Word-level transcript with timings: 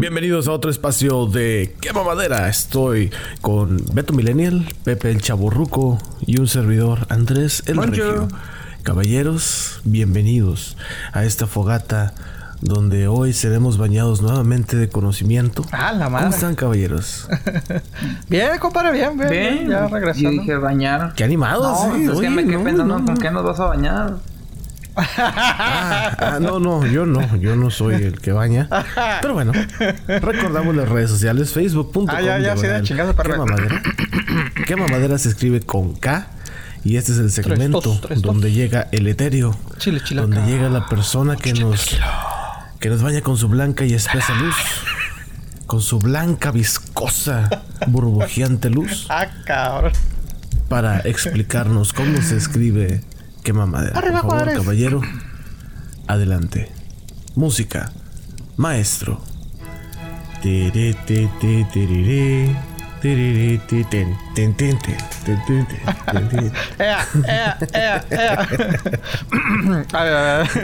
Bienvenidos 0.00 0.48
a 0.48 0.52
otro 0.52 0.70
espacio 0.70 1.26
de 1.26 1.76
Quema 1.78 2.02
Madera. 2.02 2.48
Estoy 2.48 3.10
con 3.42 3.76
Beto 3.92 4.14
Millennial, 4.14 4.66
Pepe 4.82 5.10
el 5.10 5.20
Chaburruco 5.20 5.98
y 6.26 6.40
un 6.40 6.48
servidor 6.48 7.00
Andrés 7.10 7.62
el 7.66 7.76
Regio. 7.76 8.26
Caballeros, 8.82 9.82
bienvenidos 9.84 10.78
a 11.12 11.24
esta 11.24 11.46
fogata 11.46 12.14
donde 12.62 13.08
hoy 13.08 13.34
seremos 13.34 13.76
bañados 13.76 14.22
nuevamente 14.22 14.78
de 14.78 14.88
conocimiento. 14.88 15.66
Ah, 15.70 15.92
la 15.92 16.08
madre. 16.08 16.28
¿Cómo 16.28 16.34
están, 16.34 16.54
caballeros? 16.54 17.28
bien, 18.30 18.58
compadre, 18.58 18.92
bien, 18.92 19.18
bien. 19.18 19.28
Bien, 19.28 19.68
ya 19.68 19.86
regresando. 19.86 20.30
Yo 20.30 20.40
dije 20.40 20.56
bañar. 20.56 21.12
Qué 21.14 21.24
animados, 21.24 21.86
no, 21.88 21.94
sí. 21.94 22.04
Es 22.04 22.20
que 22.20 22.30
me 22.30 22.46
quedé 22.46 22.58
pensando 22.58 23.04
con 23.04 23.18
qué 23.18 23.30
nos 23.30 23.44
vas 23.44 23.60
a 23.60 23.66
bañar. 23.66 24.16
Ah, 24.96 26.16
ah, 26.18 26.38
no, 26.40 26.58
no, 26.58 26.84
yo 26.86 27.06
no, 27.06 27.36
yo 27.36 27.56
no 27.56 27.70
soy 27.70 27.94
el 27.94 28.20
que 28.20 28.32
baña. 28.32 28.68
Pero 29.20 29.34
bueno, 29.34 29.52
recordamos 30.06 30.74
las 30.74 30.88
redes 30.88 31.10
sociales, 31.10 31.52
facebook.com. 31.52 32.06
Ah, 32.08 32.20
ya, 32.20 32.38
ya, 32.38 32.56
sí, 32.56 32.66
de 32.66 33.14
para 33.14 33.30
¿Qué 33.32 33.38
mamadera? 33.38 33.82
¿Qué 34.66 34.76
mamadera 34.76 35.18
se 35.18 35.28
escribe 35.28 35.60
con 35.60 35.94
K? 35.94 36.26
Y 36.82 36.96
este 36.96 37.12
es 37.12 37.18
el 37.18 37.30
segmento 37.30 37.80
Tres, 37.80 37.92
dos, 37.92 38.00
tres, 38.00 38.22
donde 38.22 38.48
dos. 38.48 38.56
llega 38.56 38.88
el 38.90 39.06
etéreo. 39.06 39.56
Chile, 39.78 40.00
donde 40.14 40.40
llega 40.42 40.68
la 40.68 40.86
persona 40.88 41.36
que 41.36 41.52
nos 41.52 41.98
que 42.78 42.88
nos 42.88 43.02
baña 43.02 43.20
con 43.20 43.36
su 43.36 43.48
blanca 43.48 43.84
y 43.84 43.92
espesa 43.92 44.34
luz. 44.34 44.56
Con 45.66 45.82
su 45.82 45.98
blanca, 45.98 46.50
viscosa, 46.50 47.48
burbujeante 47.86 48.70
luz. 48.70 49.06
Ah, 49.10 49.26
cabrón. 49.44 49.92
Para 50.68 51.00
explicarnos 51.00 51.92
cómo 51.92 52.22
se 52.22 52.36
escribe 52.36 53.02
Qué 53.42 53.52
mamada. 53.52 53.92
Arriba, 53.96 54.22
Por 54.22 54.52
caballero. 54.52 55.00
Adelante. 56.06 56.70
Música. 57.34 57.92
Maestro. 58.56 59.20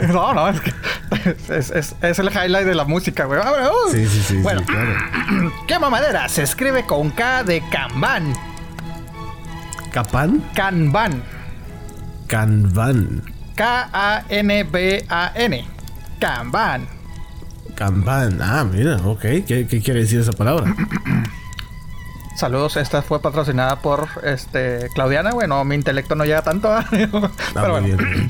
No, 0.07 0.33
no, 0.33 0.49
es, 0.49 0.61
que 0.61 0.73
es, 1.49 1.95
es, 2.01 2.19
el 2.19 2.29
highlight 2.29 2.65
de 2.65 2.75
la 2.75 2.85
música, 2.85 3.25
güey. 3.25 3.39
Sí, 3.91 4.07
sí, 4.07 4.21
sí. 4.21 4.37
Bueno, 4.37 4.61
sí, 4.67 4.73
¿qué 5.67 5.79
mamadera? 5.79 6.29
Se 6.29 6.43
escribe 6.43 6.85
con 6.85 7.11
K 7.11 7.43
de 7.43 7.63
Kanban. 7.69 8.33
¿Capán? 9.91 10.43
Kanban. 10.53 11.36
Kanban. 12.27 13.23
K-A-N-B-A-N. 13.55 15.65
Kanban. 16.19 16.87
Kanban. 17.75 18.41
Ah, 18.41 18.63
mira, 18.63 18.97
ok. 18.97 19.21
¿Qué, 19.21 19.67
qué 19.69 19.81
quiere 19.81 20.01
decir 20.01 20.19
esa 20.19 20.33
palabra? 20.33 20.73
Saludos, 22.35 22.77
esta 22.77 23.01
fue 23.01 23.19
patrocinada 23.21 23.79
por 23.79 24.07
este 24.23 24.89
Claudiana. 24.93 25.31
Bueno, 25.31 25.63
mi 25.63 25.73
intelecto 25.75 26.13
no 26.15 26.25
llega 26.25 26.41
tanto. 26.43 26.77
¿eh? 26.91 27.09
Pero 27.53 27.71
bueno. 27.71 27.87
bien. 27.87 28.27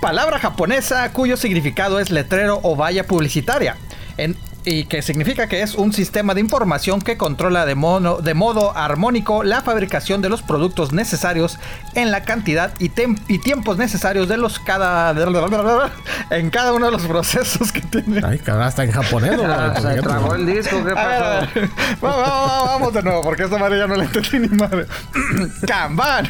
Palabra 0.00 0.38
japonesa 0.38 1.10
cuyo 1.12 1.36
significado 1.38 1.98
es 1.98 2.10
letrero 2.10 2.60
o 2.62 2.76
valla 2.76 3.06
publicitaria. 3.06 3.76
En- 4.18 4.36
y 4.68 4.84
que 4.86 5.00
significa 5.00 5.48
que 5.48 5.62
es 5.62 5.76
un 5.76 5.92
sistema 5.92 6.34
de 6.34 6.40
información 6.40 7.00
que 7.00 7.16
controla 7.16 7.64
de, 7.64 7.76
mono- 7.76 8.16
de 8.18 8.34
modo 8.34 8.76
armónico 8.76 9.44
la 9.44 9.62
fabricación 9.62 10.20
de 10.22 10.28
los 10.28 10.42
productos 10.42 10.92
necesarios 10.92 11.58
en 11.94 12.10
la 12.10 12.24
cantidad 12.24 12.72
y, 12.80 12.90
tem- 12.90 13.16
y 13.28 13.38
tiempos 13.38 13.78
necesarios 13.78 14.26
de 14.28 14.36
los 14.38 14.58
cada 14.58 15.14
en 16.30 16.50
cada 16.50 16.72
uno 16.72 16.86
de 16.86 16.92
los 16.92 17.02
procesos 17.06 17.70
que 17.70 17.80
tiene. 17.80 18.20
Ay, 18.26 18.40
cabrón, 18.40 18.64
hasta 18.66 18.82
en 18.82 18.90
japonés. 18.90 19.36
¿no? 19.36 19.44
Ah, 19.46 19.72
se 19.80 20.02
tragó 20.02 20.34
el 20.34 20.44
disco, 20.46 20.84
¿qué 20.84 20.92
pasó? 20.94 21.46
ver. 21.54 21.70
Va- 22.04 22.16
va- 22.16 22.16
va- 22.16 22.64
Vamos 22.66 22.92
de 22.92 23.02
nuevo, 23.04 23.22
porque 23.22 23.44
esta 23.44 23.58
madre 23.58 23.78
ya 23.78 23.86
no 23.86 23.94
le 23.94 24.04
entendí 24.04 24.40
ni 24.40 24.48
madre. 24.48 24.86
Kanban. 25.66 26.28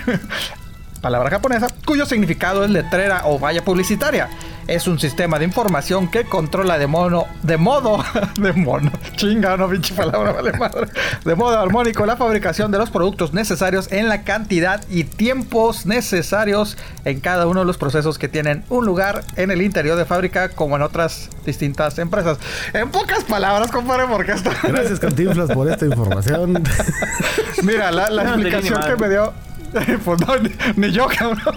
Palabra 1.01 1.31
japonesa, 1.31 1.69
cuyo 1.87 2.05
significado 2.05 2.65
es 2.65 2.71
letrera 2.71 3.23
o 3.25 3.39
valla 3.39 3.65
publicitaria. 3.65 4.29
Es 4.67 4.89
un 4.89 4.99
sistema 4.99 5.39
de 5.39 5.45
información 5.45 6.09
que 6.09 6.25
controla 6.25 6.77
de 6.77 6.89
mono, 6.89 7.27
de 7.45 7.57
modo, 7.57 8.03
de 8.41 8.53
mono, 8.53 8.91
chinga, 9.15 9.57
no 9.57 9.69
pinche 9.69 9.95
palabra, 9.95 10.33
vale 10.33 10.53
madre. 10.55 10.89
De 11.25 11.37
modo 11.37 11.57
armónico 11.57 12.05
la 12.05 12.17
fabricación 12.17 12.73
de 12.73 12.79
los 12.79 12.91
productos 12.91 13.33
necesarios 13.33 13.91
en 13.93 14.09
la 14.09 14.25
cantidad 14.25 14.83
y 14.89 15.05
tiempos 15.05 15.87
necesarios 15.87 16.77
en 17.05 17.21
cada 17.21 17.47
uno 17.47 17.61
de 17.61 17.67
los 17.67 17.79
procesos 17.79 18.19
que 18.19 18.29
tienen 18.29 18.65
un 18.69 18.85
lugar 18.87 19.23
en 19.37 19.53
el 19.53 19.63
interior 19.63 19.97
de 19.97 20.05
fábrica 20.05 20.49
como 20.49 20.75
en 20.75 20.83
otras 20.83 21.31
distintas 21.45 21.97
empresas. 22.01 22.39
En 22.73 22.91
pocas 22.91 23.23
palabras, 23.23 23.71
compadre, 23.71 24.07
porque 24.11 24.33
esto... 24.33 24.51
Gracias, 24.65 24.99
Cantinflas, 24.99 25.53
por 25.53 25.71
esta 25.71 25.87
información. 25.87 26.65
Mira, 27.63 27.93
la, 27.93 28.11
la 28.11 28.25
No 28.25 28.35
entendí 28.35 28.49
explicación 28.49 28.97
que 28.97 29.01
me 29.01 29.09
dio. 29.11 29.33
Pues 30.05 30.21
no, 30.27 30.37
ni, 30.39 30.51
ni 30.77 30.93
yo, 30.93 31.07
cabrón. 31.07 31.55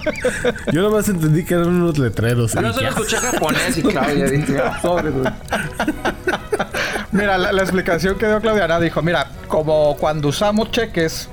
Yo 0.71 0.81
nomás 0.81 1.07
entendí 1.09 1.43
que 1.43 1.53
eran 1.53 1.67
unos 1.67 1.97
letreros. 1.97 2.53
Yo 2.53 2.73
solo 2.73 2.89
escuché 2.89 3.17
japonés 3.17 3.77
y 3.77 3.83
Claudia 3.83 4.25
dije, 4.25 4.57
ah, 4.59 4.79
sobre, 4.81 5.09
güey. 5.11 5.25
Mira, 7.11 7.37
la, 7.37 7.51
la 7.51 7.61
explicación 7.61 8.17
que 8.17 8.27
dio 8.27 8.39
Claudiana 8.39 8.79
dijo: 8.79 9.01
Mira, 9.01 9.31
como 9.47 9.95
cuando 9.97 10.29
usamos 10.29 10.71
cheques 10.71 11.29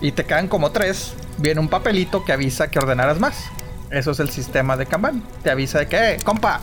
y 0.00 0.12
te 0.12 0.24
quedan 0.24 0.48
como 0.48 0.70
tres, 0.70 1.14
viene 1.38 1.60
un 1.60 1.68
papelito 1.68 2.24
que 2.24 2.32
avisa 2.32 2.68
que 2.70 2.78
ordenaras 2.78 3.20
más. 3.20 3.44
Eso 3.90 4.12
es 4.12 4.20
el 4.20 4.30
sistema 4.30 4.76
de 4.76 4.86
Kanban. 4.86 5.22
Te 5.42 5.50
avisa 5.50 5.80
de 5.80 5.88
que, 5.88 6.12
eh, 6.12 6.16
compa, 6.24 6.60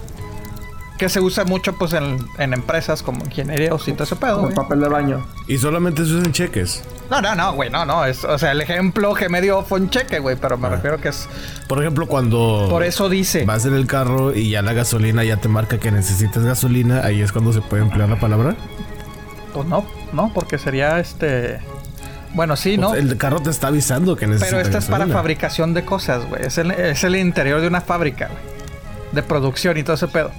que 0.98 1.10
se 1.10 1.20
usa 1.20 1.44
mucho 1.46 1.74
pues 1.78 1.94
en, 1.94 2.18
en 2.40 2.54
empresas 2.54 3.04
como 3.04 3.24
ingenierías 3.24 3.88
y 3.88 3.94
todo 3.94 4.04
ese 4.04 4.16
pedo. 4.16 4.42
Güey. 4.42 4.54
papel 4.56 4.80
de 4.82 4.88
baño. 4.90 5.26
Y 5.48 5.58
solamente 5.58 6.06
se 6.06 6.14
usan 6.14 6.32
cheques. 6.32 6.84
No, 7.10 7.22
no, 7.22 7.36
no, 7.36 7.54
güey, 7.54 7.70
no, 7.70 7.86
no. 7.86 8.04
Es, 8.06 8.24
o 8.24 8.38
sea, 8.38 8.52
el 8.52 8.62
ejemplo 8.62 9.14
que 9.14 9.30
me 9.30 9.40
dio 9.42 9.64
fue 9.64 9.80
un 9.80 9.90
cheque, 9.90 10.20
güey, 10.20 10.36
pero 10.36 10.58
me 10.58 10.68
Ah. 10.68 10.72
refiero 10.72 11.00
que 11.00 11.10
es. 11.10 11.30
Por 11.68 11.80
ejemplo, 11.80 12.08
cuando 12.08 12.68
Por 12.70 12.84
eso 12.84 13.08
dice. 13.10 13.46
vas 13.46 13.66
en 13.66 13.76
el 13.76 13.86
carro 13.88 14.36
y 14.36 14.50
ya 14.50 14.62
la 14.62 14.74
gasolina 14.74 15.24
ya 15.24 15.38
te 15.38 15.48
marca 15.48 15.78
que 15.80 15.92
necesitas 15.92 16.44
gasolina, 16.44 17.02
ahí 17.06 17.22
es 17.22 17.32
cuando 17.32 17.54
se 17.54 17.62
puede 17.62 17.84
emplear 17.84 18.10
la 18.10 18.20
palabra. 18.20 18.56
Pues 19.54 19.68
no, 19.68 19.86
no, 20.14 20.32
porque 20.34 20.58
sería 20.58 21.00
este. 21.00 21.60
Bueno, 22.34 22.56
sí, 22.58 22.78
¿no? 22.78 22.90
Pues 22.90 23.02
el 23.02 23.18
carro 23.18 23.40
te 23.42 23.50
está 23.50 23.68
avisando 23.68 24.16
que 24.16 24.28
necesitas 24.28 24.52
Pero 24.52 24.62
esta 24.62 24.78
es 24.80 24.86
para 24.86 25.08
fabricación 25.08 25.74
de 25.74 25.86
cosas, 25.86 26.26
güey. 26.28 26.44
Es 26.46 26.58
el, 26.58 26.72
es 26.72 27.04
el 27.04 27.16
interior 27.16 27.62
de 27.62 27.68
una 27.68 27.82
fábrica, 27.82 28.28
güey. 28.28 28.40
De 29.14 29.24
producción 29.24 29.78
y 29.78 29.84
todo 29.84 29.96
ese 29.96 30.08
pedo. 30.10 30.32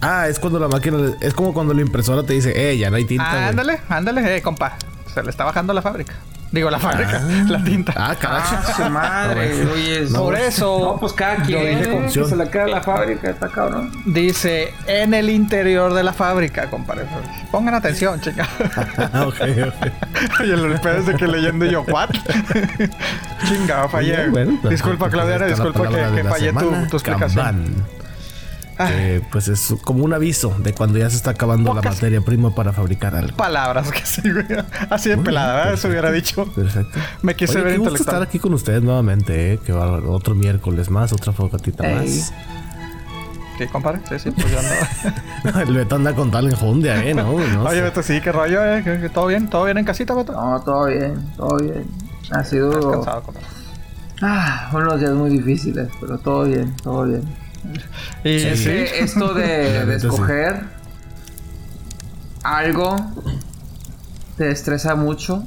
Ah, 0.00 0.28
es 0.28 0.38
cuando 0.38 0.58
la 0.58 0.68
máquina... 0.68 0.96
Es 1.20 1.34
como 1.34 1.52
cuando 1.52 1.74
la 1.74 1.82
impresora 1.82 2.22
te 2.22 2.32
dice, 2.32 2.52
eh, 2.54 2.78
ya 2.78 2.90
no 2.90 2.96
hay 2.96 3.04
tinta, 3.04 3.24
Ah, 3.30 3.48
ándale, 3.48 3.80
ándale, 3.88 4.36
eh, 4.36 4.42
compa. 4.42 4.76
Se 5.12 5.22
le 5.22 5.30
está 5.30 5.44
bajando 5.44 5.72
la 5.72 5.82
fábrica. 5.82 6.14
Digo, 6.52 6.68
la 6.68 6.80
fábrica, 6.80 7.20
Ah. 7.22 7.44
la 7.48 7.62
tinta. 7.62 7.92
Ah, 7.96 8.16
carajo. 8.18 8.56
Ah, 8.58 8.72
su 8.76 8.90
madre, 8.90 9.66
oye. 9.72 10.06
No, 10.10 10.24
Por 10.24 10.34
eso. 10.36 10.78
No, 10.80 10.96
pues 10.98 11.12
cada 11.12 11.36
quien 11.36 11.60
eh, 11.78 12.10
que 12.12 12.24
se 12.24 12.34
le 12.36 12.48
queda 12.50 12.66
la 12.66 12.80
fábrica, 12.80 13.30
está 13.30 13.48
cabrón. 13.48 13.92
Dice 14.06 14.72
en 14.88 15.14
el 15.14 15.30
interior 15.30 15.94
de 15.94 16.02
la 16.02 16.12
fábrica, 16.12 16.68
compadre. 16.68 17.04
Pongan 17.52 17.74
atención, 17.74 18.20
chica. 18.20 18.48
Ah, 19.12 19.24
ok, 19.28 19.40
ok. 19.68 20.44
y 20.44 20.50
el 20.50 20.80
pedo 20.80 20.96
es 20.98 21.06
de 21.06 21.14
que 21.14 21.28
leyendo 21.28 21.66
yo, 21.66 21.82
¿what? 21.82 22.10
Chinga, 23.48 23.88
fallé. 23.88 24.28
Bueno, 24.30 24.58
pues, 24.60 24.72
disculpa, 24.72 25.08
pues, 25.08 25.24
la 25.24 25.46
disculpa 25.46 25.88
que, 25.88 26.22
que 26.22 26.24
fallé 26.24 26.52
tu, 26.52 26.58
semana, 26.60 26.88
tu 26.88 26.96
explicación. 26.96 27.99
Ah. 28.80 29.20
Pues 29.30 29.48
es 29.48 29.74
como 29.84 30.04
un 30.04 30.12
aviso 30.14 30.54
de 30.58 30.72
cuando 30.72 30.98
ya 30.98 31.10
se 31.10 31.16
está 31.16 31.30
acabando 31.32 31.74
la 31.74 31.80
Pocas- 31.82 31.94
materia 31.94 32.20
prima 32.20 32.54
para 32.54 32.72
fabricar 32.72 33.14
algo. 33.14 33.36
Palabras 33.36 33.90
que 33.90 34.04
sí, 34.06 34.22
güey. 34.30 34.46
Así 34.88 35.08
de 35.10 35.16
Muy 35.16 35.24
pelada, 35.26 35.54
¿verdad? 35.56 35.74
Eso 35.74 35.88
hubiera 35.88 36.10
dicho. 36.10 36.44
Perfecto. 36.54 36.98
Me 37.22 37.34
quise 37.36 37.54
Oye, 37.56 37.62
ver 37.64 37.72
qué 37.74 37.78
gusto 37.78 37.96
estar 37.96 38.22
aquí 38.22 38.38
con 38.38 38.54
ustedes 38.54 38.82
nuevamente, 38.82 39.52
¿eh? 39.54 39.58
Que 39.58 39.72
va 39.72 39.98
otro 40.08 40.34
miércoles 40.34 40.88
más, 40.90 41.12
otra 41.12 41.32
fogatita 41.32 41.86
Ey. 41.90 41.96
más. 42.08 42.32
¿Qué, 43.58 43.66
compadre? 43.68 44.00
Sí, 44.08 44.18
sí, 44.18 44.30
pues 44.30 44.50
yo 44.50 44.58
ando. 44.58 45.60
El 45.70 45.74
Beto 45.74 45.96
anda 45.96 46.14
con 46.14 46.30
tal 46.30 46.46
enjundia, 46.48 47.04
¿eh? 47.04 47.12
No, 47.12 47.24
no 47.38 47.64
Oye, 47.64 47.76
sé. 47.76 47.82
Beto, 47.82 48.02
sí, 48.02 48.20
qué 48.22 48.32
rollo, 48.32 48.64
¿eh? 48.64 48.80
¿Qué- 48.82 48.98
qué- 49.00 49.08
¿Todo 49.10 49.26
bien? 49.26 49.48
¿Todo 49.50 49.64
bien 49.66 49.76
en 49.76 49.84
casita, 49.84 50.14
Beto? 50.14 50.32
No, 50.32 50.58
todo 50.62 50.86
bien, 50.86 51.14
todo 51.36 51.58
bien. 51.58 51.84
Ha 52.30 52.42
sido 52.44 52.70
compadre. 52.80 53.40
ah, 54.22 54.70
unos 54.72 54.98
días 55.00 55.12
muy 55.12 55.28
difíciles, 55.30 55.88
pero 56.00 56.16
todo 56.18 56.44
bien, 56.44 56.74
todo 56.82 57.04
bien. 57.04 57.22
Y 58.24 58.38
sí, 58.56 58.64
Que 58.64 59.00
esto 59.00 59.34
de, 59.34 59.94
escoger 59.96 60.60
algo 62.42 62.96
te 64.36 64.50
estresa 64.50 64.94
mucho. 64.94 65.44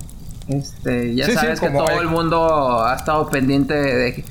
Este, 0.48 1.16
ya 1.16 1.26
Sí, 1.26 1.32
sí, 1.32 1.38
sabes 1.38 1.60
que 1.60 1.70
todo 1.70 1.90
el- 1.90 2.00
el 2.02 2.08
mundo 2.08 2.84
ha 2.86 2.96
estado 2.96 3.30
pendiente 3.30 3.74
de, 3.74 4.26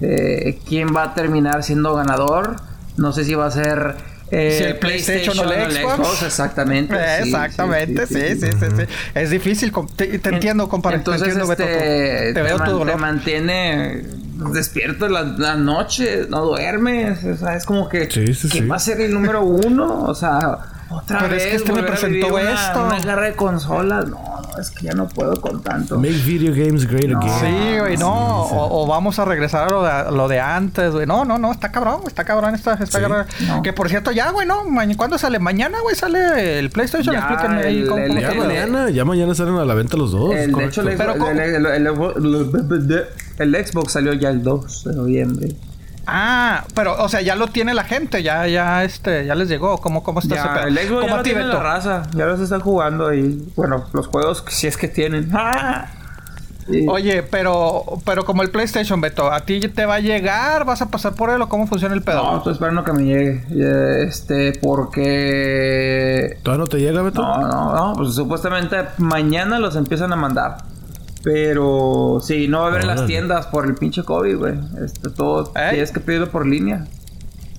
de 0.00 0.58
quién 0.66 0.94
va 0.94 1.04
a 1.04 1.14
terminar 1.14 1.62
siendo 1.62 1.94
ganador. 1.94 2.56
No 2.96 3.12
sé 3.12 3.24
si 3.24 3.34
va 3.34 3.46
a 3.46 3.50
ser 3.50 3.96
eh, 4.30 4.54
Si 4.58 4.64
el 4.64 4.78
PlayStation 4.78 5.38
o 5.38 5.52
el 5.52 5.72
Xbox. 5.72 6.22
Exactamente. 6.22 6.94
Eh, 6.96 7.18
sí, 7.24 7.28
Exactamente, 7.28 8.06
sí, 8.06 8.14
sí, 8.40 8.50
sí, 8.52 8.66
sí. 8.76 8.82
Es 9.14 9.30
difícil. 9.30 9.72
Te, 9.96 10.18
te 10.18 10.28
entiendo, 10.30 10.68
compadre. 10.68 10.96
Entonces, 10.98 11.22
te 11.22 11.28
entiendo, 11.30 11.48
Beto. 11.48 11.62
este, 11.64 12.32
Te 12.32 12.42
veo 12.42 12.58
man- 12.58 12.66
tu 12.68 12.72
te 12.72 12.78
dolor. 12.78 12.96
mantiene 12.98 14.02
despierto 14.52 15.08
la, 15.08 15.22
la 15.22 15.56
noche, 15.56 16.26
no 16.28 16.44
duermes. 16.44 17.24
O 17.24 17.36
sea, 17.36 17.56
es 17.56 17.64
como 17.64 17.88
que 17.88 18.10
Sí, 18.10 18.34
sí, 18.34 18.48
¿quién 18.48 18.64
sí. 18.64 18.68
va 18.68 18.76
a 18.76 18.80
ser 18.80 19.00
el 19.00 19.12
número 19.12 19.42
uno? 19.44 20.02
O 20.04 20.14
sea, 20.14 20.58
Otra 20.88 21.18
Pero 21.18 21.30
vez, 21.32 21.42
es 21.42 21.48
que 21.50 21.56
este 21.56 21.72
me 21.72 21.82
presentó 21.82 22.28
una- 22.28 22.52
esto. 22.52 22.84
Una 22.86 23.00
guerra 23.00 23.22
de 23.22 23.34
consolas. 23.34 24.06
No, 24.08 24.16
no, 24.20 24.58
es 24.60 24.70
que 24.70 24.84
ya 24.86 24.92
no 24.92 25.08
puedo 25.08 25.40
con 25.40 25.60
tanto. 25.62 25.96
Make 25.98 26.12
video 26.24 26.52
games 26.54 26.86
great 26.86 27.12
again. 27.12 27.32
Sí, 27.40 27.78
güey, 27.80 27.96
no. 27.96 28.44
Sí, 28.44 28.50
sí. 28.50 28.56
O, 28.56 28.82
o 28.82 28.86
vamos 28.86 29.18
a 29.18 29.24
regresar 29.24 29.66
a 29.66 29.70
lo 29.70 29.82
de, 29.82 29.90
a 29.90 30.10
lo 30.12 30.28
de 30.28 30.38
antes, 30.40 30.92
güey. 30.92 31.04
No, 31.06 31.24
no, 31.24 31.38
no, 31.38 31.50
está 31.50 31.72
cabrón, 31.72 32.02
está 32.06 32.22
cabrón 32.24 32.54
esta, 32.54 32.74
esta 32.74 32.86
Sí. 32.86 32.98
guerra. 33.00 33.26
No. 33.48 33.62
Que 33.62 33.72
por 33.72 33.88
cierto, 33.88 34.12
ya, 34.12 34.30
güey, 34.30 34.46
¿no? 34.46 34.62
¿Cuándo 34.96 35.18
sale? 35.18 35.40
Mañana, 35.40 35.80
güey, 35.80 35.96
sale 35.96 36.58
el 36.60 36.70
PlayStation. 36.70 37.14
Ya, 37.14 37.20
Explíquenme 37.20 37.62
ahí 37.62 37.80
el- 37.82 37.88
cómo, 37.88 38.02
el- 38.02 38.08
cómo 38.08 38.20
Ya 38.20 38.28
el- 38.28 38.34
está. 38.36 38.46
mañana, 38.46 38.90
ya 38.90 39.04
mañana 39.04 39.34
salen 39.34 39.56
a 39.56 39.64
la 39.64 39.74
venta 39.74 39.96
los 39.96 40.12
dos. 40.12 40.34
El, 40.36 40.52
de 40.52 40.64
hecho, 40.66 40.82
el, 40.82 40.96
Pero 40.96 41.14
Xbox- 41.14 41.18
¿cómo? 41.18 41.30
el- 41.32 41.40
el- 41.40 41.66
el- 41.66 41.86
el- 43.38 43.54
el 43.54 43.66
Xbox 43.66 43.92
salió 43.92 44.12
ya 44.14 44.30
el 44.30 44.42
2 44.42 44.84
de 44.84 44.94
noviembre. 44.94 45.48
Ah, 46.06 46.64
pero, 46.74 47.02
o 47.02 47.08
sea, 47.08 47.20
ya 47.20 47.34
lo 47.34 47.48
tiene 47.48 47.74
la 47.74 47.84
gente, 47.84 48.22
ya, 48.22 48.46
ya, 48.46 48.84
este, 48.84 49.26
ya 49.26 49.34
les 49.34 49.48
llegó. 49.48 49.78
¿Cómo, 49.78 50.02
cómo 50.02 50.20
está 50.20 50.36
ese 50.36 50.44
Ya, 50.44 50.54
pedo? 50.54 50.66
el 50.68 50.78
Xbox 50.78 50.90
¿Cómo 51.00 51.06
ya 51.08 51.16
lo 51.16 51.22
tiene 51.22 51.44
la 51.44 51.60
raza. 51.60 52.02
Ya 52.14 52.26
los 52.26 52.40
están 52.40 52.60
jugando 52.60 53.12
y... 53.12 53.52
Bueno, 53.56 53.84
los 53.92 54.06
juegos 54.06 54.44
si 54.48 54.66
es 54.66 54.76
que 54.76 54.88
tienen. 54.88 55.30
¡Ah! 55.34 55.86
Oye, 56.88 57.22
pero, 57.22 57.84
pero 58.04 58.24
como 58.24 58.42
el 58.42 58.50
PlayStation, 58.50 59.00
Beto, 59.00 59.32
¿a 59.32 59.40
ti 59.40 59.60
te 59.68 59.86
va 59.86 59.94
a 59.94 60.00
llegar? 60.00 60.64
¿Vas 60.64 60.82
a 60.82 60.90
pasar 60.90 61.14
por 61.14 61.30
él 61.30 61.40
o 61.40 61.48
cómo 61.48 61.68
funciona 61.68 61.94
el 61.94 62.02
pedo? 62.02 62.24
No, 62.24 62.38
estoy 62.38 62.54
esperando 62.54 62.82
que 62.82 62.92
me 62.92 63.04
llegue. 63.04 64.04
Este, 64.04 64.52
porque... 64.60 66.38
¿Todavía 66.42 66.64
no 66.64 66.68
te 66.68 66.78
llega, 66.78 67.02
Beto? 67.02 67.22
No, 67.22 67.38
no, 67.38 67.72
no. 67.72 67.92
Pues 67.94 68.14
supuestamente 68.14 68.78
mañana 68.98 69.60
los 69.60 69.76
empiezan 69.76 70.12
a 70.12 70.16
mandar. 70.16 70.56
Pero 71.30 72.20
sí, 72.22 72.46
no 72.46 72.60
va 72.60 72.66
a 72.66 72.68
haber 72.68 72.82
en 72.82 72.86
las 72.86 73.04
tiendas 73.06 73.46
por 73.46 73.66
el 73.66 73.74
pinche 73.74 74.04
COVID, 74.04 74.36
güey. 74.36 74.54
Este, 74.84 75.10
todo 75.10 75.52
¿Eh? 75.56 75.70
tienes 75.70 75.90
que 75.90 75.98
pedirlo 75.98 76.30
por 76.30 76.46
línea. 76.46 76.86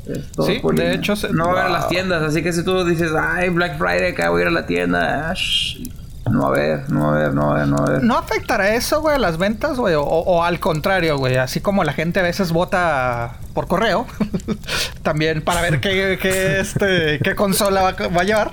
Es 0.05 0.31
todo 0.31 0.47
Sí, 0.47 0.59
por 0.61 0.73
de 0.73 0.83
línea. 0.83 0.97
hecho, 0.97 1.17
se- 1.17 1.33
no 1.33 1.47
va 1.47 1.49
a 1.49 1.51
haber 1.51 1.65
en 1.65 1.73
las 1.73 1.87
tiendas. 1.89 2.23
Así 2.23 2.41
que 2.41 2.53
si 2.53 2.63
tú 2.63 2.85
dices, 2.85 3.11
ay, 3.13 3.49
Black 3.49 3.77
Friday, 3.77 4.11
acá 4.13 4.29
voy 4.29 4.39
a 4.39 4.41
ir 4.43 4.47
a 4.47 4.51
la 4.51 4.65
tienda. 4.65 5.29
ah, 5.29 5.33
shh, 5.33 5.81
no 6.29 6.41
va 6.41 6.45
a 6.47 6.49
haber, 6.49 6.89
no 6.89 7.01
va 7.01 7.07
a 7.07 7.15
haber, 7.15 7.33
no 7.33 7.41
va 7.47 7.47
a 7.47 7.55
haber, 7.55 7.67
no 7.67 7.77
va 7.77 7.83
a 7.83 7.87
haber. 7.87 8.03
¿No 8.03 8.17
afectará 8.17 8.75
eso, 8.75 9.01
güey, 9.01 9.15
a 9.15 9.19
las 9.19 9.37
ventas, 9.37 9.77
güey? 9.77 9.95
O, 9.95 10.03
o 10.03 10.43
al 10.43 10.59
contrario, 10.59 11.17
güey, 11.17 11.37
así 11.37 11.61
como 11.61 11.83
la 11.83 11.93
gente 11.93 12.19
a 12.19 12.23
veces 12.23 12.51
vota 12.51 13.33
por 13.53 13.67
correo, 13.67 14.05
también 15.03 15.41
para 15.41 15.61
ver 15.61 15.79
qué, 15.81 16.17
qué, 16.21 16.59
este, 16.59 17.19
qué 17.23 17.35
consola 17.35 17.81
va, 17.81 17.89
a- 17.89 18.07
va 18.09 18.21
a 18.21 18.23
llevar. 18.23 18.51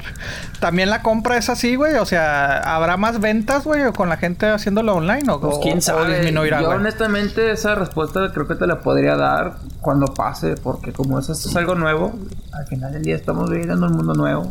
También 0.61 0.89
la 0.89 1.03
compra 1.03 1.37
es 1.37 1.49
así, 1.51 1.77
güey. 1.77 1.95
O 1.97 2.07
sea, 2.07 2.59
¿habrá 2.59 2.97
más 2.97 3.21
ventas, 3.21 3.65
güey, 3.65 3.93
con 3.93 4.09
la 4.09 4.17
gente 4.17 4.47
haciéndolo 4.49 4.95
online? 4.95 5.31
¿O, 5.31 5.41
Pues 5.41 5.57
o- 5.57 5.61
quién 5.61 5.79
o 5.79 5.81
sabe. 5.83 6.15
disminuirá, 6.17 6.61
Yo 6.61 6.67
güey? 6.69 6.79
honestamente 6.79 7.51
esa 7.51 7.75
respuesta 7.75 8.31
creo 8.33 8.47
que 8.49 8.55
te 8.55 8.67
la 8.67 8.81
podría 8.81 9.17
dar 9.17 9.57
cuando 9.83 10.07
pase, 10.07 10.55
porque 10.57 10.93
como 10.93 11.19
eso 11.19 11.33
es 11.33 11.55
algo 11.57 11.75
nuevo, 11.75 12.15
al 12.53 12.67
final 12.67 12.93
del 12.93 13.03
día 13.03 13.17
estamos 13.17 13.51
viviendo 13.51 13.75
en 13.75 13.83
un 13.85 13.93
mundo 13.97 14.15
nuevo. 14.15 14.51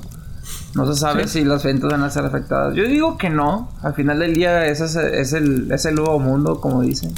No 0.76 0.92
se 0.92 1.00
sabe 1.00 1.28
si 1.28 1.44
las 1.44 1.64
ventas 1.64 1.92
van 1.92 2.02
a 2.04 2.10
ser 2.10 2.26
afectadas. 2.26 2.76
Yo 2.76 2.84
digo 2.86 3.18
que 3.18 3.30
no. 3.30 3.70
Al 3.84 3.94
final 3.94 4.20
del 4.20 4.34
día 4.34 4.66
ese 4.66 4.86
es, 4.86 4.96
es 4.96 5.34
el, 5.34 5.72
es 5.72 5.86
el 5.86 5.96
nuevo 5.96 6.18
mundo, 6.20 6.60
como 6.60 6.82
dicen. 6.82 7.14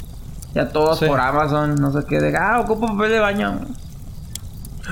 Ya 0.54 0.68
todos 0.68 0.98
Sí. 0.98 1.06
por 1.06 1.20
Amazon, 1.20 1.74
no 1.76 1.92
sé 1.92 2.00
qué, 2.08 2.20
de 2.20 2.36
ah, 2.36 2.60
ocupo 2.60 2.86
papel 2.86 3.10
de 3.12 3.18
baño. 3.18 3.60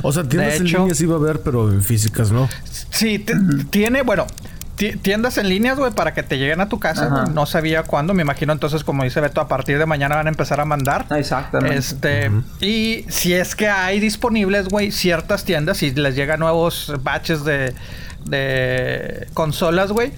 O 0.03 0.13
sea, 0.13 0.25
tiendas 0.25 0.57
en 0.57 0.65
línea 0.65 0.95
sí 0.95 1.07
va 1.07 1.15
a 1.15 1.19
haber, 1.19 1.41
pero 1.41 1.71
en 1.71 1.83
físicas 1.83 2.33
no. 2.33 2.49
Sí, 2.91 3.19
te- 3.21 3.37
tiene, 3.71 4.03
bueno, 4.03 4.27
ti- 4.77 4.97
tiendas 4.97 5.39
en 5.39 5.49
líneas, 5.49 5.79
güey, 5.79 5.93
para 5.93 6.13
que 6.15 6.23
te 6.25 6.37
lleguen 6.37 6.61
a 6.61 6.69
tu 6.69 6.81
casa. 6.81 7.07
Ajá. 7.07 7.25
No 7.27 7.47
sabía 7.47 7.85
cuándo, 7.85 8.13
me 8.13 8.23
imagino 8.23 8.53
entonces, 8.53 8.83
como 8.83 9.05
dice 9.05 9.21
Beto, 9.21 9.41
a 9.41 9.47
partir 9.49 9.79
de 9.79 9.87
mañana 9.87 10.17
van 10.17 10.27
a 10.27 10.31
empezar 10.31 10.59
a 10.61 10.65
mandar. 10.65 11.07
Exactamente. 11.17 11.77
Este, 11.79 12.31
y 12.61 13.05
si 13.09 13.35
es 13.35 13.55
que 13.55 13.69
hay 13.69 14.01
disponibles, 14.01 14.69
güey, 14.69 14.91
ciertas 14.91 15.45
tiendas, 15.45 15.77
si 15.79 15.93
les 15.93 16.17
llegan 16.17 16.41
nuevos 16.41 16.93
batches 17.03 17.45
de, 17.45 17.73
de 18.25 19.29
consolas, 19.35 19.93
güey, 19.93 20.13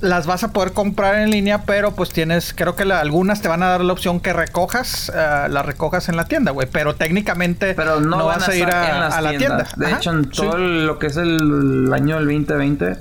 las 0.00 0.26
vas 0.26 0.44
a 0.44 0.52
poder 0.52 0.72
comprar 0.72 1.16
en 1.16 1.30
línea, 1.30 1.62
pero 1.66 1.92
pues 1.94 2.08
tienes, 2.10 2.54
creo 2.54 2.74
que 2.74 2.86
la- 2.86 3.00
algunas 3.00 3.42
te 3.42 3.48
van 3.48 3.62
a 3.62 3.68
dar 3.68 3.82
la 3.82 3.92
opción 3.92 4.18
que 4.20 4.32
recojas, 4.32 5.12
eh, 5.14 5.46
las 5.50 5.66
recojas 5.66 6.08
en 6.08 6.16
la 6.16 6.24
tienda, 6.24 6.52
güey, 6.52 6.66
pero 6.72 6.94
técnicamente 6.94 7.74
Pero 7.74 8.00
no, 8.00 8.16
van 8.24 8.38
vas 8.38 8.48
a 8.48 8.56
ir 8.56 8.64
a, 8.70 9.20
la 9.20 9.30
tienda. 9.36 9.66
De 9.76 9.86
Ajá, 9.86 9.96
hecho, 9.98 10.10
en 10.12 10.24
sí. 10.24 10.30
todo 10.40 10.56
lo 10.56 10.98
que 10.98 11.08
es 11.08 11.16
el 11.18 11.92
año 11.92 12.16
del 12.16 12.24
2020, 12.24 12.96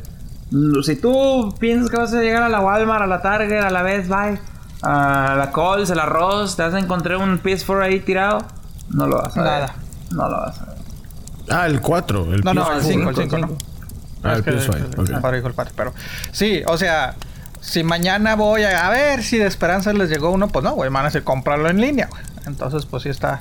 mm, 0.52 0.82
si 0.84 0.96
tú 0.98 1.56
piensas 1.58 1.90
que 1.90 1.96
vas 1.98 2.14
a 2.14 2.20
llegar 2.22 2.44
a 2.44 2.50
la 2.50 2.60
Walmart, 2.60 3.04
a 3.04 3.08
la 3.08 3.22
Target, 3.22 3.62
a 3.64 3.70
la 3.70 3.82
Best 3.82 4.10
Buy, 4.10 4.38
a 4.82 5.36
la 5.38 5.52
Coles, 5.52 5.90
el 5.92 6.00
arroz, 6.00 6.58
te 6.58 6.64
vas 6.64 6.74
a 6.74 6.80
encontrar 6.80 7.18
un 7.18 7.40
PS4 7.42 7.82
ahí 7.82 8.02
tirado, 8.02 8.40
no 8.90 9.08
lo 9.08 9.22
vas 9.22 9.38
a 9.38 9.42
ver. 9.42 9.52
Nada. 9.52 9.76
No 10.12 10.28
lo 10.30 10.38
vas 10.38 10.60
a 10.62 10.66
ver. 10.66 10.76
Ah, 11.50 11.66
el 11.66 11.80
4. 11.80 12.34
El 12.34 12.42
No, 12.42 12.54
no, 12.54 12.66
PS4. 12.66 12.76
el 12.76 12.82
5, 12.84 13.10
el 13.10 13.16
cinco, 13.16 13.38
5, 13.38 13.48
¿no? 13.48 13.69
Ah, 14.24 14.34
el 14.34 14.40
Es 14.40 14.46
que- 14.46 14.52
PS5. 14.52 15.00
ok. 15.00 15.10
el 15.10 15.20
padre 15.22 15.38
dijo 15.38 15.48
el 15.48 15.54
padre, 15.54 15.72
pero 15.76 15.94
sí, 16.32 16.62
o 16.68 16.78
sea, 16.78 17.16
si 17.62 17.84
mañana 17.84 18.36
voy 18.36 18.64
a, 18.64 18.88
a 18.88 18.90
ver 18.90 19.24
si 19.24 19.38
de 19.38 19.46
Esperanza 19.48 19.94
les 19.94 20.10
llegó 20.10 20.32
uno, 20.32 20.48
pues 20.48 20.64
no, 20.64 20.74
güey, 20.74 20.90
van 20.90 21.06
a 21.06 21.08
hacer 21.10 21.24
comprarlo 21.24 21.70
en 21.70 21.80
línea, 21.82 22.08
güey. 22.10 22.22
Entonces, 22.46 22.86
pues 22.86 23.04
sí 23.04 23.10
está, 23.10 23.40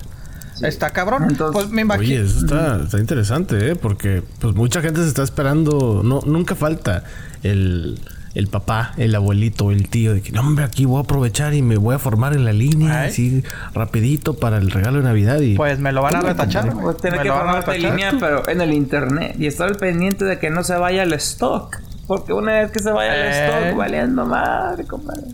está 0.62 0.90
cabrón. 0.90 1.24
Entonces- 1.28 1.52
pues 1.52 1.68
me 1.70 1.82
imagino. 1.82 2.04
Oye, 2.20 2.24
eso 2.28 2.40
está, 2.40 2.80
está 2.82 2.98
interesante, 2.98 3.70
¿eh? 3.70 3.76
Porque 3.76 4.22
pues 4.40 4.54
mucha 4.54 4.80
gente 4.80 5.02
se 5.02 5.08
está 5.08 5.22
esperando. 5.22 6.02
No, 6.04 6.20
nunca 6.26 6.54
falta 6.54 7.04
el, 7.42 8.00
el 8.34 8.46
papá, 8.48 8.92
el 8.96 9.14
abuelito, 9.14 9.70
el 9.70 9.88
tío 9.88 10.14
de 10.14 10.20
que 10.20 10.32
no, 10.32 10.40
hombre, 10.40 10.64
aquí 10.64 10.84
voy 10.84 10.98
a 10.98 11.00
aprovechar 11.00 11.54
y 11.54 11.62
me 11.62 11.76
voy 11.76 11.94
a 11.94 11.98
formar 11.98 12.34
en 12.34 12.44
la 12.44 12.52
línea 12.52 13.02
Ay. 13.02 13.08
así 13.08 13.42
rapidito 13.74 14.34
para 14.34 14.58
el 14.58 14.70
regalo 14.70 14.98
de 14.98 15.04
Navidad 15.04 15.40
y 15.40 15.56
Pues 15.56 15.78
me 15.78 15.92
lo 15.92 16.02
van 16.02 16.16
a 16.16 16.20
retachar. 16.20 16.72
Voy 16.74 16.92
a 16.92 16.96
tener 16.96 17.18
Me 17.18 17.24
que 17.24 17.32
formarte 17.32 17.74
en 17.76 17.82
línea, 17.82 18.12
pero 18.20 18.48
en 18.48 18.60
el 18.60 18.72
internet. 18.72 19.36
Y 19.38 19.46
estar 19.46 19.68
al 19.68 19.76
pendiente 19.76 20.24
de 20.24 20.38
que 20.38 20.50
no 20.50 20.62
se 20.64 20.76
vaya 20.76 21.02
el 21.02 21.12
stock. 21.14 21.76
Porque 22.06 22.32
una 22.32 22.52
vez 22.60 22.70
que 22.70 22.78
se 22.80 22.90
vaya 22.90 23.14
el 23.14 23.32
Eh. 23.32 23.46
stock, 23.66 23.76
valiendo 23.78 24.24
madre, 24.24 24.84
compadre. 24.84 25.24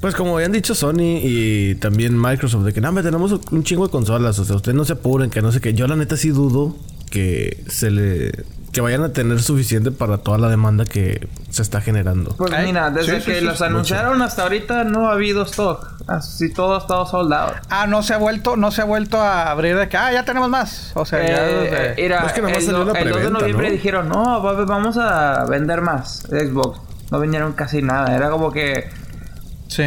Pues 0.00 0.14
como 0.14 0.34
habían 0.36 0.52
dicho 0.52 0.74
Sony 0.74 1.20
y 1.22 1.74
también 1.74 2.18
Microsoft, 2.18 2.64
de 2.64 2.72
que 2.72 2.80
no, 2.80 2.88
hombre, 2.88 3.04
tenemos 3.04 3.32
un 3.50 3.64
chingo 3.64 3.86
de 3.86 3.90
consolas, 3.92 4.38
o 4.38 4.44
sea, 4.46 4.56
ustedes 4.56 4.74
no 4.74 4.86
se 4.86 4.94
apuren, 4.94 5.28
que 5.28 5.42
no 5.42 5.52
sé 5.52 5.60
qué. 5.60 5.74
Yo 5.74 5.86
la 5.86 5.96
neta 5.96 6.16
sí 6.16 6.30
dudo 6.30 6.74
que 7.10 7.62
se 7.68 7.90
le... 7.90 8.32
Que 8.72 8.80
vayan 8.80 9.02
a 9.02 9.08
tener 9.12 9.42
suficiente 9.42 9.90
para 9.90 10.18
toda 10.18 10.38
la 10.38 10.48
demanda 10.48 10.84
que 10.84 11.28
se 11.50 11.60
está 11.62 11.80
generando. 11.80 12.36
Pues 12.36 12.52
Ay, 12.52 12.66
mira, 12.66 12.90
desde 12.90 13.20
sí, 13.20 13.26
que 13.26 13.38
sí, 13.40 13.44
los 13.44 13.54
mucho. 13.54 13.64
anunciaron 13.64 14.22
hasta 14.22 14.42
ahorita 14.44 14.84
no 14.84 15.08
ha 15.08 15.12
habido 15.14 15.42
stock. 15.42 15.88
Así 16.06 16.52
todo 16.52 16.76
ha 16.76 16.78
estado 16.78 17.04
sold 17.06 17.32
out. 17.32 17.52
Ah, 17.68 17.86
no 17.88 18.02
se 18.04 18.14
ha 18.14 18.18
vuelto, 18.18 18.56
no 18.56 18.70
se 18.70 18.82
ha 18.82 18.84
vuelto 18.84 19.20
a 19.20 19.50
abrir 19.50 19.76
de 19.76 19.88
que, 19.88 19.96
ah, 19.96 20.12
ya 20.12 20.24
tenemos 20.24 20.48
más. 20.48 20.92
O 20.94 21.04
sea, 21.04 21.18
ya 21.26 21.48
Eh, 21.50 21.94
era, 21.98 22.20
Pues 22.22 22.32
que 22.32 22.40
nada 22.42 22.54
más 22.54 22.62
el, 22.62 22.70
salió 22.70 22.84
la 22.84 22.98
el 23.00 23.10
2 23.10 23.22
de 23.22 23.30
noviembre 23.30 23.66
¿no? 23.68 23.72
dijeron, 23.72 24.08
no, 24.08 24.42
va- 24.42 24.64
vamos 24.64 24.96
a 24.98 25.44
vender 25.46 25.80
más 25.80 26.20
Xbox. 26.28 26.80
No 27.10 27.18
vendieron 27.18 27.52
casi 27.54 27.82
nada. 27.82 28.14
Era 28.16 28.30
como 28.30 28.52
que 28.52 28.88
Sí. 29.66 29.82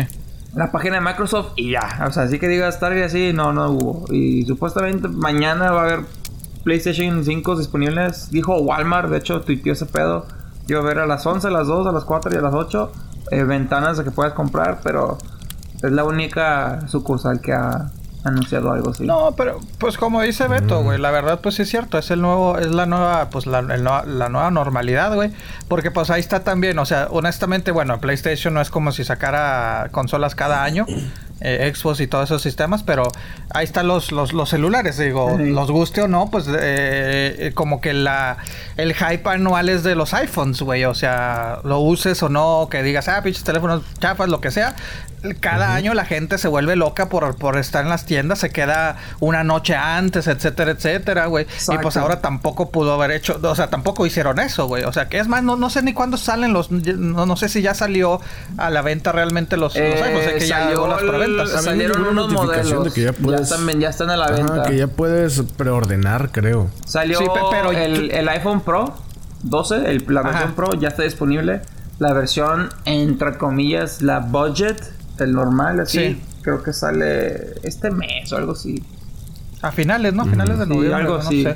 la 0.56 0.72
página 0.74 0.96
de 0.96 1.02
Microsoft 1.02 1.54
y 1.56 1.72
ya. 1.72 2.06
O 2.08 2.12
sea, 2.12 2.24
así 2.24 2.38
que 2.38 2.50
digas 2.50 2.80
Target 2.82 3.06
así, 3.06 3.32
no, 3.34 3.54
no 3.54 3.70
hubo. 3.70 4.06
Y 4.14 4.44
supuestamente 4.46 5.08
mañana 5.08 5.72
va 5.72 5.82
a 5.82 5.84
haber 5.86 6.00
PlayStation 6.64 7.24
5 7.24 7.58
disponibles. 7.58 8.32
Dijo 8.32 8.58
Walmart, 8.58 9.10
de 9.10 9.18
hecho, 9.18 9.42
tuiteó 9.42 9.74
ese 9.74 9.86
pedo. 9.86 10.26
Iba 10.68 10.80
a 10.80 10.84
ver 10.84 11.00
a 11.00 11.06
las 11.06 11.26
11, 11.26 11.48
a 11.48 11.52
las 11.52 11.68
2, 11.68 11.88
a 11.88 11.92
las 11.92 12.04
4 12.04 12.34
y 12.34 12.38
a 12.38 12.42
las 12.42 12.54
8 12.54 12.92
eh, 13.32 13.44
ventanas 13.44 13.98
de 13.98 14.04
que 14.04 14.12
puedas 14.12 14.34
comprar, 14.34 14.80
pero 14.84 15.18
es 15.82 15.92
la 15.92 16.04
única 16.04 16.88
sucursal 16.88 17.42
que 17.42 17.54
ha 17.54 17.92
anunciado 18.24 18.72
algo 18.72 18.92
así. 18.92 19.06
No, 19.06 19.34
pero 19.36 19.60
pues 19.78 19.98
como 19.98 20.22
dice 20.22 20.48
Beto, 20.48 20.82
güey, 20.82 20.98
la 20.98 21.12
verdad 21.12 21.40
pues 21.42 21.60
es 21.60 21.70
cierto, 21.70 21.98
es 21.98 22.10
el 22.12 22.22
nuevo, 22.22 22.58
es 22.58 22.72
la 22.72 22.86
nueva, 22.86 23.30
pues 23.30 23.46
la, 23.46 23.62
la 23.62 24.30
nueva 24.30 24.50
normalidad, 24.50 25.14
güey, 25.14 25.32
porque 25.68 25.92
pues 25.92 26.10
ahí 26.10 26.22
está 26.22 26.44
también, 26.44 26.80
o 26.80 26.86
sea, 26.86 27.08
honestamente, 27.12 27.72
bueno, 27.72 28.00
PlayStation 28.00 28.54
no 28.54 28.62
es 28.62 28.70
como 28.70 28.92
si 28.92 29.04
sacara 29.04 29.90
consolas 29.92 30.36
cada 30.36 30.64
año, 30.64 30.86
eh, 31.44 31.72
Xbox 31.76 32.00
y 32.00 32.08
todos 32.08 32.26
esos 32.26 32.42
sistemas, 32.42 32.82
pero 32.84 33.04
ahí 33.54 33.66
están 33.66 33.88
los, 33.88 34.12
los, 34.12 34.34
los 34.34 34.50
celulares, 34.50 34.98
digo, 34.98 35.36
Sí. 35.38 35.50
los 35.50 35.70
guste 35.70 36.02
o 36.02 36.08
no, 36.08 36.32
pues 36.32 36.48
eh, 36.48 36.56
eh, 37.38 37.52
como 37.54 37.82
que 37.82 37.94
la, 37.94 38.38
el 38.78 38.94
hype 38.94 39.30
anual 39.30 39.70
es 39.70 39.84
de 39.84 39.96
los 39.96 40.14
iPhones, 40.14 40.62
güey, 40.62 40.86
o 40.86 40.94
sea, 40.96 41.60
lo 41.64 41.80
uses 41.80 42.24
o 42.24 42.30
no, 42.30 42.68
que 42.72 42.82
digas, 42.82 43.08
ah, 43.10 43.22
pinches 43.22 43.44
teléfonos 43.44 43.84
chafas, 44.00 44.30
lo 44.30 44.40
que 44.42 44.52
sea, 44.52 44.76
cada 45.40 45.74
año 45.76 45.94
la 45.94 46.06
gente 46.06 46.38
se 46.38 46.48
vuelve 46.48 46.76
loca 46.76 47.08
por, 47.10 47.36
por 47.38 47.58
estar 47.58 47.84
en 47.84 47.90
las 47.90 48.06
tiendas, 48.06 48.40
se 48.40 48.50
queda 48.50 48.98
una 49.20 49.44
noche 49.44 49.76
antes, 49.76 50.28
etcétera, 50.28 50.72
etcétera, 50.72 51.28
güey. 51.28 51.46
Y 51.72 51.78
pues 51.78 51.96
ahora 51.98 52.20
tampoco 52.22 52.70
pudo 52.72 52.94
haber 52.94 53.12
hecho, 53.12 53.40
o 53.42 53.56
sea, 53.56 53.68
tampoco 53.70 54.06
hicieron 54.06 54.40
eso, 54.40 54.68
güey. 54.68 54.84
O 54.84 54.92
sea, 54.94 55.08
que 55.10 55.20
es 55.20 55.28
más, 55.28 55.44
no, 55.44 55.56
no 55.56 55.70
sé 55.70 55.82
ni 55.82 55.94
cuándo 55.94 56.18
salen 56.18 56.52
los, 56.54 56.72
no, 56.72 57.26
no 57.26 57.36
sé 57.38 57.48
si 57.50 57.62
ya 57.62 57.74
salió 57.74 58.20
a 58.58 58.70
la 58.70 58.82
venta 58.82 59.12
realmente 59.12 59.56
los, 59.58 59.76
los 59.76 59.84
Eh, 59.84 59.94
iPhones, 60.04 60.26
sé 60.26 60.34
que 60.40 60.48
ya 60.48 60.60
salió 60.60 60.70
llegó 60.72 60.88
las 60.88 61.00
preventas. 61.02 61.64
Salieron 61.64 62.06
unos 62.06 62.32
modelos. 62.32 62.84
de 62.86 62.92
que 62.92 63.02
ya 63.04 63.14
puedes- 63.14 63.42
están, 63.52 63.80
ya 63.80 63.90
están 63.90 64.10
a 64.10 64.18
la 64.18 64.26
Ajá, 64.26 64.34
venta. 64.36 64.64
que 64.64 64.78
ya 64.78 64.88
puedes 64.88 65.42
preordenar, 65.58 66.32
creo. 66.32 66.70
Salió 66.86 67.20
Sí, 67.20 67.26
pero- 67.52 67.72
el, 67.72 68.12
el 68.12 68.30
iPhone 68.30 68.62
Pro 68.62 68.96
12, 69.44 69.90
el- 69.90 70.06
la 70.10 70.22
Ajá. 70.22 70.30
versión 70.32 70.54
Pro 70.56 70.74
ya 70.74 70.90
está 70.90 71.04
disponible. 71.04 71.62
La 72.00 72.12
versión, 72.14 72.70
entre 72.86 73.38
comillas, 73.38 74.02
la 74.02 74.20
budget, 74.20 74.82
el 75.20 75.34
normal, 75.34 75.80
así, 75.80 75.98
Sí. 76.00 76.22
creo 76.42 76.64
que 76.64 76.74
sale 76.74 77.54
este 77.64 77.92
mes 77.92 78.32
o 78.32 78.38
algo 78.38 78.54
así. 78.54 78.84
A 79.62 79.72
finales, 79.72 80.14
¿no? 80.14 80.24
A 80.24 80.26
finales 80.26 80.60
de 80.60 80.66
noviembre. 80.68 81.02
algo 81.04 81.20
no 81.20 81.24
sé. 81.24 81.56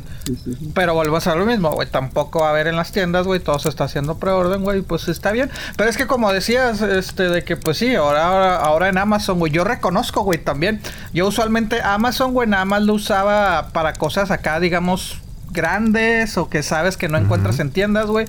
Pero 0.73 0.93
vuelvo 0.93 1.17
a 1.17 1.19
ser 1.19 1.35
lo 1.35 1.45
mismo, 1.45 1.71
güey. 1.71 1.89
Tampoco 1.89 2.39
va 2.39 2.47
a 2.47 2.49
haber 2.51 2.67
en 2.67 2.77
las 2.77 2.93
tiendas, 2.93 3.25
güey. 3.27 3.41
Todo 3.41 3.59
se 3.59 3.67
está 3.67 3.83
haciendo 3.83 4.17
preorden, 4.17 4.63
güey. 4.63 4.81
Pues 4.81 5.09
está 5.09 5.33
bien. 5.33 5.49
Pero 5.75 5.89
es 5.89 5.97
que 5.97 6.07
como 6.07 6.31
decías, 6.31 6.81
este, 6.81 7.23
de 7.23 7.43
que 7.43 7.57
pues 7.57 7.77
sí, 7.79 7.95
ahora, 7.95 8.25
ahora, 8.27 8.55
ahora 8.55 8.87
en 8.87 8.97
Amazon, 8.97 9.39
güey. 9.39 9.51
Yo 9.51 9.65
reconozco, 9.65 10.21
güey, 10.21 10.41
también. 10.41 10.79
Yo 11.13 11.27
usualmente 11.27 11.81
Amazon, 11.81 12.31
güey, 12.31 12.47
nada 12.47 12.63
más 12.63 12.81
lo 12.83 12.93
usaba 12.93 13.71
para 13.73 13.91
cosas 13.91 14.31
acá, 14.31 14.61
digamos, 14.61 15.19
grandes 15.51 16.37
o 16.37 16.47
que 16.49 16.63
sabes 16.63 16.95
que 16.95 17.09
no 17.09 17.17
encuentras 17.17 17.59
en 17.59 17.71
tiendas, 17.71 18.05
güey. 18.05 18.25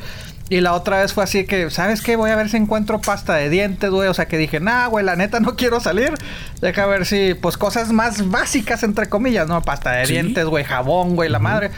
Y 0.51 0.61
la 0.63 0.73
otra 0.73 1.01
vez 1.01 1.13
fue 1.13 1.25
así 1.25 1.45
que, 1.45 1.71
¿sabes 1.71 2.01
qué? 2.01 2.17
Voy 2.17 2.31
a 2.31 2.37
ver 2.37 2.49
si 2.49 2.57
encuentro 2.57 3.01
pasta 3.01 3.35
de 3.35 3.51
dientes, 3.51 3.91
güey. 3.91 4.09
O 4.09 4.15
sea, 4.15 4.27
que 4.27 4.39
dije, 4.39 4.61
nah, 4.61 4.87
güey, 4.87 5.05
la 5.05 5.15
neta 5.15 5.41
no 5.41 5.57
quiero 5.57 5.79
salir. 5.79 6.15
Deja 6.63 6.87
ver 6.87 7.05
si, 7.05 7.35
pues, 7.35 7.59
cosas 7.59 7.93
más 7.93 8.31
básicas, 8.31 8.83
entre 8.83 9.09
comillas, 9.09 9.47
¿no? 9.47 9.61
Pasta 9.63 9.93
de 9.93 10.07
dientes, 10.07 10.47
güey, 10.47 10.65
jabón, 10.65 11.17
güey, 11.17 11.29
la 11.29 11.39
madre. 11.39 11.71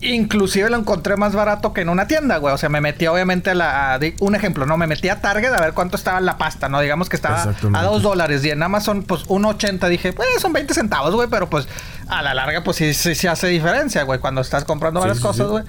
Inclusive 0.00 0.70
lo 0.70 0.76
encontré 0.76 1.16
más 1.16 1.32
barato 1.32 1.72
que 1.72 1.80
en 1.80 1.88
una 1.88 2.06
tienda, 2.06 2.38
güey. 2.38 2.54
O 2.54 2.58
sea, 2.58 2.68
me 2.68 2.80
metí 2.80 3.06
obviamente 3.06 3.50
a 3.50 3.54
la... 3.54 4.00
un 4.20 4.34
ejemplo, 4.34 4.66
¿no? 4.66 4.76
Me 4.76 4.86
metí 4.86 5.08
a 5.08 5.20
Target 5.20 5.52
a 5.52 5.60
ver 5.60 5.72
cuánto 5.72 5.96
estaba 5.96 6.20
la 6.20 6.38
pasta, 6.38 6.68
¿no? 6.68 6.80
Digamos 6.80 7.08
que 7.08 7.16
estaba 7.16 7.54
a 7.72 7.82
dos 7.82 8.02
dólares. 8.02 8.44
Y 8.44 8.50
en 8.50 8.62
Amazon, 8.62 9.02
pues, 9.02 9.26
1.80. 9.26 9.88
Dije, 9.88 10.12
pues, 10.12 10.28
son 10.40 10.52
20 10.52 10.74
centavos, 10.74 11.14
güey. 11.14 11.28
Pero, 11.28 11.50
pues, 11.50 11.68
a 12.08 12.22
la 12.22 12.34
larga, 12.34 12.62
pues, 12.62 12.76
sí, 12.76 12.94
sí, 12.94 13.26
hace 13.26 13.48
diferencia, 13.48 14.02
güey. 14.04 14.20
Cuando 14.20 14.40
estás 14.40 14.64
comprando 14.64 15.00
varias 15.00 15.20
cosas, 15.20 15.48
güey. 15.48 15.64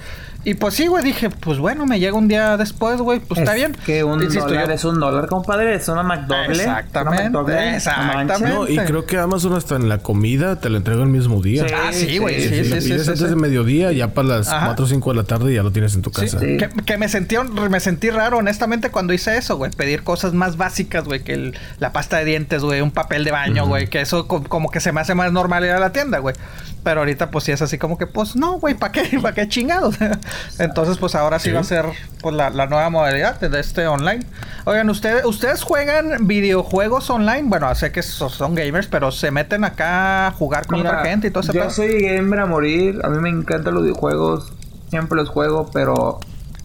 Y 0.46 0.54
pues 0.54 0.74
sí, 0.74 0.88
güey, 0.88 1.04
dije, 1.04 1.30
pues 1.30 1.60
bueno, 1.60 1.86
me 1.86 2.00
llega 2.00 2.16
un 2.16 2.30
día 2.30 2.56
después, 2.56 3.02
güey, 3.02 3.20
pues 3.20 3.42
está 3.42 3.54
bien. 3.54 3.76
Que 3.86 4.06
un 4.06 4.20
dólar 4.20 4.72
es 4.72 4.86
un 4.86 4.98
dólar, 4.98 5.28
compadre, 5.28 5.76
es 5.76 5.88
una 5.90 6.02
McDonald's. 6.02 6.60
Exactamente. 6.60 7.76
exactamente. 7.76 8.40
No, 8.48 8.68
y 8.68 8.78
creo 8.78 9.06
que 9.06 9.18
Amazon 9.18 9.54
hasta 9.54 9.76
en 9.76 9.90
la 9.90 9.98
comida 9.98 10.58
te 10.62 10.70
lo 10.70 10.78
entrega 10.78 11.04
el 11.04 11.10
mismo 11.10 11.42
día. 11.42 11.66
ah, 11.76 11.92
sí, 11.92 12.20
güey. 12.20 12.40
Sí, 12.42 12.64
sí, 12.64 12.82
sí, 12.82 12.94
antes 12.94 13.20
de 13.20 13.36
mediodía, 13.36 13.92
ya 13.92 14.14
para 14.14 14.30
las 14.30 14.48
4 14.48 14.86
o 14.86 14.88
5 14.88 15.10
de 15.10 15.16
la 15.18 15.24
tarde 15.24 15.54
ya 15.54 15.62
lo 15.62 15.72
tienes 15.72 15.94
en 15.96 16.02
tu 16.02 16.12
casa. 16.12 16.40
Que, 16.40 16.70
que, 16.86 16.98
me 16.98 17.10
sentí 17.10 17.36
me 17.70 17.80
sentí 17.82 18.10
raro, 18.10 18.38
honestamente, 18.38 18.92
cuando 18.92 19.14
hice 19.14 19.38
eso, 19.38 19.58
güey. 19.58 19.72
Pedir 19.72 20.04
cosas 20.04 20.34
más 20.34 20.56
básicas, 20.56 21.04
güey, 21.04 21.22
que 21.22 21.34
el, 21.34 21.58
la 21.80 21.92
pasta 21.92 22.18
de 22.18 22.26
dientes, 22.26 22.64
güey, 22.64 22.80
un 22.80 22.92
papel 22.92 23.26
de 23.26 23.32
baño, 23.32 23.68
güey. 23.68 23.88
Que 23.88 24.00
eso 24.00 24.26
como 24.28 24.72
que 24.72 24.80
se 24.80 24.94
me 24.94 25.02
hace 25.02 25.16
más 25.16 25.34
normal 25.34 25.66
ir 25.66 25.72
a 25.72 25.80
la 25.80 25.92
tienda, 25.92 26.20
güey. 26.20 26.36
Pero 26.84 27.02
ahorita, 27.02 27.30
pues 27.30 27.44
sí 27.44 27.52
es 27.52 27.62
así 27.62 27.78
como 27.78 27.98
que, 27.98 28.08
pues 28.08 28.36
no, 28.36 28.54
güey, 28.60 28.74
¿para 28.74 28.94
qué? 28.94 29.20
¿Para 29.22 29.36
qué 29.36 29.48
chingados? 29.48 29.96
Entonces, 30.58 30.98
pues 30.98 31.16
ahora 31.16 31.40
sí, 31.40 31.52
va 31.52 31.62
a 31.62 31.64
ser 31.64 31.86
pues, 32.22 32.36
la, 32.36 32.50
nueva 32.50 32.90
modalidad 32.90 33.40
de 33.40 33.60
este 33.60 33.88
online. 33.88 34.26
Oigan, 34.66 34.90
¿ustedes, 34.90 35.26
¿ustedes 35.26 35.64
juegan 35.64 36.28
videojuegos 36.28 37.10
online? 37.10 37.44
Bueno, 37.44 37.74
sé 37.76 37.92
que 37.92 38.04
son 38.04 38.56
gamers, 38.56 38.88
pero 38.88 39.12
se 39.12 39.32
meten 39.32 39.64
acá 39.64 40.28
a 40.28 40.32
jugar 40.32 40.68
con 40.68 40.80
otra 40.80 41.06
gente 41.06 41.28
y 41.28 41.32
todo 41.32 41.44
eso. 41.44 41.54
Yo 41.54 41.70
soy 41.70 42.02
gamer 42.02 42.40
a 42.40 42.46
morir. 42.46 43.00
A 43.04 43.10
mí 43.10 43.20
me 43.20 43.30
encantan 43.30 43.74
los 43.74 43.84
videojuegos. 43.84 44.54
Siempre 44.90 45.18
los 45.18 45.30
juego, 45.30 45.70
pero 45.72 46.20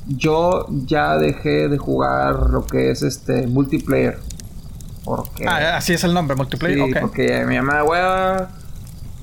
yo 0.07 0.67
ya 0.69 1.19
dejé 1.19 1.69
de 1.69 1.79
jugar 1.79 2.51
lo 2.51 2.67
que 2.67 2.91
es 2.91 3.03
este 3.03 3.47
multiplayer. 3.47 4.19
Porque... 5.05 5.47
Ah, 5.47 5.77
así 5.77 5.93
es 5.93 6.05
el 6.05 6.15
nombre, 6.15 6.35
multiplayer. 6.37 6.87
Sí, 6.87 6.95
porque 7.01 7.45
mi 7.47 7.57
mamá, 7.57 7.85
hueva 7.85 8.49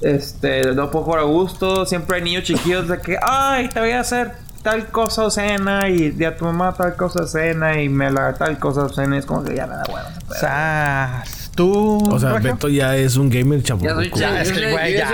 este, 0.02 0.74
no 0.74 0.90
puedo 0.92 1.06
jugar 1.06 1.22
a 1.22 1.24
gusto. 1.24 1.86
Siempre 1.86 2.18
hay 2.18 2.24
niños 2.24 2.44
chiquillos 2.44 2.88
de 2.88 3.00
que, 3.00 3.18
ay, 3.22 3.70
te 3.70 3.80
voy 3.80 3.92
a 3.92 4.02
hacer 4.02 4.34
tal 4.64 4.88
cosa 4.88 5.26
o 5.26 5.32
cena 5.32 5.90
y 5.90 6.12
de 6.12 6.28
a 6.28 6.38
tu 6.38 6.46
mamá 6.46 6.74
tal 6.74 6.96
cosa 6.96 7.28
cena 7.28 7.82
y 7.82 7.90
me 7.90 8.12
la 8.12 8.34
tal 8.34 8.60
cosa 8.60 8.84
o 8.84 8.90
cena. 8.90 9.18
Es 9.18 9.26
como 9.26 9.44
que 9.44 9.56
ya 9.56 9.68
me 9.68 9.76
da 9.76 9.84
bueno. 9.90 10.08
O 10.30 10.34
tú. 11.56 11.98
O 12.10 12.20
sea, 12.20 12.34
Beto 12.34 12.70
ya 12.70 12.96
es 12.98 13.16
un 13.16 13.30
gamer 13.30 13.62
chaburruco. 13.64 14.18
Ya, 14.18 14.42
es 14.42 14.52
que, 14.52 14.72
güey, 14.72 14.94
ya, 14.94 15.10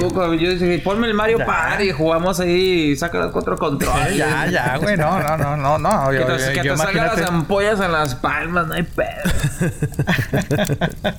Yo 0.00 0.50
dije, 0.50 0.78
ponme 0.84 1.06
el 1.06 1.14
Mario 1.14 1.38
Party 1.38 1.84
y 1.84 1.92
jugamos 1.92 2.40
ahí 2.40 2.90
y 2.90 2.96
saca 2.96 3.18
los 3.18 3.32
cuatro 3.32 3.56
controles. 3.56 4.16
ya, 4.16 4.50
ya, 4.50 4.76
güey, 4.78 4.96
no, 4.96 5.20
no, 5.20 5.36
no, 5.36 5.56
no, 5.56 5.78
no. 5.78 6.10
que 6.10 6.18
te, 6.18 6.52
que 6.52 6.68
te 6.68 6.76
salgan 6.76 7.06
las 7.06 7.28
ampollas 7.28 7.80
en 7.80 7.92
las 7.92 8.14
palmas, 8.14 8.66
no 8.66 8.74
hay 8.74 8.82
pedo. 8.82 9.08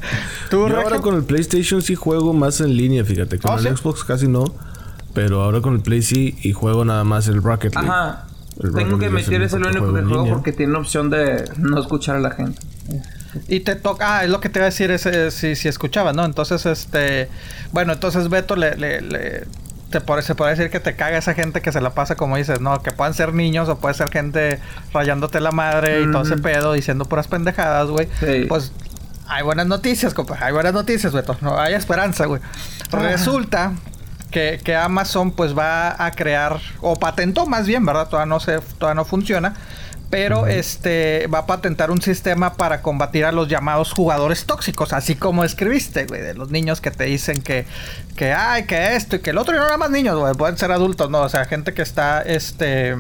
¿Tú, 0.50 0.68
Yo 0.68 0.80
ahora 0.80 1.00
con 1.00 1.16
el 1.16 1.24
PlayStation 1.24 1.82
sí 1.82 1.96
juego 1.96 2.34
más 2.34 2.62
en 2.62 2.76
línea, 2.76 3.04
fíjate. 3.04 3.40
Con 3.40 3.52
¿Oh, 3.52 3.58
el 3.58 3.78
Xbox 3.78 4.04
casi 4.04 4.28
no. 4.28 4.46
Pero 5.14 5.42
ahora 5.42 5.62
con 5.62 5.76
el 5.76 5.82
Play 5.82 6.02
sí 6.02 6.36
y 6.42 6.54
juego 6.54 6.86
nada 6.86 7.04
más 7.04 7.28
el 7.28 7.42
Rocket 7.42 7.76
League. 7.76 7.88
Ajá. 7.88 8.26
Tengo 8.76 9.00
que 9.00 9.10
meter 9.10 9.42
ese 9.42 9.58
único 9.58 9.94
que 9.94 10.02
juego 10.02 10.28
porque 10.28 10.52
tiene 10.52 10.74
la 10.74 10.80
opción 10.80 11.10
de 11.10 11.46
no 11.58 11.80
escuchar 11.80 12.18
a 12.18 12.20
la 12.20 12.32
gente. 12.32 12.60
Y 13.48 13.62
te 13.62 13.76
toca, 13.76 14.18
ah, 14.18 14.24
es 14.24 14.30
lo 14.30 14.40
que 14.40 14.50
te 14.50 14.60
iba 14.60 14.66
a 14.66 14.70
decir, 14.70 14.92
ese, 14.92 15.32
si, 15.32 15.56
si 15.56 15.68
escuchabas, 15.68 16.16
¿no? 16.16 16.26
Entonces, 16.26 16.66
este, 16.66 17.30
bueno, 17.72 17.94
entonces 17.94 18.30
Beto 18.30 18.56
le, 18.56 18.76
le, 18.76 19.02
le 19.02 19.44
te 20.00 20.22
se 20.24 20.36
puede 20.36 20.52
decir 20.52 20.72
que 20.72 20.80
te 20.80 20.96
caga 20.96 21.18
esa 21.18 21.36
gente 21.36 21.62
que 21.62 21.72
se 21.72 21.80
la 21.80 21.92
pasa 21.92 22.16
como 22.16 22.36
dices, 22.38 22.62
¿no? 22.62 22.82
Que 22.82 22.92
puedan 22.92 23.14
ser 23.14 23.34
niños 23.34 23.70
o 23.70 23.78
puede 23.78 23.94
ser 23.94 24.10
gente 24.10 24.60
rayándote 24.92 25.40
la 25.40 25.52
madre 25.52 26.02
y 26.02 26.12
todo 26.12 26.24
ese 26.24 26.38
pedo, 26.38 26.74
diciendo 26.74 27.06
puras 27.06 27.28
pendejadas, 27.28 27.90
güey. 27.90 28.08
Pues 28.48 28.72
hay 29.28 29.44
buenas 29.44 29.68
noticias, 29.68 30.14
compa. 30.14 30.38
Hay 30.42 30.52
buenas 30.52 30.74
noticias, 30.74 31.14
Beto. 31.14 31.38
No, 31.42 31.60
hay 31.60 31.76
esperanza, 31.76 32.26
güey. 32.26 32.42
Resulta 32.92 33.74
que, 34.32 34.60
que, 34.64 34.76
Amazon 34.76 35.32
pues 35.32 35.56
va 35.58 36.04
a 36.04 36.12
crear, 36.12 36.60
o 36.82 36.96
patentó 36.96 37.46
más 37.46 37.68
bien, 37.68 37.86
¿verdad? 37.86 38.08
Todavía 38.08 38.26
no, 38.26 38.40
se, 38.40 38.60
todavía 38.80 38.96
no 38.96 39.06
funciona 39.06 39.54
pero 40.14 40.46
este 40.46 41.26
va 41.26 41.40
a 41.40 41.46
patentar 41.48 41.90
un 41.90 42.00
sistema 42.00 42.54
para 42.54 42.84
combatir 42.84 43.26
a 43.26 43.32
los 43.32 43.48
llamados 43.48 43.94
jugadores 43.94 44.46
tóxicos, 44.46 44.94
así 44.94 45.16
como 45.16 45.44
escribiste, 45.44 46.06
güey, 46.06 46.22
de 46.22 46.36
los 46.36 46.52
niños 46.52 46.82
que 46.82 46.92
te 46.92 47.06
dicen 47.06 47.42
que 47.42 47.66
que 48.16 48.32
ay, 48.32 48.68
que 48.68 48.96
esto 48.96 49.16
y 49.16 49.20
que 49.22 49.32
el 49.32 49.40
otro 49.40 49.56
y 49.56 49.58
no 49.58 49.64
nada 49.64 49.78
más 49.78 49.90
niños, 49.90 50.20
güey, 50.20 50.36
pueden 50.36 50.56
ser 50.56 50.72
adultos, 50.72 51.10
no, 51.10 51.22
o 51.22 51.30
sea, 51.30 51.46
gente 51.46 51.74
que 51.74 51.82
está 51.82 52.22
este 52.22 52.96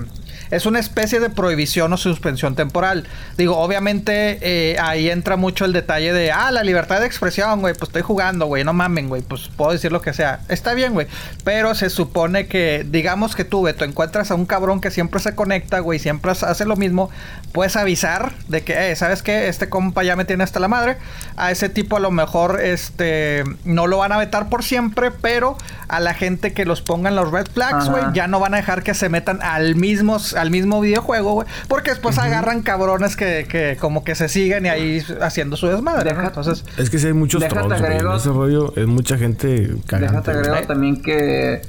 es 0.52 0.66
una 0.66 0.80
especie 0.80 1.20
de 1.20 1.30
prohibición 1.30 1.92
o 1.94 1.98
suspensión 1.98 2.56
temporal. 2.56 3.06
Digo, 3.38 3.58
obviamente 3.58 4.40
eh, 4.42 4.78
ahí 4.80 5.10
entra 5.10 5.36
mucho 5.36 5.66
el 5.66 5.74
detalle 5.74 6.14
de, 6.14 6.32
ah, 6.32 6.52
la 6.52 6.64
libertad 6.64 7.00
de 7.00 7.06
expresión, 7.06 7.62
güey, 7.62 7.74
pues 7.74 7.90
estoy 7.90 8.02
jugando, 8.02 8.46
güey, 8.46 8.64
no 8.64 8.74
mamen, 8.74 9.10
güey, 9.10 9.22
pues 9.22 9.50
puedo 9.56 9.72
decir 9.72 9.92
lo 9.92 10.02
que 10.02 10.14
sea. 10.14 10.42
Está 10.50 10.74
bien, 10.74 10.94
güey, 10.94 11.08
pero 11.44 11.76
se 11.76 11.90
supone 11.90 12.48
que, 12.48 12.86
digamos 12.90 13.36
que 13.36 13.46
tú, 13.46 13.64
Beto, 13.64 13.86
encuentras 13.86 14.32
a 14.32 14.36
un 14.36 14.46
cabrón 14.46 14.82
que 14.82 14.92
siempre 14.92 15.20
se 15.20 15.36
conecta, 15.36 15.80
güey, 15.80 16.00
siempre 16.00 16.32
hace 16.32 16.66
lo 16.66 16.76
mismo, 16.76 17.10
puedes 17.52 17.76
avisar 17.76 18.34
de 18.48 18.64
que, 18.64 18.92
eh, 18.92 18.96
¿sabes 18.96 19.24
qué? 19.24 19.48
Este 19.48 19.70
compa 19.70 20.04
ya 20.04 20.16
me 20.16 20.26
tiene 20.26 20.44
hasta 20.44 20.60
la 20.60 20.68
madre. 20.68 20.98
A 21.36 21.52
ese 21.52 21.70
tipo 21.70 21.98
a 21.98 22.00
lo 22.00 22.12
mejor, 22.12 22.62
este, 22.62 23.44
no 23.66 23.88
lo 23.88 23.98
van 23.98 24.12
a 24.12 24.18
vetar 24.18 24.50
por 24.50 24.64
siempre, 24.64 25.12
pero 25.12 25.58
a 25.88 26.00
la 26.00 26.14
gente 26.14 26.54
que 26.54 26.66
los 26.66 26.82
pongan 26.82 27.16
los 27.16 27.32
red 27.32 27.48
flags, 27.48 27.90
güey, 27.90 28.04
ya 28.14 28.28
no 28.28 28.40
van 28.40 28.54
a 28.54 28.58
dejar 28.58 28.84
que 28.84 28.94
se 28.94 29.10
metan 29.10 29.42
al 29.42 29.76
mismo 29.76 30.18
al 30.36 30.43
mismo 30.50 30.82
videojuego, 30.82 31.34
güey. 31.34 31.48
Porque 31.68 31.92
después 31.92 32.18
agarran 32.18 32.62
cabrones 32.62 33.16
que, 33.16 33.46
que, 33.50 33.78
como 33.80 34.04
que 34.04 34.16
se 34.16 34.30
siguen 34.30 34.66
y 34.66 34.70
ahí 34.70 35.04
haciendo 35.22 35.58
su 35.58 35.68
desmadre. 35.68 36.12
Entonces, 36.12 36.64
es 36.78 36.90
que 36.90 37.00
si 37.00 37.08
hay 37.08 37.14
muchos 37.14 37.46
trolls, 37.48 37.82
ese 37.82 38.30
rollo 38.30 38.74
es 38.76 38.88
mucha 38.88 39.18
gente 39.18 39.76
cagante. 39.86 40.32
Déjate 40.32 40.32
agrego 40.32 40.68
también 40.68 41.02
que 41.02 41.62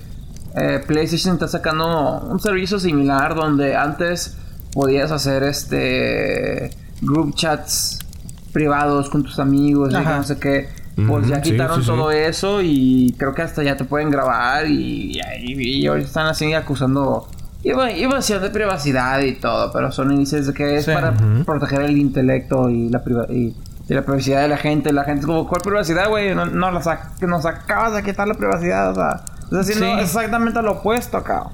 eh, 0.57 0.81
PlayStation 0.87 1.35
está 1.35 1.49
sacando 1.49 2.21
un 2.31 2.39
servicio 2.41 2.79
similar 2.79 3.35
donde 3.35 3.77
antes 3.77 4.37
podías 4.73 5.11
hacer 5.11 5.43
este 5.43 6.71
group 7.01 7.35
chats 7.35 7.99
privados 8.53 9.11
con 9.11 9.25
tus 9.25 9.39
amigos 9.39 9.93
y 9.93 9.97
no 9.97 10.23
sé 10.23 10.39
qué. 10.39 10.69
Pues 11.09 11.27
ya 11.27 11.43
quitaron 11.43 11.85
todo 11.85 12.13
eso 12.13 12.63
y 12.63 13.17
creo 13.19 13.35
que 13.35 13.43
hasta 13.43 13.65
ya 13.65 13.77
te 13.77 13.85
pueden 13.85 14.11
grabar 14.11 14.69
y, 14.69 15.19
y, 15.41 15.81
y 15.81 15.87
ahorita 15.89 16.07
están 16.07 16.27
así 16.29 16.53
acusando 16.55 17.27
Invasión 17.65 18.43
de 18.43 18.51
privacidad 18.51 19.21
y 19.21 19.37
todo, 19.37 19.73
pero 19.73 19.91
son 19.91 20.13
índices 20.13 20.47
de 20.47 20.53
que 20.53 20.77
es 20.77 20.87
para 20.87 21.15
proteger 21.47 21.83
el 21.83 21.97
intelecto 21.97 22.69
y 22.69 22.91
la, 22.91 23.03
y, 23.31 23.57
la 23.89 24.03
privacidad 24.03 24.43
de 24.43 24.49
la 24.49 24.59
gente. 24.59 24.93
La 24.93 25.05
gente 25.05 25.21
es 25.21 25.27
como, 25.27 25.49
¿cuál 25.49 25.63
privacidad, 25.63 26.09
güey? 26.09 26.35
No, 26.35 26.47
no 26.47 26.71
nos 26.71 26.87
acabas 27.47 27.95
de 27.95 28.03
quitar 28.03 28.29
la 28.29 28.35
privacidad, 28.35 28.91
o 28.91 28.95
sea, 28.95 29.25
es 29.45 29.67
decir, 29.67 29.83
exactamente 30.01 30.61
lo 30.63 30.73
opuesto 30.73 31.17
acá. 31.17 31.45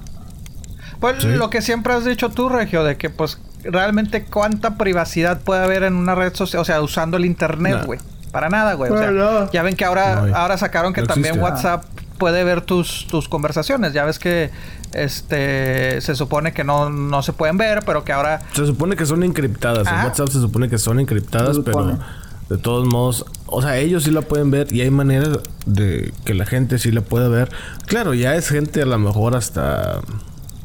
Pues 0.99 1.23
lo 1.23 1.49
que 1.49 1.61
siempre 1.61 1.93
has 1.93 2.05
dicho 2.05 2.29
tú, 2.29 2.49
Regio, 2.49 2.83
de 2.83 2.95
que 2.95 3.09
pues 3.09 3.39
realmente 3.63 4.23
cuánta 4.25 4.75
privacidad 4.75 5.41
puede 5.41 5.63
haber 5.63 5.83
en 5.83 5.95
una 5.95 6.13
red 6.13 6.33
social, 6.33 6.61
o 6.61 6.65
sea, 6.65 6.81
usando 6.81 7.17
el 7.17 7.25
internet, 7.25 7.85
güey. 7.85 7.99
Para 8.31 8.49
nada, 8.49 8.73
güey. 8.73 8.91
O 8.91 8.97
sea, 8.97 9.49
ya 9.51 9.63
ven 9.63 9.75
que 9.75 9.83
ahora, 9.83 10.25
ahora 10.33 10.57
sacaron 10.57 10.93
que 10.93 11.03
también 11.03 11.39
WhatsApp 11.39 11.83
puede 12.21 12.43
ver 12.43 12.61
tus, 12.61 13.07
tus 13.07 13.27
conversaciones. 13.27 13.93
Ya 13.93 14.05
ves 14.05 14.19
que 14.19 14.51
este 14.93 15.99
se 16.01 16.13
supone 16.13 16.53
que 16.53 16.63
no, 16.63 16.91
no 16.91 17.23
se 17.23 17.33
pueden 17.33 17.57
ver, 17.57 17.81
pero 17.83 18.03
que 18.03 18.13
ahora. 18.13 18.43
Se 18.53 18.63
supone 18.67 18.95
que 18.95 19.07
son 19.07 19.23
encriptadas. 19.23 19.87
En 19.87 20.05
WhatsApp 20.05 20.27
se 20.27 20.39
supone 20.39 20.69
que 20.69 20.77
son 20.77 20.99
encriptadas, 20.99 21.57
pero 21.65 21.97
de 22.47 22.57
todos 22.59 22.87
modos, 22.87 23.25
o 23.47 23.63
sea, 23.63 23.77
ellos 23.77 24.03
sí 24.03 24.11
la 24.11 24.21
pueden 24.21 24.51
ver 24.51 24.71
y 24.71 24.81
hay 24.81 24.91
maneras 24.91 25.39
de 25.65 26.13
que 26.23 26.35
la 26.35 26.45
gente 26.45 26.77
sí 26.77 26.91
la 26.91 27.01
pueda 27.01 27.27
ver. 27.27 27.49
Claro, 27.87 28.13
ya 28.13 28.35
es 28.35 28.49
gente 28.49 28.83
a 28.83 28.85
lo 28.85 28.99
mejor 28.99 29.35
hasta 29.35 30.01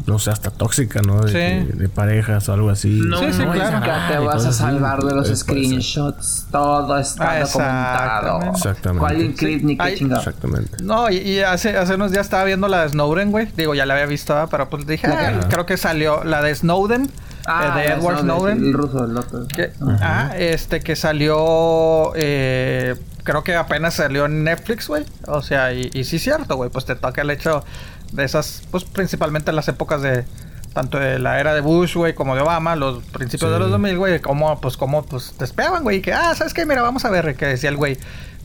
no 0.07 0.19
sé, 0.19 0.31
hasta 0.31 0.51
tóxica, 0.51 1.03
¿no? 1.03 1.21
De, 1.23 1.33
Sí. 1.67 1.73
de 1.79 1.89
parejas 1.89 2.49
o 2.49 2.53
algo 2.53 2.71
así. 2.71 3.01
No, 3.05 3.19
Sí, 3.19 3.33
sí, 3.33 3.45
no, 3.45 3.53
claro. 3.53 3.79
nunca 3.81 4.09
te 4.09 4.19
vas 4.19 4.45
a 4.47 4.53
salvar 4.53 5.03
de 5.03 5.15
los 5.15 5.29
Eh, 5.31 5.37
screenshots. 5.37 6.47
Todo 6.51 6.99
está 6.99 7.33
Ah, 7.33 7.41
documentado. 7.41 8.41
exactamente. 8.53 8.57
Exactamente. 8.57 9.01
¿Cuál 9.01 9.35
qué 9.35 9.77
Ay, 9.81 9.95
chingado? 9.97 10.21
Exactamente. 10.21 10.85
No, 10.85 11.11
y, 11.11 11.17
y 11.17 11.41
hace, 11.41 11.77
hace 11.77 11.95
unos 11.97 12.11
días 12.13 12.27
estaba 12.27 12.45
viendo 12.45 12.69
la 12.69 12.83
de 12.83 12.89
Snowden, 12.91 13.31
güey. 13.33 13.49
Digo, 13.57 13.75
ya 13.75 13.85
la 13.87 13.95
había 13.95 14.07
visto, 14.07 14.33
¿verdad? 14.35 14.49
pero 14.51 14.69
pues 14.71 14.87
dije, 14.87 15.09
¿La 15.09 15.29
ah, 15.29 15.49
creo 15.51 15.67
que 15.67 15.77
salió 15.77 16.23
la 16.25 16.43
de 16.43 16.55
Snowden, 16.55 17.11
Ah, 17.49 17.77
eh, 17.77 17.81
de 17.89 17.95
Edward 17.95 18.21
Snowden. 18.21 18.59
El 18.65 18.73
ruso, 18.73 19.05
el 19.05 19.17
otro. 19.17 19.47
Que, 19.47 19.73
ah, 20.01 20.33
este 20.37 20.81
que 20.81 20.97
salió, 20.97 22.13
eh, 22.17 22.97
creo 23.23 23.45
que 23.45 23.55
apenas 23.55 23.95
salió 23.95 24.27
en 24.27 24.43
Netflix, 24.45 24.89
güey. 24.89 25.05
O 25.29 25.43
sea, 25.43 25.73
y, 25.73 25.91
y 25.95 26.05
sí 26.05 26.17
es 26.17 26.23
cierto, 26.23 26.57
güey. 26.57 26.71
Pues 26.71 26.85
te 26.87 26.97
toca 26.97 27.23
el 27.23 27.31
hecho 27.31 27.65
de 28.13 28.25
esas, 28.25 28.63
pues 28.71 28.85
principalmente 28.85 29.53
las 29.53 29.69
épocas 29.69 30.03
de 30.03 30.25
tanto 30.73 30.99
de 30.99 31.19
la 31.19 31.41
era 31.41 31.55
de 31.55 31.61
Bush, 31.63 31.95
güey, 31.97 32.15
como 32.15 32.35
de 32.35 32.43
Obama, 32.43 32.77
los 32.77 33.03
principios 33.05 33.49
Sí. 33.51 33.55
de 33.55 33.59
los 33.61 33.71
2000, 33.71 33.97
güey, 33.97 34.21
como, 34.21 34.61
pues, 34.61 34.77
como, 34.77 35.05
pues, 35.07 35.33
te 35.39 35.45
espiaban, 35.45 35.83
güey, 35.85 36.03
que, 36.03 36.13
ah, 36.13 36.35
¿sabes 36.35 36.53
qué? 36.53 36.67
Mira, 36.67 36.83
vamos 36.83 37.05
a 37.07 37.11
ver, 37.11 37.35
que 37.35 37.47
decía 37.47 37.71
el 37.71 37.77
güey. 37.77 37.97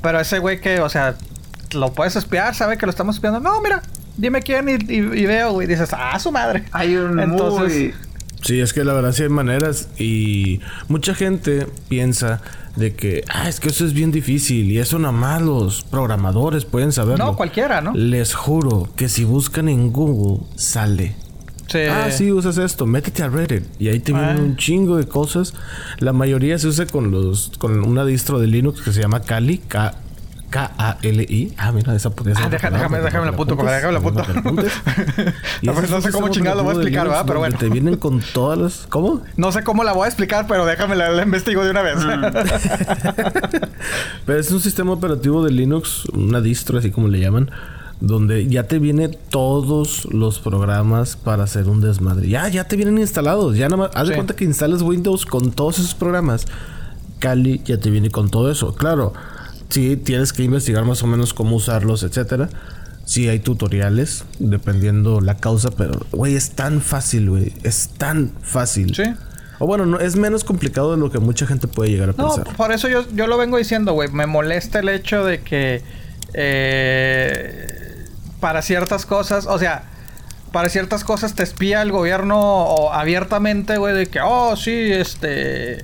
Pero 0.01 0.20
ese 0.20 0.39
güey 0.39 0.62
que, 0.62 0.80
o 0.80 0.88
sea, 0.89 1.15
lo 1.74 1.94
puedes 1.94 2.15
espiar, 2.15 2.56
sabe 2.56 2.77
que 2.77 2.86
lo 2.86 2.89
estamos 2.89 3.15
espiando. 3.18 3.39
No, 3.41 3.60
mira, 3.62 3.82
dime 4.18 4.41
quién 4.41 4.70
y, 4.70 4.74
y- 4.94 5.22
y 5.22 5.25
veo, 5.25 5.51
güey. 5.51 5.68
Dices, 5.68 5.89
ah, 5.94 6.18
su 6.20 6.32
madre. 6.32 6.63
Hay 6.72 6.96
un 6.96 7.20
Entonces- 7.20 7.74
muy... 7.74 7.94
Sí, 8.44 8.60
es 8.60 8.74
que 8.74 8.84
la 8.84 8.94
verdad 8.94 9.12
sí 9.12 9.22
hay 9.24 9.30
maneras 9.30 9.89
y 10.00 10.62
mucha 10.88 11.13
gente 11.13 11.68
piensa 11.89 12.41
de 12.75 12.94
que, 12.96 13.24
ah, 13.30 13.50
es 13.50 13.60
que 13.60 13.70
eso 13.70 13.86
es 13.86 13.94
bien 13.94 14.12
difícil 14.12 14.72
y 14.72 14.80
eso 14.80 14.98
nada 15.00 15.12
más 15.12 15.42
los 15.42 15.84
programadores 15.84 16.66
pueden 16.66 16.92
saberlo. 16.92 17.25
No, 17.25 17.36
cualquiera, 17.36 17.82
¿no? 17.82 17.94
Les 17.94 18.34
juro 18.34 18.88
que 18.96 19.10
si 19.10 19.24
buscan 19.24 19.68
en 19.70 19.92
Google, 19.92 20.46
sale. 20.56 21.16
Sí. 21.68 21.80
Ah, 21.90 22.10
sí, 22.12 22.32
usas 22.34 22.58
esto, 22.58 22.86
métete 22.86 23.24
a 23.24 23.30
Reddit 23.30 23.63
y 23.80 23.88
ahí 23.88 24.00
te 24.01 24.12
vienen 24.12 24.38
Ah. 24.38 24.42
un 24.42 24.58
chingo 24.58 24.98
de 24.98 25.06
cosas. 25.08 25.54
La 26.00 26.12
mayoría 26.12 26.60
se 26.60 26.68
usa 26.68 26.86
con 26.86 27.12
los 27.12 27.51
con 27.60 27.84
una 27.88 28.04
distro 28.06 28.40
de 28.40 28.48
Linux 28.48 28.82
que 28.82 28.92
se 28.92 29.00
llama 29.01 29.22
Kali, 29.22 29.58
K 29.60 29.96
K-A-L-I. 30.51 31.53
Ah, 31.58 31.72
mira, 31.72 31.96
esa 31.96 32.12
podría 32.12 32.36
ser. 32.36 32.43
Ah, 32.43 32.48
otra 32.48 32.58
deja- 32.60 32.70
palabra, 32.70 33.01
déjame, 33.01 33.03
déjame 33.05 33.25
la 33.25 33.31
apuntes, 34.00 34.27
déjame 34.27 34.62
la. 34.63 35.34
Y 35.62 35.65
No, 35.65 35.74
pues 35.74 36.03
sé 36.03 36.12
cómo 36.12 36.27
chingado 36.29 36.58
lo 36.58 36.63
voy 36.63 36.72
a 36.72 36.75
explicar, 36.75 37.08
¿verdad? 37.08 37.24
Pero 37.25 37.39
bueno. 37.39 37.58
Te 37.58 37.70
vienen 37.70 37.96
con 37.98 38.22
todas 38.34 38.60
las. 38.60 38.86
¿Cómo? 38.89 39.22
No 39.38 39.51
sé 39.51 39.63
cómo 39.63 39.84
la 39.84 39.93
voy 39.93 40.05
a 40.05 40.08
explicar, 40.08 40.46
pero 40.48 40.65
déjame 40.65 40.96
la, 40.96 41.10
la 41.10 41.24
investigo 41.24 41.63
de 41.63 41.72
una 41.72 41.81
vez. 41.81 41.96
Pero 44.25 44.39
es 44.39 44.51
un 44.51 44.60
sistema 44.60 44.91
operativo 44.91 45.43
de 45.43 45.51
Linux, 45.51 46.05
una 46.13 46.41
distro, 46.41 46.77
así 46.77 46.91
como 46.91 47.08
le 47.08 47.20
llaman, 47.20 47.50
donde 48.00 48.48
ya 48.48 48.63
te 48.67 48.79
viene 48.79 49.08
todos 49.10 50.05
los 50.12 50.39
programas 50.39 51.15
para 51.15 51.43
hacer 51.43 51.67
un 51.67 51.81
desmadre. 51.81 52.27
Ya, 52.29 52.48
ya 52.48 52.65
te 52.65 52.75
vienen 52.75 52.98
instalados. 53.00 53.58
Ya 53.58 53.67
nada 53.70 53.84
más, 53.88 53.91
haz 53.96 54.08
de 54.10 54.15
cuenta 54.15 54.36
que 54.36 54.43
instales 54.46 54.81
Windows 54.81 55.25
con 55.25 55.51
todos 55.51 55.79
esos 55.79 55.93
programas. 55.96 56.46
Kali 57.20 57.62
ya 57.65 57.77
te 57.79 57.89
viene 57.89 58.10
con 58.10 58.29
todo 58.29 58.51
eso. 58.51 58.74
Claro, 58.75 59.13
sí 59.72 59.98
tienes 59.98 60.32
que 60.34 60.44
investigar 60.44 60.86
más 60.86 61.01
o 61.01 61.08
menos 61.08 61.34
cómo 61.34 61.56
usarlos, 61.56 62.04
etcétera. 62.04 62.50
Sí 63.06 63.28
hay 63.28 63.40
tutoriales, 63.40 64.24
dependiendo 64.40 65.20
la 65.22 65.38
causa, 65.38 65.72
pero, 65.72 66.06
güey, 66.12 66.36
es 66.36 66.51
tan 66.51 66.82
fácil, 66.82 67.30
güey. 67.32 67.51
Es 67.63 67.90
tan 67.98 68.32
fácil. 68.44 68.96
Sí. 68.96 69.04
O 69.60 69.66
bueno, 69.68 69.86
no, 69.86 70.00
es 70.00 70.16
menos 70.16 70.44
complicado 70.44 70.92
de 70.92 70.98
lo 70.98 71.12
que 71.12 71.20
mucha 71.20 71.46
gente 71.46 71.68
puede 71.68 71.90
llegar 71.92 72.10
a 72.10 72.13
No, 72.13 72.36
pensar. 72.36 72.56
por 72.56 72.72
eso 72.72 72.88
yo, 72.88 73.06
yo 73.13 73.28
lo 73.28 73.38
vengo 73.38 73.58
diciendo, 73.58 73.94
güey. 73.94 74.10
Me 74.12 74.28
molesta 74.28 74.80
el 74.80 74.90
hecho 74.90 75.25
de 75.25 75.42
que 75.42 75.82
eh, 76.34 78.06
para 78.40 78.62
ciertas 78.62 79.06
cosas, 79.06 79.46
o 79.48 79.60
sea, 79.60 79.84
para 80.51 80.70
ciertas 80.70 81.04
cosas 81.04 81.34
te 81.36 81.44
espía 81.44 81.82
el 81.82 81.92
gobierno 81.92 82.92
abiertamente, 82.92 83.78
güey, 83.78 83.94
de 83.96 84.08
que, 84.08 84.20
oh, 84.24 84.56
sí, 84.56 84.72
este. 84.72 85.84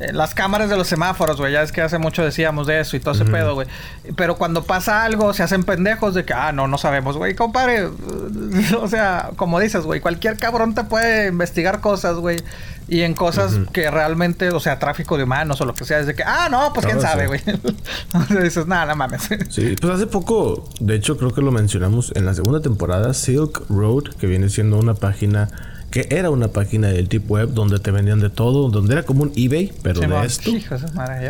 Eh, 0.00 0.12
Las 0.12 0.34
cámaras 0.34 0.70
de 0.70 0.76
los 0.76 0.88
semáforos, 0.88 1.38
güey. 1.38 1.52
Ya 1.52 1.62
es 1.62 1.72
que 1.72 1.80
hace 1.80 1.98
mucho 1.98 2.24
decíamos 2.24 2.66
de 2.66 2.80
eso 2.80 2.96
y 2.96 3.00
todo 3.00 3.14
ese 3.14 3.24
pedo, 3.24 3.54
güey. 3.54 3.68
Pero 4.16 4.36
cuando 4.36 4.64
pasa 4.64 5.04
algo, 5.04 5.32
se 5.34 5.42
hacen 5.42 5.64
pendejos 5.64 6.14
de 6.14 6.24
que, 6.24 6.32
ah, 6.32 6.52
no, 6.52 6.66
no 6.68 6.78
sabemos, 6.78 7.16
güey. 7.16 7.34
Compadre, 7.34 7.86
o 8.80 8.88
sea, 8.88 9.30
como 9.36 9.60
dices, 9.60 9.84
güey, 9.84 10.00
cualquier 10.00 10.36
cabrón 10.36 10.74
te 10.74 10.84
puede 10.84 11.28
investigar 11.28 11.80
cosas, 11.80 12.16
güey. 12.16 12.38
Y 12.86 13.00
en 13.00 13.14
cosas 13.14 13.54
que 13.72 13.90
realmente, 13.90 14.50
o 14.50 14.60
sea, 14.60 14.78
tráfico 14.78 15.16
de 15.16 15.24
humanos 15.24 15.58
o 15.60 15.64
lo 15.64 15.74
que 15.74 15.86
sea, 15.86 16.00
es 16.00 16.06
de 16.06 16.14
que, 16.14 16.22
ah, 16.22 16.48
no, 16.50 16.70
pues 16.74 16.84
quién 16.84 16.98
Todo 16.98 17.06
sabe, 17.06 17.26
güey. 17.28 17.40
sea, 18.28 18.40
dices, 18.42 18.66
nada, 18.66 18.86
no 18.86 18.96
mames. 18.96 19.22
Sí, 19.48 19.74
pues 19.80 19.94
hace 19.94 20.06
poco, 20.06 20.68
de 20.80 20.94
hecho 20.94 21.16
creo 21.16 21.32
que 21.32 21.40
lo 21.40 21.50
mencionamos 21.50 22.12
en 22.14 22.26
la 22.26 22.34
segunda 22.34 22.60
temporada, 22.60 23.14
Silk 23.14 23.62
Road, 23.70 24.14
que 24.18 24.26
viene 24.26 24.50
siendo 24.50 24.78
una 24.78 24.94
página, 24.94 25.48
que 25.94 26.08
era 26.10 26.28
una 26.30 26.48
página 26.48 26.88
del 26.88 27.06
Deep 27.06 27.30
Web 27.30 27.50
donde 27.54 27.78
te 27.78 27.92
vendían 27.92 28.18
de 28.18 28.28
todo, 28.28 28.68
donde 28.68 28.94
era 28.94 29.04
como 29.04 29.22
un 29.22 29.30
eBay, 29.36 29.72
pero 29.80 30.00
Simón, 30.00 30.22
de 30.22 30.26
esto. 30.26 30.50
hijo. 30.50 30.74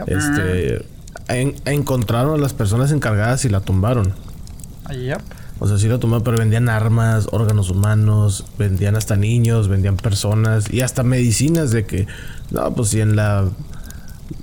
Este, 0.07 0.87
en- 1.29 1.55
encontraron 1.67 2.33
a 2.35 2.39
las 2.39 2.55
personas 2.55 2.91
encargadas 2.91 3.45
y 3.45 3.51
la 3.51 3.61
tumbaron. 3.61 4.15
Yep. 4.91 5.21
O 5.59 5.69
sea, 5.69 5.77
sí 5.77 5.87
la 5.87 5.99
tumbaron, 5.99 6.25
pero 6.25 6.39
vendían 6.39 6.71
armas, 6.71 7.29
órganos 7.31 7.69
humanos, 7.69 8.47
vendían 8.59 8.97
hasta 8.97 9.17
niños, 9.17 9.69
vendían 9.69 9.97
personas 9.99 10.73
y 10.73 10.81
hasta 10.81 11.03
medicinas 11.03 11.71
de 11.71 11.85
que, 11.85 12.07
no, 12.51 12.75
pues 12.75 12.89
si 12.89 13.03
en 13.03 13.17
la, 13.17 13.45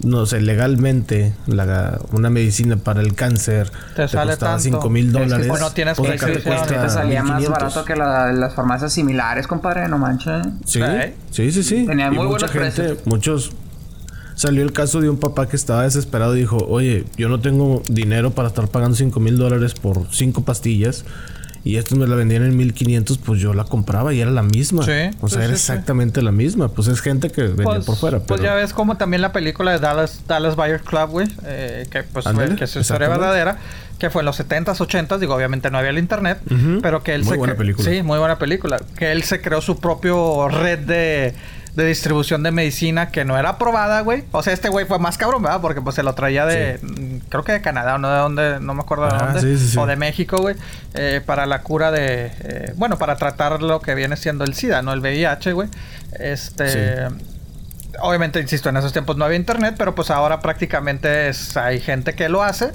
no 0.04 0.26
sé, 0.26 0.42
legalmente, 0.42 1.34
la- 1.48 2.00
una 2.12 2.30
medicina 2.30 2.76
para 2.78 3.02
el 3.02 3.16
cáncer 3.16 3.72
Te 3.96 4.08
sale 4.08 4.32
costaba 4.32 4.54
tanto. 4.54 4.64
5 4.64 4.90
mil 4.90 5.08
Es 5.08 5.14
que 5.14 5.20
dólares. 5.20 5.48
pues 5.48 5.62
no 5.62 5.72
tienes 5.72 5.98
pues 5.98 6.12
acá 6.12 6.28
te 6.28 6.40
te 6.40 6.90
salía 6.90 7.24
más 7.24 7.40
1500. 7.42 7.50
barato 7.50 7.86
que 7.86 7.96
la- 7.96 8.32
las 8.32 8.54
farmacias 8.56 8.94
similares, 8.94 9.48
compadre, 9.48 9.88
no 9.88 9.98
manches. 9.98 10.46
Sí, 10.66 10.80
¿Eh? 10.82 11.16
sí, 11.32 11.52
sí, 11.52 11.64
sí. 11.64 11.86
Tenía 11.86 12.08
Y 12.08 12.10
muy 12.12 12.28
mucha 12.28 12.48
buenos 12.48 12.52
gente, 12.52 12.82
precios. 12.94 13.08
muchos. 13.08 13.52
Salió 14.36 14.64
el 14.64 14.72
caso 14.72 15.02
de 15.02 15.10
un 15.10 15.18
papá 15.20 15.48
que 15.48 15.56
estaba 15.56 15.84
desesperado 15.84 16.36
y 16.36 16.40
dijo, 16.40 16.58
oye, 16.68 17.06
yo 17.18 17.28
no 17.30 17.40
tengo 17.42 17.84
dinero 17.90 18.32
para 18.32 18.48
estar 18.48 18.68
pagando 18.70 18.96
5 18.96 19.20
mil 19.20 19.38
dólares 19.38 19.74
por 19.76 20.08
cinco 20.12 20.44
pastillas. 20.44 21.06
Y 21.64 21.78
estos 21.78 21.96
me 21.98 22.08
la 22.08 22.16
vendían 22.16 22.44
en 22.44 22.58
1500, 22.58 23.20
pues 23.20 23.40
yo 23.40 23.54
la 23.54 23.66
compraba 23.66 24.14
y 24.14 24.20
era 24.20 24.32
la 24.32 24.42
misma. 24.42 24.84
Sí, 24.84 24.92
o 25.22 25.30
sea, 25.30 25.40
sí, 25.42 25.46
era 25.46 25.48
sí. 25.50 25.54
exactamente 25.54 26.22
la 26.24 26.32
misma. 26.32 26.70
Pues 26.70 26.88
es 26.88 27.02
gente 27.02 27.30
que 27.30 27.44
venía 27.44 27.64
Pues, 27.66 27.86
por 27.86 27.96
fuera. 27.98 28.20
pues 28.20 28.42
ya 28.42 28.56
ves 28.56 28.74
como 28.74 28.98
también 28.98 29.22
la 29.22 29.32
película 29.32 29.72
de 29.72 29.78
Dallas, 29.80 30.22
Dallas 30.28 30.56
Buyers 30.56 30.82
Club, 30.82 31.10
güey, 31.12 31.28
eh, 31.46 31.86
que 31.92 32.02
pues 32.04 32.24
fue, 32.24 32.32
Ándale, 32.32 32.56
que 32.56 32.64
es 32.64 32.76
historia 32.76 33.10
verdadera, 33.10 33.58
que 34.00 34.10
fue 34.10 34.24
en 34.24 34.26
los 34.26 34.40
70s, 34.40 34.78
80s, 34.80 35.20
digo, 35.20 35.36
obviamente 35.36 35.70
no 35.70 35.78
había 35.78 35.92
el 35.92 36.00
internet, 36.00 36.40
pero 36.82 37.04
que 37.04 37.14
él 37.14 37.22
Muy 37.24 37.30
se 37.34 37.38
buena 37.38 37.56
película. 37.56 37.88
Sí, 37.90 38.02
muy 38.02 38.18
buena 38.18 38.40
película, 38.40 38.80
que 38.98 39.12
él 39.12 39.22
se 39.22 39.40
creó 39.42 39.62
su 39.62 39.80
propio 39.80 40.48
red 40.48 40.80
de 40.80 41.36
de 41.76 41.86
distribución 41.86 42.44
de 42.44 42.52
medicina 42.52 43.12
que 43.12 43.24
no 43.24 43.38
era 43.38 43.50
aprobada, 43.52 44.02
güey. 44.02 44.26
O 44.32 44.44
sea, 44.44 44.52
este 44.52 44.68
güey 44.68 44.86
fue 44.86 45.00
más 45.00 45.18
cabrón, 45.18 45.42
¿verdad? 45.44 45.62
Porque 45.62 45.82
pues 45.82 45.96
se 45.96 46.04
lo 46.04 46.14
traía 46.16 46.46
de, 46.46 46.80
mm, 46.82 47.30
creo 47.30 47.44
que 47.46 47.54
de 47.54 47.62
Canadá 47.62 47.96
o 47.96 47.98
no 47.98 48.10
de 48.12 48.18
dónde, 48.18 48.60
no 48.60 48.74
me 48.74 48.82
acuerdo 48.82 49.06
de 49.06 49.12
Ajá, 49.16 49.26
dónde, 49.28 49.42
sí, 49.42 49.58
sí, 49.58 49.72
sí. 49.74 49.78
o 49.80 49.86
de 49.86 49.96
México, 49.96 50.38
güey, 50.38 50.56
eh, 50.96 51.22
para 51.26 51.46
la 51.46 51.62
cura 51.62 51.92
de, 51.92 52.32
eh, 52.40 52.74
bueno, 52.76 52.98
para 52.98 53.16
tratar 53.16 53.62
lo 53.62 53.80
que 53.80 53.96
viene 53.96 54.18
siendo 54.18 54.44
el 54.44 54.54
SIDA, 54.54 54.82
no 54.82 54.92
el 54.92 55.00
VIH, 55.00 55.54
güey. 55.54 55.70
Este, 56.20 57.08
Sí. 57.10 57.16
obviamente, 58.02 58.42
insisto, 58.42 58.68
en 58.68 58.76
esos 58.78 58.92
tiempos 58.92 59.16
no 59.16 59.24
había 59.24 59.38
internet, 59.38 59.76
pero 59.78 59.96
pues 59.96 60.10
ahora 60.12 60.42
prácticamente 60.42 61.30
es, 61.30 61.56
hay 61.56 61.80
gente 61.80 62.16
que 62.16 62.28
lo 62.28 62.44
hace, 62.44 62.72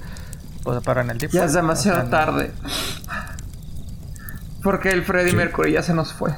pues, 0.63 0.79
pero 0.85 1.03
en 1.03 1.11
el 1.11 1.19
tipo. 1.19 1.35
Ya 1.35 1.45
es 1.45 1.53
demasiado 1.53 1.99
o 1.99 2.01
sea, 2.01 2.11
tarde. 2.11 2.51
Porque 4.63 4.89
el 4.91 5.05
Freddie 5.05 5.31
Sí. 5.33 5.37
Mercury 5.37 5.73
ya 5.73 5.83
se 5.83 5.95
nos 5.95 6.13
fue. 6.13 6.33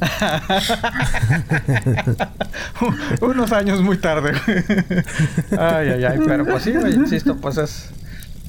Unos 3.20 3.52
años 3.52 3.80
muy 3.82 3.98
tarde. 3.98 4.32
ay, 5.58 5.88
ay, 5.90 6.04
ay. 6.04 6.18
Pero 6.26 6.44
pues 6.44 6.62
sí, 6.62 6.72
güey, 6.72 6.94
insisto, 6.94 7.36
pues 7.36 7.58
es. 7.58 7.90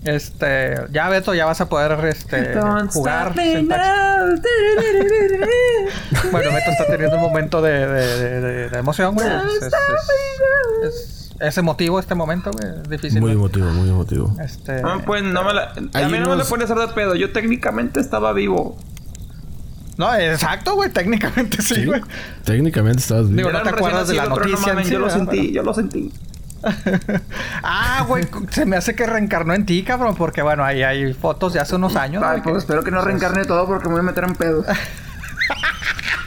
Este. 0.04 0.76
Ya, 0.92 1.10
Beto, 1.10 1.34
ya 1.34 1.46
vas 1.46 1.60
a 1.60 1.68
poder 1.68 2.06
este, 2.06 2.54
Don't 2.54 2.92
jugar. 2.94 3.34
Bueno, 6.32 6.52
Beto 6.54 6.72
está 6.72 6.86
teniendo 6.88 7.16
un 7.18 7.22
momento 7.22 7.62
de, 7.62 7.86
de, 7.88 8.18
de- 8.20 8.42
de- 8.42 8.70
de 8.70 8.80
emoción, 8.80 9.16
güey. 9.16 9.28
Es, 9.28 9.64
es, 9.64 9.74
es- 10.84 11.36
es- 11.42 11.58
emotivo 11.58 12.00
este 12.00 12.16
momento, 12.16 12.52
güey. 12.52 12.72
Es 12.84 12.90
difícil. 12.90 13.22
Muy 13.22 13.32
emotivo, 13.34 13.70
muy 13.72 13.90
emotivo. 13.90 14.36
Este. 14.42 14.82
No, 14.82 15.02
pues 15.06 15.24
no 15.24 15.44
me 15.44 15.54
la... 15.54 15.74
A 15.94 16.08
mí 16.08 16.20
no 16.20 16.30
me 16.30 16.36
la 16.36 16.44
hacer 16.66 16.78
de 16.78 16.88
pedo. 16.90 17.16
Yo 17.16 17.32
técnicamente 17.32 18.00
estaba 18.00 18.34
vivo. 18.34 18.78
No, 20.00 20.16
exacto, 20.16 20.76
güey. 20.76 20.90
Técnicamente 20.90 21.62
sí, 21.62 21.76
Sí, 21.76 21.86
güey. 21.86 22.02
Técnicamente 22.46 23.00
estabas 23.00 23.26
bien. 23.26 23.36
Digo, 23.36 23.52
no 23.52 23.62
te 23.62 23.70
acuerdas 23.70 24.08
de 24.08 24.14
la 24.14 24.28
noticia 24.28 24.82
yo 24.84 24.98
lo 24.98 25.10
sentí, 25.10 25.52
yo 25.52 25.62
lo 25.62 25.74
sentí. 25.74 26.14
ah, 27.64 28.06
güey. 28.08 28.26
Se 28.50 28.66
me 28.66 28.78
hace 28.78 28.96
que 28.96 29.06
reencarnó 29.06 29.54
en 29.54 29.66
ti, 29.66 29.84
cabrón. 29.84 30.16
Porque 30.16 30.42
bueno, 30.42 30.64
ahí 30.64 30.84
hay 30.84 31.14
fotos 31.14 31.52
de 31.52 31.60
hace 31.60 31.76
unos 31.76 31.98
años. 31.98 32.24
Ay, 32.24 32.40
güey, 32.40 32.54
pues 32.54 32.64
espero 32.64 32.82
que 32.82 32.92
no 32.92 33.02
reencarne 33.02 33.44
todo 33.44 33.68
porque 33.68 33.90
me 33.90 33.96
voy 33.96 34.00
a 34.00 34.04
meter 34.04 34.24
en 34.24 34.36
pedos. 34.36 34.66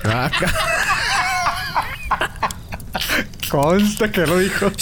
Ah, 0.04 0.30
Consta 3.52 4.10
que 4.10 4.26
lo 4.26 4.38
dijo. 4.38 4.72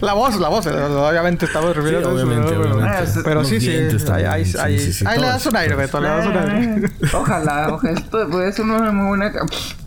la 0.00 0.12
voz, 0.12 0.38
la 0.38 0.48
voz, 0.48 0.66
eh, 0.66 0.70
obviamente 0.70 1.46
estaba 1.46 1.72
refiriendo 1.72 2.10
Sí, 2.10 2.16
a 2.16 2.20
eso, 2.20 2.28
obviamente, 2.28 2.56
obviamente. 2.56 3.20
Pero 3.24 3.44
sí, 3.44 3.60
sí, 3.60 3.70
ahí, 3.70 3.98
también, 3.98 4.28
ahí, 4.30 4.44
sí, 4.44 4.56
ahí, 4.56 4.78
sí, 4.78 4.92
sí, 4.92 5.04
ahí 5.04 5.18
le 5.18 5.26
das 5.26 5.44
un 5.46 5.56
aire, 5.56 5.74
Beto, 5.74 6.00
le 6.00 6.06
das 6.06 6.26
un 6.26 6.36
aire. 6.36 6.92
Ojalá, 7.12 7.70
ojalá. 7.72 7.98
Esto 7.98 8.28
puede 8.30 8.52
ser 8.52 8.66
una 8.66 8.92
muy 8.92 9.08
buena 9.08 9.32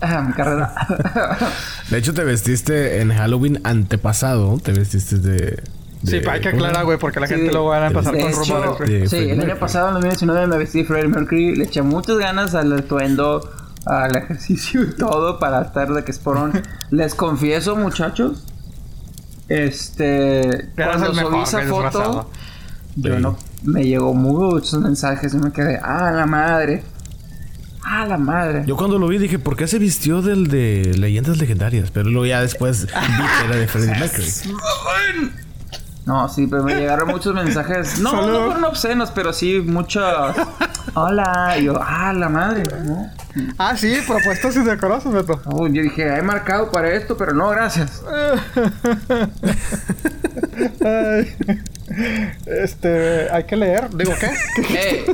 ah, 0.01 0.33
carrera. 0.36 0.73
De 1.89 1.97
hecho, 1.99 2.13
te 2.13 2.25
vestiste 2.25 2.99
en 2.99 3.13
Halloween 3.13 3.62
antepasado. 3.63 4.57
Te 4.59 4.73
vestiste 4.73 5.19
de. 5.19 5.63
Sí, 6.05 6.17
hay 6.29 6.41
que 6.41 6.49
aclarar, 6.49 6.83
güey, 6.83 6.97
porque 6.97 7.21
la 7.21 7.27
Sí, 7.27 7.36
gente 7.36 7.53
luego 7.53 7.69
van 7.69 7.83
a 7.83 7.91
pasar 7.91 8.13
con 8.19 8.29
rumores, 8.29 9.09
Sí, 9.09 9.29
el 9.29 9.39
año 9.39 9.55
pasado, 9.55 9.88
en 9.88 9.93
2019, 9.93 10.47
me 10.47 10.57
vestí 10.57 10.79
de 10.79 10.86
Freddie 10.86 11.07
Mercury. 11.07 11.55
Le 11.55 11.63
eché 11.63 11.81
muchas 11.81 12.17
ganas 12.17 12.53
al 12.55 12.73
atuendo, 12.73 13.49
al 13.86 14.15
ejercicio 14.15 14.84
y 14.84 14.96
todo 14.96 15.39
para 15.39 15.62
estar 15.62 15.91
de 15.93 16.04
que 16.04 16.12
esporón. 16.12 16.62
Les 16.91 17.15
confieso, 17.15 17.76
muchachos. 17.76 18.43
Este. 19.50 20.72
Eras 20.76 20.98
cuando 20.98 21.08
el 21.08 21.15
subí 21.15 21.24
mejor, 21.26 21.43
esa 21.43 21.62
foto, 21.63 22.30
yo 22.96 23.15
Sí. 23.15 23.22
no. 23.22 23.38
Me 23.63 23.84
llegó 23.84 24.13
muchos 24.13 24.74
mensajes 24.80 25.34
y 25.34 25.38
me 25.38 25.52
quedé, 25.52 25.80
¡ah, 25.82 26.12
la 26.12 26.26
madre! 26.26 26.84
¡ah, 27.86 28.06
la 28.06 28.17
madre! 28.17 28.63
Yo 28.65 28.76
cuando 28.76 29.00
lo 29.00 29.08
vi 29.08 29.17
dije, 29.17 29.39
¿por 29.39 29.56
qué 29.56 29.67
se 29.67 29.80
vistió 29.80 30.22
del 30.22 30.48
de 30.48 30.93
Leyendas 30.98 31.38
Legendarias? 31.38 31.89
Pero 31.91 32.10
luego 32.10 32.26
ya 32.26 32.41
después 32.41 32.88
vi 32.88 32.91
que 32.91 33.46
era 33.46 33.56
de 33.56 33.67
Freddie 33.69 34.00
Mercury. 34.00 34.28
No, 36.06 36.28
sí, 36.28 36.48
pero 36.48 36.63
me 36.63 36.76
llegaron 36.76 37.08
muchos 37.08 37.34
mensajes. 37.34 38.00
No, 38.00 38.12
no 38.28 38.46
fueron 38.46 38.63
obscenos, 38.65 39.12
pero 39.12 39.32
sí 39.32 39.62
muchos. 39.65 40.04
Hola. 40.93 41.56
Y 41.58 41.65
yo, 41.65 41.80
¡ah, 41.82 42.13
la 42.13 42.30
madre! 42.30 42.63
¿no? 42.84 43.10
Ah, 43.58 43.76
sí, 43.76 43.98
propuestas 44.06 44.56
indecorosas, 44.56 45.13
Beto. 45.13 45.41
Oh, 45.46 45.67
yo 45.67 45.82
dije, 45.82 46.17
he 46.17 46.22
marcado 46.22 46.72
para 46.72 46.91
esto, 46.93 47.17
pero 47.17 47.34
no, 47.34 47.50
gracias. 47.50 48.04
Ay. 50.86 51.36
Este, 52.46 53.30
hay 53.32 53.43
que 53.46 53.56
leer. 53.56 53.89
Digo, 53.96 54.13
¿qué? 54.19 54.32
Eh, 54.76 55.06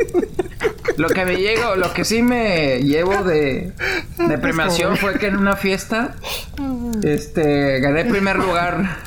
lo 0.97 1.07
que 1.07 1.23
me 1.25 1.37
llegó, 1.37 1.75
lo 1.75 1.93
que 1.93 2.03
sí 2.03 2.21
me 2.21 2.79
llevo 2.81 3.23
de, 3.23 3.71
de 4.17 4.37
premiación 4.37 4.97
fue 4.97 5.17
que 5.17 5.27
en 5.27 5.37
una 5.37 5.55
fiesta, 5.55 6.15
este, 7.03 7.79
gané 7.79 8.03
primer 8.05 8.37
lugar. 8.37 8.97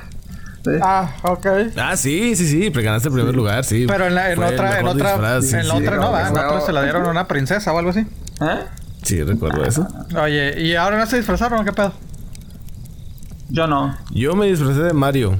Ah, 0.83 1.15
ok. 1.23 1.47
Ah, 1.77 1.97
sí, 1.97 2.37
sí, 2.37 2.47
sí. 2.47 2.71
Pero 2.71 2.85
ganaste 2.85 3.09
el 3.09 3.15
primer 3.15 3.35
lugar, 3.35 3.65
sí. 3.65 3.87
Pero 3.87 4.07
en, 4.07 4.15
la, 4.15 4.33
en 4.33 4.43
otra, 4.43 4.81
en 4.81 4.87
otra, 4.87 5.11
disfraz, 5.11 5.45
sí, 5.47 5.57
en 5.57 5.69
la 5.69 5.75
sí. 5.75 5.83
otra 5.83 5.97
no, 5.97 6.03
no, 6.03 6.13
¿verdad? 6.13 6.29
En 6.29 6.35
no. 6.35 6.49
otra 6.49 6.61
se 6.61 6.73
la 6.73 6.83
dieron 6.83 7.07
a 7.07 7.11
una 7.11 7.29
princesa 7.29 7.73
o 7.73 7.79
algo 7.79 7.91
así. 7.91 8.01
¿Eh? 8.01 8.61
Sí, 9.03 9.23
recuerdo 9.23 9.65
eso. 9.65 9.87
Oye, 10.21 10.61
¿y 10.61 10.75
ahora 10.75 10.99
no 10.99 11.07
se 11.07 11.17
disfrazaron? 11.17 11.65
¿Qué 11.65 11.73
pedo? 11.73 11.93
Yo 13.49 13.67
no. 13.67 13.97
Yo 14.11 14.35
me 14.35 14.47
disfracé 14.47 14.83
de 14.83 14.93
Mario. 14.93 15.39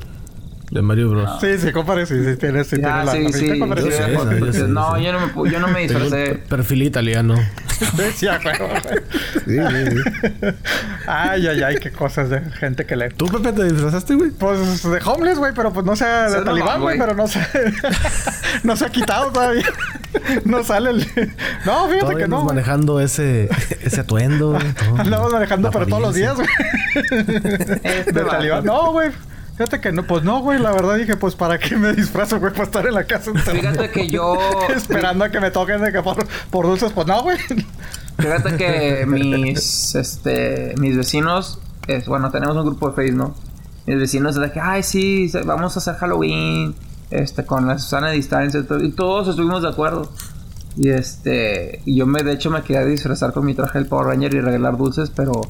De 0.73 0.81
Mario 0.81 1.11
Bros. 1.11 1.31
Sí, 1.39 1.59
sí, 1.59 1.71
compadre, 1.71 2.07
sí, 2.07 2.15
sí, 2.25 2.35
tienes, 2.37 2.67
sí, 2.67 2.77
Ah, 2.83 3.05
tienes 3.05 3.33
la, 3.35 3.39
sí, 3.39 3.47
la 3.47 3.77
sí. 3.77 3.85
yo 3.85 3.91
sé, 3.91 4.09
no, 4.09 4.39
yo 4.39 4.53
sé. 4.55 4.69
No, 4.69 4.99
yo 4.99 5.13
no 5.13 5.21
me, 5.45 5.51
yo 5.51 5.61
no 5.61 5.69
me 5.69 5.81
disfracé. 5.81 6.35
perfil 6.49 6.83
italiano. 6.85 7.35
Sí, 8.15 8.29
a 8.29 8.39
huevo, 8.45 8.69
güey. 8.69 9.01
Sí, 9.45 9.91
sí, 9.91 9.97
sí. 9.97 10.47
Ay, 11.09 11.49
ay, 11.49 11.63
ay, 11.65 11.77
qué 11.79 11.91
cosas 11.91 12.31
de 12.31 12.41
gente 12.53 12.87
que 12.87 12.95
lee. 12.95 13.09
¿Tú, 13.17 13.27
Pepe, 13.27 13.53
te 13.53 13.65
disfrazaste, 13.65 14.15
güey? 14.15 14.31
Pues 14.31 14.85
de 14.85 15.01
homeless, 15.05 15.39
güey, 15.39 15.53
pero 15.53 15.73
pues 15.73 15.85
no 15.85 15.97
se 15.97 16.05
ha 16.05 16.31
de 16.31 16.43
talibán, 16.43 16.81
güey, 16.81 16.97
pero 16.97 17.15
no 17.15 17.27
se 17.27 17.41
no 18.63 18.77
se 18.77 18.87
ha 18.87 18.89
quitado 18.89 19.31
todavía. 19.33 19.67
No 20.45 20.63
sale 20.63 20.91
el 20.91 20.99
No, 21.65 21.87
fíjate 21.87 21.99
Todavía 22.01 22.25
que 22.27 22.29
no. 22.29 22.45
manejando 22.45 23.01
ese, 23.01 23.49
ese 23.83 24.01
atuendo. 24.03 24.57
Andamos 24.97 25.33
manejando 25.33 25.71
pero 25.71 25.87
todos 25.87 26.03
los 26.03 26.15
días, 26.15 26.37
güey. 26.37 26.47
Este 27.83 28.13
De 28.13 28.23
talibán. 28.25 28.65
No, 28.65 28.93
güey. 28.93 29.11
Fíjate 29.63 29.81
que 29.81 29.93
no, 29.93 30.03
pues 30.03 30.25
no, 30.25 30.41
güey, 30.41 30.59
la 30.59 30.73
verdad 30.73 30.97
dije, 30.97 31.17
pues 31.17 31.37
para 31.37 31.57
qué 31.57 31.77
me 31.77 31.93
disfrazo, 31.93 32.41
güey, 32.41 32.51
para 32.53 32.65
estar 32.65 32.85
en 32.85 32.95
la 32.95 33.05
casa? 33.05 33.31
Fíjate 33.33 33.93
que 33.93 34.09
yo. 34.09 34.37
esperando 34.77 35.25
a 35.25 35.29
que 35.29 35.39
me 35.39 35.53
toquen 35.53 35.81
de 35.81 35.93
que 35.93 36.03
por, 36.03 36.27
por 36.51 36.67
dulces, 36.67 36.91
pues 36.91 37.07
no, 37.07 37.23
güey. 37.23 37.39
Fíjate 38.19 38.57
que 38.57 39.07
mis, 39.07 39.95
este, 39.95 40.75
mis 40.79 40.97
vecinos, 40.97 41.61
es, 41.87 42.07
bueno, 42.09 42.33
tenemos 42.33 42.57
un 42.57 42.65
grupo 42.65 42.89
de 42.89 42.97
Facebook, 42.97 43.19
¿no? 43.19 43.35
Mis 43.87 44.01
vecinos 44.01 44.35
de 44.35 44.51
que, 44.51 44.59
ay, 44.59 44.83
sí, 44.83 45.31
vamos 45.45 45.77
a 45.77 45.79
hacer 45.79 45.95
Halloween, 45.95 46.75
este, 47.13 47.47
con 47.47 47.69
la 47.69 47.79
Susana 47.79 48.11
distancia 48.11 48.59
y 48.59 48.65
todo", 48.65 48.83
y 48.83 48.91
todos 48.91 49.29
estuvimos 49.29 49.63
de 49.63 49.69
acuerdo. 49.69 50.11
Y 50.77 50.89
este, 50.89 51.83
y 51.85 51.99
yo 51.99 52.07
me, 52.09 52.25
de 52.25 52.33
hecho, 52.33 52.51
me 52.51 52.63
quería 52.63 52.85
disfrazar 52.85 53.33
con 53.33 53.45
mi 53.45 53.55
traje 53.55 53.79
del 53.79 53.87
Power 53.87 54.09
Ranger 54.09 54.35
y 54.35 54.41
regalar 54.41 54.77
dulces, 54.77 55.13
pero, 55.15 55.41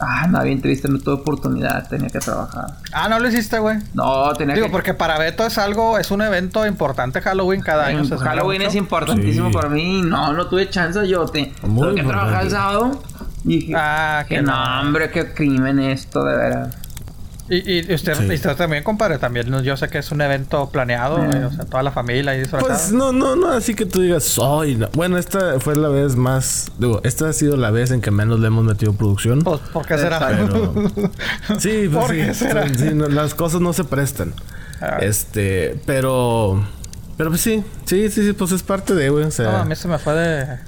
ah, 0.00 0.26
no, 0.28 0.42
bien 0.42 0.60
triste, 0.60 0.88
no 0.88 0.98
tuve 0.98 1.14
oportunidad, 1.14 1.88
tenía 1.88 2.08
que 2.08 2.18
trabajar. 2.18 2.66
Ah, 2.92 3.08
no 3.08 3.18
lo 3.18 3.28
hiciste, 3.28 3.58
güey. 3.58 3.78
No, 3.94 4.32
tenía 4.34 4.54
Digo, 4.54 4.66
que... 4.66 4.72
porque 4.72 4.94
para 4.94 5.18
Beto 5.18 5.46
es 5.46 5.58
algo, 5.58 5.98
es 5.98 6.10
un 6.10 6.22
evento 6.22 6.66
importante 6.66 7.20
Halloween 7.20 7.60
cada 7.60 7.86
año. 7.86 8.02
Halloween 8.18 8.62
es 8.62 8.74
importantísimo 8.74 9.48
Sí. 9.48 9.54
para 9.54 9.68
mí. 9.68 10.02
No, 10.02 10.32
no 10.32 10.46
tuve 10.46 10.68
chance. 10.70 11.06
Yo 11.08 11.26
te, 11.26 11.52
Muy 11.62 11.88
tengo 11.88 11.94
que 11.96 12.02
trabajar 12.02 12.44
el 12.44 12.50
sábado. 12.50 13.02
Y 13.44 13.48
dije, 13.60 13.74
Ah, 13.76 14.24
que 14.28 14.42
no, 14.42 14.80
hombre, 14.80 15.10
qué 15.10 15.32
crimen 15.32 15.78
esto, 15.78 16.24
de 16.24 16.36
veras. 16.36 16.76
Y, 17.50 17.80
y 17.90 17.94
usted, 17.94 18.14
Sí. 18.14 18.26
y 18.30 18.34
usted 18.34 18.54
también, 18.54 18.84
compadre, 18.84 19.18
también 19.18 19.48
yo 19.64 19.76
sé 19.76 19.88
que 19.88 19.98
es 19.98 20.12
un 20.12 20.20
evento 20.20 20.70
planeado, 20.70 21.18
Eh. 21.22 21.26
güey, 21.26 21.42
o 21.42 21.50
sea, 21.50 21.64
toda 21.64 21.82
la 21.82 21.90
familia 21.90 22.30
ahí 22.30 22.38
disfrazada. 22.38 22.74
Pues 22.74 22.92
no, 22.92 23.10
no, 23.12 23.34
no, 23.34 23.48
así 23.50 23.74
que 23.74 23.86
tú 23.86 24.00
digas, 24.02 24.22
soy. 24.22 24.76
no". 24.76 24.88
Bueno, 24.94 25.18
esta 25.18 25.58
fue 25.58 25.74
la 25.74 25.88
vez 25.88 26.14
más. 26.14 26.70
Digo, 26.78 27.00
esta 27.02 27.28
ha 27.28 27.32
sido 27.32 27.56
la 27.56 27.70
vez 27.72 27.90
en 27.90 28.00
que 28.00 28.12
menos 28.12 28.38
le 28.38 28.46
hemos 28.46 28.64
metido 28.64 28.92
producción. 28.92 29.40
Pues, 29.42 29.58
¿por 29.72 29.84
qué 29.84 29.98
será? 29.98 30.20
Pero. 30.28 30.72
Sí, 31.58 31.88
pues 31.92 32.04
¿Por 32.06 32.10
sí. 32.10 32.16
qué 32.22 32.34
será? 32.34 32.68
sí, 32.72 32.90
no, 32.94 33.08
las 33.08 33.34
cosas 33.34 33.60
no 33.60 33.72
se 33.72 33.82
prestan. 33.82 34.32
Ah. 34.80 34.98
Este, 35.00 35.76
pero. 35.86 36.64
Pero 37.16 37.30
pues 37.30 37.42
sí, 37.42 37.62
sí, 37.84 38.08
sí, 38.10 38.24
sí, 38.24 38.32
pues 38.32 38.52
es 38.52 38.62
parte 38.62 38.94
de, 38.94 39.10
güey. 39.10 39.24
O 39.24 39.30
sea, 39.30 39.50
No, 39.50 39.56
a 39.58 39.64
mí 39.64 39.74
se 39.76 39.88
me 39.88 39.98
fue 39.98 40.14
de... 40.14 40.58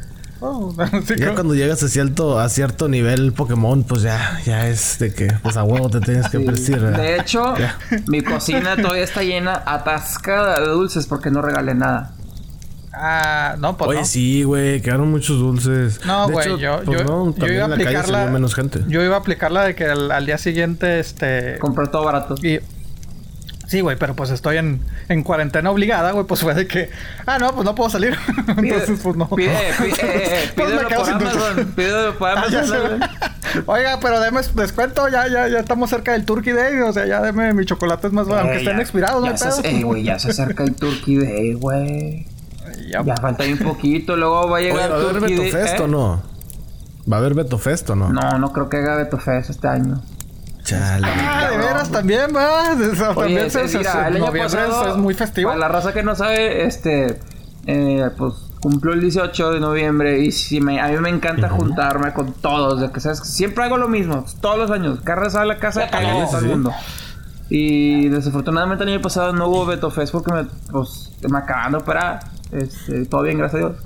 Oh, 0.45 0.75
sí, 1.07 1.15
ya 1.17 1.27
como- 1.27 1.35
cuando 1.37 1.55
llegas 1.55 1.83
a 1.85 1.89
cierto, 1.89 2.41
a 2.41 2.49
cierto 2.49 2.89
nivel 2.89 3.33
Pokémon, 3.33 3.85
pues 3.85 4.03
ya, 4.03 4.41
ya 4.45 4.67
es 4.69 4.99
de 4.99 5.15
que, 5.15 5.33
pues 5.43 5.57
a 5.57 5.63
huevo 5.63 5.89
te 5.89 6.01
tienes 6.01 6.29
que 6.29 6.39
Sí. 6.57 6.73
De 6.75 7.17
hecho, 7.17 7.55
Ya. 7.59 7.79
mi 8.09 8.23
cocina 8.23 8.75
todavía 8.77 9.05
está 9.05 9.23
llena, 9.23 9.63
atascada 9.65 10.61
de 10.61 10.67
dulces 10.67 11.07
porque 11.07 11.31
no 11.31 11.43
regalé 11.43 11.75
nada. 11.75 12.13
Ah, 12.93 13.55
no, 13.59 13.77
pues 13.77 13.89
Oye, 13.91 14.01
no. 14.01 14.05
sí, 14.05 14.43
güey, 14.43 14.83
quedaron 14.83 15.11
muchos 15.11 15.39
dulces. 15.39 16.05
No, 16.05 16.29
güey, 16.29 16.59
yo, 16.59 16.83
pues 16.85 16.99
yo, 16.99 17.05
no, 17.05 17.27
yo 17.27 17.33
también 17.33 17.55
iba 17.55 17.65
a 17.65 17.69
aplicarla... 17.69 18.27
menos 18.27 18.55
gente. 18.55 18.81
Yo 18.89 19.03
iba 19.03 19.15
a 19.17 19.19
aplicarla 19.21 19.63
de 19.63 19.75
que 19.75 19.87
al, 19.87 20.11
al 20.11 20.27
día 20.27 20.37
siguiente, 20.39 20.99
este... 21.01 21.59
Compré 21.59 21.87
todo 21.87 22.05
barato. 22.05 22.35
Y... 22.43 22.59
Sí, 23.73 23.81
güey, 23.81 23.97
pero 23.97 24.15
pues 24.15 24.29
estoy 24.29 24.59
en, 24.59 24.81
en 25.09 25.23
cuarentena 25.23 25.71
obligada, 25.71 26.11
güey, 26.13 26.27
pues 26.27 26.43
fue 26.43 26.53
de 26.53 26.67
que... 26.67 26.91
Ah, 27.25 27.39
no, 27.39 27.55
pues 27.55 27.65
no 27.65 27.75
puedo 27.75 27.89
salir. 27.89 28.15
Entonces, 28.49 29.01
pues 29.03 29.17
no. 29.17 29.29
Pide, 29.31 29.49
pide, 29.79 29.95
eh, 30.03 30.51
Pues 30.55 30.75
me 30.75 30.87
quedo 30.89 31.05
sin 31.07 31.19
dulces. 31.19 31.37
Amazon. 31.43 31.73
Pídelo 31.77 32.19
por 32.19 32.29
Ah, 32.29 32.45
ya 32.51 32.59
Amazon. 32.59 33.01
Oiga, 33.65 33.99
pero 34.01 34.21
deme 34.21 34.41
descuento, 34.55 35.09
ya, 35.09 35.27
ya, 35.27 35.49
ya 35.49 35.61
estamos 35.61 35.89
cerca 35.89 36.13
del 36.13 36.27
Turkey 36.27 36.53
Day, 36.53 36.81
o 36.81 36.93
sea, 36.93 37.07
ya 37.07 37.23
deme 37.23 37.55
mi 37.55 37.65
chocolate 37.65 38.09
es 38.09 38.13
más 38.13 38.27
bueno, 38.27 38.43
aunque 38.43 38.57
Eh, 38.57 38.61
estén 38.61 38.77
ya- 38.77 38.83
expirados, 38.83 39.21
no 39.25 39.27
ya 39.27 39.33
hay 39.47 39.63
pedo. 39.63 39.79
eh, 39.79 39.83
güey, 39.85 40.03
ya 40.03 40.19
se 40.19 40.31
acerca 40.31 40.65
el 40.65 40.75
Turkey 40.75 41.17
Day, 41.17 41.55
güey. 41.55 42.27
Ya, 42.91 43.03
Ya 43.03 43.17
falta 43.17 43.45
bien 43.45 43.59
poquito, 43.59 44.17
luego 44.17 44.49
va 44.51 44.59
a 44.59 44.61
Oye, 44.61 44.65
llegar 44.71 44.91
¿va 44.91 44.97
a 44.97 44.99
el 44.99 45.05
haber 45.05 45.19
Turkey 45.21 45.37
Beto 45.39 45.43
Day. 45.43 45.51
Fest 45.67 45.81
¿eh? 45.81 45.83
o 45.83 45.89
no? 45.89 46.23
¿Va 47.11 47.17
a 47.17 47.21
haber 47.21 47.33
Beto 47.35 47.57
Fest 47.59 47.89
o 47.91 47.97
no? 47.97 48.11
No, 48.13 48.39
no 48.39 48.53
creo 48.53 48.69
que 48.69 48.77
haga 48.77 48.97
Beto 48.97 49.17
Fest 49.19 49.49
este 49.51 49.67
año. 49.69 50.03
Chale. 50.65 51.07
Ah, 51.11 51.49
de 51.51 51.57
veras 51.59 51.91
también, 51.91 52.31
va. 52.35 52.75
De- 52.75 52.97
también 52.97 53.51
se, 53.51 53.65
es- 53.65 53.71
se- 53.73 53.79
mira, 53.79 53.93
se- 53.93 53.99
el 53.99 54.05
año 54.17 54.27
noviembre 54.27 54.61
es- 54.61 54.67
pasado, 54.69 54.91
es, 54.93 54.97
muy 54.97 55.15
festivo. 55.15 55.49
Para 55.51 55.61
la 55.61 55.69
raza 55.69 55.93
que 55.93 56.03
no 56.03 56.15
sabe, 56.15 56.65
este, 56.67 57.19
eh, 57.67 58.11
pues 58.17 58.35
cumplió 58.61 58.93
el 58.95 59.01
18 59.01 59.51
de 59.53 59.59
noviembre 59.61 60.21
y 60.21 60.31
sí 60.31 60.61
me, 60.61 60.81
a 60.81 60.87
mí 60.89 60.97
me 60.99 61.09
encanta 61.09 61.49
juntarme 61.49 62.13
con 62.13 62.33
todos, 62.33 62.81
de 62.81 62.93
que 62.93 63.01
sabes, 63.01 63.19
siempre 63.21 63.65
hago 63.65 63.77
lo 63.77 63.89
mismo, 63.89 64.25
todos 64.41 64.57
los 64.57 64.71
años, 64.71 65.01
cargas 65.03 65.35
a 65.35 65.45
la 65.45 65.59
casa, 65.59 65.89
cago 65.91 66.27
sí, 66.27 66.31
todo 66.31 66.39
el 66.41 66.47
mundo. 66.47 66.73
Y 67.51 68.09
desafortunadamente 68.09 68.85
el 68.85 68.91
año 68.91 69.03
pasado 69.03 69.33
no 69.33 69.49
hubo 69.49 69.67
Beto 69.67 69.91
Fest 69.91 70.13
porque 70.13 70.33
me, 70.33 70.45
pues, 70.71 71.11
me 71.29 71.39
acaban 71.39 71.73
de 71.73 71.79
operar. 71.79 72.21
Este, 72.53 73.05
todo 73.07 73.23
bien, 73.23 73.39
gracias 73.39 73.63
a 73.65 73.67
Dios. 73.69 73.77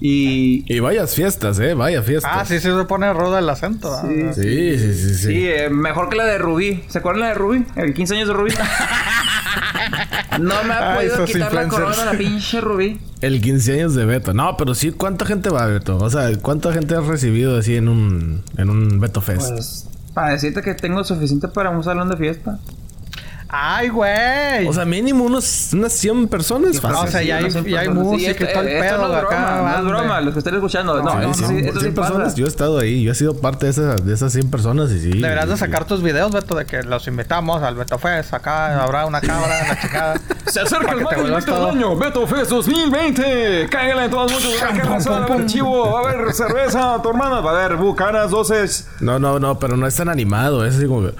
Y 0.00 0.64
Y 0.72 0.80
vayas 0.80 1.14
fiestas, 1.14 1.58
¿eh? 1.58 1.74
Vaya 1.74 2.02
fiestas. 2.02 2.30
Ah, 2.34 2.44
sí, 2.44 2.60
sí 2.60 2.68
se 2.68 2.84
pone 2.84 3.12
roda 3.12 3.38
el 3.38 3.48
acento. 3.48 3.92
¿ah? 3.92 4.02
Sí. 4.06 4.42
Sí, 4.42 4.78
sí, 4.78 4.94
sí, 4.94 5.14
sí. 5.14 5.26
Sí, 5.26 5.48
eh, 5.48 5.70
mejor 5.70 6.08
que 6.08 6.16
la 6.16 6.24
de 6.24 6.38
Rubí. 6.38 6.84
¿Se 6.88 6.98
acuerdan 6.98 7.20
la 7.20 7.28
de 7.28 7.34
Rubí? 7.34 7.64
El 7.76 7.94
15 7.94 8.16
años 8.16 8.28
de 8.28 8.34
Rubí. 8.34 8.50
no 10.40 10.64
me 10.64 10.74
ha 10.74 10.92
Ay, 10.92 11.08
podido 11.08 11.24
quitar 11.24 11.52
la 11.54 11.68
corona 11.68 12.04
la 12.04 12.12
pinche 12.12 12.60
Rubí. 12.60 13.00
El 13.20 13.40
15 13.40 13.72
años 13.72 13.94
de 13.94 14.04
Beto. 14.04 14.34
No, 14.34 14.56
pero 14.56 14.74
sí, 14.74 14.92
¿cuánta 14.92 15.24
gente 15.24 15.48
va, 15.48 15.66
Beto? 15.66 15.96
O 15.96 16.10
sea, 16.10 16.30
¿cuánta 16.40 16.72
gente 16.72 16.94
has 16.94 17.06
recibido 17.06 17.58
así 17.58 17.76
en 17.76 17.88
un, 17.88 18.42
en 18.58 18.70
un 18.70 19.00
Beto 19.00 19.20
Fest? 19.20 19.50
Pues, 19.50 19.88
para 20.12 20.30
decirte 20.30 20.62
que 20.62 20.74
tengo 20.74 21.04
suficiente 21.04 21.48
para 21.48 21.70
un 21.70 21.82
salón 21.82 22.08
de 22.10 22.16
fiesta. 22.16 22.58
Ay, 23.48 23.88
güey. 23.90 24.66
O 24.66 24.72
sea, 24.72 24.84
mínimo 24.84 25.24
unos, 25.24 25.70
unas 25.72 25.92
100 25.92 26.28
personas. 26.28 26.82
No, 26.82 27.00
o 27.02 27.06
sea, 27.06 27.22
ya 27.22 27.36
hay, 27.36 27.50
ya 27.70 27.80
hay 27.80 27.88
música 27.88 28.30
y 28.32 28.52
todo 28.52 28.62
el 28.62 28.80
pedo 28.80 29.08
no 29.08 29.16
es 29.16 29.24
acá. 29.24 29.36
broma, 29.56 29.72
no 29.72 29.78
es 29.78 29.84
broma, 29.84 30.20
los 30.20 30.32
que 30.32 30.38
estén 30.40 30.54
escuchando. 30.54 31.02
No, 31.02 31.10
Sí, 31.10 31.16
no, 31.26 31.34
sí, 31.34 31.44
sí, 31.44 31.46
sí, 31.60 31.66
eso 31.68 31.74
sí 31.74 31.80
100 31.80 31.94
personas. 31.94 32.34
Yo 32.34 32.44
he 32.44 32.48
estado 32.48 32.78
ahí. 32.78 33.02
Yo 33.04 33.12
he 33.12 33.14
sido 33.14 33.40
parte 33.40 33.66
de, 33.66 33.70
esa, 33.70 33.94
de 33.96 34.12
esas 34.14 34.32
100 34.32 34.50
personas 34.50 34.90
y 34.90 35.00
sí. 35.00 35.10
Deberás 35.20 35.48
de 35.48 35.54
sí. 35.54 35.60
sacar 35.60 35.84
tus 35.86 36.02
videos, 36.02 36.32
Beto, 36.32 36.54
de 36.56 36.64
que 36.66 36.82
los 36.82 37.06
invitamos 37.06 37.62
al 37.62 37.76
Beto 37.76 37.98
Fest. 37.98 38.34
Acá 38.34 38.82
habrá 38.82 39.06
una 39.06 39.20
cabra, 39.20 39.68
la 39.68 39.80
chingada. 39.80 40.20
Se 40.46 40.60
acerca 40.60 40.92
el 40.92 40.98
que 40.98 41.04
te 41.04 41.16
más 41.16 41.20
vuelvas 41.22 41.46
del 41.46 41.54
todo. 41.54 41.70
año, 41.70 41.96
Beto 41.96 42.26
Fest 42.26 42.50
2020. 42.50 43.68
Cáigale 43.70 44.04
en 44.06 44.10
todas 44.10 44.32
muchas. 44.32 44.52
Pum, 44.54 44.76
¿Qué 44.76 44.82
Va 45.10 45.14
a 45.16 45.24
haber 45.24 45.36
pum. 45.36 45.46
chivo, 45.46 45.92
va 45.92 46.00
a 46.00 46.12
haber 46.12 46.32
cerveza, 46.34 47.00
tu 47.02 47.10
hermana. 47.10 47.40
Va 47.40 47.52
a 47.52 47.64
haber 47.64 47.76
bucanas, 47.76 48.30
doces. 48.30 48.88
No, 49.00 49.18
no, 49.18 49.38
no, 49.38 49.58
pero 49.58 49.76
no 49.76 49.86
es 49.86 49.94
tan 49.94 50.08
animado. 50.08 50.64
Es 50.64 50.76
así 50.76 50.86
como 50.86 51.02
que 51.08 51.14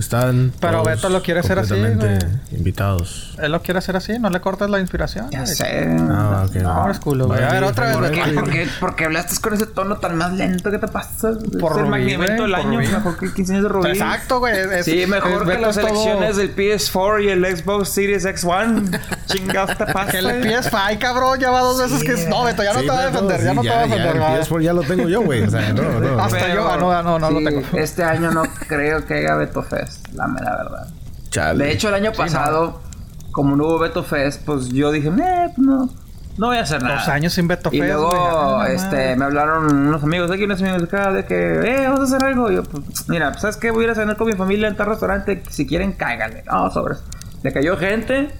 están. 0.00 0.52
Pero 0.60 0.82
todos 0.82 0.86
Beto 0.86 1.08
lo 1.08 1.22
quiere 1.22 1.40
hacer 1.40 1.58
así, 1.58 1.74
güey. 1.74 2.18
Invitados. 2.52 3.34
Él 3.40 3.52
lo 3.52 3.62
quiere 3.62 3.78
hacer 3.78 3.96
así, 3.96 4.18
no 4.18 4.28
le 4.30 4.40
cortes 4.40 4.68
la 4.68 4.80
inspiración. 4.80 5.30
Ya 5.30 5.42
güey. 5.42 5.54
sé. 5.54 5.88
Ah, 6.10 6.44
ok. 6.48 6.56
No, 6.56 6.90
es 6.90 6.98
culo, 6.98 7.26
güey. 7.26 7.42
A 7.42 7.52
ver, 7.52 7.64
otra 7.64 7.86
vez, 7.86 7.94
Por. 7.96 8.04
Ay, 8.06 8.34
¿Por 8.34 8.50
qué, 8.50 8.68
¿Por 8.80 8.96
qué 8.96 9.04
hablaste 9.04 9.40
con 9.40 9.54
ese 9.54 9.66
tono 9.66 9.96
tan 9.98 10.16
más 10.16 10.32
lento? 10.32 10.70
¿Qué 10.70 10.78
te 10.78 10.88
pasa? 10.88 11.30
Por 11.60 11.72
el 11.72 11.78
Rubí, 11.80 11.90
magnifico 11.90 12.42
del 12.42 12.54
año. 12.54 12.78
Rubí. 12.80 12.88
Mejor 12.88 13.18
que 13.18 13.24
el 13.26 13.34
15 13.34 13.52
años 13.52 13.62
de 13.64 13.68
Rubí. 13.68 13.90
Exacto, 13.90 14.38
güey. 14.40 14.58
es- 14.58 14.84
Sí, 14.84 15.02
es- 15.02 15.08
mejor 15.08 15.40
que 15.44 15.50
Beto 15.50 15.60
las 15.66 15.76
todo- 15.76 15.86
elecciones 15.88 16.36
del 16.36 16.54
PS4 16.54 17.20
y 17.24 17.28
el 17.28 17.44
Xbox 17.56 17.88
Series 17.90 18.24
X1. 18.24 18.98
Chingados 19.26 19.78
te 19.78 19.86
pasa. 19.86 20.10
Que 20.12 20.18
el 20.18 20.26
PS5, 20.42 20.98
cabrón, 20.98 21.38
ya 21.38 21.50
va 21.50 21.60
dos 21.60 21.78
veces 21.78 22.02
que... 22.02 22.28
No, 22.28 22.42
Beto, 22.44 22.62
ya 22.64 22.72
no 22.72 22.80
Sí, 22.80 22.86
te 22.86 22.92
va 22.92 23.00
a 23.02 23.06
defender. 23.06 23.42
Ya 23.42 23.54
no 23.54 23.62
te 23.62 23.68
va 23.68 23.78
a 23.78 23.82
defender. 23.86 24.16
El 24.16 24.22
PS4 24.22 24.60
ya 24.62 24.72
lo 24.72 24.82
tengo 24.82 25.08
yo, 25.08 25.22
güey. 25.22 25.42
O 25.42 25.50
sea, 25.50 25.72
no, 25.72 26.00
no. 26.00 26.20
Hasta 26.22 26.52
yo, 26.54 26.68
ah, 26.68 26.76
no, 26.76 27.02
no, 27.02 27.18
no 27.18 27.30
lo 27.30 27.38
tengo. 27.48 27.62
Este 27.78 28.02
año 28.02 28.30
no 28.30 28.42
creo 28.68 29.04
que 29.06 29.14
haya 29.14 29.34
Beto 29.34 29.62
Fest, 29.62 29.89
la 30.14 30.26
mera 30.26 30.56
verdad. 30.56 30.88
Chale. 31.30 31.64
De 31.64 31.72
hecho, 31.72 31.88
el 31.88 31.94
año 31.94 32.12
pasado, 32.12 32.80
como 33.30 33.56
no 33.56 33.64
hubo 33.66 33.78
Beto 33.78 34.02
Fest, 34.02 34.42
pues 34.44 34.68
yo 34.68 34.90
dije, 34.90 35.08
eh, 35.08 35.52
pues 35.54 35.58
no, 35.58 35.88
no 36.40 36.46
voy 36.46 36.56
a 36.56 36.62
hacer 36.62 36.82
nada. 36.82 36.96
Dos 36.96 37.08
años 37.08 37.32
sin 37.32 37.48
Beto 37.48 37.70
Y 37.72 37.78
Fest, 37.80 37.92
luego, 37.92 38.08
güey. 38.08 38.22
Ah, 38.22 38.72
este, 38.72 38.96
madre. 38.96 39.16
me 39.16 39.24
hablaron 39.26 39.76
unos 39.88 40.02
amigos 40.02 40.30
de 40.30 40.36
aquí, 40.36 40.44
unos 40.44 40.60
amigos 40.62 40.80
de 40.80 40.84
acá, 40.86 41.12
de 41.12 41.24
que, 41.26 41.60
eh, 41.60 41.88
vamos 41.88 42.00
a 42.00 42.04
hacer 42.04 42.24
algo. 42.24 42.50
Y 42.50 42.56
yo, 42.56 42.62
pues, 42.62 43.08
mira, 43.08 43.34
¿sabes 43.34 43.56
qué? 43.56 43.70
Voy 43.70 43.82
a 43.82 43.84
ir 43.88 43.90
a 43.90 43.94
cenar 43.94 44.16
con 44.16 44.26
mi 44.26 44.32
familia 44.32 44.68
en 44.68 44.76
tal 44.76 44.86
restaurante. 44.86 45.42
Si 45.50 45.66
quieren, 45.66 45.92
cáiganle. 45.92 46.42
No, 46.44 46.70
sobres. 46.70 47.02
Le 47.42 47.52
cayó 47.52 47.76
gente, 47.76 48.30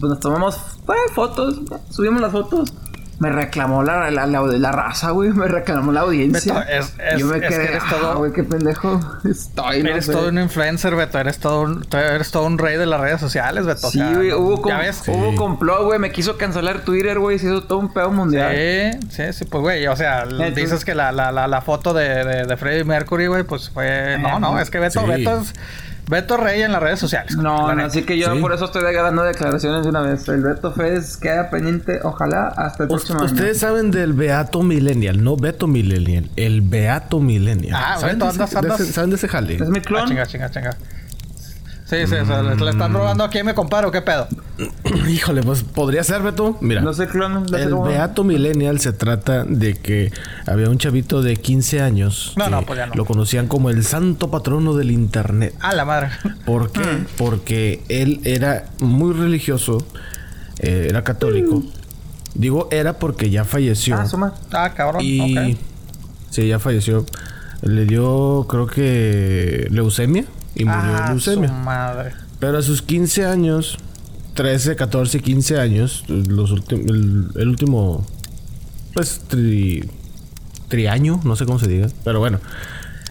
pues 0.00 0.10
nos 0.10 0.20
tomamos 0.20 0.80
pues, 0.84 0.98
fotos, 1.14 1.60
subimos 1.90 2.20
las 2.20 2.32
fotos. 2.32 2.72
Me 3.20 3.30
reclamó 3.32 3.82
la, 3.82 4.12
la, 4.12 4.26
la, 4.26 4.40
la 4.42 4.70
raza, 4.72 5.10
güey. 5.10 5.30
Me 5.30 5.48
reclamó 5.48 5.90
la 5.90 6.02
audiencia. 6.02 6.54
Beto, 6.54 6.68
es- 6.70 6.94
es- 7.14 7.18
yo 7.18 7.26
me 7.26 7.38
es 7.38 7.42
que 7.42 7.48
quedé, 7.48 7.64
eres 7.64 7.82
"Ah, 7.84 7.90
todo- 7.90 8.18
güey, 8.18 8.32
qué 8.32 8.44
pendejo. 8.44 9.00
Estoy, 9.28 9.82
no 9.82 9.90
Eres 9.90 10.06
sé". 10.06 10.12
todo 10.12 10.28
un 10.28 10.38
influencer, 10.38 10.94
Beto. 10.94 11.18
Eres 11.18 11.38
todo 11.40 11.62
un, 11.62 11.84
eres 11.92 12.30
todo 12.30 12.44
un 12.44 12.58
rey 12.58 12.76
de 12.76 12.86
las 12.86 13.00
redes 13.00 13.20
sociales, 13.20 13.66
Beto. 13.66 13.88
O 13.88 13.90
Sí, 13.90 13.98
sea, 13.98 14.12
güey, 14.14 14.32
hubo, 14.32 14.62
com- 14.62 14.72
hubo 15.08 15.34
complot, 15.34 15.82
güey. 15.86 15.98
Me 15.98 16.12
quiso 16.12 16.36
cancelar 16.38 16.82
Twitter, 16.82 17.18
güey. 17.18 17.40
Se 17.40 17.46
hizo 17.46 17.64
todo 17.64 17.80
un 17.80 17.92
pedo 17.92 18.10
mundial. 18.12 18.54
Sí, 18.54 19.08
sí, 19.10 19.32
sí, 19.32 19.44
pues, 19.46 19.62
güey, 19.62 19.86
o 19.88 19.96
sea, 19.96 20.22
Entonces- 20.22 20.54
dices 20.54 20.84
que 20.84 20.94
la, 20.94 21.10
la, 21.10 21.32
la, 21.32 21.48
la 21.48 21.60
foto 21.60 21.92
de, 21.92 22.24
de, 22.24 22.44
de 22.44 22.56
Freddie 22.56 22.84
Mercury, 22.84 23.26
güey, 23.26 23.42
pues 23.42 23.68
fue... 23.70 24.16
No, 24.20 24.38
no, 24.38 24.60
es 24.60 24.70
que 24.70 24.78
Beto, 24.78 25.00
Sí. 25.00 25.06
Beto 25.08 25.40
es... 25.40 25.54
Beto 26.08 26.36
rey 26.36 26.62
en 26.62 26.72
las 26.72 26.82
redes 26.82 26.98
sociales. 26.98 27.36
No, 27.36 27.74
no, 27.74 27.84
así 27.84 28.02
que 28.02 28.16
yo 28.18 28.34
Sí. 28.34 28.40
por 28.40 28.52
eso 28.52 28.64
estoy 28.64 28.82
dando 28.94 29.22
declaraciones 29.22 29.82
de 29.82 29.88
una 29.90 30.00
vez. 30.00 30.26
El 30.28 30.42
Beto 30.42 30.72
Fest 30.72 31.20
queda 31.20 31.50
pendiente, 31.50 32.00
ojalá, 32.02 32.48
hasta 32.56 32.84
el 32.84 32.88
próximo 32.88 33.18
año. 33.20 33.26
Ustedes 33.26 33.58
saben 33.58 33.90
del 33.90 34.14
Beato 34.14 34.62
Millennial, 34.62 35.22
no 35.22 35.36
Beto 35.36 35.66
Millennial, 35.66 36.30
el 36.36 36.62
Beato 36.62 37.20
Millennial. 37.20 37.74
Ah, 37.78 37.96
¿Saben, 37.98 38.18
Beto, 38.18 38.24
de 38.26 38.30
ese- 38.32 38.38
andas- 38.42 38.50
de 38.50 38.58
andas- 38.58 38.80
ese- 38.80 38.92
¿Saben 38.92 39.10
de 39.10 39.16
ese 39.16 39.28
jale? 39.28 39.54
¿Es 39.56 39.68
mi 39.68 39.78
Ah, 39.78 39.82
clon? 39.82 40.08
chinga, 40.08 40.26
chinga, 40.26 40.50
chinga. 40.50 40.70
Sí, 41.88 41.96
sí, 42.06 42.16
o 42.16 42.26
sea, 42.26 42.42
le, 42.42 42.54
le 42.54 42.70
están 42.70 42.92
robando 42.92 43.24
aquí 43.24 43.42
me 43.42 43.54
comparo, 43.54 43.90
¿qué 43.90 44.02
pedo? 44.02 44.28
Híjole, 45.08 45.42
pues 45.42 45.62
podría 45.62 46.04
ser, 46.04 46.20
Beto. 46.20 46.58
Mira. 46.60 46.82
No 46.82 46.92
sé 46.92 47.06
clon. 47.06 47.32
no 47.32 47.48
sé 47.48 47.62
El 47.62 47.74
Beato 47.76 48.24
Millennial 48.24 48.78
se 48.78 48.92
trata 48.92 49.44
de 49.44 49.74
que 49.78 50.12
había 50.46 50.68
un 50.68 50.76
chavito 50.76 51.22
de 51.22 51.36
15 51.36 51.80
años 51.80 52.34
No, 52.36 52.44
que 52.44 52.50
no, 52.50 52.62
pues 52.66 52.76
ya 52.78 52.86
no. 52.88 52.94
lo 52.94 53.06
conocían 53.06 53.48
como 53.48 53.70
el 53.70 53.84
santo 53.84 54.30
patrono 54.30 54.74
del 54.74 54.90
internet. 54.90 55.54
A 55.60 55.74
la 55.74 55.86
madre. 55.86 56.10
¿Por 56.44 56.72
qué? 56.72 56.80
Mm. 56.80 57.06
Porque 57.16 57.82
él 57.88 58.20
era 58.24 58.66
muy 58.80 59.14
religioso, 59.14 59.78
eh, 60.58 60.88
era 60.90 61.04
católico. 61.04 61.62
Digo 62.34 62.68
era 62.70 62.98
porque 62.98 63.30
ya 63.30 63.44
falleció. 63.44 63.96
Ah, 63.96 64.04
suma. 64.06 64.34
Ah, 64.52 64.74
cabrón. 64.74 65.00
y 65.02 65.56
sí, 66.28 66.46
ya 66.48 66.58
falleció. 66.58 67.06
Le 67.62 67.86
dio, 67.86 68.46
creo 68.46 68.66
que 68.66 69.66
leucemia 69.70 70.26
y 70.58 70.64
murió 70.64 70.82
de 70.92 70.98
Ah, 70.98 71.08
leucemia. 71.10 71.48
su 71.48 71.54
madre. 71.54 72.12
Pero 72.38 72.58
a 72.58 72.62
sus 72.62 72.82
15 72.82 73.24
años, 73.24 73.78
13, 74.34 74.76
14, 74.76 75.20
15 75.20 75.58
años, 75.58 76.04
los 76.08 76.52
el, 76.70 77.28
el 77.34 77.48
último, 77.48 78.06
pues, 78.94 79.22
tri, 79.28 79.88
triaño, 80.68 81.20
no 81.24 81.34
sé 81.36 81.46
cómo 81.46 81.58
se 81.58 81.66
diga, 81.68 81.88
pero 82.04 82.18
bueno, 82.20 82.38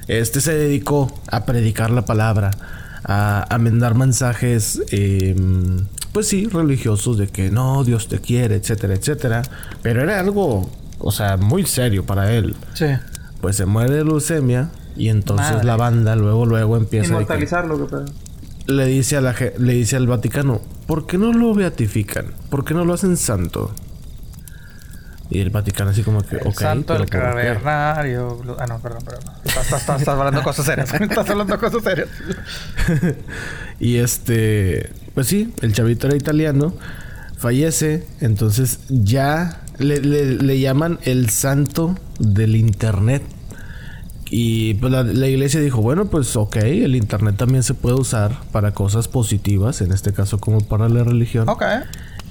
este 0.07 0.39
se 0.41 0.53
dedicó 0.53 1.12
a 1.31 1.45
predicar 1.45 1.89
la 1.89 2.05
palabra, 2.05 2.51
a, 3.03 3.45
a 3.53 3.57
mandar 3.57 3.95
mensajes, 3.95 4.81
eh, 4.91 5.36
pues 6.13 6.27
sí, 6.27 6.47
religiosos 6.47 7.17
de 7.17 7.27
que 7.27 7.49
no, 7.51 7.83
Dios 7.83 8.07
te 8.07 8.19
quiere, 8.19 8.55
etcétera, 8.55 8.93
etcétera, 8.93 9.41
pero 9.81 10.01
era 10.03 10.19
algo, 10.19 10.69
o 10.99 11.12
sea, 11.12 11.36
muy 11.38 11.65
serio 11.65 12.05
para 12.05 12.31
él. 12.33 12.55
Sí. 12.73 12.86
Pues 13.41 13.55
se 13.57 13.65
muere 13.65 13.95
de 13.95 14.03
leucemia 14.05 14.69
y 14.97 15.10
entonces 15.10 15.51
Madre. 15.51 15.65
la 15.65 15.75
banda 15.77 16.15
luego, 16.15 16.45
luego 16.45 16.77
empieza 16.77 17.07
que- 17.07 17.13
Inmortalizarlo, 17.13 17.77
qué 17.88 17.91
pedo. 17.91 18.05
le 18.67 18.86
dice 18.86 19.17
a 19.17 19.21
la 19.21 19.36
le 19.60 19.73
dice 19.73 19.95
al 19.95 20.07
Vaticano, 20.07 20.62
¿por 20.88 21.05
qué 21.07 21.17
no 21.17 21.31
lo 21.33 21.53
beatifican? 21.53 22.27
¿Por 22.49 22.65
qué 22.65 22.73
no 22.73 22.83
lo 22.86 22.93
hacen 22.93 23.15
santo? 23.17 23.73
Y 25.29 25.39
el 25.41 25.49
Vaticano 25.49 25.89
así 25.91 26.03
como 26.03 26.23
que, 26.25 26.38
El 26.38 26.53
santo, 26.53 26.93
el 26.95 27.05
pero 27.05 27.25
¿por 27.31 27.36
qué?". 27.41 27.43
cavernario. 27.47 28.41
Ah, 28.60 28.65
no, 28.65 28.79
perdón, 28.79 29.03
perdón. 29.03 29.23
Estás, 29.43 29.63
estás, 29.65 29.79
estás, 29.81 29.99
estás 29.99 30.15
hablando 30.17 30.41
cosas 30.41 30.65
serias. 30.65 30.93
estás 30.93 31.29
hablando 31.29 31.60
cosas 31.60 31.83
serias. 31.83 32.07
Y 33.79 33.97
este, 33.97 34.89
pues 35.13 35.27
sí, 35.27 35.53
el 35.62 35.73
chavito 35.73 36.07
era 36.07 36.15
italiano, 36.15 36.73
fallece, 37.38 38.07
entonces 38.21 38.79
ya 38.89 39.62
le, 39.79 39.99
le- 39.99 40.36
le 40.38 40.60
llaman 40.62 40.97
el 41.03 41.29
santo 41.29 41.95
del 42.19 42.55
internet. 42.55 43.21
Y 44.29 44.73
pues 44.75 44.91
la, 44.91 45.03
la 45.03 45.27
iglesia 45.27 45.59
dijo, 45.61 45.81
bueno, 45.81 46.05
pues 46.05 46.35
ok, 46.35 46.57
el 46.57 46.95
internet 46.95 47.35
también 47.37 47.63
se 47.63 47.73
puede 47.73 47.95
usar 47.95 48.31
para 48.51 48.73
cosas 48.73 49.07
positivas, 49.07 49.81
en 49.81 49.91
este 49.91 50.11
caso 50.13 50.39
como 50.39 50.61
para 50.61 50.89
la 50.89 51.03
religión. 51.03 51.47
Ok. 51.49 51.63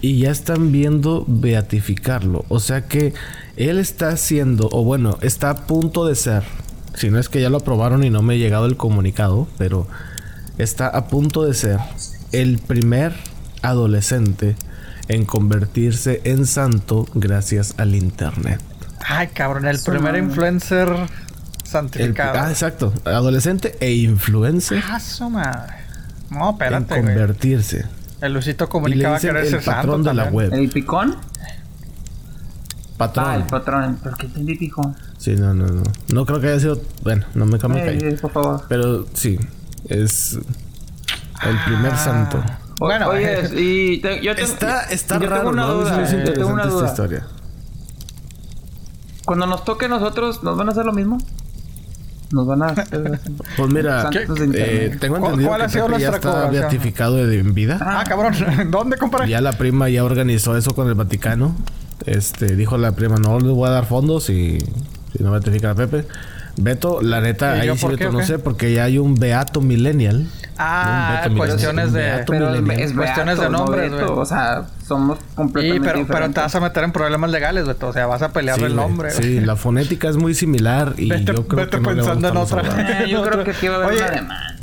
y 0.03 0.19
ya 0.19 0.31
están 0.31 0.73
viendo 0.73 1.25
beatificarlo. 1.27 2.45
O 2.49 2.61
sea 2.61 2.87
que 2.87 3.15
él 3.57 3.79
está 3.79 4.11
haciendo, 4.11 4.69
o 4.73 4.85
bueno, 4.85 5.19
está 5.23 5.51
a 5.51 5.67
punto 5.67 6.07
de 6.07 6.15
ser, 6.15 6.43
si 6.95 7.11
no 7.11 7.19
es 7.19 7.29
que 7.29 7.41
ya 7.41 7.49
lo 7.49 7.59
aprobaron 7.59 8.05
y 8.05 8.11
no 8.11 8.23
me 8.23 8.35
ha 8.35 8.37
llegado 8.37 8.67
el 8.67 8.77
comunicado, 8.77 9.49
pero 9.57 9.89
está 10.59 10.89
a 10.89 11.09
punto 11.09 11.45
de 11.45 11.55
ser 11.55 11.79
el 12.33 12.59
primer 12.59 13.15
adolescente 13.63 14.57
en 15.09 15.25
convertirse 15.25 16.21
en 16.25 16.47
santo 16.47 17.07
gracias 17.15 17.75
al 17.79 17.95
internet. 17.95 18.61
Ay, 19.09 19.29
cabrón, 19.29 19.67
el 19.67 19.79
primer 19.79 20.23
madre. 20.23 21.07
Influencer 21.67 22.01
El- 22.03 22.07
santificado. 22.09 22.39
ah, 22.41 22.51
exacto. 22.51 22.93
Adolescente 23.05 23.77
e 23.81 23.93
influencer 23.95 24.83
Ah, 24.89 25.01
su 25.01 25.29
madre. 25.31 25.75
No, 26.31 26.49
en 26.49 26.53
espérate, 26.55 27.01
güey. 27.01 27.15
convertirse. 27.15 27.85
El 28.21 28.33
Luisito 28.33 28.65
Y 28.65 28.67
le 28.67 28.71
Comunica 28.71 29.09
va 29.11 29.17
a 29.17 29.19
dicen 29.19 29.35
querer 29.35 29.55
el 29.55 29.61
patrón 29.65 30.03
de 30.03 30.15
la 30.15 30.25
también. 30.25 30.51
web. 30.51 30.59
¿El 30.61 30.69
picón? 30.71 31.17
Patrón. 32.97 33.25
Ah, 33.29 33.37
el 33.37 33.43
patrón. 33.45 33.97
¿Por 34.03 34.17
qué 34.17 34.27
entendí 34.27 34.55
picón? 34.57 34.97
Sí, 35.19 35.37
no, 35.37 35.53
no, 35.53 35.67
no. 35.67 35.83
No 36.13 36.25
creo 36.27 36.41
que 36.41 36.49
haya 36.49 36.61
sido. 36.61 36.81
Bueno, 37.03 37.27
no 37.35 37.45
me 37.47 37.59
cambio 37.59 37.83
Eh, 37.85 37.99
eh, 38.03 38.19
por 38.21 38.31
favor. 38.33 38.65
Pero 38.69 39.07
sí, 39.13 39.39
es 39.89 40.33
el 40.35 41.59
primer 41.67 41.93
Ah. 41.93 41.97
santo. 41.99 42.39
O- 42.81 42.87
Bueno, 42.87 43.09
Oye, 43.09 43.49
y 43.55 44.01
te- 44.01 44.23
yo 44.23 44.35
te- 44.35 44.43
Está, 44.43 44.83
está 44.85 45.15
yo 45.17 45.21
tengo 45.21 45.35
raro, 45.35 45.49
una 45.51 45.63
¿no? 45.67 45.75
duda, 45.75 46.03
Es 46.03 46.11
yo 46.11 46.17
tengo 46.17 46.29
interesante 46.31 46.53
una 46.53 46.63
esta 46.63 46.75
duda. 46.75 46.87
historia. 46.89 47.27
Cuando 49.25 49.47
nos 49.47 49.65
toque 49.65 49.87
a 49.87 49.89
nosotros, 49.89 50.43
¿nos 50.43 50.57
van 50.57 50.69
a 50.69 50.73
hacer 50.73 50.85
lo 50.85 50.93
mismo? 50.93 51.19
Nos 52.33 52.47
van 52.47 52.63
a... 52.63 52.75
Pues 53.57 53.71
mira, 53.73 54.11
eh, 54.13 54.97
tengo 55.01 55.17
¿Cuál- 55.19 55.33
entendido 55.33 55.49
cuál 55.49 55.61
que 55.61 55.67
ha 55.67 55.69
sido 55.69 55.87
Pepe 55.87 56.01
ya 56.01 56.09
está 56.11 56.49
beatificado 56.51 57.17
de 57.17 57.39
en 57.39 57.55
vida. 57.55 57.79
Ah, 57.81 58.05
cabrón. 58.07 58.35
¿Dónde, 58.71 58.97
compadre? 58.97 59.29
Ya 59.29 59.41
la 59.41 59.53
prima 59.53 59.89
ya 59.89 60.05
organizó 60.05 60.57
eso 60.57 60.75
con 60.75 60.89
el 60.89 60.95
Vaticano. 60.95 61.55
Este, 62.05 62.57
dijo 62.57 62.77
la 62.79 62.93
prima, 62.93 63.17
no 63.17 63.39
le 63.41 63.49
voy 63.49 63.69
a 63.69 63.73
dar 63.73 63.87
fondos 63.87 64.29
y 64.31 64.59
si 65.17 65.23
no 65.23 65.31
beatifica 65.31 65.71
a 65.71 65.75
Pepe. 65.75 66.05
Beto, 66.59 67.01
la 67.03 67.21
neta, 67.21 67.59
¿Y 67.59 67.69
ahí 67.69 67.77
sí 67.77 67.87
Beto 67.87 68.13
no 68.13 68.19
qué? 68.19 68.25
sé, 68.27 68.39
porque 68.39 68.73
ya 68.73 68.85
hay 68.85 68.99
un 68.99 69.15
Beato 69.15 69.61
Millennial. 69.61 70.27
Ah, 70.59 71.23
No, 71.27 71.33
un 71.33 71.35
Beto 71.35 71.47
cuestiones 71.49 71.87
Millennial, 71.89 71.93
de... 71.93 72.17
Beato 72.17 72.33
Pero 72.33 72.51
millennial. 72.51 72.81
es 72.81 72.93
Cuestiones 72.93 73.39
de 73.39 73.45
no 73.51 73.59
nombres, 73.59 73.91
beto. 73.93 74.07
güey. 74.09 74.19
O 74.21 74.25
sea, 74.25 74.67
somos 74.87 75.19
Sí, 75.19 75.25
completamente 75.35 75.89
pero, 75.93 76.07
pero 76.07 76.31
te 76.31 76.41
vas 76.41 76.55
a 76.55 76.61
meter 76.61 76.85
en 76.85 76.93
problemas 76.93 77.31
legales, 77.31 77.67
Beto. 77.67 77.89
O 77.89 77.93
sea, 77.93 78.07
vas 78.07 78.23
a 78.23 78.33
pelear 78.33 78.57
Sí, 78.59 78.65
el 78.65 78.75
güey. 78.75 78.87
nombre. 78.87 79.11
Sí, 79.11 79.41
la 79.41 79.57
fonética 79.57 80.09
es 80.09 80.17
muy 80.17 80.35
similar 80.35 80.95
y 80.97 81.09
Vete, 81.09 81.33
yo 81.35 81.47
creo 81.47 81.65
vete 81.65 81.77
que 81.79 81.83
no 81.83 81.91
le 81.91 81.97
pensando 81.97 82.29
en 82.29 82.35
vamos 82.35 82.53
a 82.53 82.57
otra. 82.57 83.03
Eh, 83.05 83.09
yo 83.09 83.23
creo 83.23 83.45
que 83.45 83.51
aquí 83.51 83.69
va 83.69 83.75
a 83.75 83.77
haber 83.79 83.91
Oye, 83.91 83.99
una 84.03 84.11
demanda. 84.11 84.57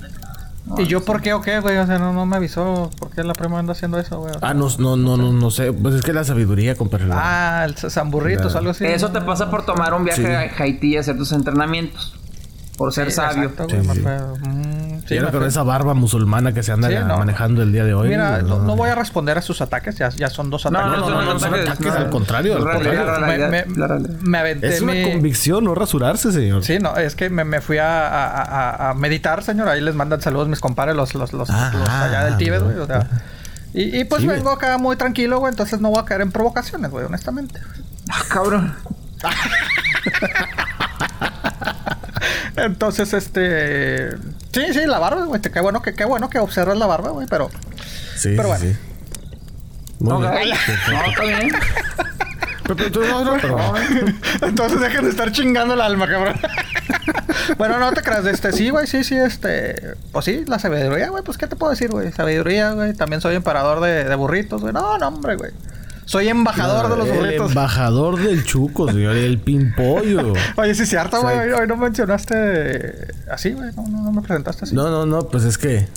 ¿Y 0.77 0.85
yo 0.85 1.03
por 1.03 1.21
qué 1.21 1.33
o 1.33 1.41
qué, 1.41 1.59
güey? 1.59 1.77
O 1.77 1.85
sea, 1.85 1.99
no, 1.99 2.13
no 2.13 2.25
me 2.25 2.37
avisó 2.37 2.89
por 2.97 3.11
qué 3.11 3.23
la 3.23 3.33
prima 3.33 3.59
anda 3.59 3.73
haciendo 3.73 3.99
eso, 3.99 4.19
güey. 4.19 4.33
Ah, 4.41 4.53
no, 4.53 4.69
no, 4.79 4.95
no, 4.95 5.17
no, 5.17 5.31
no 5.33 5.51
sé. 5.51 5.73
Pues 5.73 5.95
es 5.95 6.01
que 6.01 6.13
la 6.13 6.23
sabiduría, 6.23 6.75
compadre. 6.75 7.05
Ah, 7.11 7.63
el 7.67 7.75
zamburritos, 7.75 8.55
algo 8.55 8.71
así. 8.71 8.85
Eso 8.85 9.11
te 9.11 9.19
pasa 9.21 9.51
por 9.51 9.65
tomar 9.65 9.93
un 9.93 10.05
viaje 10.05 10.35
a 10.35 10.49
Haití 10.63 10.93
y 10.93 10.97
hacer 10.97 11.17
tus 11.17 11.31
entrenamientos. 11.33 12.15
Por 12.77 12.91
ser 12.91 13.11
sabio. 13.11 13.49
Exacto, 13.49 13.67
sí, 13.69 13.77
sí. 15.07 15.19
Mm, 15.19 15.31
con 15.31 15.43
esa 15.43 15.63
barba 15.63 15.93
musulmana 15.93 16.53
que 16.53 16.63
se 16.63 16.71
anda 16.71 16.89
manejando 17.17 17.61
el 17.61 17.71
día 17.71 17.83
de 17.83 17.93
hoy. 17.93 18.09
Mira, 18.09 18.41
no, 18.41 18.75
voy 18.75 18.89
a 18.89 18.95
responder 18.95 19.37
a 19.37 19.41
sus 19.41 19.61
ataques. 19.61 19.97
Ya, 19.97 20.09
ya 20.09 20.29
son 20.29 20.49
dos 20.49 20.65
ataques. 20.65 20.99
No, 20.99 21.09
no, 21.09 21.21
no, 21.33 21.39
son 21.39 21.53
ataques. 21.53 21.87
al 21.87 22.09
contrario. 22.09 22.55
Al 22.57 22.63
contrario. 22.63 23.47
Me, 23.49 23.65
me, 24.21 24.37
aventé 24.37 24.69
es 24.69 24.81
una 24.81 24.93
convicción, 25.03 25.63
no 25.65 25.75
rasurarse, 25.75 26.31
señor. 26.31 26.63
Sí, 26.63 26.79
no. 26.79 26.95
Es 26.95 27.15
que 27.15 27.29
me, 27.29 27.43
me 27.43 27.61
fui 27.61 27.77
a, 27.77 28.07
a, 28.07 28.89
a, 28.89 28.93
meditar, 28.95 29.43
señor. 29.43 29.67
Ahí 29.67 29.81
les 29.81 29.93
mandan 29.93 30.21
saludos 30.21 30.47
mis 30.47 30.59
compadres, 30.59 30.95
los, 30.95 31.13
los, 31.13 31.31
los, 31.33 31.49
ah, 31.51 31.71
los 31.73 31.89
allá 31.89 32.25
del 32.25 32.37
Tíbet, 32.37 32.61
güey. 32.63 32.77
O 32.77 32.87
sea... 32.87 33.07
Y, 33.73 34.01
y 34.01 34.03
pues 34.05 34.25
vengo 34.25 34.51
acá 34.51 34.77
muy 34.77 34.95
tranquilo, 34.95 35.39
güey. 35.39 35.51
Entonces 35.51 35.79
no 35.79 35.89
voy 35.89 35.99
a 35.99 36.05
caer 36.05 36.21
en 36.21 36.31
provocaciones, 36.31 36.91
güey, 36.91 37.05
honestamente. 37.05 37.59
Ah, 38.09 38.21
cabrón. 38.29 38.75
Entonces, 42.55 43.13
este. 43.13 44.11
Sí, 44.51 44.73
sí, 44.73 44.85
la 44.85 44.99
barba, 44.99 45.25
güey. 45.25 45.41
Qué 45.41 45.59
bueno 45.59 45.81
que, 45.81 45.93
qué 45.93 46.05
bueno 46.05 46.29
que 46.29 46.39
observas 46.39 46.77
la 46.77 46.85
barba, 46.85 47.09
güey, 47.09 47.27
pero. 47.29 47.49
Sí, 48.15 48.33
pero 48.35 48.49
bueno. 48.49 48.63
Sí. 48.63 48.75
Muy 49.99 50.13
no, 50.13 50.19
bien. 50.19 50.49
no, 50.91 51.05
está 51.05 51.23
bien. 51.23 51.51
Entonces 54.41 54.79
dejen 54.79 55.03
de 55.03 55.09
estar 55.09 55.31
chingando 55.31 55.73
el 55.73 55.81
alma, 55.81 56.07
cabrón. 56.07 56.35
bueno, 57.57 57.77
no 57.79 57.91
te 57.91 58.01
creas, 58.01 58.25
este, 58.25 58.51
sí, 58.51 58.69
güey, 58.69 58.87
sí, 58.87 59.03
sí, 59.03 59.15
este, 59.15 59.95
pues 60.11 60.25
sí, 60.25 60.45
la 60.47 60.59
sabiduría, 60.59 61.09
güey, 61.09 61.23
pues 61.23 61.37
qué 61.37 61.47
te 61.47 61.55
puedo 61.55 61.71
decir, 61.71 61.91
güey, 61.91 62.11
sabiduría, 62.11 62.71
güey, 62.71 62.93
también 62.93 63.21
soy 63.21 63.35
emperador 63.35 63.81
de, 63.81 64.05
de 64.05 64.15
burritos, 64.15 64.61
güey, 64.61 64.73
no, 64.73 64.97
no, 64.97 65.07
hombre, 65.07 65.35
güey. 65.35 65.51
Soy 66.05 66.27
embajador 66.27 66.89
de 66.89 66.97
los 66.97 67.17
burritos. 67.17 67.49
Embajador 67.49 68.19
del 68.19 68.43
chuco, 68.43 68.91
señor. 68.91 69.15
El 69.15 69.39
pimpollo. 69.39 70.33
Oye, 70.57 70.75
sí 70.75 70.85
cierto, 70.85 71.21
güey. 71.21 71.51
Hoy 71.51 71.67
no 71.67 71.77
mencionaste 71.77 73.07
así, 73.31 73.51
güey. 73.51 73.71
No, 73.75 73.87
no, 73.87 74.11
me 74.11 74.21
presentaste 74.21 74.65
así. 74.65 74.75
No, 74.75 74.89
no, 74.89 75.05
no. 75.05 75.27
Pues 75.27 75.43
es 75.43 75.57
que 75.57 75.87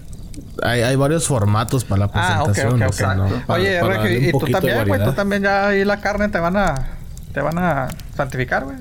hay, 0.63 0.83
hay 0.83 0.97
varios 0.97 1.27
formatos 1.27 1.85
para 1.85 2.07
la 2.07 2.13
presentación. 2.13 2.83
Ah, 2.83 2.87
ok, 2.87 2.91
ok, 2.91 3.41
ok. 3.47 3.51
Oye, 3.51 4.29
y, 4.29 4.33
tú 4.33 4.47
también, 4.47 4.89
güey. 4.89 5.05
Tú 5.05 5.13
también 5.13 5.43
ya 5.43 5.69
ahí 5.69 5.85
la 5.85 6.01
carne 6.01 6.29
te 6.29 6.39
van 6.39 6.57
a... 6.57 6.75
Te 7.33 7.41
van 7.41 7.59
a 7.59 7.89
santificar, 8.17 8.65
güey. 8.65 8.77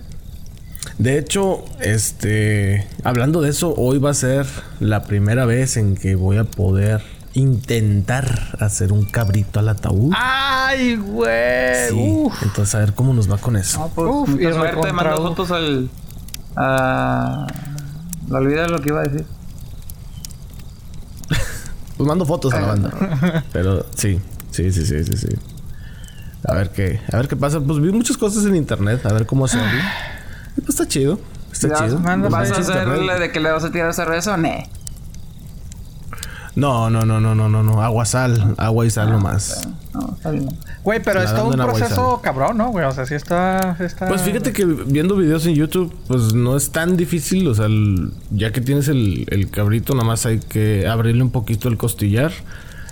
De 0.97 1.17
hecho, 1.17 1.65
este... 1.81 2.87
Hablando 3.03 3.41
de 3.41 3.49
eso, 3.49 3.73
hoy 3.75 3.97
va 3.97 4.11
a 4.11 4.13
ser 4.13 4.45
la 4.79 5.03
primera 5.03 5.45
vez 5.45 5.75
en 5.75 5.95
que 5.95 6.15
voy 6.15 6.37
a 6.37 6.45
poder 6.45 7.01
intentar 7.35 8.57
hacer 8.59 8.91
un 8.91 9.05
cabrito 9.05 9.59
al 9.59 9.69
ataúd. 9.69 10.13
¡Ay, 10.15 10.95
güey! 10.95 11.89
Sí. 11.89 12.27
Entonces, 12.41 12.75
a 12.75 12.79
ver 12.79 12.93
cómo 12.93 13.13
nos 13.13 13.29
va 13.29 13.37
con 13.37 13.55
eso. 13.57 13.79
No, 13.79 13.89
pues, 13.89 14.09
Uf, 14.09 14.29
y 14.39 14.51
suerte, 14.51 14.93
mando 14.93 15.17
fotos 15.17 15.51
al. 15.51 15.89
A... 16.55 17.45
Me 18.27 18.37
olvidé 18.37 18.67
lo 18.67 18.79
que 18.79 18.89
iba 18.89 19.01
a 19.01 19.03
decir. 19.03 19.25
pues 21.97 22.07
mando 22.07 22.25
fotos 22.25 22.53
a 22.53 22.61
la 22.61 22.67
banda. 22.67 23.43
Pero 23.53 23.85
sí, 23.95 24.19
sí, 24.51 24.71
sí, 24.71 24.85
sí, 24.85 25.03
sí, 25.03 25.17
sí. 25.17 25.27
A 26.47 26.53
ver 26.53 26.69
qué, 26.69 27.01
a 27.11 27.17
ver 27.17 27.27
qué 27.27 27.35
pasa. 27.35 27.59
Pues 27.59 27.79
vi 27.81 27.91
muchas 27.91 28.17
cosas 28.17 28.45
en 28.45 28.55
internet, 28.55 29.05
a 29.05 29.13
ver 29.13 29.25
cómo 29.25 29.45
hacerlo. 29.45 29.67
Y 30.55 30.61
pues 30.61 30.69
está 30.69 30.87
chido. 30.87 31.19
Está 31.51 31.85
chido. 31.85 31.99
¿Vas 31.99 32.51
a 32.51 32.59
hacerle 32.59 33.19
de 33.19 33.31
que 33.31 33.41
le 33.41 33.51
vas 33.51 33.65
a 33.65 33.71
tirar 33.71 33.93
cerveza 33.93 34.35
o 34.35 34.37
no? 34.37 34.49
No, 36.55 36.89
no, 36.89 37.05
no, 37.05 37.19
no, 37.19 37.35
no, 37.35 37.49
no, 37.49 37.63
no. 37.63 37.81
Agua, 37.81 38.05
sal. 38.05 38.55
Agua 38.57 38.85
y 38.85 38.89
sal 38.89 39.09
ah, 39.09 39.11
nomás. 39.11 39.67
No, 39.93 40.13
está 40.15 40.31
bien. 40.31 40.47
Güey, 40.83 41.01
pero 41.03 41.21
es 41.21 41.33
todo 41.33 41.49
un 41.49 41.55
proceso 41.55 42.21
cabrón, 42.23 42.57
¿no, 42.57 42.69
güey? 42.69 42.85
O 42.85 42.91
sea, 42.93 43.05
sí 43.05 43.13
está, 43.13 43.75
está... 43.79 44.07
Pues 44.07 44.21
fíjate 44.21 44.53
que 44.53 44.63
viendo 44.65 45.17
videos 45.17 45.45
en 45.47 45.55
YouTube, 45.55 45.93
pues 46.07 46.33
no 46.33 46.55
es 46.55 46.71
tan 46.71 46.95
difícil. 46.95 47.47
O 47.49 47.55
sea, 47.55 47.67
ya 48.31 48.53
que 48.53 48.61
tienes 48.61 48.87
el, 48.87 49.25
el 49.29 49.49
cabrito, 49.49 49.93
nada 49.93 50.05
más 50.05 50.25
hay 50.25 50.39
que 50.39 50.87
abrirle 50.87 51.23
un 51.23 51.31
poquito 51.31 51.67
el 51.67 51.77
costillar. 51.77 52.31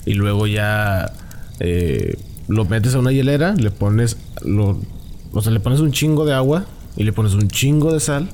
Y 0.06 0.15
luego 0.15 0.45
ya 0.45 1.13
eh, 1.62 2.17
lo 2.49 2.65
metes 2.65 2.95
a 2.95 2.99
una 2.99 3.13
hielera, 3.13 3.54
le 3.54 3.71
pones... 3.71 4.17
Lo, 4.41 4.78
o 5.32 5.41
sea, 5.41 5.54
le 5.54 5.62
pones 5.62 5.80
un 5.80 5.93
chingo 5.93 6.26
de 6.26 6.34
agua 6.34 6.65
y 6.97 7.06
le 7.06 7.13
pones 7.13 7.34
un 7.34 7.47
chingo 7.47 7.93
de 7.93 8.02
sal. 8.02 8.28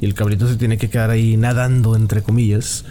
Y 0.00 0.04
el 0.04 0.12
cabrito 0.12 0.46
se 0.46 0.56
tiene 0.56 0.76
que 0.76 0.90
quedar 0.90 1.08
ahí 1.08 1.38
nadando, 1.38 1.96
entre 1.96 2.22
comillas 2.22 2.84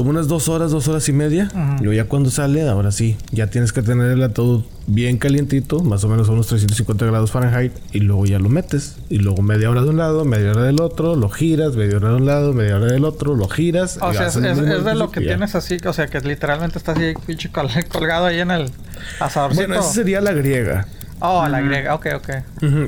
como 0.00 0.12
unas 0.12 0.28
dos 0.28 0.48
horas, 0.48 0.70
dos 0.70 0.88
horas 0.88 1.06
y 1.10 1.12
media. 1.12 1.50
Y 1.78 1.84
luego 1.84 1.92
ya 1.92 2.04
cuando 2.04 2.30
sale, 2.30 2.66
ahora 2.66 2.90
sí, 2.90 3.18
ya 3.32 3.48
tienes 3.48 3.70
que 3.70 3.82
tener 3.82 4.10
el 4.10 4.32
todo 4.32 4.64
bien 4.86 5.18
calientito, 5.18 5.80
más 5.80 6.04
o 6.04 6.08
menos 6.08 6.30
a 6.30 6.32
unos 6.32 6.46
350 6.46 7.04
grados 7.04 7.30
Fahrenheit, 7.30 7.72
y 7.92 8.00
luego 8.00 8.24
ya 8.24 8.38
lo 8.38 8.48
metes. 8.48 8.96
Y 9.10 9.18
luego 9.18 9.42
media 9.42 9.68
hora 9.68 9.82
de 9.82 9.90
un 9.90 9.98
lado, 9.98 10.24
media 10.24 10.52
hora 10.52 10.62
del 10.62 10.80
otro, 10.80 11.16
lo 11.16 11.28
giras, 11.28 11.76
media 11.76 11.98
hora 11.98 12.08
de 12.08 12.14
un 12.14 12.24
lado, 12.24 12.54
media 12.54 12.76
hora 12.76 12.86
del 12.86 13.04
otro, 13.04 13.34
lo 13.34 13.46
giras. 13.46 13.98
O 14.00 14.14
sea, 14.14 14.28
es, 14.28 14.40
de 14.40 14.94
lo 14.94 15.10
que 15.10 15.20
tienes 15.20 15.54
así, 15.54 15.76
o 15.84 15.92
sea, 15.92 16.06
que 16.06 16.18
literalmente 16.20 16.78
estás 16.78 16.96
así 16.96 17.12
pinche 17.26 17.50
colgado 17.92 18.24
ahí 18.24 18.40
en 18.40 18.52
el 18.52 18.70
asadorcito. 19.20 19.66
Bueno, 19.66 19.82
esa 19.82 19.92
sería 19.92 20.22
la 20.22 20.32
griega. 20.32 20.86
Oh, 21.20 21.46
la 21.46 21.60
griega, 21.60 21.94
ok, 21.94 22.06
ok. 22.16 22.28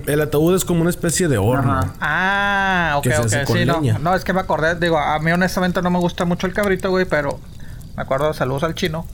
El 0.07 0.21
ataúd 0.21 0.57
es 0.57 0.65
como 0.65 0.81
una 0.81 0.91
especie 0.91 1.29
de 1.29 1.39
horno. 1.39 1.93
Ah, 2.01 2.95
ok, 2.97 3.07
ok. 3.21 3.47
Sí, 3.47 3.65
no. 3.67 3.81
no, 3.99 4.15
es 4.15 4.25
que 4.25 4.33
me 4.33 4.41
acordé, 4.41 4.75
digo, 4.75 4.99
a 4.99 5.19
mí 5.19 5.31
honestamente 5.31 5.83
no 5.83 5.91
me 5.91 5.99
gusta 5.99 6.25
mucho 6.25 6.47
el 6.47 6.55
cabrito, 6.55 6.91
güey, 6.91 7.05
pero 7.05 7.39
me 7.97 8.03
acuerdo, 8.03 8.33
saludos 8.33 8.65
al 8.65 8.75
chino. 8.75 9.07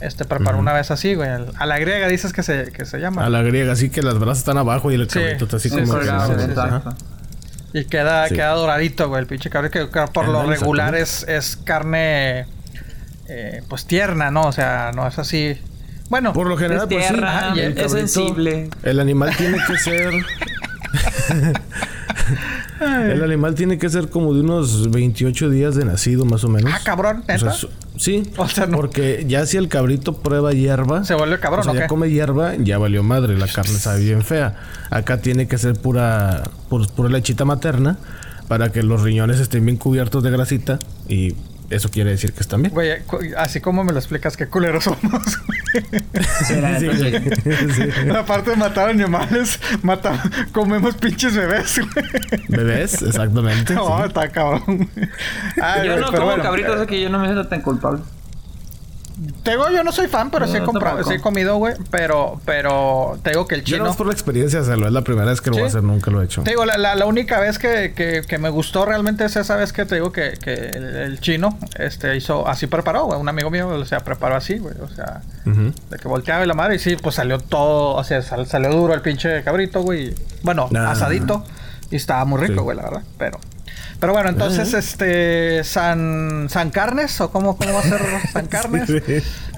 Este 0.00 0.24
preparó 0.24 0.58
una 0.58 0.72
vez 0.72 0.90
así, 0.90 1.14
güey. 1.14 1.28
A 1.28 1.66
la 1.66 1.78
griega 1.78 2.08
dices 2.08 2.32
que 2.32 2.42
se, 2.42 2.72
que 2.72 2.86
se 2.86 2.98
llama. 2.98 3.26
A 3.26 3.28
la 3.28 3.42
griega, 3.42 3.72
así 3.72 3.90
que 3.90 4.02
las 4.02 4.18
brasas 4.18 4.38
están 4.38 4.56
abajo 4.56 4.90
y 4.90 4.94
el 4.94 5.06
cabrito 5.06 5.44
está 5.44 5.56
así 5.58 5.68
como. 5.68 5.82
y 7.72 7.84
queda, 7.84 8.28
queda 8.28 8.52
doradito, 8.52 9.08
güey. 9.08 9.20
El 9.20 9.26
pinche 9.26 9.50
cabrito 9.50 9.90
que, 9.90 10.04
por 10.12 10.28
lo 10.28 10.44
regular 10.44 10.94
es, 10.94 11.26
es 11.28 11.56
carne. 11.56 12.46
Eh, 13.28 13.62
pues 13.68 13.84
tierna, 13.86 14.30
¿no? 14.30 14.42
O 14.42 14.52
sea, 14.52 14.90
no 14.92 15.06
es 15.06 15.18
así 15.18 15.60
bueno, 16.10 16.32
por 16.32 16.48
lo 16.48 16.56
general, 16.56 16.88
es 16.90 17.72
pues 17.72 17.86
es 17.86 17.92
sensible. 17.92 18.68
El 18.82 18.98
animal 18.98 19.30
tiene 19.36 19.58
que 19.64 19.78
ser. 19.78 20.12
el 22.80 23.22
animal 23.22 23.54
tiene 23.54 23.78
que 23.78 23.88
ser 23.88 24.08
como 24.08 24.34
de 24.34 24.40
unos 24.40 24.90
28 24.90 25.50
días 25.50 25.76
de 25.76 25.84
nacido, 25.84 26.24
más 26.24 26.42
o 26.42 26.48
menos. 26.48 26.72
Ah, 26.74 26.80
cabrón, 26.82 27.22
¿neta? 27.28 27.54
sí, 27.96 28.24
porque 28.72 29.24
ya 29.28 29.46
si 29.46 29.56
el 29.56 29.68
cabrito 29.68 30.14
prueba 30.14 30.52
hierba. 30.52 31.04
Se 31.04 31.14
vuelve 31.14 31.38
cabrón, 31.38 31.60
o 31.60 31.62
sea, 31.62 31.74
ya 31.74 31.86
come 31.86 32.10
hierba, 32.10 32.56
ya 32.56 32.78
valió 32.78 33.04
madre, 33.04 33.38
la 33.38 33.46
carne 33.46 33.74
sabe 33.74 34.00
bien 34.00 34.22
fea. 34.22 34.56
Acá 34.90 35.18
tiene 35.18 35.46
que 35.46 35.58
ser 35.58 35.74
pura, 35.74 36.42
pura 36.68 37.08
lechita 37.08 37.44
materna 37.44 37.98
para 38.48 38.72
que 38.72 38.82
los 38.82 39.02
riñones 39.02 39.38
estén 39.38 39.64
bien 39.64 39.76
cubiertos 39.76 40.24
de 40.24 40.30
grasita 40.32 40.80
y 41.08 41.36
eso 41.70 41.88
quiere 41.88 42.10
decir 42.10 42.32
que 42.32 42.40
están 42.40 42.62
bien. 42.62 42.74
Güey, 42.74 42.98
así 43.36 43.60
como 43.60 43.84
me 43.84 43.92
lo 43.92 43.98
explicas, 43.98 44.36
qué 44.36 44.48
culeros 44.48 44.84
somos. 44.84 45.00
Aparte 48.16 48.50
de 48.50 48.56
matar 48.56 48.90
animales, 48.90 49.60
mata, 49.82 50.22
comemos 50.52 50.96
pinches 50.96 51.34
bebés. 51.34 51.80
¿Bebés? 52.48 53.00
Exactamente. 53.02 53.74
No, 53.74 54.04
está 54.04 54.28
cabrón. 54.28 54.90
yo 55.84 55.96
no 55.96 56.12
como 56.12 56.36
cabritos, 56.42 56.76
así 56.76 56.86
que 56.86 57.00
yo 57.00 57.08
no 57.08 57.20
me 57.20 57.26
siento 57.26 57.46
tan 57.46 57.62
culpable. 57.62 58.02
Te 59.42 59.50
digo, 59.50 59.68
yo 59.70 59.84
no 59.84 59.92
soy 59.92 60.08
fan, 60.08 60.30
pero 60.30 60.46
sí, 60.46 60.56
he 60.56 60.62
comprado, 60.62 61.04
sí 61.04 61.14
he 61.14 61.20
comido, 61.20 61.56
güey. 61.56 61.74
Pero, 61.90 62.40
pero 62.46 63.18
te 63.22 63.30
digo 63.30 63.46
que 63.46 63.56
el 63.56 63.64
chino. 63.64 63.78
Yo 63.78 63.84
no 63.84 63.90
es 63.90 63.96
por 63.96 64.06
la 64.06 64.12
experiencia 64.12 64.60
hacerlo, 64.60 64.86
es 64.86 64.92
la 64.92 65.02
primera 65.02 65.26
vez 65.26 65.40
que 65.42 65.50
lo 65.50 65.56
voy 65.56 65.64
a 65.64 65.66
hacer, 65.66 65.82
nunca 65.82 66.10
lo 66.10 66.22
he 66.22 66.24
hecho. 66.24 66.42
Te 66.42 66.50
digo, 66.50 66.64
la, 66.64 66.78
la, 66.78 67.06
única 67.06 67.38
vez 67.38 67.58
que, 67.58 67.92
que, 67.94 68.22
que, 68.26 68.38
me 68.38 68.48
gustó 68.48 68.86
realmente 68.86 69.24
es 69.24 69.36
esa 69.36 69.56
vez 69.56 69.74
que 69.74 69.84
te 69.84 69.96
digo 69.96 70.10
que, 70.10 70.38
que 70.42 70.54
el, 70.54 71.20
chino 71.20 71.58
este, 71.78 72.16
hizo, 72.16 72.48
así 72.48 72.66
preparó, 72.66 73.04
güey. 73.04 73.20
Un 73.20 73.28
amigo 73.28 73.50
mío, 73.50 73.68
o 73.68 73.84
sea, 73.84 74.00
preparó 74.00 74.36
así, 74.36 74.58
güey. 74.58 74.74
O 74.80 74.88
sea, 74.88 75.20
de 75.44 75.98
que 75.98 76.08
volteaba 76.08 76.42
y 76.42 76.46
la 76.46 76.54
madre 76.54 76.76
y 76.76 76.78
sí, 76.78 76.96
pues 76.96 77.16
salió 77.16 77.38
todo, 77.38 77.96
o 77.96 78.04
sea, 78.04 78.22
salió 78.22 78.70
duro 78.70 78.94
el 78.94 79.02
pinche 79.02 79.42
cabrito, 79.42 79.82
güey. 79.82 80.14
Bueno, 80.42 80.70
asadito. 80.74 81.44
Y 81.90 81.96
estaba 81.96 82.24
muy 82.24 82.40
rico, 82.40 82.62
güey, 82.62 82.76
la 82.76 82.84
verdad. 82.84 83.02
Pero. 83.18 83.38
Pero 84.00 84.14
bueno, 84.14 84.30
entonces, 84.30 84.72
este. 84.72 85.62
San. 85.62 86.48
San 86.48 86.70
Carnes, 86.70 87.20
o 87.20 87.30
cómo, 87.30 87.56
cómo 87.56 87.74
va 87.74 87.80
a 87.80 87.82
ser 87.82 88.00
San 88.32 88.46
Carnes. 88.48 88.90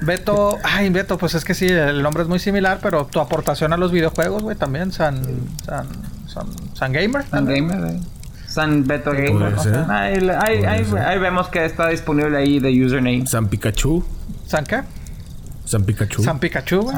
Beto. 0.02 0.58
Ay, 0.64 0.90
Beto, 0.90 1.16
pues 1.16 1.34
es 1.34 1.44
que 1.44 1.54
sí, 1.54 1.68
el 1.68 2.02
nombre 2.02 2.24
es 2.24 2.28
muy 2.28 2.40
similar, 2.40 2.80
pero 2.82 3.06
tu 3.06 3.20
aportación 3.20 3.72
a 3.72 3.76
los 3.76 3.92
videojuegos, 3.92 4.42
güey, 4.42 4.56
también. 4.56 4.92
San. 4.92 5.22
San. 5.64 5.86
San, 6.26 6.46
San 6.74 6.92
Gamer. 6.92 7.24
San 7.30 7.46
Gamer, 7.46 7.90
eh. 7.90 8.00
San 8.48 8.86
Beto 8.86 9.12
Gamer. 9.12 9.54
Ahí, 9.88 10.28
ahí, 10.66 10.86
ahí, 10.98 11.18
vemos 11.18 11.48
que 11.48 11.64
está 11.64 11.88
disponible 11.88 12.36
ahí 12.36 12.58
de 12.58 12.70
username. 12.84 13.26
San 13.26 13.46
Pikachu. 13.48 14.04
¿San 14.46 14.64
qué? 14.64 14.82
San 15.64 15.84
Pikachu. 15.84 16.22
San 16.22 16.38
Pikachu, 16.38 16.82
güey. 16.82 16.96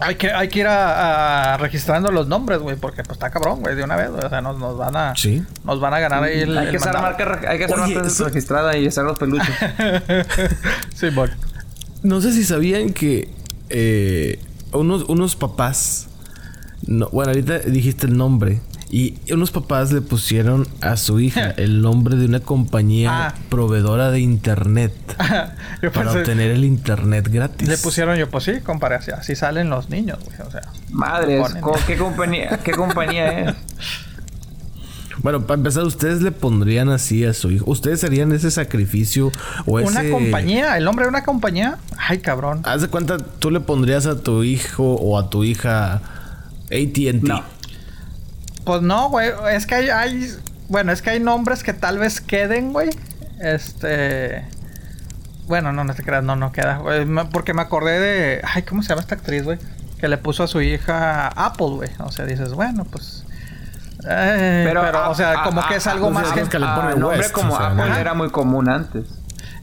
Hay 0.00 0.14
que, 0.14 0.30
hay 0.30 0.48
que 0.48 0.60
ir 0.60 0.66
a, 0.68 1.56
registrando 1.58 2.12
los 2.12 2.28
nombres, 2.28 2.60
güey, 2.60 2.76
porque 2.76 3.02
pues 3.02 3.16
está 3.16 3.30
cabrón, 3.30 3.60
güey, 3.60 3.74
de 3.74 3.82
una 3.82 3.96
vez, 3.96 4.10
O 4.10 4.28
sea, 4.28 4.40
nos, 4.40 4.58
nos 4.58 4.78
van 4.78 4.96
a. 4.96 5.16
Sí. 5.16 5.42
Nos 5.64 5.80
van 5.80 5.92
a 5.94 5.98
ganar 5.98 6.22
ahí 6.22 6.40
el. 6.40 6.56
Hay 6.56 6.70
que 6.70 6.76
hacer 6.76 6.92
marca, 6.92 7.40
hay 7.48 7.58
que 7.58 7.64
hacer 7.64 7.76
marca 7.78 8.02
registrada 8.24 8.76
y 8.76 8.86
hacer 8.86 9.04
los 9.04 9.18
peluches. 9.18 9.54
sí, 10.94 11.10
bueno. 11.10 11.34
No 12.02 12.20
sé 12.20 12.32
si 12.32 12.44
sabían 12.44 12.92
que 12.92 13.28
eh, 13.70 14.40
unos, 14.72 15.08
unos 15.08 15.34
papás. 15.34 16.08
No, 16.86 17.08
bueno, 17.10 17.30
ahorita 17.30 17.58
dijiste 17.58 18.06
el 18.06 18.16
nombre. 18.16 18.60
Y 18.90 19.18
unos 19.30 19.50
papás 19.50 19.92
le 19.92 20.00
pusieron 20.00 20.66
a 20.80 20.96
su 20.96 21.20
hija 21.20 21.50
el 21.56 21.82
nombre 21.82 22.16
de 22.16 22.24
una 22.24 22.40
compañía 22.40 23.28
ah. 23.28 23.34
proveedora 23.50 24.10
de 24.10 24.20
internet 24.20 24.92
para 25.94 26.12
obtener 26.12 26.52
el 26.52 26.64
internet 26.64 27.28
gratis. 27.30 27.68
Le 27.68 27.78
pusieron 27.78 28.16
yo, 28.16 28.30
pues 28.30 28.44
sí, 28.44 28.60
compadre, 28.62 28.96
así, 28.96 29.36
salen 29.36 29.68
los 29.68 29.90
niños, 29.90 30.18
güey. 30.24 30.40
O 30.46 30.50
sea, 30.50 30.62
madres, 30.90 31.54
¿qué 31.86 31.96
compañía, 31.96 32.60
qué 32.64 32.72
compañía 32.72 33.40
es? 33.40 33.54
Bueno, 35.20 35.46
para 35.46 35.58
empezar, 35.58 35.82
¿ustedes 35.84 36.22
le 36.22 36.30
pondrían 36.30 36.90
así 36.90 37.24
a 37.24 37.34
su 37.34 37.50
hijo? 37.50 37.64
¿Ustedes 37.68 38.04
harían 38.04 38.30
ese 38.32 38.50
sacrificio 38.50 39.32
o 39.66 39.80
ese... 39.80 39.90
¿Una 39.90 40.10
compañía? 40.10 40.76
¿El 40.76 40.84
nombre 40.84 41.06
de 41.06 41.08
una 41.08 41.24
compañía? 41.24 41.78
Ay, 41.96 42.18
cabrón. 42.18 42.60
Haz 42.64 42.82
de 42.82 42.88
cuenta, 42.88 43.18
tú 43.18 43.50
le 43.50 43.58
pondrías 43.58 44.06
a 44.06 44.20
tu 44.20 44.44
hijo 44.44 44.94
o 44.94 45.18
a 45.18 45.28
tu 45.28 45.42
hija 45.42 45.94
AT&T. 46.66 47.20
No. 47.22 47.42
Pues 48.68 48.82
no, 48.82 49.08
güey. 49.08 49.30
Es 49.50 49.66
que 49.66 49.76
hay, 49.76 49.88
hay... 49.88 50.36
Bueno, 50.68 50.92
es 50.92 51.00
que 51.00 51.08
hay 51.08 51.20
nombres 51.20 51.62
que 51.62 51.72
tal 51.72 51.98
vez 51.98 52.20
queden, 52.20 52.74
güey. 52.74 52.90
Este... 53.40 54.46
Bueno, 55.46 55.72
no, 55.72 55.84
no 55.84 55.94
te 55.94 56.02
creas, 56.02 56.22
no, 56.22 56.36
no 56.36 56.52
queda. 56.52 56.82
Porque 57.32 57.54
me 57.54 57.62
acordé 57.62 57.98
de... 57.98 58.42
Ay, 58.44 58.64
¿cómo 58.64 58.82
se 58.82 58.90
llama 58.90 59.00
esta 59.00 59.14
actriz, 59.14 59.44
güey? 59.44 59.58
Que 59.98 60.06
le 60.08 60.18
puso 60.18 60.42
a 60.44 60.48
su 60.48 60.60
hija 60.60 61.28
Apple, 61.28 61.68
güey. 61.76 61.90
O 62.00 62.12
sea, 62.12 62.26
dices, 62.26 62.52
bueno, 62.52 62.84
pues 62.84 63.24
eh, 64.06 64.64
pero, 64.66 65.10
o 65.10 65.14
sea, 65.14 65.42
como 65.44 65.66
que 65.66 65.76
es 65.76 65.86
algo 65.86 66.10
más 66.10 66.30
que, 66.32 66.42
que 66.42 66.58
le 66.58 66.66
ponen 66.66 67.00
nombre 67.00 67.30
como 67.32 67.56
Apple 67.56 67.98
era 67.98 68.12
muy 68.12 68.28
común 68.28 68.68
antes. 68.68 69.17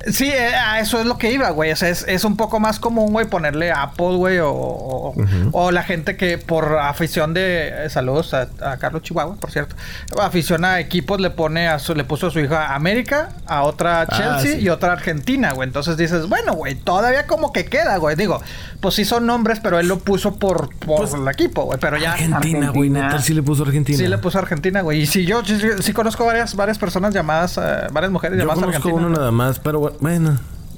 Sí, 0.08 0.30
eh, 0.30 0.54
a 0.56 0.80
eso 0.80 1.00
es 1.00 1.06
lo 1.08 1.18
que 1.18 1.32
iba, 1.32 1.50
güey. 1.50 1.72
O 1.72 1.76
sea, 1.76 1.90
es, 1.90 2.26
un 2.26 2.38
poco 2.38 2.60
más 2.60 2.80
común, 2.80 3.12
güey, 3.12 3.26
ponerle 3.28 3.72
Apple, 3.72 4.16
güey, 4.16 4.40
o, 4.40 5.14
o, 5.52 5.72
la 5.72 5.84
gente 5.84 6.16
que 6.16 6.38
por 6.38 6.78
afición 6.78 7.34
de... 7.34 7.86
Eh, 7.86 7.90
saludos 7.90 8.34
a, 8.34 8.48
Carlos 8.78 9.02
Chihuahua, 9.02 9.36
por 9.36 9.52
cierto. 9.52 9.76
Afición 10.22 10.64
a 10.64 10.80
equipos 10.80 11.20
le 11.20 11.32
pone 11.32 11.68
a 11.68 11.80
su, 11.80 11.96
le 11.96 12.04
puso 12.04 12.28
a 12.28 12.32
su 12.32 12.40
hija 12.40 12.76
América, 12.76 13.30
a 13.48 13.64
otra 13.64 14.02
ah, 14.02 14.08
Chelsea 14.08 14.60
y 14.60 14.70
otra 14.70 14.94
Argentina, 14.94 15.54
güey. 15.54 15.68
Entonces 15.68 15.98
dices, 15.98 16.30
bueno, 16.30 16.54
güey, 16.54 16.76
todavía 16.76 17.26
como 17.26 17.52
que 17.52 17.66
queda, 17.66 17.98
güey. 17.98 18.16
Digo, 18.16 18.42
pues 18.82 18.96
sí 18.96 19.06
son 19.06 19.26
nombres, 19.26 19.60
pero 19.60 19.80
él 19.80 19.88
lo 19.88 19.98
puso 20.00 20.36
por, 20.36 20.70
por 20.78 20.98
pues, 20.98 21.14
el 21.16 21.28
equipo, 21.28 21.64
güey. 21.64 21.80
Pero 21.80 21.98
ya... 21.98 22.14
Argentina, 22.14 22.70
güey. 22.70 22.92
Sí 23.22 23.34
le 23.34 23.42
puso 23.42 23.64
Argentina. 23.64 23.98
Sí 23.98 24.08
le 24.08 24.18
puso 24.20 24.38
Argentina, 24.38 24.82
güey. 24.82 25.02
Y 25.02 25.06
sí, 25.08 25.26
yo 25.26 25.42
sí, 25.44 25.94
conozco 25.94 26.26
varias, 26.26 26.56
varias 26.56 26.78
personas 26.78 27.14
llamadas, 27.14 27.58
eh, 27.58 27.88
varias 27.92 28.12
mujeres 28.12 28.38
llamadas 28.38 28.64
conozco 28.64 28.90
uno 28.90 29.10
nada 29.10 29.32
más, 29.32 29.60
pero 29.60 29.80
bueno. 29.80 29.95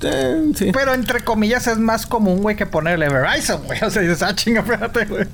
Eh, 0.01 0.51
sí. 0.55 0.72
Pero 0.74 0.93
entre 0.93 1.22
comillas 1.22 1.68
es 1.68 1.78
más 1.78 2.05
común, 2.05 2.41
güey, 2.41 2.55
que 2.55 2.65
ponerle 2.65 3.09
Verizon, 3.09 3.63
güey. 3.63 3.80
O 3.84 3.89
sea, 3.89 4.01
dices, 4.01 4.22
ah, 4.22 4.36
chinga, 4.36 4.61
espérate, 4.61 5.05
güey. 5.05 5.26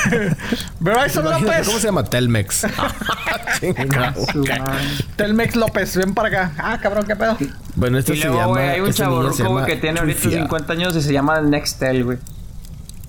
Verizon 0.80 1.24
López. 1.24 1.66
¿Cómo 1.66 1.78
se 1.78 1.86
llama? 1.86 2.04
Telmex. 2.04 2.66
Telmex 5.16 5.56
López, 5.56 5.96
ven 5.96 6.14
para 6.14 6.28
acá. 6.28 6.52
Ah, 6.58 6.78
cabrón, 6.80 7.04
qué 7.06 7.16
pedo. 7.16 7.36
Bueno, 7.74 7.98
este 7.98 8.16
se 8.16 8.28
llama. 8.28 8.46
Güey, 8.46 8.68
hay 8.68 8.80
un 8.80 8.92
chavo 8.92 9.22
güey, 9.50 9.66
que 9.66 9.76
tiene 9.76 10.00
ahorita 10.00 10.30
50 10.30 10.72
años 10.72 10.96
y 10.96 11.02
se 11.02 11.12
llama 11.12 11.40
Nextel, 11.40 12.04
güey. 12.04 12.18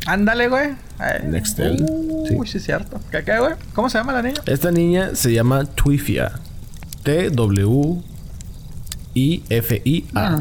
Ándale, 0.08 0.47
güey. 0.47 0.76
Nextel. 1.24 1.86
Uy, 2.32 2.47
sí. 2.47 2.58
es 2.58 2.64
cierto. 2.64 2.99
¿Qué, 3.12 3.24
qué, 3.24 3.38
güey? 3.38 3.54
¿Cómo 3.74 3.89
se 3.89 3.99
llama 3.99 4.14
la 4.14 4.22
niña? 4.24 4.41
Esta 4.45 4.72
niña 4.72 5.12
se 5.14 5.32
llama 5.32 5.66
Twifia. 5.66 6.32
T-W 7.04 8.11
I-F-I-A. 9.14 10.39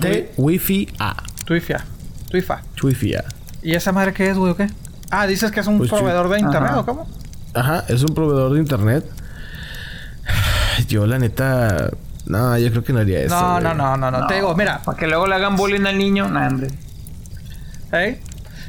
T 0.00 0.32
Wi-Fi 0.36 0.88
A. 0.98 1.16
Twifia. 1.44 1.84
Twifa. 2.30 2.62
Twifia. 2.74 3.24
¿Y 3.62 3.74
esa 3.74 3.92
madre 3.92 4.12
qué 4.12 4.30
es, 4.30 4.36
güey, 4.36 4.52
o 4.52 4.56
qué? 4.56 4.68
Ah, 5.10 5.26
dices 5.26 5.50
que 5.50 5.60
es 5.60 5.66
un 5.66 5.78
pues 5.78 5.90
proveedor 5.90 6.28
de 6.28 6.38
internet, 6.38 6.72
¿o 6.76 6.86
cómo? 6.86 7.08
Ajá, 7.54 7.84
es 7.88 8.02
un 8.02 8.14
proveedor 8.14 8.52
de 8.52 8.60
internet. 8.60 9.04
Yo, 10.88 11.06
la 11.06 11.18
neta. 11.18 11.90
No, 12.26 12.56
yo 12.56 12.70
creo 12.70 12.84
que 12.84 12.92
no 12.92 13.00
haría 13.00 13.22
eso. 13.22 13.34
No, 13.34 13.60
no, 13.60 13.74
no, 13.74 13.96
no, 13.96 14.10
no, 14.10 14.26
Te 14.26 14.34
digo, 14.34 14.54
mira. 14.54 14.80
Para 14.82 14.96
que 14.96 15.06
luego 15.08 15.26
le 15.26 15.34
hagan 15.34 15.56
bullying 15.56 15.84
al 15.86 15.98
niño, 15.98 16.28
nah, 16.28 16.46
hombre. 16.46 16.68
¿Eh? 17.92 18.20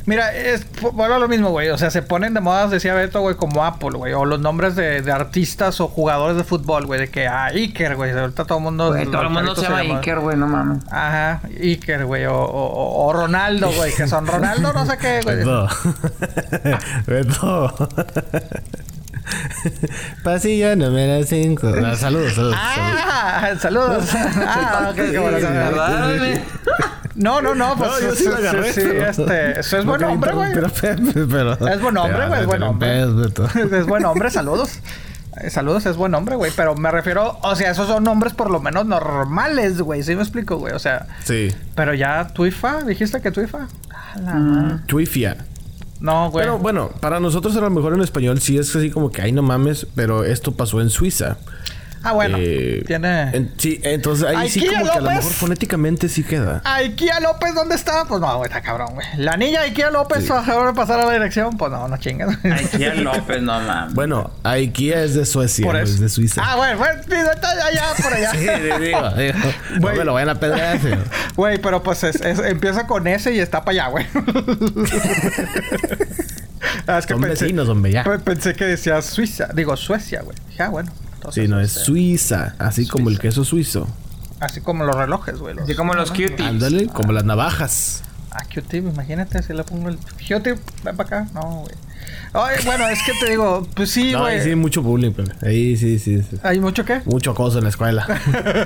Mira, 0.05 0.33
es, 0.33 0.65
bueno, 0.93 1.19
lo 1.19 1.27
mismo, 1.27 1.49
güey. 1.49 1.69
O 1.69 1.77
sea, 1.77 1.91
se 1.91 2.01
ponen 2.01 2.33
de 2.33 2.41
modas, 2.41 2.71
decía 2.71 2.93
Beto, 2.93 3.21
güey, 3.21 3.35
como 3.35 3.63
Apple, 3.63 3.91
güey. 3.91 4.13
O 4.13 4.25
los 4.25 4.39
nombres 4.39 4.75
de, 4.75 5.01
de, 5.01 5.11
artistas 5.11 5.79
o 5.79 5.87
jugadores 5.87 6.37
de 6.37 6.43
fútbol, 6.43 6.85
güey. 6.85 6.99
De 7.01 7.09
que, 7.09 7.27
ah, 7.27 7.45
Iker, 7.45 7.95
güey. 7.95 8.11
Ahorita 8.11 8.45
todo 8.45 8.57
el 8.57 8.63
mundo... 8.63 8.89
todo 8.89 9.21
el 9.21 9.29
mundo 9.29 9.55
se 9.55 9.63
llama 9.63 9.79
Iker, 9.79 10.19
güey, 10.19 10.37
no 10.37 10.47
mames. 10.47 10.83
Ajá, 10.91 11.41
Iker, 11.61 12.05
güey. 12.05 12.25
O, 12.25 12.35
o, 12.35 13.13
Ronaldo, 13.13 13.71
güey. 13.71 13.93
Que 13.93 14.07
son 14.07 14.25
Ronaldo 14.25 14.73
no 14.73 14.85
sé 14.85 14.97
qué, 14.97 15.21
güey. 15.23 15.37
Beto. 15.37 15.67
Beto. 17.07 17.89
Pasillo 20.23 20.75
número 20.75 21.23
5. 21.23 21.67
Ah, 21.85 21.95
saludos, 21.95 22.33
saludos. 22.33 22.55
Ah, 22.57 23.53
saludos. 23.59 24.09
ah, 24.15 24.87
ok, 24.91 24.95
qué 24.95 25.19
bueno. 25.19 25.47
No, 27.15 27.41
no, 27.41 27.55
no, 27.55 27.75
pues 27.75 27.91
sí, 28.17 28.25
sí, 28.73 28.81
este, 28.81 29.59
eso 29.59 29.77
es 29.77 29.85
buen 29.85 30.03
hombre, 30.03 30.33
güey. 30.33 30.51
Es 30.53 31.81
buen 31.81 31.97
hombre, 31.97 32.27
güey, 32.27 32.41
es 32.41 32.45
buen 32.45 32.63
hombre. 32.63 33.01
Es 33.77 33.85
buen 33.85 34.05
hombre, 34.05 34.29
saludos. 34.29 34.79
Eh, 35.37 35.49
saludos, 35.49 35.85
es 35.85 35.95
buen 35.95 36.13
hombre, 36.13 36.35
güey. 36.35 36.51
Pero 36.55 36.75
me 36.75 36.91
refiero, 36.91 37.39
o 37.41 37.55
sea, 37.55 37.71
esos 37.71 37.87
son 37.87 38.03
nombres 38.03 38.33
por 38.33 38.49
lo 38.49 38.59
menos 38.59 38.85
normales, 38.85 39.81
güey. 39.81 40.03
¿Sí 40.03 40.15
me 40.15 40.21
explico, 40.21 40.57
güey? 40.57 40.73
O 40.73 40.79
sea. 40.79 41.07
Sí. 41.23 41.53
Pero 41.75 41.93
ya, 41.93 42.27
Tuifa, 42.27 42.83
dijiste 42.83 43.21
que 43.21 43.31
Tuifa. 43.31 43.67
Mm. 44.21 44.85
Tuifia. 44.87 45.37
No, 46.01 46.31
güey. 46.31 46.45
Pero 46.45 46.57
bueno, 46.57 46.89
para 46.99 47.19
nosotros 47.19 47.55
a 47.55 47.61
lo 47.61 47.69
mejor 47.69 47.93
en 47.93 48.01
español 48.01 48.41
sí 48.41 48.57
es 48.57 48.75
así 48.75 48.89
como 48.89 49.11
que, 49.11 49.21
ay, 49.21 49.31
no 49.31 49.41
mames, 49.41 49.87
pero 49.95 50.25
esto 50.25 50.51
pasó 50.51 50.81
en 50.81 50.89
Suiza. 50.89 51.37
Ah, 52.03 52.13
bueno. 52.13 52.37
Eh, 52.39 52.83
tiene. 52.87 53.51
sí, 53.57 53.79
entonces 53.83 54.25
ahí 54.25 54.49
sí 54.49 54.65
como 54.65 54.85
que 54.85 54.97
a 54.97 55.01
lo 55.01 55.09
mejor 55.09 55.31
fonéticamente 55.31 56.09
sí 56.09 56.23
queda. 56.23 56.61
Aikia 56.63 57.19
López, 57.19 57.53
¿dónde 57.53 57.75
está? 57.75 58.05
Pues 58.05 58.19
no, 58.19 58.37
güey, 58.37 58.47
está 58.47 58.61
cabrón, 58.61 58.95
güey. 58.95 59.05
La 59.17 59.37
niña 59.37 59.61
Aikia 59.61 59.91
López 59.91 60.25
sí. 60.25 60.31
a 60.31 60.73
pasar 60.73 60.99
a 60.99 61.05
la 61.05 61.13
dirección, 61.13 61.57
pues 61.57 61.71
no, 61.71 61.87
no 61.87 61.97
chingas. 61.97 62.37
Aikia 62.43 62.95
López, 62.95 63.41
no 63.41 63.59
mames. 63.59 63.93
Bueno, 63.93 64.31
Aikia 64.43 65.03
es 65.03 65.13
de 65.13 65.25
Suecia, 65.25 65.71
no 65.71 65.77
es 65.77 65.99
de 65.99 66.09
Suiza. 66.09 66.41
Ah, 66.43 66.55
bueno, 66.55 66.77
bueno, 66.79 67.01
está 67.31 67.51
allá, 67.51 67.83
por 68.01 68.13
allá. 68.13 68.31
sí, 68.31 68.39
digo, 68.39 69.09
digo. 69.17 69.37
No 69.79 69.93
me 69.93 70.03
lo 70.03 70.13
vayan 70.13 70.29
a 70.29 70.39
pedrear, 70.39 70.79
Güey, 71.35 71.59
pero 71.59 71.83
pues 71.83 72.03
es, 72.03 72.19
empieza 72.21 72.87
con 72.87 73.05
S 73.07 73.31
y 73.31 73.39
está 73.39 73.63
para 73.63 73.83
allá, 73.83 73.87
güey. 73.89 74.05
ah, 76.87 76.97
es 76.97 77.05
que 77.05 77.13
son 77.13 77.21
pensé, 77.21 77.45
vecinos, 77.45 77.69
hombre, 77.69 77.91
ya. 77.91 78.03
Pensé 78.03 78.55
que 78.55 78.65
decía 78.65 79.01
Suiza, 79.03 79.49
digo 79.53 79.77
Suecia, 79.77 80.21
güey. 80.21 80.35
Ya, 80.57 80.69
bueno 80.69 80.91
sí, 81.29 81.47
no, 81.47 81.59
es 81.59 81.71
Suiza, 81.71 82.55
así 82.57 82.87
como 82.87 83.09
el 83.09 83.19
queso 83.19 83.43
suizo. 83.43 83.87
Así 84.39 84.59
como 84.61 84.83
los 84.83 84.95
relojes, 84.95 85.37
güey. 85.37 85.55
Así 85.59 85.75
como 85.75 85.93
los 85.93 86.09
Q-tips. 86.09 86.41
Ándale, 86.41 86.87
como 86.87 87.11
las 87.11 87.23
navajas. 87.23 88.03
Ah, 88.31 88.43
Q-tip, 88.51 88.87
imagínate 88.87 89.43
si 89.43 89.53
le 89.53 89.63
pongo 89.63 89.89
el 89.89 89.97
Q-tip, 89.97 90.57
ven 90.83 90.97
para 90.97 91.07
acá. 91.07 91.27
No, 91.33 91.41
güey. 91.61 91.75
Ay, 92.33 92.57
bueno, 92.65 92.87
es 92.87 93.03
que 93.03 93.11
te 93.19 93.29
digo, 93.29 93.67
pues 93.75 93.91
sí, 93.91 94.13
güey. 94.13 94.37
No, 94.37 94.43
sí, 94.43 94.55
mucho 94.55 94.81
bullying, 94.81 95.11
pero 95.11 95.31
ahí 95.43 95.75
sí, 95.75 95.99
sí, 95.99 96.23
sí. 96.23 96.37
¿Hay 96.43 96.59
mucho 96.59 96.85
qué? 96.85 97.01
Mucho 97.05 97.31
acoso 97.31 97.57
en 97.57 97.65
la 97.65 97.69
escuela. 97.69 98.07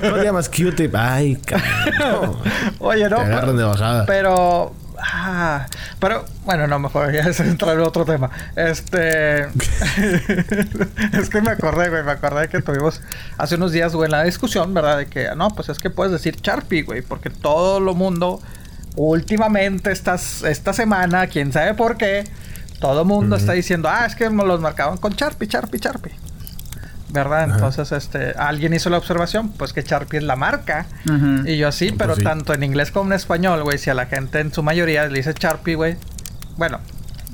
no 0.02 0.16
le 0.16 0.24
llamas 0.24 0.48
Q-tip. 0.48 0.94
Ay, 0.94 1.36
cabrón. 1.36 2.36
Oye, 2.78 3.10
no. 3.10 3.16
Te 3.16 3.22
agarran 3.22 3.56
de 3.56 3.64
bajada. 3.64 4.06
Pero 4.06 4.72
Ah, 4.98 5.66
pero 5.98 6.24
bueno, 6.44 6.66
no, 6.66 6.78
mejor 6.78 7.12
ya 7.14 7.22
es 7.22 7.40
entrar 7.40 7.76
en 7.76 7.82
otro 7.82 8.04
tema. 8.04 8.30
Este. 8.54 9.44
es 11.12 11.30
que 11.30 11.40
me 11.40 11.50
acordé, 11.50 11.88
güey, 11.88 12.02
me 12.02 12.12
acordé 12.12 12.48
que 12.48 12.62
tuvimos 12.62 13.00
hace 13.38 13.56
unos 13.56 13.72
días, 13.72 13.94
güey, 13.94 14.10
la 14.10 14.22
discusión, 14.24 14.72
¿verdad? 14.74 14.98
De 14.98 15.06
que, 15.06 15.28
no, 15.36 15.50
pues 15.50 15.68
es 15.68 15.78
que 15.78 15.90
puedes 15.90 16.12
decir 16.12 16.36
Sharpie, 16.36 16.82
güey, 16.82 17.02
porque 17.02 17.30
todo 17.30 17.80
lo 17.80 17.94
mundo, 17.94 18.40
últimamente, 18.96 19.92
estas, 19.92 20.42
esta 20.42 20.72
semana, 20.72 21.26
quién 21.26 21.52
sabe 21.52 21.74
por 21.74 21.96
qué, 21.96 22.24
todo 22.80 23.02
el 23.02 23.06
mundo 23.06 23.36
está 23.36 23.52
diciendo, 23.52 23.88
ah, 23.90 24.06
es 24.06 24.14
que 24.14 24.28
me 24.30 24.44
los 24.44 24.60
marcaban 24.60 24.98
con 24.98 25.14
Sharpie, 25.14 25.48
Sharpie, 25.48 25.80
Sharpie. 25.80 26.12
¿Verdad? 27.08 27.50
Entonces, 27.50 27.92
este, 27.92 28.32
alguien 28.32 28.74
hizo 28.74 28.90
la 28.90 28.98
observación, 28.98 29.50
pues 29.50 29.72
que 29.72 29.82
Sharpie 29.82 30.18
es 30.18 30.24
la 30.24 30.36
marca. 30.36 30.86
Y 31.44 31.56
yo 31.56 31.72
sí, 31.72 31.94
pero 31.96 32.14
pues 32.14 32.24
tanto 32.24 32.54
en 32.54 32.62
inglés 32.62 32.90
como 32.90 33.10
en 33.10 33.16
español, 33.16 33.62
güey, 33.62 33.78
si 33.78 33.90
a 33.90 33.94
la 33.94 34.06
gente 34.06 34.40
en 34.40 34.52
su 34.52 34.62
mayoría 34.62 35.06
le 35.06 35.18
dice 35.18 35.34
Sharpie, 35.38 35.74
güey. 35.74 35.96
Bueno, 36.56 36.80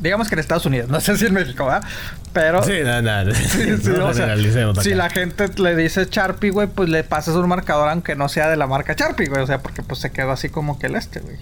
digamos 0.01 0.29
que 0.29 0.35
en 0.35 0.41
Estados 0.41 0.66
Unidos, 0.66 0.89
no 0.91 1.01
sé 1.01 1.16
si 1.16 1.27
en 1.27 1.35
México, 1.35 1.64
¿verdad? 1.64 1.85
Pero. 2.33 2.62
Sí, 2.62 2.73
no, 2.85 3.03
no. 3.03 3.35
si 4.83 4.95
la 4.95 5.11
gente 5.11 5.49
le 5.57 5.77
dice 5.77 6.09
Sharpie, 6.11 6.51
güey, 6.51 6.66
pues 6.66 6.89
le 6.89 7.05
pasas 7.05 7.35
un 7.35 7.49
marcador 7.49 7.89
aunque 7.89 8.16
no 8.16 8.29
sea 8.29 8.49
de 8.49 8.57
la 8.57 8.66
marca 8.66 8.95
Sharpie, 8.95 9.27
güey. 9.27 9.43
O 9.43 9.47
sea, 9.47 9.61
porque 9.62 9.83
pues 9.83 10.01
se 10.01 10.11
quedó 10.11 10.33
así 10.33 10.49
como 10.49 10.79
que 10.79 10.87
el 10.87 10.97
este, 10.97 11.20
güey. 11.20 11.37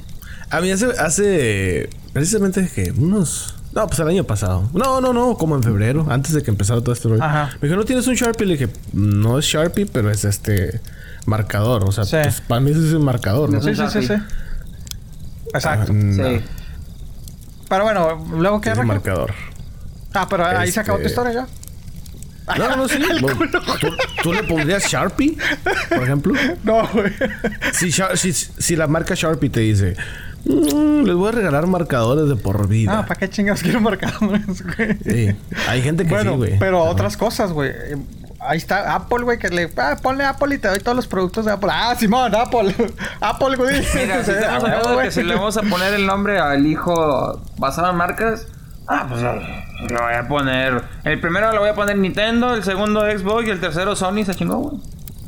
A 0.51 0.61
mí 0.61 0.71
hace, 0.73 0.87
hace 0.99 1.91
precisamente 2.13 2.69
que 2.75 2.91
unos... 2.91 3.60
No, 3.73 3.87
pues 3.87 3.99
el 4.01 4.09
año 4.09 4.25
pasado. 4.25 4.69
No, 4.75 5.01
no, 5.01 5.13
no, 5.13 5.37
como 5.37 5.55
en 5.55 5.63
febrero, 5.63 6.07
antes 6.11 6.33
de 6.33 6.43
que 6.43 6.51
empezara 6.51 6.81
todo 6.81 6.93
esto. 6.93 7.15
Ajá. 7.21 7.51
Me 7.61 7.69
dijo, 7.69 7.79
¿no 7.79 7.85
tienes 7.85 8.07
un 8.09 8.15
Sharpie? 8.15 8.47
Le 8.47 8.53
dije, 8.57 8.69
no 8.93 9.39
es 9.39 9.45
Sharpie, 9.45 9.87
pero 9.87 10.11
es 10.11 10.25
este 10.25 10.81
marcador. 11.27 11.85
O 11.85 11.93
sea, 11.93 12.05
Sí. 12.05 12.17
pues, 12.23 12.41
para 12.41 12.61
mí 12.61 12.73
es 12.73 12.77
un 12.79 13.05
marcador, 13.05 13.51
¿no? 13.51 13.63
Sí, 13.63 13.75
sí, 13.75 13.83
sí, 13.93 14.03
sí. 14.09 14.15
Exacto. 15.55 15.93
Ah, 15.93 15.95
no, 15.95 16.25
Sí. 16.39 16.41
Pero 17.69 17.85
bueno, 17.85 18.27
luego 18.37 18.61
qué 18.61 18.71
es 18.71 18.85
marcador. 18.85 19.33
Ah, 20.15 20.27
pero 20.29 20.45
ahí 20.45 20.73
se 20.73 20.81
acabó 20.81 20.99
tu 20.99 21.07
Este- 21.07 21.11
historia 21.21 21.33
ya. 21.47 21.47
No, 22.59 22.69
no, 22.71 22.77
no, 22.79 22.89
sí. 22.89 22.99
Bueno, 23.21 23.37
¿tú, 23.81 23.89
tú 24.25 24.33
le 24.33 24.43
pondrías 24.43 24.83
Sharpie, 24.85 25.37
por 25.89 26.03
ejemplo? 26.03 26.35
No, 26.65 26.89
güey. 26.89 27.13
Si, 27.73 27.93
si, 27.93 28.33
si 28.33 28.75
la 28.75 28.89
marca 28.89 29.15
Sharpie 29.17 29.51
te 29.51 29.61
dice, 29.61 29.95
"Mm, 29.95 30.30
les 30.45 31.15
voy 31.15 31.29
a 31.29 31.33
regalar 31.33 31.67
marcadores 31.67 32.29
de 32.29 32.37
por 32.37 32.67
vida. 32.69 32.99
Ah, 33.01 33.07
¿para 33.07 33.19
qué 33.21 33.29
chingados 33.29 33.63
quiero 33.63 33.81
marcadores, 33.81 34.63
güey? 34.77 34.99
Sí. 35.05 35.37
Hay 35.69 35.83
gente 35.83 36.05
que 36.05 36.11
Bueno, 36.11 36.33
sí, 36.33 36.37
güey. 36.39 36.59
pero 36.59 36.83
Ajá. 36.83 36.91
otras 36.91 37.17
cosas, 37.17 37.53
güey. 37.53 37.73
Ahí 38.43 38.57
está 38.57 38.95
Apple, 38.95 39.23
güey, 39.25 39.39
que 39.39 39.51
le... 39.51 39.71
Ah, 39.77 39.97
ponle 40.03 40.25
Apple 40.25 40.55
y 40.55 40.59
te 40.59 40.69
doy 40.69 40.79
todos 40.81 40.97
los 40.97 41.07
productos 41.07 41.45
de 41.45 41.53
Apple. 41.53 41.69
Ah, 41.71 41.95
Simón, 41.99 42.35
Apple. 42.35 42.75
Apple, 43.21 43.57
güey. 43.57 43.83
Mira, 43.95 44.25
si 44.25 44.31
ah, 44.49 44.59
güey. 44.95 45.07
que 45.07 45.11
si 45.11 45.23
le 45.23 45.35
vamos 45.35 45.59
a 45.59 45.63
poner 45.63 45.93
el 45.93 46.07
nombre 46.07 46.39
al 46.39 46.67
hijo 46.67 47.39
basado 47.59 47.91
en 47.91 47.97
marcas, 47.97 48.47
ah, 48.89 49.05
pues 49.11 49.21
eh, 49.23 49.65
le 49.91 49.95
voy 49.97 50.15
a 50.15 50.27
poner. 50.27 50.83
El 51.05 51.21
primero 51.21 51.53
le 51.53 51.59
voy 51.59 51.69
a 51.69 51.75
poner 51.75 51.99
Nintendo, 51.99 52.55
el 52.55 52.65
segundo 52.65 53.03
Xbox 53.03 53.47
y 53.47 53.51
el 53.51 53.61
tercero 53.61 53.95
Sony 53.95 54.25
se 54.25 54.35
chingó, 54.35 54.57
güey. 54.57 54.81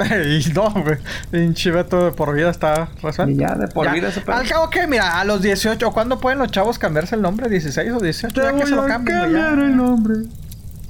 Y 0.49 0.53
no, 0.53 0.71
güey. 0.71 0.99
Pinche 1.31 1.71
Beto 1.71 2.05
de 2.07 2.13
por 2.13 2.35
vida 2.35 2.51
está 2.51 2.89
resuelto. 3.03 3.31
Y 3.33 3.37
ya, 3.37 3.55
de 3.55 3.69
por 3.69 3.87
Ya. 3.87 3.93
vida 3.93 4.09
ese 4.09 4.21
pedo. 4.21 4.37
Al 4.37 4.49
cabo 4.49 4.71
que, 4.71 4.87
mira, 4.87 5.21
a 5.21 5.25
los 5.25 5.43
18, 5.43 5.91
¿cuándo 5.93 6.21
pueden 6.21 6.39
los 6.39 6.51
chavos 6.51 6.79
cambiarse 6.79 7.15
el 7.15 7.23
nombre? 7.23 7.49
¿16 7.49 7.95
o 7.97 8.01
18? 8.01 8.43
Ya 8.43 8.53
que 8.57 8.67
se 8.67 8.75
lo 8.75 8.87
cambien, 8.87 9.19
güey. 9.19 9.33
ya. 9.33 9.51
nombre. 9.53 10.15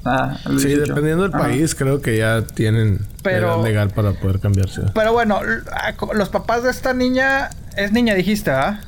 Ah, 0.05 0.37
el 0.47 0.59
Sí, 0.59 0.67
18. 0.67 0.87
dependiendo 0.93 1.23
del 1.23 1.33
Ajá. 1.33 1.43
país, 1.43 1.75
creo 1.75 2.01
que 2.01 2.17
ya 2.17 2.41
tienen 2.41 2.99
Pero- 3.21 3.55
edad 3.55 3.63
legal 3.63 3.89
para 3.91 4.11
poder 4.11 4.39
cambiarse. 4.39 4.81
Pero 4.93 5.13
bueno, 5.13 5.39
ah, 5.71 5.93
los 6.13 6.29
papás 6.29 6.63
de 6.63 6.71
esta 6.71 6.93
niña... 6.93 7.49
Es 7.77 7.91
niña, 7.93 8.13
dijiste, 8.13 8.51
¿ah? 8.51 8.81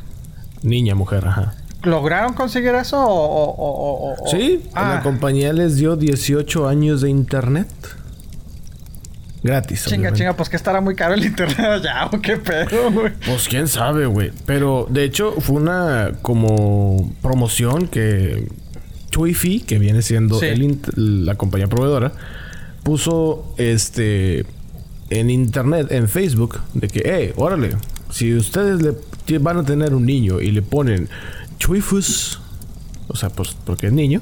Niña, 0.61 0.93
mujer, 0.93 1.25
ajá. 1.27 1.53
¿Lograron 1.83 2.33
conseguir 2.33 2.75
eso 2.75 2.99
o...? 2.99 3.13
o, 3.13 3.49
o- 3.49 4.11
o- 4.11 4.23
o- 4.25 4.27
Sí, 4.27 4.67
Ah, 4.73 4.95
la 4.95 5.01
compañía 5.03 5.53
les 5.53 5.75
dio 5.77 5.95
18 5.95 6.67
años 6.67 7.01
de 7.01 7.09
internet. 7.09 7.67
Gratis. 9.45 9.83
chinga, 9.83 9.95
obviamente. 9.95 10.17
chinga. 10.19 10.33
Pues 10.35 10.49
que 10.49 10.55
estará 10.55 10.81
muy 10.81 10.95
caro 10.95 11.13
el 11.13 11.23
internet 11.25 11.59
allá 11.59 12.05
o 12.11 12.19
qué 12.21 12.37
pedo, 12.37 12.91
güey. 12.91 13.13
Pues 13.25 13.47
quién 13.47 13.67
sabe, 13.67 14.05
güey. 14.07 14.31
Pero 14.45 14.87
de 14.89 15.03
hecho 15.03 15.31
fue 15.39 15.55
una 15.57 16.11
como 16.21 17.13
promoción 17.21 17.87
que 17.87 18.47
Twifi, 19.11 19.61
que 19.61 19.79
viene 19.79 20.01
siendo 20.01 20.39
Sí. 20.39 20.47
el 20.47 20.61
int- 20.63 20.91
la 20.95 21.35
compañía 21.35 21.67
proveedora, 21.67 22.11
puso 22.83 23.53
este 23.57 24.45
en 25.09 25.29
internet, 25.29 25.87
en 25.91 26.09
Facebook, 26.09 26.59
de 26.73 26.87
que, 26.87 27.03
hey, 27.05 27.31
órale, 27.35 27.77
si 28.09 28.33
ustedes 28.33 28.81
le 28.81 29.37
van 29.39 29.57
a 29.57 29.63
tener 29.63 29.93
un 29.93 30.05
niño 30.05 30.41
y 30.41 30.51
le 30.51 30.61
ponen 30.63 31.07
Twifus, 31.59 32.39
o 33.07 33.15
sea, 33.15 33.29
pues 33.29 33.55
porque 33.65 33.87
es 33.87 33.93
niño, 33.93 34.21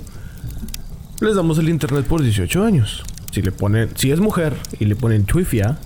les 1.22 1.36
damos 1.36 1.58
el 1.58 1.70
internet 1.70 2.06
por 2.06 2.22
18 2.22 2.64
años. 2.64 3.04
Si 3.34 3.42
le 3.42 3.52
ponen, 3.52 3.90
si 3.96 4.12
es 4.12 4.20
mujer 4.20 4.56
y 4.80 4.86
le 4.86 4.96
ponen 4.96 5.26
Twifia, 5.26 5.78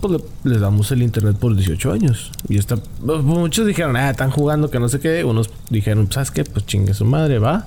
pues 0.00 0.12
le- 0.20 0.50
les 0.52 0.60
damos 0.60 0.92
el 0.92 1.02
internet 1.02 1.36
por 1.38 1.56
18 1.56 1.92
años. 1.92 2.30
Y 2.48 2.58
está, 2.58 2.76
pues, 2.76 3.22
muchos 3.22 3.66
dijeron, 3.66 3.96
ah, 3.96 4.10
están 4.10 4.30
jugando 4.30 4.70
que 4.70 4.78
no 4.78 4.88
sé 4.88 5.00
qué. 5.00 5.24
Unos 5.24 5.50
dijeron, 5.70 6.10
¿sabes 6.12 6.30
qué? 6.30 6.44
Pues 6.44 6.66
chingue 6.66 6.92
su 6.94 7.04
madre, 7.06 7.38
va. 7.38 7.66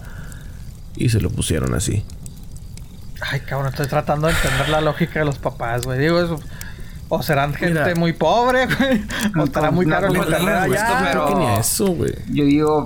Y 0.96 1.10
se 1.10 1.20
lo 1.20 1.30
pusieron 1.32 1.74
así. 1.74 2.04
Ay, 3.22 3.40
cabrón, 3.42 3.70
estoy 3.70 3.88
tratando 3.88 4.28
de 4.28 4.34
entender 4.34 4.70
la 4.70 4.82
lógica 4.82 5.20
de 5.20 5.26
los 5.26 5.38
papás, 5.40 5.84
güey. 5.86 6.00
Digo, 6.00 6.20
eso... 6.22 6.40
O 7.10 7.22
serán 7.22 7.54
gente 7.54 7.80
Mira. 7.80 7.96
muy 7.96 8.14
pobre, 8.14 8.66
güey. 8.66 9.04
O 9.40 9.44
estará 9.44 9.70
muy 9.72 9.86
No, 9.86 9.92
caro 9.96 10.08
el 10.08 10.14
no, 10.14 10.24
internet 10.24 10.54
no, 10.56 10.60
allá. 10.74 11.00
pero-. 11.04 11.62
Yo 12.32 12.44
digo, 12.46 12.84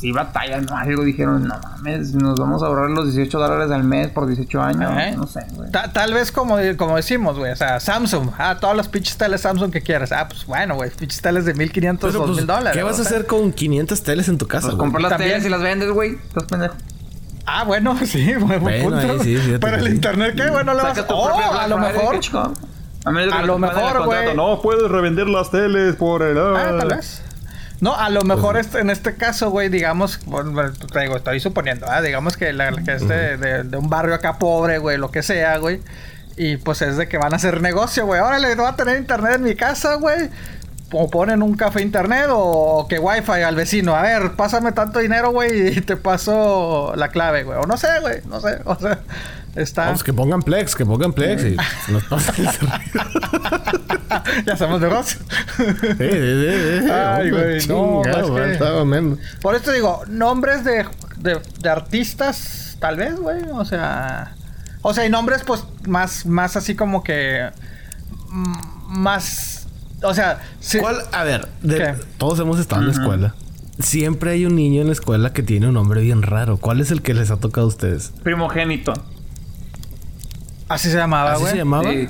si 0.00 0.12
batallan 0.12 0.66
o 0.72 0.76
algo, 0.76 1.04
dijeron, 1.04 1.46
no 1.46 1.54
mames, 1.62 2.14
nos 2.14 2.40
vamos 2.40 2.62
a 2.62 2.66
ahorrar 2.66 2.88
los 2.90 3.04
18 3.14 3.38
dólares 3.38 3.70
al 3.70 3.84
mes 3.84 4.08
por 4.08 4.26
18 4.26 4.62
años. 4.62 4.90
¿Eh? 4.96 5.14
No 5.16 5.26
sé, 5.26 5.40
güey. 5.54 5.70
Ta- 5.70 5.92
tal 5.92 6.14
vez 6.14 6.32
como, 6.32 6.56
como 6.78 6.96
decimos, 6.96 7.36
güey. 7.38 7.52
O 7.52 7.56
sea, 7.56 7.78
Samsung. 7.80 8.30
Ah, 8.38 8.56
todos 8.60 8.76
los 8.76 8.88
pinches 8.88 9.16
teles 9.18 9.42
Samsung 9.42 9.70
que 9.70 9.82
quieras. 9.82 10.10
Ah, 10.12 10.26
pues 10.28 10.46
bueno, 10.46 10.74
güey. 10.76 10.90
Pinches 10.90 11.20
teles 11.20 11.44
de 11.44 11.52
1500, 11.54 12.10
Pero, 12.12 12.26
2000 12.26 12.34
pues, 12.34 12.46
dólares. 12.46 12.76
¿Qué 12.78 12.82
vas 12.82 12.98
a 12.98 13.02
hacer 13.02 13.26
con 13.26 13.52
500 13.52 14.02
teles 14.02 14.28
en 14.28 14.38
tu 14.38 14.46
casa, 14.48 14.68
Pues 14.68 14.76
güey? 14.76 14.90
comprar 14.90 15.10
las 15.10 15.18
teles 15.20 15.44
y 15.44 15.48
las 15.50 15.60
vendes, 15.60 15.90
güey. 15.90 16.12
Estás 16.14 16.44
pendejo. 16.44 16.74
Ah, 17.46 17.64
bueno, 17.64 17.96
sí, 18.04 18.34
buen 18.36 18.60
Bueno, 18.60 18.84
punto. 18.90 18.98
ahí 18.98 19.18
sí, 19.20 19.38
Pero 19.60 19.76
que 19.76 19.80
el 19.82 19.86
sí. 19.88 19.92
internet, 19.96 20.34
¿qué? 20.36 20.50
Bueno, 20.50 20.72
le 20.74 20.82
vas 20.82 20.96
a... 20.98 21.04
Oh, 21.08 21.28
a 21.58 21.66
lo 21.68 21.78
mejor... 21.78 22.16
A, 23.04 23.12
no 23.12 23.46
lo 23.46 23.58
mejor, 23.58 24.04
güey. 24.04 24.36
No, 24.36 24.60
puedes 24.60 24.90
revender 24.90 25.28
las 25.28 25.50
teles 25.50 25.96
por 25.96 26.22
el... 26.22 26.38
Ah, 26.38 26.74
tal 26.78 26.88
vez. 26.88 27.22
No, 27.80 27.94
a 27.94 28.10
lo 28.10 28.22
mejor 28.24 28.54
Pues 28.54 28.66
este, 28.66 28.80
en 28.80 28.90
este 28.90 29.16
caso, 29.16 29.50
güey, 29.50 29.68
digamos, 29.68 30.20
bueno, 30.26 30.52
bueno, 30.52 30.72
te 30.72 31.00
digo, 31.00 31.16
estoy 31.16 31.40
suponiendo, 31.40 31.86
ah, 31.88 32.02
digamos 32.02 32.36
que, 32.36 32.52
la, 32.52 32.70
que 32.72 32.92
este 32.92 33.36
de, 33.38 33.64
de 33.64 33.76
un 33.76 33.88
barrio 33.88 34.14
acá 34.14 34.38
pobre, 34.38 34.78
güey, 34.78 34.98
lo 34.98 35.10
que 35.10 35.22
sea, 35.22 35.56
güey. 35.58 35.80
Y 36.36 36.56
pues 36.56 36.80
es 36.80 36.96
de 36.96 37.06
que 37.08 37.18
van 37.18 37.32
a 37.34 37.36
hacer 37.36 37.60
negocio, 37.60 38.06
güey. 38.06 38.20
Órale, 38.20 38.56
no 38.56 38.62
va 38.62 38.70
a 38.70 38.76
tener 38.76 38.96
internet 38.96 39.34
en 39.36 39.42
mi 39.42 39.54
casa, 39.54 39.96
güey. 39.96 40.30
O 40.92 41.08
ponen 41.10 41.42
un 41.42 41.54
café 41.54 41.82
internet 41.82 42.26
o 42.30 42.86
que 42.88 42.98
wifi 42.98 43.42
al 43.42 43.56
vecino. 43.56 43.94
A 43.94 44.02
ver, 44.02 44.32
pásame 44.36 44.72
tanto 44.72 45.00
dinero, 45.00 45.32
güey, 45.32 45.76
y 45.76 45.80
te 45.82 45.96
paso 45.96 46.94
la 46.96 47.08
clave, 47.08 47.44
güey. 47.44 47.58
O 47.58 47.66
no 47.66 47.76
sé, 47.76 47.88
güey, 48.00 48.22
no 48.26 48.40
sé. 48.40 48.58
O 48.64 48.74
sea, 48.76 49.00
está... 49.54 49.86
Vamos, 49.86 50.04
que 50.04 50.12
pongan 50.12 50.42
Plex, 50.42 50.74
que 50.74 50.84
pongan 50.86 51.12
Plex 51.12 51.44
y 51.44 51.56
nos 51.92 52.04
servicio. 52.22 52.68
ya 54.46 54.52
hacemos 54.54 54.80
negocio. 54.80 55.20
Eh, 55.58 55.96
eh, 56.00 56.80
eh, 56.84 56.92
Ay, 56.92 57.30
güey, 57.30 57.66
no, 57.66 58.02
chingado, 58.02 58.18
es 58.20 58.24
que- 58.26 58.30
güey, 58.30 58.50
estaba 58.52 58.84
menos. 58.84 59.18
Por 59.40 59.54
esto 59.54 59.72
digo, 59.72 60.02
nombres 60.08 60.64
de, 60.64 60.86
de, 61.18 61.40
de 61.60 61.68
artistas, 61.68 62.76
tal 62.80 62.96
vez, 62.96 63.16
güey. 63.16 63.42
O 63.52 63.64
sea. 63.64 64.34
O 64.82 64.94
sea, 64.94 65.04
y 65.04 65.10
nombres, 65.10 65.42
pues, 65.46 65.64
más, 65.86 66.24
más 66.26 66.56
así 66.56 66.74
como 66.74 67.02
que. 67.02 67.50
mm, 68.30 68.98
Más. 68.98 69.66
O 70.02 70.14
sea. 70.14 70.40
¿Cuál? 70.80 70.96
A 71.12 71.24
ver, 71.24 71.48
todos 72.18 72.40
hemos 72.40 72.58
estado 72.58 72.82
en 72.82 72.88
la 72.88 72.92
escuela. 72.94 73.34
Siempre 73.78 74.32
hay 74.32 74.44
un 74.44 74.56
niño 74.56 74.82
en 74.82 74.88
la 74.88 74.92
escuela 74.92 75.32
que 75.32 75.42
tiene 75.42 75.68
un 75.68 75.74
nombre 75.74 76.02
bien 76.02 76.20
raro. 76.22 76.58
¿Cuál 76.58 76.80
es 76.80 76.90
el 76.90 77.00
que 77.00 77.14
les 77.14 77.30
ha 77.30 77.36
tocado 77.38 77.66
a 77.66 77.68
ustedes? 77.68 78.12
Primogénito. 78.22 78.92
Así 80.70 80.90
se 80.90 80.96
llamaba, 80.96 81.32
¿Así 81.32 81.40
güey. 81.42 81.52
se 81.52 81.58
llamaba? 81.58 81.90
Sí. 81.90 82.08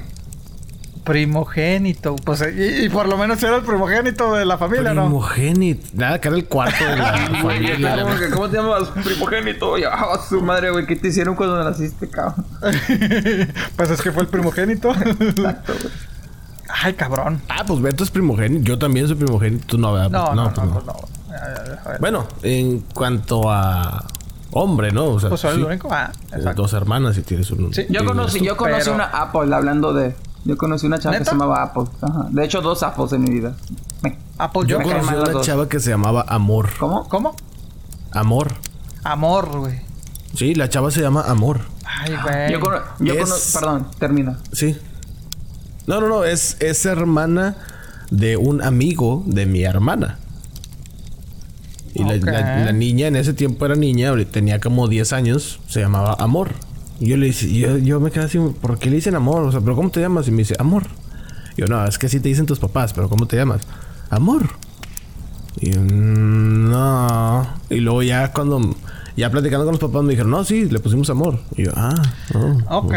Primogénito. 1.04 2.14
Pues, 2.16 2.44
y, 2.56 2.84
y 2.84 2.88
por 2.90 3.08
lo 3.08 3.16
menos 3.16 3.42
era 3.42 3.56
el 3.56 3.62
primogénito 3.62 4.34
de 4.34 4.44
la 4.44 4.58
familia, 4.58 4.92
¿no? 4.94 5.04
Primogénito. 5.06 5.88
Nada, 5.94 6.20
que 6.20 6.28
era 6.28 6.36
el 6.36 6.44
cuarto 6.44 6.84
de 6.84 6.96
la 6.96 7.12
familia. 7.42 7.96
¿Cómo, 8.02 8.04
güey. 8.14 8.18
que- 8.20 8.30
¿Cómo 8.30 8.48
te 8.50 8.56
llamas? 8.58 8.88
Primogénito. 9.04 9.78
Ya, 9.78 9.88
ah, 9.92 10.18
su 10.28 10.40
madre, 10.42 10.70
güey. 10.70 10.86
¿Qué 10.86 10.96
te 10.96 11.08
hicieron 11.08 11.34
cuando 11.34 11.62
naciste, 11.64 12.08
cabrón? 12.08 12.44
pues 13.76 13.90
es 13.90 14.02
que 14.02 14.12
fue 14.12 14.22
el 14.22 14.28
primogénito. 14.28 14.90
Exacto, 14.92 15.72
güey. 15.80 15.92
Ay, 16.82 16.92
cabrón. 16.94 17.40
Ah, 17.48 17.64
pues 17.66 17.80
Beto 17.80 18.04
es 18.04 18.10
primogénito. 18.10 18.62
Yo 18.64 18.78
también 18.78 19.08
soy 19.08 19.16
primogénito. 19.16 19.66
Tú 19.66 19.78
no, 19.78 19.92
¿verdad? 19.94 20.10
No, 20.10 20.34
no, 20.34 20.44
no, 20.44 20.52
pues 20.54 20.66
no. 20.68 20.80
no. 20.84 20.94
Ya, 21.28 21.36
ya, 21.56 21.64
ya, 21.74 21.82
a 21.84 21.88
ver. 21.92 22.00
Bueno, 22.00 22.28
en 22.42 22.80
cuanto 22.94 23.50
a 23.50 24.04
hombre, 24.52 24.92
¿no? 24.92 25.06
O 25.06 25.20
sea, 25.20 25.28
Pues 25.28 25.40
soy 25.40 25.54
sí. 25.54 25.60
el 25.60 25.66
único. 25.66 25.88
Ah, 25.90 26.10
Eh, 26.32 26.36
exacto. 26.36 26.62
Dos 26.62 26.72
hermanas 26.72 27.16
y 27.18 27.22
tienes 27.22 27.50
un. 27.50 27.72
Sí. 27.72 27.86
Yo 27.90 28.04
conocí, 28.04 28.40
yo 28.44 28.56
conocí 28.56 28.80
Pero- 28.84 28.94
una 28.94 29.04
Apple 29.06 29.54
hablando 29.54 29.92
de. 29.92 30.14
Yo 30.44 30.56
conocí 30.56 30.86
una 30.86 30.98
chava 30.98 31.18
que 31.18 31.24
se 31.24 31.30
llamaba 31.32 31.62
Apple. 31.62 31.84
Ajá. 32.00 32.26
De 32.30 32.44
hecho, 32.44 32.60
dos 32.62 32.82
Apples 32.82 33.12
en 33.12 33.22
mi 33.22 33.30
vida. 33.30 33.54
Me- 34.02 34.18
Apple 34.38 34.62
Yo 34.66 34.78
me 34.78 34.84
conocí 34.84 35.14
una 35.14 35.28
dos. 35.30 35.44
chava 35.46 35.68
que 35.68 35.80
se 35.80 35.90
llamaba 35.90 36.24
Amor. 36.28 36.70
¿Cómo? 36.78 37.06
¿Cómo? 37.08 37.34
Amor. 38.12 38.54
Amor, 39.04 39.58
güey. 39.58 39.80
Sí, 40.34 40.54
la 40.54 40.68
chava 40.68 40.90
se 40.90 41.00
llama 41.02 41.22
Amor. 41.22 41.60
Ay, 41.84 42.16
güey. 42.22 42.52
Yo, 42.52 42.60
cono- 42.60 42.80
yo 43.00 43.14
Es- 43.14 43.28
cono- 43.28 43.36
Perdón, 43.60 43.86
termina. 43.98 44.38
Sí. 44.52 44.76
No, 45.86 46.00
no, 46.00 46.08
no. 46.08 46.24
Es, 46.24 46.56
es 46.60 46.86
hermana 46.86 47.56
de 48.10 48.36
un 48.38 48.62
amigo 48.62 49.22
de 49.26 49.44
mi 49.44 49.64
hermana. 49.64 50.18
Y 51.94 52.04
la- 52.04 52.14
Ok. 52.14 52.24
la, 52.24 52.64
la 52.66 52.72
niña 52.72 53.08
en 53.08 53.16
ese 53.16 53.32
tiempo 53.32 53.66
era 53.66 53.74
niña, 53.74 54.12
tenía 54.30 54.60
como 54.60 54.86
10 54.88 55.12
años, 55.12 55.60
se 55.68 55.80
llamaba 55.80 56.14
Amor. 56.18 56.52
Y 57.00 57.08
yo 57.08 57.16
le 57.16 57.26
dice, 57.26 57.52
yo, 57.52 57.78
yo 57.78 57.98
me 58.00 58.10
quedé 58.10 58.24
así, 58.24 58.38
¿por 58.38 58.78
qué 58.78 58.90
le 58.90 58.96
dicen 58.96 59.14
Amor? 59.14 59.42
O 59.42 59.50
sea, 59.52 59.60
¿pero 59.60 59.74
cómo 59.74 59.90
te 59.90 60.00
llamas? 60.00 60.28
Y 60.28 60.30
me 60.30 60.38
dice, 60.38 60.54
Amor. 60.58 60.84
Y 61.56 61.62
yo, 61.62 61.66
no, 61.66 61.84
es 61.86 61.98
que 61.98 62.06
así 62.06 62.20
te 62.20 62.28
dicen 62.28 62.46
tus 62.46 62.58
papás, 62.60 62.92
pero 62.92 63.08
¿cómo 63.08 63.26
te 63.26 63.36
llamas? 63.36 63.62
Amor. 64.10 64.50
Y 65.60 65.72
yo, 65.72 65.80
"Mm, 65.80 66.70
no. 66.70 67.46
Y 67.70 67.76
luego 67.80 68.02
ya 68.02 68.32
cuando, 68.32 68.60
ya 69.16 69.30
platicando 69.30 69.64
con 69.64 69.72
los 69.72 69.80
papás 69.80 70.02
me 70.04 70.10
dijeron, 70.10 70.30
no, 70.30 70.44
sí, 70.44 70.66
le 70.66 70.78
pusimos 70.78 71.10
Amor. 71.10 71.40
Y 71.56 71.64
yo, 71.64 71.72
ah, 71.74 71.94
oh, 72.34 72.78
Ok. 72.78 72.94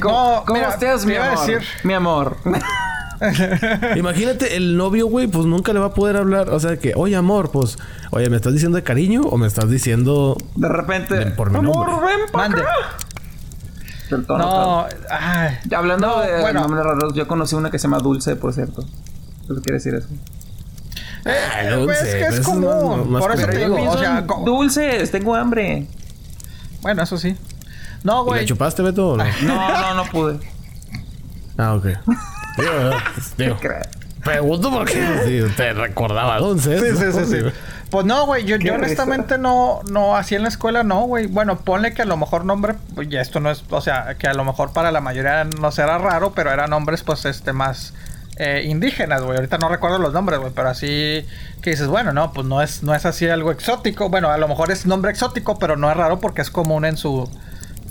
¿Cómo, 0.00 0.14
No, 0.36 0.42
cómo 0.44 0.58
mira, 0.58 0.68
estás, 0.70 1.06
mi 1.06 1.14
amor? 1.14 1.38
decir- 1.38 1.62
Mi 1.82 1.94
amor. 1.94 2.36
Imagínate, 3.96 4.56
el 4.56 4.76
novio, 4.76 5.06
güey, 5.06 5.26
pues 5.26 5.46
nunca 5.46 5.72
le 5.72 5.80
va 5.80 5.86
a 5.86 5.94
poder 5.94 6.16
hablar. 6.16 6.50
O 6.50 6.60
sea, 6.60 6.76
que, 6.78 6.92
oye, 6.96 7.16
amor, 7.16 7.50
pues, 7.50 7.76
oye, 8.10 8.28
¿me 8.30 8.36
estás 8.36 8.52
diciendo 8.52 8.76
de 8.76 8.82
cariño 8.82 9.22
o 9.22 9.36
me 9.36 9.46
estás 9.46 9.68
diciendo. 9.70 10.36
De 10.56 10.68
repente, 10.68 11.14
de- 11.14 11.26
por 11.32 11.50
mi 11.50 11.58
amor, 11.58 11.88
nombre"? 11.88 12.06
ven 12.16 12.20
pa' 12.32 12.38
Mande. 12.38 12.60
acá. 12.62 12.70
No, 14.28 14.86
ay. 15.10 15.56
Hablando 15.74 16.06
No, 16.08 16.20
de 16.20 16.40
bueno. 16.40 16.60
nombres 16.60 16.84
raros, 16.84 17.14
yo 17.14 17.26
conocí 17.26 17.54
una 17.56 17.70
que 17.70 17.78
se 17.78 17.84
llama 17.84 17.98
Dulce, 17.98 18.36
por 18.36 18.52
cierto. 18.52 18.84
¿Qué 19.48 19.54
quiere 19.62 19.74
decir 19.74 19.94
eso? 19.94 20.08
Ay, 21.24 21.66
Eh, 21.66 21.70
no 21.70 21.84
pues, 21.84 21.98
sé, 21.98 22.20
es 22.20 22.28
que 22.28 22.34
es 22.40 22.46
común. 22.46 22.64
más- 22.98 23.06
más 23.06 23.22
Por 23.22 23.32
eso 23.34 23.46
te 23.46 23.56
digo, 23.58 23.90
o 23.90 23.98
sea, 23.98 24.20
dulces, 24.44 25.10
tengo 25.10 25.34
hambre. 25.34 25.86
bueno, 26.82 27.02
eso 27.02 27.16
sí. 27.16 27.34
No, 28.02 28.12
¿Y 28.12 28.16
la 28.16 28.22
güey. 28.32 28.44
chupaste, 28.46 28.82
Beto? 28.82 29.12
o 29.12 29.16
no? 29.16 29.24
No, 29.42 29.80
no, 29.80 29.94
no 29.94 30.04
pude. 30.10 30.38
Ah, 31.56 31.74
ok. 31.74 31.86
Digo, 32.56 32.72
digo, 33.36 33.58
pregunto 34.22 34.70
porque 34.70 35.46
te 35.56 35.72
recordaba 35.72 36.38
dulces. 36.38 36.80
Sí, 36.80 36.96
sí, 36.96 37.04
¿no? 37.04 37.24
sí, 37.24 37.24
sí. 37.26 37.52
Pues 37.90 38.06
no, 38.06 38.26
güey, 38.26 38.44
yo, 38.44 38.56
yo 38.56 38.74
honestamente 38.74 39.38
no, 39.38 39.80
no, 39.88 40.16
así 40.16 40.34
en 40.34 40.42
la 40.42 40.48
escuela 40.48 40.82
no, 40.82 41.02
güey. 41.02 41.26
Bueno, 41.26 41.60
ponle 41.60 41.94
que 41.94 42.02
a 42.02 42.06
lo 42.06 42.16
mejor 42.16 42.44
nombre, 42.44 42.74
pues 42.94 43.08
ya 43.08 43.20
esto 43.20 43.38
no 43.38 43.50
es, 43.50 43.62
o 43.70 43.80
sea, 43.80 44.16
que 44.18 44.26
a 44.26 44.34
lo 44.34 44.44
mejor 44.44 44.72
para 44.72 44.90
la 44.90 45.00
mayoría 45.00 45.44
no 45.44 45.70
será 45.70 45.98
raro, 45.98 46.32
pero 46.34 46.50
eran 46.50 46.70
nombres, 46.70 47.04
pues, 47.04 47.24
este, 47.24 47.52
más 47.52 47.94
eh, 48.36 48.64
indígenas, 48.66 49.22
güey. 49.22 49.36
Ahorita 49.36 49.58
no 49.58 49.68
recuerdo 49.68 49.98
los 49.98 50.12
nombres, 50.12 50.40
güey, 50.40 50.50
pero 50.52 50.70
así 50.70 51.24
que 51.62 51.70
dices, 51.70 51.86
bueno, 51.86 52.12
no, 52.12 52.32
pues 52.32 52.46
no 52.46 52.62
es, 52.62 52.82
no 52.82 52.94
es 52.96 53.06
así 53.06 53.28
algo 53.28 53.52
exótico. 53.52 54.08
Bueno, 54.08 54.30
a 54.30 54.38
lo 54.38 54.48
mejor 54.48 54.72
es 54.72 54.86
nombre 54.86 55.12
exótico, 55.12 55.58
pero 55.58 55.76
no 55.76 55.88
es 55.88 55.96
raro 55.96 56.18
porque 56.18 56.42
es 56.42 56.50
común 56.50 56.84
en 56.84 56.96
su, 56.96 57.30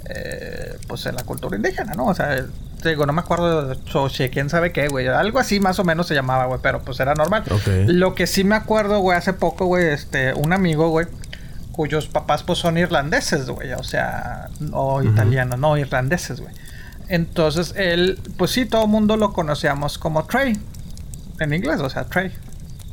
eh, 0.09 0.77
pues, 0.87 1.05
en 1.05 1.15
la 1.15 1.23
cultura 1.23 1.55
indígena, 1.55 1.93
¿no? 1.93 2.07
O 2.07 2.13
sea, 2.13 2.45
digo, 2.83 3.05
no 3.05 3.13
me 3.13 3.21
acuerdo 3.21 3.67
de 3.67 3.77
Xoche, 3.89 4.29
quién 4.29 4.49
sabe 4.49 4.71
qué, 4.71 4.87
güey. 4.87 5.07
Algo 5.07 5.39
así 5.39 5.59
más 5.59 5.79
o 5.79 5.83
menos 5.83 6.07
se 6.07 6.15
llamaba, 6.15 6.45
güey, 6.45 6.59
pero 6.61 6.81
pues 6.81 6.99
era 6.99 7.13
normal. 7.13 7.43
Lo 7.87 8.13
que 8.15 8.27
sí 8.27 8.43
me 8.43 8.55
acuerdo, 8.55 8.99
güey, 8.99 9.17
hace 9.17 9.33
poco, 9.33 9.65
güey, 9.65 9.87
este, 9.87 10.33
un 10.33 10.53
amigo, 10.53 10.89
güey, 10.89 11.07
cuyos 11.71 12.07
papás, 12.07 12.43
pues, 12.43 12.59
son 12.59 12.77
irlandeses, 12.77 13.49
güey, 13.49 13.73
o 13.73 13.83
sea, 13.83 14.49
o 14.73 15.01
italianos, 15.01 15.57
no, 15.59 15.77
irlandeses, 15.77 16.41
güey. 16.41 16.53
Entonces, 17.07 17.73
él, 17.75 18.19
pues 18.37 18.51
sí, 18.51 18.65
todo 18.65 18.83
el 18.83 18.89
mundo 18.89 19.17
lo 19.17 19.33
conocíamos 19.33 19.97
como 19.97 20.25
Trey, 20.25 20.57
en 21.39 21.53
inglés, 21.53 21.79
o 21.79 21.89
sea, 21.89 22.05
Trey. 22.05 22.31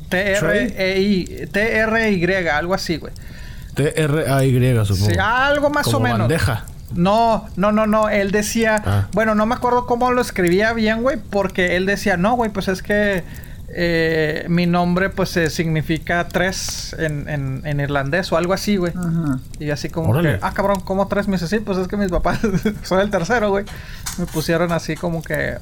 T-R-E-I, 0.08 1.46
T-R-Y, 1.52 2.48
algo 2.48 2.74
así, 2.74 2.96
güey. 2.96 3.12
T-R-A-Y, 3.74 4.84
supongo. 4.84 5.10
Sí, 5.10 5.16
algo 5.18 5.70
más 5.70 5.84
Como 5.86 5.98
o 5.98 6.00
menos. 6.00 6.18
bandeja. 6.20 6.64
No, 6.94 7.46
no, 7.56 7.72
no, 7.72 7.86
no. 7.86 8.08
Él 8.08 8.30
decía, 8.32 8.82
Ah. 8.84 9.08
bueno, 9.12 9.34
no 9.34 9.46
me 9.46 9.54
acuerdo 9.54 9.86
cómo 9.86 10.10
lo 10.12 10.20
escribía 10.20 10.72
bien, 10.72 11.02
güey, 11.02 11.18
porque 11.18 11.76
él 11.76 11.86
decía, 11.86 12.16
no, 12.16 12.34
güey, 12.34 12.50
pues 12.50 12.68
es 12.68 12.82
que 12.82 13.22
eh, 13.72 14.46
mi 14.48 14.66
nombre, 14.66 15.10
pues 15.10 15.36
eh, 15.36 15.48
significa 15.48 16.26
tres 16.26 16.96
en, 16.98 17.28
en, 17.28 17.62
en 17.64 17.78
irlandés 17.78 18.32
o 18.32 18.36
algo 18.36 18.52
así, 18.52 18.76
güey. 18.76 18.92
Ajá. 18.96 19.38
Y 19.60 19.70
así 19.70 19.88
como 19.88 20.10
Órale. 20.10 20.38
que, 20.38 20.44
ah, 20.44 20.52
cabrón, 20.52 20.80
¿cómo 20.80 21.06
tres? 21.06 21.28
Me 21.28 21.34
dice, 21.36 21.46
sí, 21.46 21.60
pues 21.60 21.78
es 21.78 21.86
que 21.86 21.96
mis 21.96 22.10
papás, 22.10 22.40
soy 22.82 23.02
el 23.02 23.10
tercero, 23.10 23.50
güey. 23.50 23.64
Me 24.18 24.26
pusieron 24.26 24.72
así 24.72 24.96
como 24.96 25.22
que. 25.22 25.58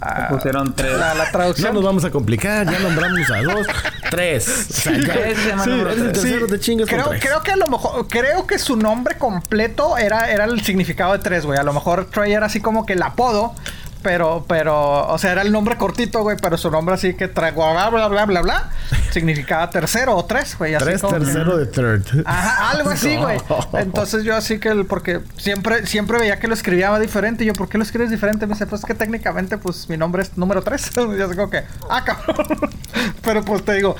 ah, 0.00 0.28
pusieron 0.30 0.72
tres. 0.76 0.96
La, 0.96 1.14
la 1.14 1.24
No 1.24 1.30
traducción. 1.32 1.74
nos 1.74 1.82
vamos 1.82 2.04
a 2.04 2.10
complicar, 2.10 2.70
ya 2.70 2.78
nombramos 2.78 3.28
a 3.30 3.42
dos, 3.42 3.66
tres. 4.16 4.48
O 4.48 4.72
sea, 4.72 4.92
ya. 4.92 5.14
Ese 5.14 5.42
se 5.42 5.48
llama 5.48 5.64
Sí, 5.64 5.70
número 5.70 5.90
eres 5.90 6.02
el 6.04 6.12
tres. 6.12 6.22
tercero, 6.22 6.46
te 6.46 6.60
chingas 6.60 6.88
con 6.88 6.98
creo, 6.98 7.10
tres. 7.10 7.22
creo 7.22 7.42
que 7.42 7.50
a 7.52 7.56
lo 7.56 7.66
mejor, 7.68 8.08
creo 8.08 8.46
que 8.46 8.58
su 8.58 8.76
nombre 8.76 9.16
completo 9.18 9.96
era, 9.98 10.30
era 10.30 10.44
el 10.44 10.60
significado 10.62 11.12
de 11.12 11.18
tres, 11.18 11.44
güey. 11.46 11.58
A 11.58 11.62
lo 11.62 11.72
mejor 11.72 12.06
Trey 12.10 12.32
era 12.32 12.46
así 12.46 12.60
como 12.60 12.86
que 12.86 12.92
el 12.92 13.02
apodo, 13.02 13.54
pero, 14.02 14.44
pero, 14.48 15.06
o 15.08 15.18
sea, 15.18 15.32
era 15.32 15.42
el 15.42 15.52
nombre 15.52 15.76
cortito, 15.76 16.22
güey, 16.22 16.36
pero 16.40 16.56
su 16.58 16.70
nombre 16.70 16.94
así 16.94 17.14
que 17.14 17.28
trae 17.28 17.52
bla 17.52 17.88
bla 17.90 18.08
bla 18.08 18.24
bla 18.26 18.40
bla, 18.42 18.70
significaba 19.10 19.70
tercero 19.70 20.16
o 20.16 20.24
tres, 20.24 20.56
güey. 20.58 20.74
así 20.74 20.84
Tres 20.84 21.00
como- 21.00 21.18
tercero 21.18 21.56
de 21.56 21.66
third. 21.66 22.22
Ajá, 22.24 22.70
algo 22.70 22.90
así, 22.90 23.16
güey. 23.18 23.38
No. 23.48 23.78
Entonces 23.78 24.24
yo 24.24 24.36
así 24.36 24.58
que 24.58 24.68
el, 24.68 24.86
porque 24.86 25.20
siempre, 25.36 25.86
siempre 25.86 26.18
veía 26.18 26.38
que 26.38 26.48
lo 26.48 26.54
escribía 26.54 26.98
diferente. 26.98 27.44
Y 27.44 27.46
yo, 27.48 27.52
¿por 27.54 27.68
qué 27.68 27.78
lo 27.78 27.84
escribes 27.84 28.10
diferente? 28.10 28.46
Me 28.46 28.54
dice, 28.54 28.66
pues 28.66 28.82
que 28.84 28.94
técnicamente, 28.94 29.58
pues 29.58 29.88
mi 29.88 29.96
nombre 29.96 30.22
es 30.22 30.36
número 30.36 30.62
3. 30.62 30.90
y 30.96 31.18
yo 31.18 31.26
así 31.26 31.36
como 31.36 31.50
que, 31.50 31.62
ah, 31.88 32.04
cabrón. 32.04 32.46
Pero 33.22 33.44
pues 33.44 33.64
te 33.64 33.74
digo, 33.74 33.96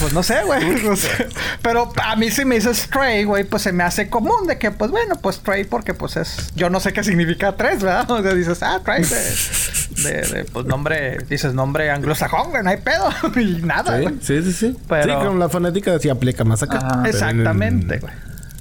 pues 0.00 0.12
no 0.12 0.22
sé, 0.22 0.42
güey. 0.44 0.82
no 0.84 0.96
sé. 0.96 1.28
Pero 1.62 1.92
a 2.02 2.16
mí 2.16 2.30
si 2.30 2.44
me 2.44 2.56
dices 2.56 2.78
Stray, 2.78 3.24
güey, 3.24 3.44
pues 3.44 3.62
se 3.62 3.72
me 3.72 3.84
hace 3.84 4.08
común 4.08 4.46
de 4.46 4.58
que, 4.58 4.70
pues 4.70 4.90
bueno, 4.90 5.16
pues 5.16 5.36
Stray 5.36 5.64
porque 5.64 5.94
pues 5.94 6.16
es... 6.16 6.52
Yo 6.54 6.70
no 6.70 6.80
sé 6.80 6.92
qué 6.92 7.04
significa 7.04 7.56
tres, 7.56 7.82
¿verdad? 7.82 8.10
O 8.18 8.22
sea, 8.22 8.34
dices, 8.34 8.62
ah, 8.62 8.78
Stray 8.80 9.02
de, 9.04 10.10
de, 10.10 10.22
de, 10.22 10.44
pues 10.44 10.66
nombre, 10.66 11.18
dices 11.28 11.54
nombre 11.54 11.90
anglosajón, 11.90 12.50
güey, 12.50 12.62
no 12.62 12.70
hay 12.70 12.78
pedo. 12.78 13.08
y 13.40 13.62
nada, 13.62 14.00
güey. 14.00 14.14
Sí, 14.20 14.42
sí, 14.42 14.52
sí, 14.52 14.52
sí. 14.52 14.76
Pero- 14.88 15.20
Sí, 15.20 15.26
con 15.26 15.38
la 15.38 15.48
fonética 15.48 15.98
sí 15.98 16.08
aplica 16.08 16.44
más 16.44 16.62
acá. 16.62 17.00
En 17.00 17.06
Exactamente, 17.06 17.98
güey. 17.98 18.12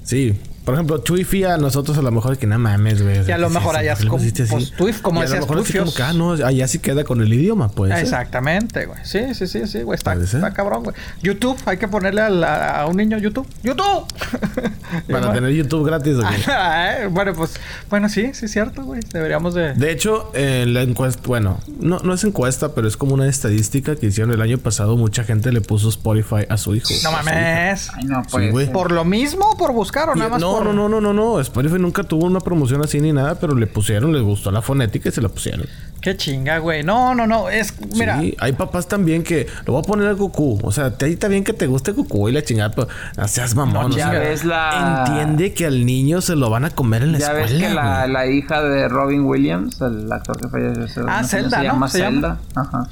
Sí. 0.03 0.39
Por 0.67 0.73
ejemplo, 0.73 0.97
Chuifi 0.97 1.45
a 1.45 1.55
nosotros 1.55 1.97
a 1.97 2.01
lo 2.01 2.11
mejor 2.11 2.37
que 2.37 2.45
no 2.45 2.59
mames, 2.59 3.01
güey. 3.01 3.25
Y 3.25 3.31
a 3.31 3.37
lo 3.37 3.47
¿qué 3.47 3.53
es 3.53 3.59
mejor 3.61 3.77
allá 3.77 3.93
¿Por 3.95 4.03
es 4.03 4.09
como- 4.09 4.49
pues, 4.57 4.71
Twif, 4.73 5.01
como 5.01 5.21
Y 5.21 5.23
a 5.23 5.23
lo 5.23 5.29
decías, 5.31 5.49
mejor 5.49 5.63
así 5.63 5.71
como 5.77 5.85
Twifios. 5.85 5.95
que, 5.95 6.03
ah, 6.03 6.11
no, 6.11 6.31
allá 6.33 6.67
sí 6.67 6.79
queda 6.79 7.05
con 7.05 7.21
el 7.21 7.33
idioma, 7.33 7.69
pues. 7.69 7.97
Exactamente, 7.97 8.85
güey. 8.85 8.99
Sí, 9.05 9.33
sí, 9.33 9.47
sí, 9.47 9.65
sí, 9.65 9.83
güey. 9.83 9.95
Está, 9.95 10.15
está 10.15 10.51
cabrón, 10.51 10.83
güey. 10.83 10.95
YouTube, 11.23 11.57
hay 11.67 11.77
que 11.77 11.87
ponerle 11.87 12.19
a, 12.19 12.29
la- 12.29 12.81
a 12.81 12.85
un 12.87 12.97
niño 12.97 13.17
YouTube. 13.17 13.47
¡YouTube! 13.63 14.03
Para 15.09 15.31
tener 15.33 15.51
YouTube 15.51 15.85
gratis, 15.85 16.15
¿o 16.17 16.21
qué? 16.21 16.35
Ah, 16.51 17.07
bueno, 17.09 17.33
pues, 17.33 17.53
bueno, 17.89 18.09
sí, 18.09 18.31
sí 18.33 18.45
es 18.45 18.51
cierto, 18.51 18.83
güey. 18.83 18.99
Deberíamos 19.13 19.53
de. 19.53 19.73
De 19.73 19.89
hecho, 19.91 20.31
en 20.33 20.73
la 20.73 20.81
encuesta, 20.81 21.21
bueno, 21.27 21.59
no, 21.79 21.99
no 21.99 22.13
es 22.13 22.25
encuesta, 22.25 22.73
pero 22.75 22.89
es 22.89 22.97
como 22.97 23.13
una 23.13 23.27
estadística 23.27 23.95
que 23.95 24.07
hicieron 24.07 24.33
el 24.33 24.41
año 24.41 24.57
pasado. 24.57 24.97
Mucha 24.97 25.23
gente 25.23 25.53
le 25.53 25.61
puso 25.61 25.87
Spotify 25.87 26.45
a 26.49 26.57
su 26.57 26.75
hijo. 26.75 26.89
No 27.03 27.11
mames. 27.13 27.89
Ay, 27.95 28.03
no, 28.03 28.21
pues. 28.29 28.51
güey. 28.51 28.71
¿Por 28.71 28.91
lo 28.91 29.05
mismo 29.05 29.45
o 29.51 29.57
por 29.57 29.71
buscar 29.71 30.09
o 30.09 30.15
nada 30.15 30.31
más 30.31 30.41
no, 30.63 30.73
no, 30.73 30.87
no, 30.89 31.01
no, 31.01 31.01
no, 31.01 31.13
no. 31.13 31.39
Spotify 31.39 31.79
nunca 31.79 32.03
tuvo 32.03 32.25
una 32.25 32.39
promoción 32.39 32.83
así 32.83 32.99
ni 32.99 33.11
nada, 33.13 33.35
pero 33.39 33.55
le 33.55 33.67
pusieron, 33.67 34.11
les 34.13 34.21
gustó 34.21 34.51
la 34.51 34.61
fonética 34.61 35.09
y 35.09 35.11
se 35.11 35.21
la 35.21 35.29
pusieron. 35.29 35.65
Qué 36.01 36.15
chinga, 36.15 36.59
güey. 36.59 36.83
No, 36.83 37.15
no, 37.15 37.25
no. 37.27 37.49
Es, 37.49 37.73
mira. 37.95 38.19
Sí, 38.19 38.35
hay 38.39 38.53
papás 38.53 38.87
también 38.87 39.23
que 39.23 39.47
lo 39.65 39.73
voy 39.73 39.81
a 39.81 39.83
poner 39.83 40.07
a 40.07 40.13
Goku. 40.13 40.59
O 40.63 40.71
sea, 40.71 40.91
te 40.91 41.05
ahí 41.05 41.13
está 41.13 41.27
bien 41.27 41.43
que 41.43 41.53
te 41.53 41.65
guste 41.67 41.91
Goku 41.91 42.29
y 42.29 42.31
la 42.31 42.43
chingada, 42.43 42.71
pero 42.71 42.87
no 43.17 43.27
seas 43.27 43.55
mamón. 43.55 43.89
No, 43.89 43.95
o 43.95 43.97
ya 43.97 44.11
sea, 44.11 44.19
ves 44.19 44.45
la- 44.45 45.05
Entiende 45.07 45.53
que 45.53 45.65
al 45.65 45.85
niño 45.85 46.21
se 46.21 46.35
lo 46.35 46.49
van 46.49 46.65
a 46.65 46.69
comer 46.69 47.01
en 47.03 47.13
la 47.13 47.19
Ya 47.19 47.25
escuela. 47.39 47.45
ves 47.45 48.07
que 48.07 48.11
la, 48.13 48.27
hija 48.27 48.61
de 48.61 48.87
Robin 48.87 49.25
Williams, 49.25 49.81
el 49.81 50.11
actor 50.11 50.39
que 50.39 50.47
falleció, 50.47 51.05
Ah, 51.07 51.21
no 51.23 51.27
Zelda, 51.27 51.49
se 51.49 51.57
¿no? 51.57 51.63
llama 51.73 51.87
Se 51.89 51.99
llama. 51.99 52.11
Zelda. 52.13 52.37
Ajá. 52.55 52.87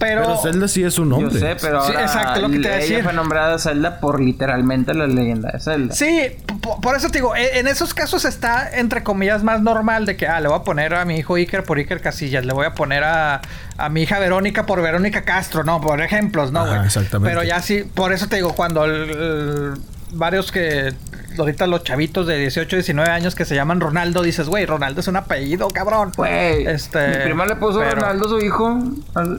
Pero. 0.00 0.22
Pero 0.22 0.36
Zelda 0.38 0.66
sí 0.66 0.82
es 0.82 0.98
un 0.98 1.10
Yo 1.10 1.18
nombre. 1.20 1.38
sé, 1.38 1.56
pero 1.60 1.82
Sí, 1.84 1.92
ahora 1.92 2.02
exacto, 2.02 2.40
lo 2.40 2.48
que 2.50 2.58
te 2.58 2.68
ella 2.68 2.76
decir. 2.78 3.04
fue 3.04 3.12
nombrada 3.12 3.58
Zelda 3.58 4.00
por 4.00 4.18
literalmente 4.20 4.94
la 4.94 5.06
leyenda 5.06 5.50
de 5.52 5.60
Zelda. 5.60 5.94
Sí, 5.94 6.36
po- 6.62 6.80
por 6.80 6.96
eso 6.96 7.08
te 7.10 7.18
digo, 7.18 7.36
e- 7.36 7.58
en 7.58 7.68
esos 7.68 7.92
casos 7.92 8.24
está 8.24 8.68
entre 8.72 9.02
comillas 9.02 9.42
más 9.44 9.60
normal 9.60 10.06
de 10.06 10.16
que, 10.16 10.26
ah, 10.26 10.40
le 10.40 10.48
voy 10.48 10.56
a 10.58 10.62
poner 10.64 10.94
a 10.94 11.04
mi 11.04 11.16
hijo 11.18 11.34
Iker 11.34 11.64
por 11.64 11.76
Iker 11.78 12.00
Casillas, 12.00 12.46
le 12.46 12.52
voy 12.54 12.64
a 12.66 12.74
poner 12.74 13.04
a, 13.04 13.42
a 13.76 13.88
mi 13.90 14.02
hija 14.02 14.18
Verónica 14.18 14.64
por 14.64 14.80
Verónica 14.80 15.22
Castro, 15.22 15.64
no, 15.64 15.80
por 15.82 16.00
ejemplos, 16.00 16.50
¿no, 16.50 16.60
Ajá, 16.62 16.76
güey? 16.76 16.86
exactamente. 16.86 17.30
Pero 17.34 17.46
ya 17.46 17.60
sí, 17.60 17.84
por 17.84 18.12
eso 18.14 18.26
te 18.26 18.36
digo, 18.36 18.54
cuando 18.54 18.86
el- 18.86 19.10
el- 19.10 19.72
varios 20.12 20.50
que, 20.50 20.94
ahorita 21.38 21.66
los 21.66 21.84
chavitos 21.84 22.26
de 22.26 22.36
18, 22.38 22.76
19 22.76 23.10
años 23.10 23.34
que 23.34 23.44
se 23.44 23.54
llaman 23.54 23.80
Ronaldo, 23.80 24.22
dices, 24.22 24.48
güey, 24.48 24.66
Ronaldo 24.66 25.00
es 25.00 25.08
un 25.08 25.16
apellido, 25.16 25.68
cabrón. 25.68 26.12
Güey, 26.16 26.66
Este, 26.66 27.08
mi 27.08 27.16
prima 27.24 27.46
le 27.46 27.56
puso 27.56 27.78
pero- 27.80 27.96
Ronaldo 27.96 28.26
a 28.26 28.28
su 28.28 28.38
hijo 28.44 28.78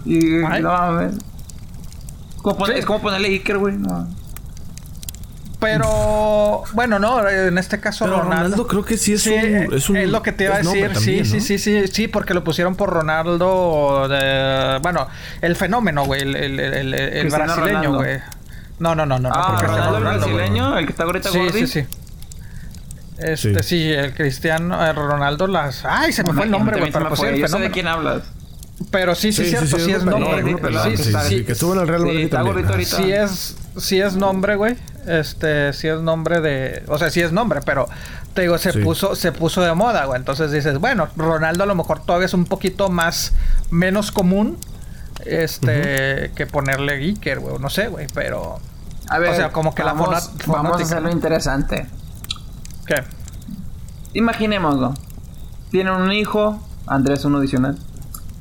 y 0.06 0.44
Ay. 0.44 0.62
no 0.62 0.70
mames. 0.72 1.14
Sí. 1.16 2.72
Es 2.76 2.86
como 2.86 3.02
ponerle 3.02 3.28
Iker, 3.30 3.58
güey. 3.58 3.76
No. 3.78 4.08
Pero, 5.60 6.64
bueno, 6.74 6.98
no, 6.98 7.30
en 7.30 7.56
este 7.60 7.80
caso 7.80 8.06
Pero 8.06 8.22
Ronaldo 8.24 8.66
creo 8.66 8.84
que 8.84 8.98
sí 8.98 9.14
es 9.14 9.22
Sí, 9.22 9.30
un- 9.32 9.74
es 9.76 9.90
un- 9.92 10.12
lo 10.12 10.24
que 10.24 10.32
te 10.32 10.46
iba 10.46 10.56
a 10.56 10.58
decir. 10.58 10.92
también, 10.92 11.24
sí, 11.24 11.36
¿no? 11.36 11.40
sí, 11.40 11.40
sí, 11.40 11.60
sí, 11.60 11.88
sí, 11.88 12.08
porque 12.08 12.34
lo 12.34 12.44
pusieron 12.44 12.74
por 12.76 12.90
Ronaldo. 12.90 14.08
De, 14.10 14.80
bueno, 14.82 15.08
el 15.42 15.56
fenómeno, 15.56 16.06
güey. 16.06 16.22
El, 16.22 16.36
el, 16.36 17.30
brasileño, 17.30 17.68
Ronaldo. 17.92 17.94
güey. 17.98 18.20
No, 18.82 18.96
no, 18.96 19.06
no, 19.06 19.20
no. 19.20 19.30
no, 19.30 19.36
Ah, 19.36 19.58
Cristiano 19.60 19.92
Ronaldo 19.92 20.26
el 20.26 20.34
brasileño, 20.34 20.78
el 20.78 20.86
que 20.86 20.92
está 20.92 21.04
ahorita 21.04 21.30
Sí, 21.30 21.38
gordi. 21.38 21.68
sí, 21.68 21.68
sí. 21.68 21.86
Este, 23.20 23.62
Sí. 23.62 23.70
sí, 23.70 23.92
el 23.92 24.14
Cristiano 24.16 24.84
eh, 24.84 24.92
Ronaldo 24.94 25.46
las. 25.48 25.86
Ay, 25.86 26.12
se 26.12 26.24
me 26.24 26.34
fue 26.34 26.46
el 26.46 26.52
nombre, 26.52 26.80
güey, 26.80 26.92
pero 26.92 27.10
pues 27.10 27.22
Yo 27.38 27.48
sé 27.48 27.60
de 27.60 27.70
quién 27.72 27.88
hablas. 27.88 28.24
Pero 28.90 29.14
sí, 29.14 29.32
sí, 29.32 29.44
Sí, 29.44 29.50
cierto, 29.52 29.68
sí, 29.68 29.76
sí, 29.78 29.86
sí, 29.86 29.92
es 29.92 30.04
nombre. 30.04 30.42
Sí, 30.96 31.04
sí, 31.04 31.14
sí, 31.30 31.44
que 31.44 31.52
estuvo 31.52 31.76
en 31.76 31.82
el 31.82 31.88
Real 31.88 32.02
Sí, 32.02 32.08
Madrid 32.08 32.30
también. 32.32 32.54
gordito 32.56 32.74
ahorita. 32.74 32.98
Sí 32.98 33.12
es, 33.12 33.56
sí 33.78 34.02
es 34.02 34.16
nombre, 34.16 34.56
güey. 34.56 34.76
Este, 35.06 35.72
sí 35.74 35.88
es 35.88 36.00
nombre 36.02 36.42
de, 36.42 36.84
o 36.88 36.98
sea, 36.98 37.12
sí 37.12 37.22
es 37.22 37.32
nombre, 37.32 37.60
pero 37.64 37.88
te 38.34 38.42
digo, 38.42 38.58
se 38.58 38.72
Sí. 38.72 38.80
puso, 38.80 39.14
se 39.16 39.32
puso 39.32 39.62
de 39.62 39.72
moda, 39.76 40.06
güey. 40.06 40.18
Entonces 40.18 40.52
dices, 40.52 40.80
bueno, 40.80 41.08
Ronaldo 41.16 41.64
a 41.64 41.68
lo 41.68 41.76
mejor 41.76 42.04
todavía 42.04 42.26
es 42.26 42.34
un 42.34 42.46
poquito 42.46 42.90
más, 42.90 43.34
menos 43.70 44.12
común, 44.12 44.58
este, 45.26 46.32
que 46.36 46.48
ponerle 46.48 46.94
Iker, 46.94 47.40
güey. 47.40 47.60
No 47.60 47.70
sé, 47.70 47.88
güey, 47.88 48.08
pero, 48.16 48.60
A 49.12 49.20
ver, 49.20 49.32
O 49.32 49.36
sea, 49.36 49.52
como 49.52 49.76
que 49.76 49.84
la 49.84 49.94
vamos, 49.94 50.08
fona- 50.08 50.54
vamos 50.58 50.80
a 50.80 50.84
hacerlo 50.84 51.10
interesante. 51.12 51.88
¿qué? 52.86 53.04
Imaginémoslo. 54.14 54.94
Tienen 55.70 55.94
un 55.94 56.12
hijo, 56.12 56.60
Andrés 56.88 57.24
uno 57.26 57.38
adicional. 57.38 57.78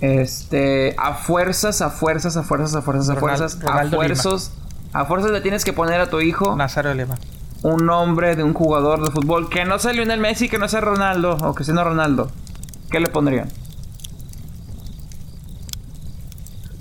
Este, 0.01 0.95
a 0.99 1.15
fuerzas, 1.15 1.83
a 1.83 1.91
fuerzas, 1.91 2.37
a 2.37 2.43
fuerzas, 2.43 2.75
a 2.75 2.83
fuerzas, 2.83 3.11
a 3.11 3.17
fuerzas, 3.17 3.59
a 3.65 3.85
fuerzas, 3.91 4.53
a 4.93 5.05
fuerzas 5.05 5.31
le 5.31 5.41
tienes 5.41 5.65
que 5.65 5.73
poner 5.73 6.01
a 6.01 6.09
tu 6.09 6.21
hijo 6.21 6.57
Nazario 6.57 6.95
Lima. 6.95 7.17
un 7.63 7.85
nombre 7.85 8.35
de 8.35 8.43
un 8.43 8.55
jugador 8.55 9.05
de 9.05 9.11
fútbol 9.11 9.51
que 9.51 9.65
no 9.67 9.79
sea 9.79 9.93
Lionel 9.93 10.19
Messi, 10.21 10.49
que 10.49 10.59
no 10.59 10.69
sea 10.69 10.81
Ronaldo 10.81 11.37
o 11.37 11.55
que 11.55 11.65
sea 11.65 11.75
no 11.75 11.85
Ronaldo. 11.85 12.31
¿Qué 12.91 12.99
le 12.99 13.09
pondrían? 13.09 13.49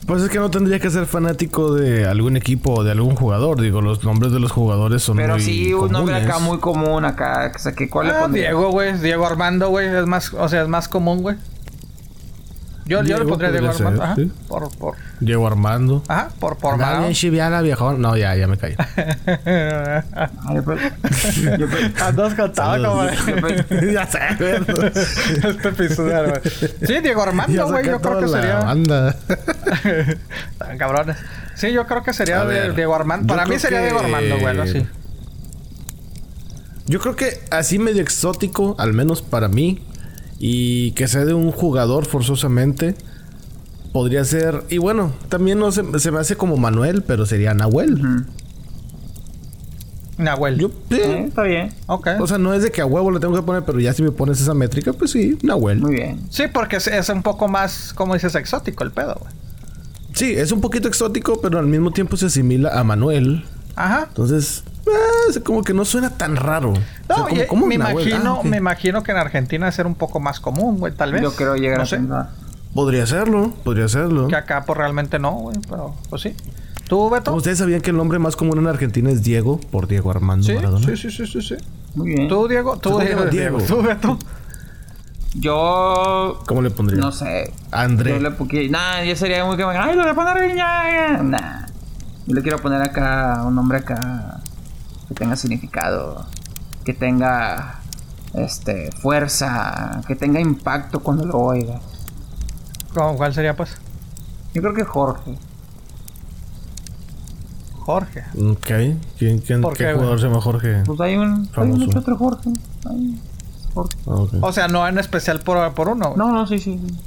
Pues 0.10 0.24
es 0.24 0.30
que 0.30 0.40
no 0.40 0.50
tendría 0.50 0.80
que 0.80 0.90
ser 0.90 1.06
fanático 1.06 1.74
de 1.76 2.06
algún 2.08 2.36
equipo 2.36 2.74
o 2.80 2.84
de 2.84 2.92
algún 2.92 3.16
jugador. 3.16 3.62
Digo, 3.62 3.80
los 3.82 4.04
nombres 4.04 4.32
de 4.32 4.40
los 4.40 4.52
jugadores 4.52 5.04
son 5.04 5.18
Pero 5.18 5.34
muy 5.36 5.42
sí, 5.44 5.72
un 5.74 5.92
nombre 5.92 6.16
comunes. 6.16 6.30
acá 6.36 6.40
muy 6.40 6.58
común 6.58 7.06
acá. 7.06 7.52
O 7.56 7.60
sea, 7.60 7.74
que 7.74 7.88
¿cuál 7.90 8.08
le 8.08 8.14
Ah, 8.14 8.20
pondrían? 8.22 8.48
Diego, 8.48 8.72
güey. 8.72 8.98
Diego 8.98 9.26
Armando, 9.28 9.70
güey. 9.70 9.88
Es 9.88 10.06
más, 10.08 10.34
o 10.34 10.50
sea, 10.50 10.64
es 10.64 10.68
más 10.68 10.88
común, 10.90 11.22
güey. 11.22 11.36
Yo, 12.90 13.04
yo 13.04 13.18
le 13.20 13.26
pondría 13.26 13.52
Diego 13.52 13.70
Armando. 13.70 14.04
Ajá. 14.04 14.16
sí. 14.16 14.32
Por, 14.48 14.70
por. 14.78 14.96
Diego 15.20 15.46
Armando. 15.48 16.04
Ajá, 16.08 16.30
por, 16.40 16.58
por 16.58 16.78
bien 16.78 17.14
chiviana, 17.14 17.62
viejón. 17.62 18.02
No, 18.02 18.18
ya, 18.18 18.36
ya 18.36 18.48
me 18.48 18.58
caí. 18.58 18.76
Andas 22.02 22.34
contado, 22.36 22.72
Saludos. 22.74 23.12
como 23.26 23.48
ya 23.92 24.06
sé, 24.08 24.20
güey. 24.40 24.54
este 25.52 25.68
episodio, 25.70 26.24
güey. 26.30 26.42
Sí, 26.86 27.00
Diego 27.02 27.24
Armando, 27.24 27.68
güey. 27.68 27.86
Yo 27.86 28.02
creo 28.02 28.20
que 28.20 28.26
la 28.26 28.42
sería. 28.42 28.56
banda. 28.60 29.16
Tan 30.58 30.78
cabrones. 30.78 31.18
Sí, 31.56 31.72
yo 31.72 31.86
creo 31.88 32.04
que 32.04 32.14
sería 32.14 32.44
de- 32.46 32.54
ver, 32.54 32.76
Diego 32.76 32.96
Armando. 32.96 33.28
Para 33.34 33.46
mí 33.46 33.60
sería 33.60 33.80
que- 33.80 33.86
Diego 33.86 34.00
Armando, 34.00 34.36
güey. 34.36 34.48
algo 34.48 34.64
así. 34.64 34.86
Yo 36.88 37.00
creo 37.00 37.16
que 37.16 37.40
así 37.52 37.78
medio 37.78 38.02
exótico, 38.02 38.76
al 38.80 38.94
menos 38.94 39.22
para 39.22 39.48
mí, 39.48 39.86
y 40.40 40.92
que 40.92 41.08
sea 41.08 41.26
de 41.26 41.34
un 41.34 41.52
jugador 41.52 42.06
forzosamente, 42.06 42.96
podría 43.92 44.24
ser. 44.24 44.64
Y 44.70 44.78
bueno, 44.78 45.12
también 45.28 45.60
no 45.60 45.72
se, 45.72 45.84
se 46.00 46.12
me 46.12 46.20
hace 46.20 46.36
como 46.36 46.58
Manuel, 46.58 47.04
pero 47.04 47.26
sería 47.26 47.54
Nahuel. 47.54 48.26
Nahuel. 50.18 50.58
Yo, 50.58 50.70
sí. 50.90 50.96
Eh, 50.96 51.26
está 51.28 51.44
bien. 51.44 51.74
Ok. 51.88 52.08
O 52.20 52.28
sea, 52.28 52.38
no 52.38 52.54
es 52.54 52.64
de 52.64 52.72
que 52.72 52.82
a 52.82 52.86
huevo 52.86 53.12
le 53.12 53.20
tengo 53.20 53.36
que 53.36 53.42
poner, 53.42 53.64
pero 53.64 53.80
ya 53.80 53.94
si 53.94 54.04
me 54.04 54.12
pones 54.12 54.42
esa 54.42 54.54
métrica, 54.54 54.94
pues 54.94 55.12
sí, 55.12 55.38
Nahuel. 55.42 55.80
Muy 55.80 55.94
bien. 55.96 56.22
Sí, 56.30 56.44
porque 56.52 56.78
es, 56.78 56.88
es 56.88 57.10
un 57.10 57.24
poco 57.24 57.48
más, 57.48 57.94
como 57.94 58.14
dices, 58.14 58.36
exótico 58.36 58.84
el 58.84 58.92
pedo, 58.92 59.18
güey. 59.20 59.34
Sí, 60.14 60.34
es 60.34 60.52
un 60.52 60.60
poquito 60.60 60.88
exótico, 60.88 61.40
pero 61.42 61.60
al 61.60 61.68
mismo 61.68 61.92
tiempo 61.92 62.18
se 62.18 62.26
asimila 62.26 62.78
a 62.78 62.84
Manuel. 62.84 63.46
Ajá. 63.76 64.06
Entonces, 64.10 64.64
eh, 64.90 65.30
es 65.30 65.40
como 65.40 65.64
que 65.64 65.74
no 65.74 65.86
suena 65.86 66.10
tan 66.10 66.36
raro. 66.36 66.72
O 66.72 66.76
sea, 66.76 67.18
No, 67.18 67.48
como- 67.48 67.66
me 67.68 67.76
imagino, 67.76 68.40
Ah, 68.44 68.48
me 68.48 68.58
imagino 68.58 69.04
que 69.04 69.12
en 69.12 69.18
Argentina 69.18 69.68
es 69.68 69.76
ser 69.76 69.88
un 69.88 69.96
poco 69.96 70.20
más 70.20 70.40
común, 70.40 70.78
güey, 70.78 70.94
tal 70.94 71.12
vez. 71.14 71.22
Yo 71.22 71.36
creo 71.36 71.56
llegar 71.56 71.78
no 71.78 71.84
a 71.84 71.88
sé. 71.88 72.00
Podría 72.74 73.06
serlo, 73.08 73.52
podría 73.64 73.88
serlo. 73.88 74.28
Que 74.28 74.36
acá, 74.36 74.64
pues 74.66 74.78
realmente 74.78 75.18
no, 75.20 75.32
güey, 75.32 75.58
pero 75.70 75.96
pues 76.10 76.22
sí. 76.22 76.36
¿Tú, 76.88 77.10
Beto? 77.10 77.34
¿Ustedes 77.36 77.58
sabían 77.60 77.82
que 77.82 77.92
el 77.92 77.98
nombre 77.98 78.18
más 78.20 78.36
común 78.36 78.58
en 78.58 78.68
Argentina 78.68 79.10
es 79.12 79.24
Diego, 79.24 79.60
por 79.72 79.88
Diego 79.88 80.10
Armando 80.12 80.46
Sí, 80.46 80.54
Maradona? 80.54 80.86
sí, 80.86 80.98
sí, 80.98 81.12
sí, 81.12 81.26
sí, 81.28 81.42
sí. 81.42 81.56
Muy 81.96 82.10
bien. 82.10 82.28
¿Tú, 82.28 82.48
Diego? 82.48 82.78
¿Tú, 82.78 82.92
¿Cómo 82.92 83.04
Diego? 83.26 83.60
¿Tú, 83.60 83.82
Beto? 83.82 84.18
Yo. 85.36 86.42
¿Cómo 86.48 86.62
le 86.62 86.72
pondría? 86.72 87.00
No 87.00 87.12
sé. 87.12 87.54
André. 87.72 88.12
Yo 88.12 88.20
le 88.20 88.70
nah, 88.70 89.04
yo 89.04 89.16
sería 89.16 89.46
muy 89.46 89.58
como, 89.58 89.70
ay, 89.70 89.96
le 89.96 90.02
voy 90.02 90.10
a 90.12 90.16
poner. 90.16 90.56
Nah. 91.24 91.66
Yo 92.26 92.36
le 92.36 92.42
quiero 92.42 92.58
poner 92.60 92.82
acá 92.82 93.44
un 93.46 93.56
nombre 93.56 93.80
acá 93.80 94.39
que 95.10 95.14
tenga 95.16 95.36
significado, 95.36 96.26
que 96.86 96.94
tenga 96.94 97.80
este 98.36 98.92
fuerza, 99.02 100.02
que 100.08 100.16
tenga 100.16 100.40
impacto 100.40 101.02
cuando 101.02 101.26
lo 101.26 101.38
oiga. 101.40 101.82
¿Cómo- 102.94 103.18
¿Cuál 103.18 103.34
sería, 103.34 103.56
pues? 103.56 103.76
Yo 104.54 104.62
creo 104.62 104.74
que 104.74 104.84
Jorge. 104.86 105.38
Jorge. 107.80 108.24
Ok. 108.40 108.68
¿Quién, 109.18 109.40
quién, 109.40 109.62
¿Por 109.62 109.76
¿Qué 109.76 109.86
qué, 109.86 109.94
jugador 109.94 110.20
se 110.20 110.28
llama 110.28 110.42
Jorge? 110.42 110.84
Pues 110.86 111.00
hay 111.02 111.18
un, 111.18 111.50
hay 111.56 111.68
mucho 111.68 112.00
otro 112.00 112.16
Jorge. 112.18 112.52
Hay 112.90 113.20
Jorge. 113.74 113.98
Ah. 114.08 114.40
O 114.42 114.52
sea, 114.54 114.68
no 114.68 114.88
en 114.88 115.00
especial 115.00 115.40
por, 115.40 115.74
por 115.74 115.90
uno, 115.90 116.14
güey. 116.14 116.18
No, 116.18 116.32
no, 116.32 116.46
sí, 116.46 116.60
sí. 116.60 116.80
sí. 116.86 116.98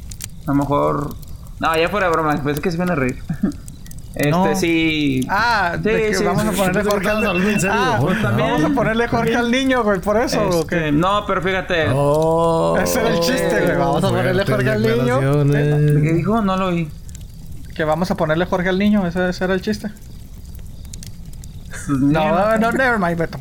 A 0.46 0.50
lo 0.50 0.55
mejor. 0.55 1.14
No, 1.61 1.76
ya 1.76 1.88
fuera 1.88 2.09
broma, 2.09 2.36
pensé 2.42 2.61
que 2.61 2.70
se 2.70 2.76
iban 2.76 2.90
a 2.90 2.96
reír. 2.96 3.22
Este, 4.14 4.30
No. 4.30 4.54
sí. 4.56 5.26
Ah, 5.30 5.72
Sí, 5.76 5.82
de 5.88 6.08
que 6.08 6.14
sí, 6.14 6.24
vamos 6.24 6.44
a 6.44 6.52
ponerle 6.52 6.84
Jorge 6.84 7.08
al 7.08 7.26
Ah, 7.70 7.98
también 8.20 8.50
vamos 8.50 8.64
a 8.70 8.74
ponerle 8.74 9.08
Jorge 9.08 9.36
al 9.36 9.50
niño, 9.50 9.82
güey, 9.84 10.00
por 10.00 10.20
eso. 10.20 10.42
¿o 10.48 10.66
qué? 10.66 10.76
Este, 10.76 10.92
no, 10.92 11.24
pero 11.26 11.40
fíjate. 11.42 11.86
Oh, 11.94 12.76
Ese 12.78 13.00
era 13.00 13.08
el 13.10 13.20
chiste, 13.20 13.60
güey. 13.64 13.76
Vamos 13.76 14.04
a 14.04 14.08
ponerle 14.08 14.44
Jorge 14.44 14.70
al 14.70 14.82
niño. 14.82 15.20
¿Qué 16.02 16.12
dijo? 16.12 16.40
No 16.42 16.56
lo 16.56 16.66
oí. 16.66 16.88
Que 17.74 17.84
vamos 17.84 18.10
a 18.10 18.16
ponerle 18.16 18.44
Jorge 18.44 18.68
al 18.68 18.78
niño, 18.78 19.06
ese, 19.06 19.30
ese 19.30 19.44
era 19.44 19.54
el 19.54 19.62
chiste. 19.62 19.90
No, 21.88 22.58
no, 22.58 22.72
never 22.72 22.98
mind, 22.98 23.18
Beto. 23.18 23.38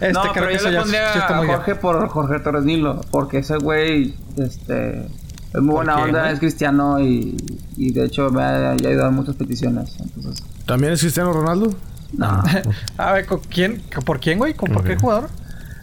Este 0.00 0.12
no, 0.12 0.22
creo 0.22 0.32
pero 0.34 0.46
que 0.48 0.52
yo 0.54 0.58
eso 0.58 0.68
le 0.68 0.72
ya 0.72 0.78
es 0.78 0.82
pondría 0.82 1.12
chiste 1.12 1.32
a 1.32 1.36
Jorge 1.36 1.64
bien. 1.66 1.78
por 1.80 2.08
Jorge 2.08 2.40
Torres 2.40 2.64
Nilo. 2.64 3.00
Porque 3.10 3.38
ese 3.38 3.58
güey, 3.58 4.14
este... 4.38 5.06
Es 5.56 5.62
muy 5.62 5.74
buena 5.74 5.96
onda, 5.96 6.30
es 6.30 6.38
cristiano 6.38 7.00
y, 7.00 7.34
y 7.78 7.90
de 7.90 8.04
hecho 8.04 8.28
me 8.30 8.42
ha, 8.42 8.72
ayudado 8.72 9.08
en 9.08 9.14
muchas 9.14 9.36
peticiones. 9.36 9.96
Entonces, 9.98 10.44
¿También 10.66 10.92
es 10.92 11.00
Cristiano 11.00 11.32
Ronaldo? 11.32 11.74
no. 12.12 12.42
A 12.98 13.12
ver, 13.12 13.24
¿con 13.24 13.40
quién? 13.40 13.82
¿Por 14.04 14.20
quién, 14.20 14.38
güey? 14.38 14.52
¿Con 14.52 14.70
por 14.70 14.84
qué 14.84 14.96
jugador? 14.96 15.30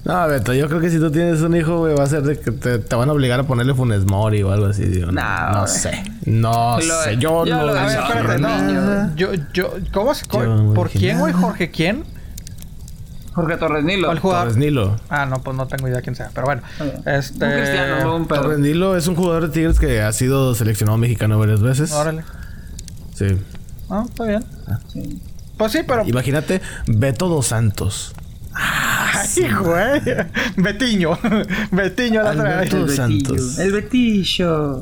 No, 0.05 0.28
Beto, 0.28 0.53
yo 0.53 0.67
creo 0.67 0.80
que 0.80 0.91
si 0.91 0.99
tú 0.99 1.09
tienes 1.09 1.41
un 1.41 1.55
hijo, 1.55 1.80
güey, 1.80 1.95
va 1.95 2.03
a 2.03 2.07
ser 2.07 2.21
de 2.21 2.38
que 2.38 2.51
te, 2.51 2.78
te 2.78 2.95
van 2.95 3.09
a 3.09 3.13
obligar 3.13 3.39
a 3.39 3.43
ponerle 3.43 3.74
Funes 3.74 4.05
Mori 4.05 4.43
o 4.43 4.51
algo 4.51 4.67
así, 4.67 4.84
digo. 4.84 5.11
No, 5.11 5.21
No, 5.21 5.51
no 5.61 5.67
sé. 5.67 6.03
No 6.26 6.78
Lo- 6.78 7.03
sé. 7.03 7.17
Yo 7.17 7.45
yo 7.45 7.57
no 7.57 7.65
lo 7.65 7.71
A 7.71 7.86
ver, 7.86 7.99
espérate, 7.99 8.39
no. 8.39 9.15
Yo, 9.15 9.30
yo, 9.53 9.74
¿cómo 9.91 10.11
Yo 10.13 10.45
no 10.45 10.74
¿Por 10.74 10.89
quién, 10.89 11.19
güey? 11.19 11.34
¿Jorge 11.34 11.71
quién? 11.71 12.03
Jorge 13.34 13.57
Torres 13.57 13.84
Nilo. 13.84 14.07
¿Cuál 14.07 14.19
jugador? 14.19 14.43
Torres 14.43 14.57
Nilo. 14.57 14.95
Ah, 15.09 15.25
no, 15.25 15.41
pues 15.41 15.57
no 15.57 15.67
tengo 15.67 15.88
idea 15.88 16.01
quién 16.01 16.15
sea, 16.15 16.29
pero 16.34 16.45
bueno. 16.45 16.61
Este. 17.05 17.45
Un 17.45 17.51
cristiano, 17.51 18.15
un 18.15 18.27
Torres. 18.27 18.59
Nilo 18.59 18.95
es 18.95 19.07
un 19.07 19.15
jugador 19.15 19.47
de 19.47 19.49
Tigres 19.49 19.79
que 19.79 20.01
ha 20.01 20.11
sido 20.13 20.53
seleccionado 20.55 20.97
mexicano 20.97 21.39
varias 21.39 21.61
veces. 21.61 21.91
Órale. 21.91 22.23
Sí. 23.15 23.38
Ah, 23.89 24.05
está 24.07 24.23
bien. 24.25 24.43
Sí. 24.88 25.21
Pues 25.57 25.71
sí, 25.71 25.79
pero. 25.88 26.07
Imagínate 26.07 26.61
Beto 26.88 27.27
dos 27.27 27.47
Santos. 27.47 28.13
Ay, 28.53 29.51
güey. 29.51 30.01
Betiño. 30.57 31.17
Betiño 31.71 32.23
la 32.23 32.57
Betillo. 32.57 32.88
Santos. 32.88 33.59
El 33.59 33.71
Betillo. 33.71 34.81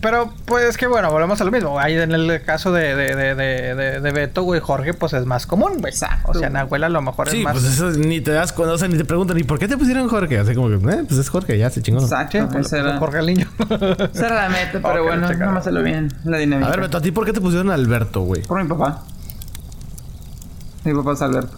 Pero, 0.00 0.32
pues 0.44 0.76
que 0.76 0.86
bueno, 0.86 1.10
volvemos 1.10 1.40
a 1.40 1.44
lo 1.44 1.50
mismo. 1.50 1.78
Ahí 1.78 1.94
en 1.94 2.12
el 2.12 2.42
caso 2.44 2.72
de, 2.72 2.94
de, 2.94 3.14
de, 3.14 3.34
de, 3.34 3.74
de, 3.74 4.00
de 4.00 4.12
Beto, 4.12 4.42
güey, 4.42 4.60
Jorge, 4.60 4.92
pues 4.94 5.12
es 5.14 5.24
más 5.24 5.46
común, 5.46 5.78
güey. 5.78 5.92
O 6.24 6.34
sea, 6.34 6.50
Nahuel 6.50 6.84
a 6.84 6.88
lo 6.88 7.00
mejor 7.00 7.28
Sí, 7.30 7.38
es 7.38 7.44
más. 7.44 7.54
pues 7.54 7.64
eso 7.64 7.90
ni 7.90 8.20
te 8.20 8.32
das 8.32 8.52
cuenta, 8.52 8.74
o 8.74 8.78
sea, 8.78 8.88
ni 8.88 8.98
te 8.98 9.04
preguntan, 9.04 9.38
¿y 9.38 9.44
por 9.44 9.58
qué 9.58 9.68
te 9.68 9.76
pusieron 9.78 10.08
Jorge? 10.08 10.38
Así 10.38 10.54
como 10.54 10.68
que, 10.68 10.74
eh, 10.74 11.04
pues 11.08 11.18
es 11.18 11.28
Jorge, 11.28 11.56
ya 11.56 11.70
se 11.70 11.80
chingó. 11.82 12.00
Exacto. 12.02 12.38
Sí, 12.38 12.46
pues, 12.52 12.72
era, 12.72 12.98
Jorge 12.98 13.18
el 13.20 13.26
niño. 13.26 13.48
esa 14.12 14.26
era 14.26 14.42
la 14.42 14.48
meta, 14.50 14.80
pero 14.82 15.04
bueno, 15.04 15.28
salió 15.62 15.82
bien 15.82 16.12
la 16.24 16.38
dinámica. 16.38 16.68
A 16.68 16.70
ver, 16.72 16.80
Beto, 16.82 16.98
¿a 16.98 17.00
ti 17.00 17.12
por 17.12 17.24
qué 17.24 17.32
te 17.32 17.40
pusieron 17.40 17.70
Alberto, 17.70 18.20
güey? 18.20 18.42
Por 18.42 18.62
mi 18.62 18.68
papá. 18.68 19.02
Mi 20.84 20.94
papá 20.94 21.12
es 21.12 21.22
Alberto. 21.22 21.56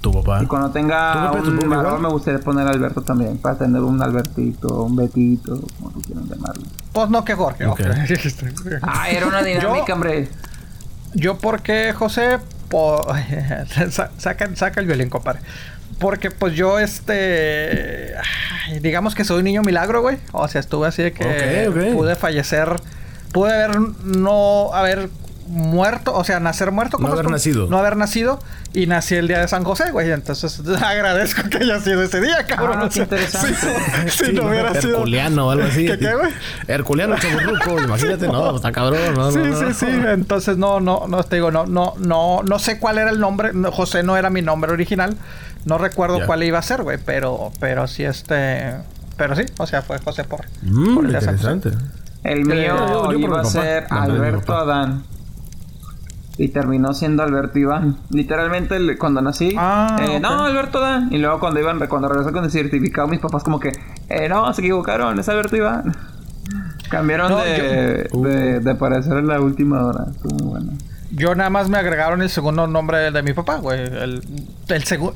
Tu 0.00 0.12
papá. 0.12 0.42
Y 0.42 0.46
cuando 0.46 0.70
tenga 0.70 1.30
¿Tú, 1.30 1.36
Pepe, 1.38 1.44
tu 1.44 1.50
un 1.66 1.72
igual? 1.72 2.00
me 2.00 2.08
gustaría 2.08 2.40
poner 2.40 2.66
Alberto 2.68 3.02
también. 3.02 3.38
Para 3.38 3.58
tener 3.58 3.80
un 3.82 4.00
Albertito, 4.02 4.82
un 4.84 4.94
Betito, 4.96 5.60
como 5.78 5.90
tú 5.90 6.00
quieras 6.02 6.24
llamarlo. 6.28 6.62
pues 6.92 7.10
no 7.10 7.24
que 7.24 7.34
Jorge. 7.34 7.66
Ok. 7.66 7.80
Ah, 8.82 9.08
era 9.10 9.26
una 9.26 9.42
dinámica, 9.42 9.92
hombre. 9.94 10.28
Yo 11.14 11.38
porque 11.38 11.92
José 11.92 12.38
po- 12.68 13.06
Sa- 13.90 14.10
saca, 14.18 14.54
saca 14.54 14.80
el 14.80 14.86
violín, 14.86 15.08
compadre. 15.08 15.40
Porque 15.98 16.30
pues 16.30 16.54
yo 16.54 16.78
este 16.78 18.14
digamos 18.82 19.14
que 19.14 19.24
soy 19.24 19.38
un 19.38 19.44
niño 19.44 19.62
milagro, 19.62 20.02
güey. 20.02 20.18
O 20.32 20.46
sea, 20.48 20.60
estuve 20.60 20.86
así 20.88 21.02
de 21.02 21.12
que 21.12 21.68
Ok, 21.70 21.74
ok. 21.76 21.94
pude 21.96 22.16
fallecer, 22.16 22.68
pude 23.32 23.52
haber 23.54 23.78
no 24.04 24.74
haber 24.74 25.08
muerto, 25.48 26.14
o 26.14 26.24
sea, 26.24 26.40
nacer 26.40 26.70
muerto 26.72 26.98
No 26.98 27.08
haber 27.08 27.30
nacido. 27.30 27.66
No 27.68 27.78
haber 27.78 27.96
nacido 27.96 28.38
y 28.72 28.86
nací 28.86 29.14
el 29.14 29.28
día 29.28 29.40
de 29.40 29.48
San 29.48 29.64
José, 29.64 29.90
güey. 29.90 30.10
Entonces 30.10 30.60
agradezco 30.82 31.48
que 31.48 31.58
haya 31.58 31.80
sido 31.80 32.02
ese 32.02 32.20
día, 32.20 32.44
cabrón. 32.46 32.78
Ah, 32.82 32.88
qué 32.92 33.00
interesante. 33.00 33.56
Si, 34.06 34.10
si 34.10 34.24
Sí, 34.26 34.32
no 34.32 34.48
hubiera 34.48 34.74
sido 34.80 34.96
Herculeano 34.96 35.46
o 35.46 35.50
algo 35.50 35.64
así. 35.64 35.86
¿Qué, 35.86 35.98
qué, 35.98 36.14
güey? 36.14 36.30
Herculeano 36.68 37.16
chaburruco, 37.18 37.80
imagínate, 37.82 38.26
no, 38.28 38.56
está 38.56 38.72
cabrón, 38.72 39.14
no, 39.14 39.30
Sí, 39.30 39.38
no, 39.38 39.46
no. 39.46 39.68
sí, 39.68 39.74
sí. 39.74 39.86
Entonces 39.88 40.56
no, 40.58 40.80
no, 40.80 41.06
no 41.08 41.22
te 41.24 41.36
digo, 41.36 41.50
no, 41.50 41.66
no, 41.66 41.94
no, 41.98 42.42
no 42.42 42.58
sé 42.58 42.78
cuál 42.78 42.98
era 42.98 43.10
el 43.10 43.20
nombre. 43.20 43.52
No, 43.52 43.70
José 43.72 44.02
no 44.02 44.16
era 44.16 44.30
mi 44.30 44.42
nombre 44.42 44.72
original. 44.72 45.16
No 45.64 45.78
recuerdo 45.78 46.24
cuál 46.26 46.42
iba 46.44 46.58
a 46.58 46.62
ser, 46.62 46.82
güey. 46.82 46.98
Pero, 47.04 47.50
pero 47.60 47.86
sí, 47.88 48.04
este. 48.04 48.74
Pero 49.16 49.34
sí, 49.34 49.42
o 49.58 49.66
sea, 49.66 49.82
fue 49.82 49.98
José 49.98 50.24
por. 50.24 50.44
Mm, 50.62 50.94
por 50.94 51.04
el 51.04 51.10
día 51.10 51.20
de 51.20 51.24
San 51.26 51.36
José. 51.38 51.50
interesante. 51.52 51.86
El 52.22 52.44
mío 52.44 52.74
yo- 52.88 53.12
yo 53.12 53.18
iba 53.18 53.40
a 53.40 53.44
ser 53.44 53.86
Alberto. 53.90 54.54
Adán. 54.54 55.04
Y 56.38 56.48
terminó 56.48 56.92
siendo 56.92 57.22
Alberto 57.22 57.58
Iván. 57.58 57.96
Literalmente 58.10 58.76
el- 58.76 58.98
cuando 58.98 59.22
nací. 59.22 59.54
Ah, 59.56 59.96
eh. 60.00 60.20
No, 60.20 60.44
Alberto 60.44 60.78
Adán. 60.84 61.08
Y 61.10 61.18
luego 61.18 61.40
cuando 61.40 61.60
iban, 61.60 61.78
cuando 61.88 62.08
regresé 62.08 62.32
con 62.32 62.44
el 62.44 62.50
certificado, 62.50 63.08
mis 63.08 63.20
papás 63.20 63.42
como 63.42 63.58
que, 63.58 63.72
eh, 64.10 64.28
no, 64.28 64.52
se 64.52 64.60
equivocaron, 64.60 65.18
es 65.18 65.28
Alberto 65.28 65.56
Iván. 65.56 65.96
Cambiaron 66.90 67.30
No, 67.32 67.38
de, 67.38 68.08
de, 68.12 68.60
de 68.60 68.74
parecer 68.74 69.16
en 69.16 69.26
la 69.26 69.40
última 69.40 69.84
hora. 69.84 70.04
Estuvo 70.10 70.34
muy 70.44 70.48
bueno. 70.60 70.72
Yo 71.10 71.34
nada 71.34 71.50
más 71.50 71.68
me 71.68 71.78
agregaron 71.78 72.20
el 72.22 72.28
segundo 72.28 72.66
nombre 72.66 73.10
de 73.10 73.22
mi 73.22 73.32
papá, 73.32 73.56
güey. 73.56 73.80
El, 73.80 74.22
el 74.68 74.84
segu- 74.84 75.14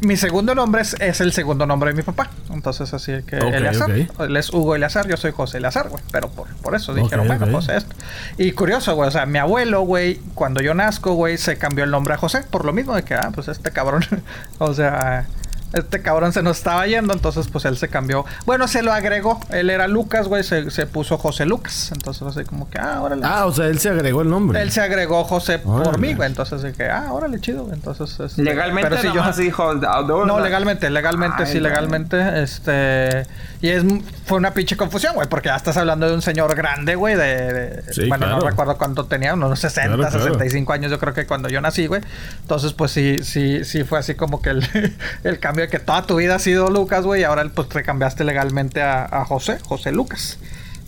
mi 0.00 0.16
segundo 0.16 0.54
nombre 0.54 0.82
es, 0.82 0.94
es 1.00 1.20
el 1.20 1.32
segundo 1.32 1.66
nombre 1.66 1.90
de 1.90 1.96
mi 1.96 2.02
papá. 2.02 2.30
Entonces, 2.50 2.92
así 2.94 3.12
que 3.26 3.36
Ok, 3.36 3.54
Eleazar. 3.54 3.90
ok. 3.90 4.20
Él 4.20 4.36
es 4.36 4.52
Hugo 4.52 4.74
Eleazar, 4.74 5.08
yo 5.08 5.16
soy 5.16 5.32
José 5.32 5.58
Eleazar, 5.58 5.88
güey. 5.88 6.02
Pero 6.12 6.28
por, 6.28 6.48
por 6.56 6.74
eso 6.74 6.94
dijeron, 6.94 7.26
bueno. 7.26 7.46
José 7.50 7.76
esto. 7.76 7.94
Y 8.36 8.52
curioso, 8.52 8.94
güey. 8.94 9.08
O 9.08 9.12
sea, 9.12 9.26
mi 9.26 9.38
abuelo, 9.38 9.82
güey, 9.82 10.16
cuando 10.34 10.60
yo 10.62 10.74
nazco, 10.74 11.14
güey, 11.14 11.38
se 11.38 11.58
cambió 11.58 11.84
el 11.84 11.90
nombre 11.90 12.14
a 12.14 12.16
José. 12.16 12.42
Por 12.50 12.64
lo 12.64 12.72
mismo 12.72 12.94
de 12.94 13.02
que, 13.02 13.14
ah, 13.14 13.30
pues 13.34 13.48
este 13.48 13.70
cabrón. 13.70 14.04
o 14.58 14.74
sea. 14.74 15.26
Este 15.72 16.00
cabrón 16.02 16.32
se 16.32 16.42
nos 16.42 16.58
estaba 16.58 16.86
yendo, 16.86 17.12
entonces 17.12 17.48
pues 17.48 17.64
él 17.64 17.76
se 17.76 17.88
cambió. 17.88 18.24
Bueno, 18.46 18.68
se 18.68 18.82
lo 18.82 18.92
agregó. 18.92 19.40
Él 19.50 19.70
era 19.70 19.86
Lucas, 19.88 20.26
güey, 20.28 20.42
se, 20.42 20.70
se 20.70 20.86
puso 20.86 21.18
José 21.18 21.44
Lucas. 21.46 21.90
Entonces 21.92 22.22
así 22.26 22.44
como 22.44 22.70
que, 22.70 22.78
ah, 22.78 23.00
órale. 23.02 23.22
Ah, 23.24 23.46
o 23.46 23.52
sea, 23.52 23.66
él 23.66 23.78
se 23.78 23.90
agregó 23.90 24.22
el 24.22 24.30
nombre. 24.30 24.60
Él 24.62 24.70
se 24.70 24.80
agregó 24.80 25.24
José 25.24 25.58
por 25.58 25.98
mí, 25.98 26.14
güey. 26.14 26.28
Entonces 26.28 26.62
dije, 26.62 26.88
ah, 26.90 27.12
órale, 27.12 27.40
chido. 27.40 27.64
güey. 27.64 27.74
Entonces, 27.74 28.18
este, 28.18 28.42
Legalmente 28.42 28.88
pero 28.90 29.02
si 29.02 29.12
yo 29.14 29.32
dijo... 29.42 29.70
"Ah, 29.86 30.02
no, 30.06 30.24
No, 30.24 30.26
no". 30.26 30.40
legalmente, 30.40 30.88
legalmente, 30.90 31.44
Ay, 31.44 31.52
sí, 31.52 31.60
legalmente. 31.60 32.42
Este. 32.42 33.26
Y 33.60 33.68
es 33.70 33.84
fue 34.24 34.38
una 34.38 34.52
pinche 34.54 34.76
confusión, 34.76 35.14
güey, 35.14 35.28
porque 35.28 35.48
ya 35.48 35.56
estás 35.56 35.76
hablando 35.76 36.08
de 36.08 36.14
un 36.14 36.22
señor 36.22 36.54
grande, 36.54 36.94
güey, 36.94 37.16
de. 37.16 37.52
de- 37.52 37.92
Sí, 37.92 38.06
bueno, 38.08 38.26
no 38.28 38.40
recuerdo 38.40 38.76
cuánto 38.78 39.06
tenía, 39.06 39.34
unos 39.34 39.58
60, 39.58 39.96
Claro, 39.96 40.10
claro. 40.10 40.24
65 40.24 40.72
años, 40.72 40.90
yo 40.90 40.98
creo 40.98 41.12
que 41.14 41.26
cuando 41.26 41.48
yo 41.48 41.60
nací, 41.60 41.86
güey. 41.86 42.02
Entonces, 42.42 42.72
pues 42.72 42.92
sí, 42.92 43.18
sí, 43.22 43.64
sí 43.64 43.84
fue 43.84 43.98
así 43.98 44.14
como 44.14 44.40
que 44.42 44.50
el, 44.50 44.96
el 45.24 45.38
cambio 45.58 45.70
que 45.70 45.84
toda 45.84 46.02
tu 46.02 46.16
vida 46.16 46.36
ha 46.36 46.38
sido 46.38 46.70
Lucas, 46.70 47.04
güey, 47.04 47.22
y 47.22 47.24
ahora 47.24 47.44
pues 47.54 47.68
te 47.68 47.82
cambiaste 47.82 48.24
legalmente 48.24 48.82
a, 48.82 49.04
a 49.04 49.24
José, 49.24 49.58
José 49.64 49.92
Lucas. 49.92 50.38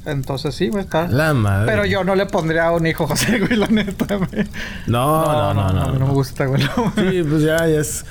Entonces 0.06 0.54
sí, 0.54 0.68
güey, 0.68 0.84
está. 0.84 1.08
La 1.08 1.34
madre. 1.34 1.70
Pero 1.70 1.84
yo 1.84 2.04
no 2.04 2.14
le 2.14 2.26
pondría 2.26 2.66
a 2.66 2.72
un 2.72 2.86
hijo 2.86 3.06
José, 3.06 3.38
güey, 3.40 3.56
la 3.56 3.66
neta, 3.66 4.14
güey. 4.16 4.48
No, 4.86 5.52
no, 5.52 5.54
no, 5.54 5.72
no. 5.72 5.92
no 5.98 6.06
me 6.06 6.12
gusta, 6.12 6.46
güey. 6.46 6.62
Sí, 6.62 7.22
pues 7.28 7.42
ya, 7.42 7.58
ya 7.66 7.80
es. 7.80 8.04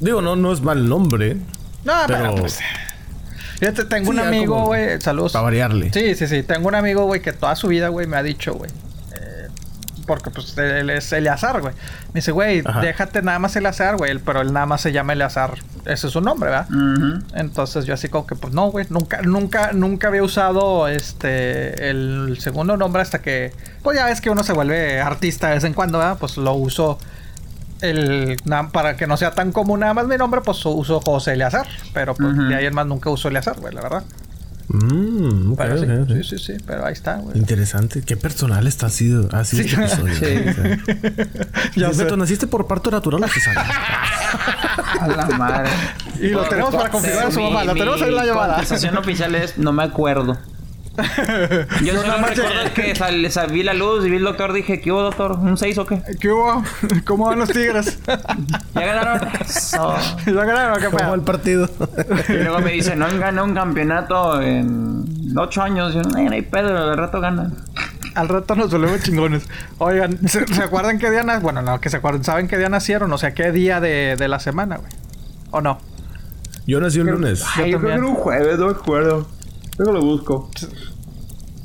Digo, 0.00 0.22
no, 0.22 0.36
no 0.36 0.52
es 0.52 0.62
mal 0.62 0.88
nombre. 0.88 1.36
No, 1.84 1.92
pero, 2.06 2.18
Pero- 2.20 2.34
pues. 2.36 2.60
Fíjate, 3.58 3.86
tengo 3.86 4.10
un 4.10 4.16
Sí, 4.16 4.22
amigo, 4.22 4.66
güey. 4.66 5.00
Saludos. 5.00 5.32
Para 5.32 5.42
variarle. 5.42 5.92
Sí, 5.92 6.14
sí, 6.14 6.28
sí. 6.28 6.44
Tengo 6.44 6.68
un 6.68 6.76
amigo, 6.76 7.06
güey, 7.06 7.20
que 7.20 7.32
toda 7.32 7.56
su 7.56 7.66
vida, 7.66 7.88
güey, 7.88 8.06
me 8.06 8.16
ha 8.16 8.22
dicho, 8.22 8.54
güey. 8.54 8.70
Porque, 10.08 10.30
pues, 10.30 10.58
él 10.58 10.90
es 10.90 11.12
Eleazar, 11.12 11.60
güey. 11.60 11.72
Me 12.08 12.14
dice, 12.14 12.32
güey, 12.32 12.62
Ajá. 12.66 12.80
déjate 12.80 13.22
nada 13.22 13.38
más 13.38 13.54
Eleazar, 13.54 13.96
güey. 13.96 14.18
Pero 14.18 14.40
él 14.40 14.52
nada 14.52 14.66
más 14.66 14.80
se 14.80 14.90
llama 14.90 15.12
Eleazar. 15.12 15.54
Ese 15.84 16.08
es 16.08 16.12
su 16.12 16.20
nombre, 16.20 16.50
¿verdad? 16.50 16.66
Entonces 17.34 17.84
yo 17.84 17.94
así 17.94 18.08
como 18.08 18.26
que, 18.26 18.34
pues 18.34 18.52
no, 18.52 18.70
güey, 18.72 18.86
nunca, 18.90 19.22
nunca, 19.22 19.70
nunca 19.72 20.08
había 20.08 20.22
usado 20.24 20.88
este 20.88 21.90
el 21.90 22.38
segundo 22.40 22.76
nombre 22.76 23.00
hasta 23.02 23.20
que, 23.20 23.52
pues 23.84 23.96
ya 23.96 24.06
ves 24.06 24.20
que 24.20 24.30
uno 24.30 24.42
se 24.42 24.52
vuelve 24.52 25.00
artista 25.00 25.48
de 25.48 25.54
vez 25.54 25.64
en 25.64 25.74
cuando, 25.74 25.98
¿verdad? 25.98 26.16
Pues 26.18 26.36
lo 26.36 26.52
uso 26.54 26.98
el 27.80 28.36
para 28.72 28.96
que 28.96 29.06
no 29.06 29.16
sea 29.16 29.30
tan 29.30 29.52
común 29.52 29.80
nada 29.80 29.94
más 29.94 30.06
mi 30.08 30.16
nombre, 30.16 30.40
pues 30.40 30.64
uso 30.66 31.00
José 31.00 31.34
Eleazar. 31.34 31.66
Pero 31.94 32.14
pues 32.14 32.32
Ujú. 32.32 32.42
de 32.48 32.56
ahí 32.56 32.66
en 32.66 32.74
más 32.74 32.86
nunca 32.86 33.08
uso 33.10 33.28
Eleazar, 33.28 33.58
güey, 33.60 33.72
la 33.74 33.82
verdad. 33.82 34.02
Mm, 34.70 35.52
ok, 35.52 35.58
Pero 35.58 35.78
sí, 35.78 35.84
ok, 35.84 35.90
ok. 36.02 36.08
sí, 36.08 36.22
sí, 36.24 36.38
sí, 36.38 36.52
pero 36.66 36.84
ahí 36.84 36.92
está, 36.92 37.16
güey. 37.16 37.38
Interesante. 37.38 38.02
Qué 38.02 38.16
personal 38.18 38.66
está 38.66 38.86
ha 38.86 38.90
sido, 38.90 39.28
ha 39.32 39.42
sido 39.44 39.62
Sí. 39.62 39.70
este 39.74 39.82
episodio. 39.84 40.14
Sí. 40.14 40.94
Ya 41.80 41.88
Sí, 41.88 41.94
sé. 41.94 42.04
Beto, 42.04 42.16
¿naciste 42.16 42.46
por 42.46 42.66
parto 42.66 42.90
natural 42.90 43.22
o 43.24 43.28
cesárea? 43.28 43.64
A 45.00 45.06
la 45.08 45.26
madre. 45.38 45.70
Y 46.20 46.28
lo 46.28 46.42
tenemos 46.48 46.74
para 46.74 46.90
confirmar 46.90 47.26
a 47.26 47.30
su 47.30 47.40
mamá, 47.40 47.64
lo 47.64 47.72
tenemos 47.74 48.02
ahí 48.02 48.08
en 48.08 48.14
la 48.14 48.26
llamada. 48.26 48.54
contestación 48.56 48.96
oficial 48.98 49.34
es... 49.34 49.56
No 49.58 49.72
me 49.72 49.84
acuerdo. 49.84 50.36
Yo 51.84 51.92
nada 51.94 52.34
solo 52.34 52.48
recuerdo 52.48 52.74
que 52.74 52.94
sal, 52.94 53.30
sal- 53.30 53.52
vi 53.52 53.62
la 53.62 53.74
luz 53.74 54.04
y 54.06 54.10
vi 54.10 54.16
el 54.16 54.24
doctor. 54.24 54.52
Dije, 54.52 54.80
¿qué 54.80 54.92
hubo, 54.92 55.02
doctor? 55.02 55.32
¿Un 55.38 55.56
6 55.56 55.78
o 55.78 55.86
qué? 55.86 56.02
¿Qué 56.20 56.28
hubo? 56.30 56.62
¿Cómo 57.04 57.26
van 57.26 57.38
los 57.38 57.48
tigres? 57.50 57.98
¿Ya 58.74 58.80
ganaron? 58.86 59.28
Eso. 59.40 59.94
¿Ya 60.26 60.32
ganaron 60.32 60.72
o 60.76 60.80
qué 60.80 60.86
¿Cómo 60.86 60.98
pedo? 60.98 61.14
el 61.14 61.20
partido? 61.22 61.68
Y 62.28 62.32
luego 62.32 62.60
me 62.60 62.72
dice, 62.72 62.96
no 62.96 63.06
han 63.06 63.20
ganado 63.20 63.46
un 63.46 63.54
campeonato 63.54 64.40
en 64.42 65.04
8 65.36 65.62
años. 65.62 65.94
Yo, 65.94 66.02
no, 66.02 66.18
no 66.20 66.30
hay 66.32 66.42
pedo, 66.42 66.76
al 66.76 66.96
rato 66.96 67.20
ganan. 67.20 67.54
Al 68.14 68.28
rato 68.28 68.56
nos 68.56 68.70
volvemos 68.70 69.00
chingones. 69.02 69.44
Oigan, 69.78 70.18
¿se, 70.28 70.46
se 70.46 70.62
acuerdan 70.62 70.98
qué 70.98 71.10
día 71.10 71.22
nacieron? 71.22 71.42
Bueno, 71.42 71.62
no, 71.62 71.80
que 71.80 71.88
se 71.90 71.98
acuerdan. 71.98 72.24
¿Saben 72.24 72.48
qué 72.48 72.58
día 72.58 72.68
nacieron? 72.68 73.12
O 73.12 73.18
sea, 73.18 73.32
qué 73.34 73.52
día 73.52 73.80
de, 73.80 74.16
de 74.18 74.28
la 74.28 74.40
semana, 74.40 74.76
güey. 74.78 74.90
¿O 75.52 75.60
no? 75.60 75.78
Yo 76.66 76.80
nací 76.80 76.98
un 77.00 77.06
lunes. 77.10 77.44
Ay, 77.56 77.70
yo 77.70 77.78
creo 77.78 77.90
que 77.92 77.96
era 77.98 78.06
un 78.06 78.14
jueves, 78.14 78.58
no 78.58 78.66
me 78.66 78.72
acuerdo. 78.72 79.26
Luego 79.78 79.92
lo 79.92 80.00
busco. 80.02 80.50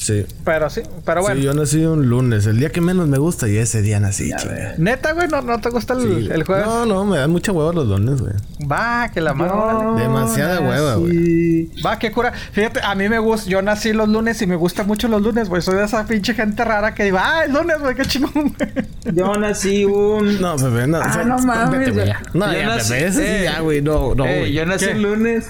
Sí. 0.04 0.26
Pero 0.44 0.70
sí, 0.70 0.82
pero 1.06 1.22
bueno. 1.22 1.38
Sí, 1.38 1.44
yo 1.46 1.54
nací 1.54 1.86
un 1.86 2.10
lunes. 2.10 2.46
El 2.46 2.60
día 2.60 2.70
que 2.72 2.82
menos 2.82 3.08
me 3.08 3.18
gusta 3.18 3.48
y 3.48 3.56
ese 3.56 3.82
día 3.82 4.02
nací, 4.02 4.32
chinga. 4.38 4.74
Neta, 4.78 5.14
güey, 5.14 5.30
¿no, 5.30 5.42
no 5.42 5.62
te 5.62 5.70
gusta 5.70 5.94
el, 5.94 6.02
Sí. 6.02 6.30
el 6.30 6.44
jueves? 6.44 6.66
No, 6.66 6.86
no, 6.86 7.06
me 7.06 7.18
dan 7.20 7.32
mucha 7.32 7.54
hueva 7.54 7.72
los 7.72 7.88
lunes, 7.88 8.20
güey. 8.20 8.34
Va, 8.70 9.10
que 9.14 9.22
la 9.22 9.34
mano. 9.34 9.96
Demasiada 9.98 10.60
hueva, 10.60 10.96
güey. 10.96 11.72
Va, 11.86 11.98
qué 12.00 12.12
cura. 12.12 12.34
Fíjate, 12.52 12.82
a 12.84 12.94
mí 12.96 13.08
me 13.08 13.18
gusta. 13.20 13.50
Yo 13.50 13.62
nací 13.62 13.94
los 13.94 14.10
lunes 14.10 14.42
y 14.42 14.48
me 14.48 14.58
gustan 14.58 14.88
mucho 14.88 15.08
los 15.08 15.22
lunes, 15.22 15.48
güey. 15.48 15.62
Soy 15.62 15.76
de 15.78 15.86
esa 15.86 16.06
pinche 16.06 16.34
gente 16.34 16.66
rara 16.66 16.94
que 16.94 17.06
digo, 17.06 17.18
ah, 17.22 17.46
el 17.46 17.54
lunes, 17.54 17.80
güey, 17.80 17.96
qué 17.96 18.04
chingón, 18.04 18.34
güey. 18.34 19.16
Yo 19.16 19.34
nací 19.38 19.86
un... 19.86 20.42
No, 20.42 20.58
Pepe, 20.58 20.86
no. 20.88 21.00
Ah, 21.02 21.24
no 21.26 21.40
mames, 21.40 21.96
vete. 21.96 22.14
No, 22.34 22.52
Yo 22.52 22.60
ya, 22.60 22.76
nací- 22.78 22.94
ese 22.96 23.12
sí, 23.14 23.22
eh, 23.26 23.42
ya, 23.46 23.62
güey. 23.62 23.82
No, 23.82 24.16
no, 24.16 24.26
Eh, 24.26 24.40
güey. 24.40 24.54
yo 24.54 24.66
nací 24.66 24.86
¿Qué? 24.86 24.92
el 24.92 25.02
lunes. 25.02 25.46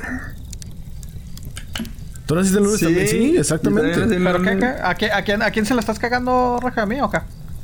¿Tú 2.25 2.35
naciste 2.35 2.57
el 2.57 2.63
lunes 2.63 2.79
Sí. 2.79 2.85
también? 2.85 3.07
Sí, 3.07 3.35
exactamente. 3.37 3.99
¿Pero 4.07 4.41
qué, 4.41 4.57
qué? 4.57 4.65
¿A, 4.65 4.95
qué- 4.95 5.11
a 5.11 5.21
quién, 5.23 5.41
¿A 5.41 5.51
quién 5.51 5.65
se 5.65 5.73
la 5.73 5.79
estás 5.81 5.99
cagando, 5.99 6.59
Raja, 6.61 6.83
a 6.83 6.85
mí 6.85 6.99
o 7.01 7.09
qué? 7.09 7.19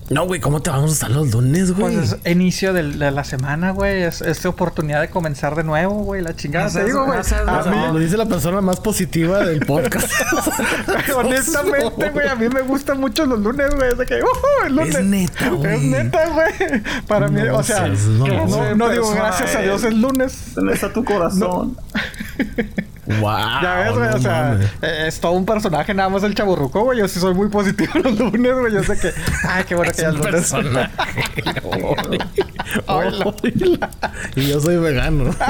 No, 0.10 0.26
güey, 0.26 0.41
¿cómo 0.41 0.60
te 0.60 0.72
vamos 0.72 0.89
a 0.89 0.93
estar 0.93 1.12
los 1.12 1.30
lunes, 1.32 1.72
güey? 1.72 1.95
Pues 1.95 2.18
es 2.24 2.32
inicio 2.32 2.74
de 2.74 2.82
la 3.12 3.24
semana, 3.24 3.70
güey. 3.70 4.01
Es, 4.01 4.22
es 4.24 4.43
oportunidad 4.47 5.01
de 5.01 5.10
comenzar 5.10 5.53
de 5.55 5.64
nuevo, 5.64 6.03
güey. 6.03 6.24
La 6.24 6.36
chingada. 6.36 6.68
Te 6.68 6.84
digo, 6.84 7.05
güey. 7.05 7.20
No, 7.45 7.93
lo 7.93 7.99
dice 7.99 8.18
la 8.18 8.26
persona 8.26 8.60
más 8.60 8.80
positiva 8.80 9.45
del 9.45 9.60
podcast. 9.68 10.12
Honestamente, 11.16 12.10
güey, 12.10 12.28
a 12.28 12.34
mí 12.34 12.49
me 12.49 12.62
gustan 12.62 12.99
mucho 12.99 13.28
los 13.28 13.39
lunes, 13.39 13.70
güey. 13.76 13.91
Que, 14.07 14.16
uh, 14.16 14.66
el 14.66 14.76
lunes. 14.78 14.95
Es 14.95 15.05
neta, 15.05 15.49
güey. 15.49 15.76
Es 15.76 15.82
neta, 15.84 16.28
güey. 16.30 16.82
Para 17.07 17.28
mí, 17.28 17.41
No 17.43 17.57
o 17.57 17.64
sea, 17.64 17.78
seas 17.86 18.05
no, 18.05 18.76
no 18.76 18.89
digo 18.89 19.12
gracias 19.12 19.55
a. 19.55 19.62
Dios 19.62 19.84
es 19.84 19.93
lunes. 19.93 20.55
¿Dónde 20.55 20.74
está 20.74 20.91
tu 20.91 21.05
corazón? 21.05 21.78
wow. 23.20 23.62
Ya 23.62 23.76
ves, 23.84 23.93
güey, 23.97 24.10
no 24.10 24.16
o 24.16 24.20
sea, 24.20 24.41
mames. 24.51 24.66
eh, 24.82 25.05
es 25.07 25.20
todo 25.20 25.32
un 25.34 25.45
personaje, 25.45 25.93
nada 25.93 26.10
más 26.10 26.24
el 26.24 26.36
chaburruco, 26.36 26.84
güey. 26.84 26.99
Yo 26.99 27.07
sí 27.07 27.20
soy 27.20 27.34
muy 27.34 27.49
positivo 27.49 27.91
los 28.03 28.18
lunes, 28.20 28.53
güey. 28.57 28.74
Yo 28.74 28.84
sé 28.84 28.97
que, 28.99 29.14
ay, 29.47 29.64
qué 29.66 29.76
bueno 29.76 29.91
que 29.91 30.01
ya 30.01 30.10
es 30.10 30.16
lunes. 30.16 30.53
Hola. 32.86 33.34
y 34.36 34.47
yo 34.47 34.60
soy 34.62 34.78
vegano. 34.78 35.36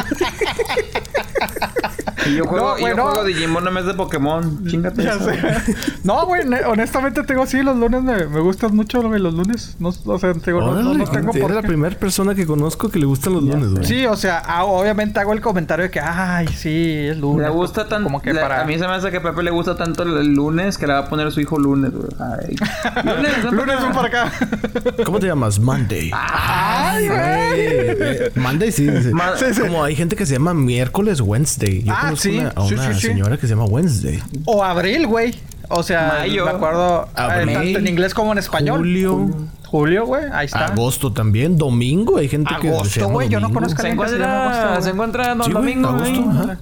Y 2.30 2.36
yo 2.36 2.45
juego, 2.45 2.69
No, 2.71 2.77
y 2.77 2.82
güey, 2.82 2.91
yo 2.93 2.97
no. 2.97 3.03
juego 3.09 3.23
Digimon 3.25 3.67
en 3.67 3.73
vez 3.75 3.86
de 3.86 3.93
Pokémon. 3.93 4.65
Chingate 4.67 5.03
Ya 5.03 5.11
eso. 5.13 5.25
sé. 5.25 5.39
No, 6.03 6.25
güey, 6.25 6.45
ne- 6.47 6.63
honestamente 6.65 7.23
tengo 7.23 7.45
sí, 7.45 7.61
los 7.63 7.75
lunes 7.77 8.01
me, 8.03 8.25
me 8.27 8.39
gustan 8.39 8.75
mucho, 8.75 9.01
güey, 9.01 9.19
los 9.21 9.34
lunes. 9.34 9.75
No, 9.80 9.89
o 10.05 10.19
sea, 10.19 10.34
digo, 10.34 10.61
no, 10.61 10.67
no, 10.73 10.89
Órale, 10.91 10.97
no 11.05 11.11
tengo 11.11 11.32
por 11.34 11.51
la 11.51 11.61
qué. 11.61 11.67
primera 11.67 11.95
persona 11.97 12.36
que 12.36 12.45
conozco 12.45 12.89
que 12.89 12.99
le 12.99 13.05
gustan 13.05 13.34
los 13.34 13.43
lunes, 13.43 13.69
güey. 13.71 13.86
Sí, 13.86 14.05
o 14.05 14.15
sea, 14.15 14.39
hago- 14.39 14.80
obviamente 14.80 15.19
hago 15.19 15.34
el 15.34 15.41
comentario 15.41 15.84
de 15.84 15.91
que, 15.91 15.99
ay, 15.99 16.47
sí, 16.47 17.07
es 17.09 17.17
lunes. 17.17 17.47
Le 17.47 17.53
gusta 17.53 17.88
tanto. 17.88 18.05
Como 18.05 18.21
que 18.21 18.34
le- 18.34 18.41
para... 18.41 18.61
A 18.61 18.65
mí 18.65 18.73
se 18.77 18.88
me 18.88 18.93
hace 18.93 19.11
que 19.11 19.17
a 19.17 19.21
Pepe 19.21 19.43
le 19.43 19.51
gusta 19.51 19.75
tanto 19.75 20.03
el, 20.03 20.34
lunes 20.34 20.77
que 20.77 20.88
le 20.88 20.93
va 20.93 20.99
a 20.99 21.09
poner 21.09 21.27
a 21.27 21.32
su 21.32 21.41
hijo 21.41 21.57
lunes, 21.59 21.91
güey. 21.91 22.09
Ay. 22.19 22.55
Lunes, 23.03 23.43
Lunes, 23.51 23.82
ven 23.82 23.91
para 23.93 24.07
acá. 24.07 24.32
¿Cómo 25.05 25.19
te 25.19 25.27
llamas? 25.27 25.59
Monday. 25.59 26.11
Ay, 26.13 27.07
güey. 27.07 27.19
Eh, 27.19 28.32
Monday 28.36 28.71
sí, 28.71 28.88
sí. 29.01 29.09
Ma- 29.13 29.36
Sí, 29.38 29.45
sí. 29.53 29.61
Como 29.61 29.84
hay 29.84 29.95
gente 29.95 30.15
que 30.15 30.25
se 30.25 30.34
llama 30.34 30.53
miércoles 30.53 31.21
Wednesday. 31.21 31.84
Yo 31.84 31.93
Ah, 31.93 32.01
conozco 32.01 32.18
sí. 32.20 32.38
una, 32.38 32.49
a 32.49 32.63
una 32.63 32.93
sí, 32.93 32.99
sí. 33.01 33.07
señora 33.07 33.38
que 33.38 33.47
se 33.47 33.53
llama 33.55 33.65
Wednesday. 33.65 34.22
O 34.45 34.63
abril, 34.63 35.07
güey. 35.07 35.34
O 35.70 35.84
sea, 35.84 36.15
Mayo. 36.20 36.45
me 36.45 36.51
acuerdo 36.51 37.05
eh, 37.05 37.11
Abril. 37.15 37.53
tanto 37.53 37.80
en 37.80 37.88
inglés 37.88 38.13
como 38.13 38.32
en 38.32 38.38
español. 38.39 38.80
Julio. 38.80 39.30
Julio, 39.67 40.05
güey, 40.07 40.24
ahí 40.34 40.47
está. 40.47 40.65
Agosto 40.65 41.13
también. 41.13 41.57
Domingo. 41.57 42.17
Hay 42.17 42.28
gente 42.28 42.53
que 42.59 42.70
se 42.70 42.74
Agosto, 42.74 43.09
güey, 43.09 43.30
yo 43.30 43.39
no 43.39 43.53
conozco 43.53 43.82
a 43.84 43.86
alguien 43.86 44.03
que 44.03 44.09
se 44.09 44.24
agosto, 44.24 44.82
se 44.82 44.89
encuentra 44.89 45.36
Don 45.36 45.43
Sí, 45.45 45.51
Domingo. 45.51 45.89
agosto, 45.89 46.30
ajá. 46.32 46.57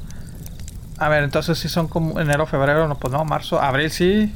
A 1.00 1.10
ver, 1.10 1.24
entonces 1.24 1.58
sí 1.58 1.70
son 1.70 1.88
como 1.88 2.20
enero, 2.20 2.46
febrero, 2.48 2.88
no, 2.88 2.96
pues 2.96 3.14
no, 3.14 3.24
marzo, 3.24 3.62
abril 3.62 3.92
sí, 3.92 4.34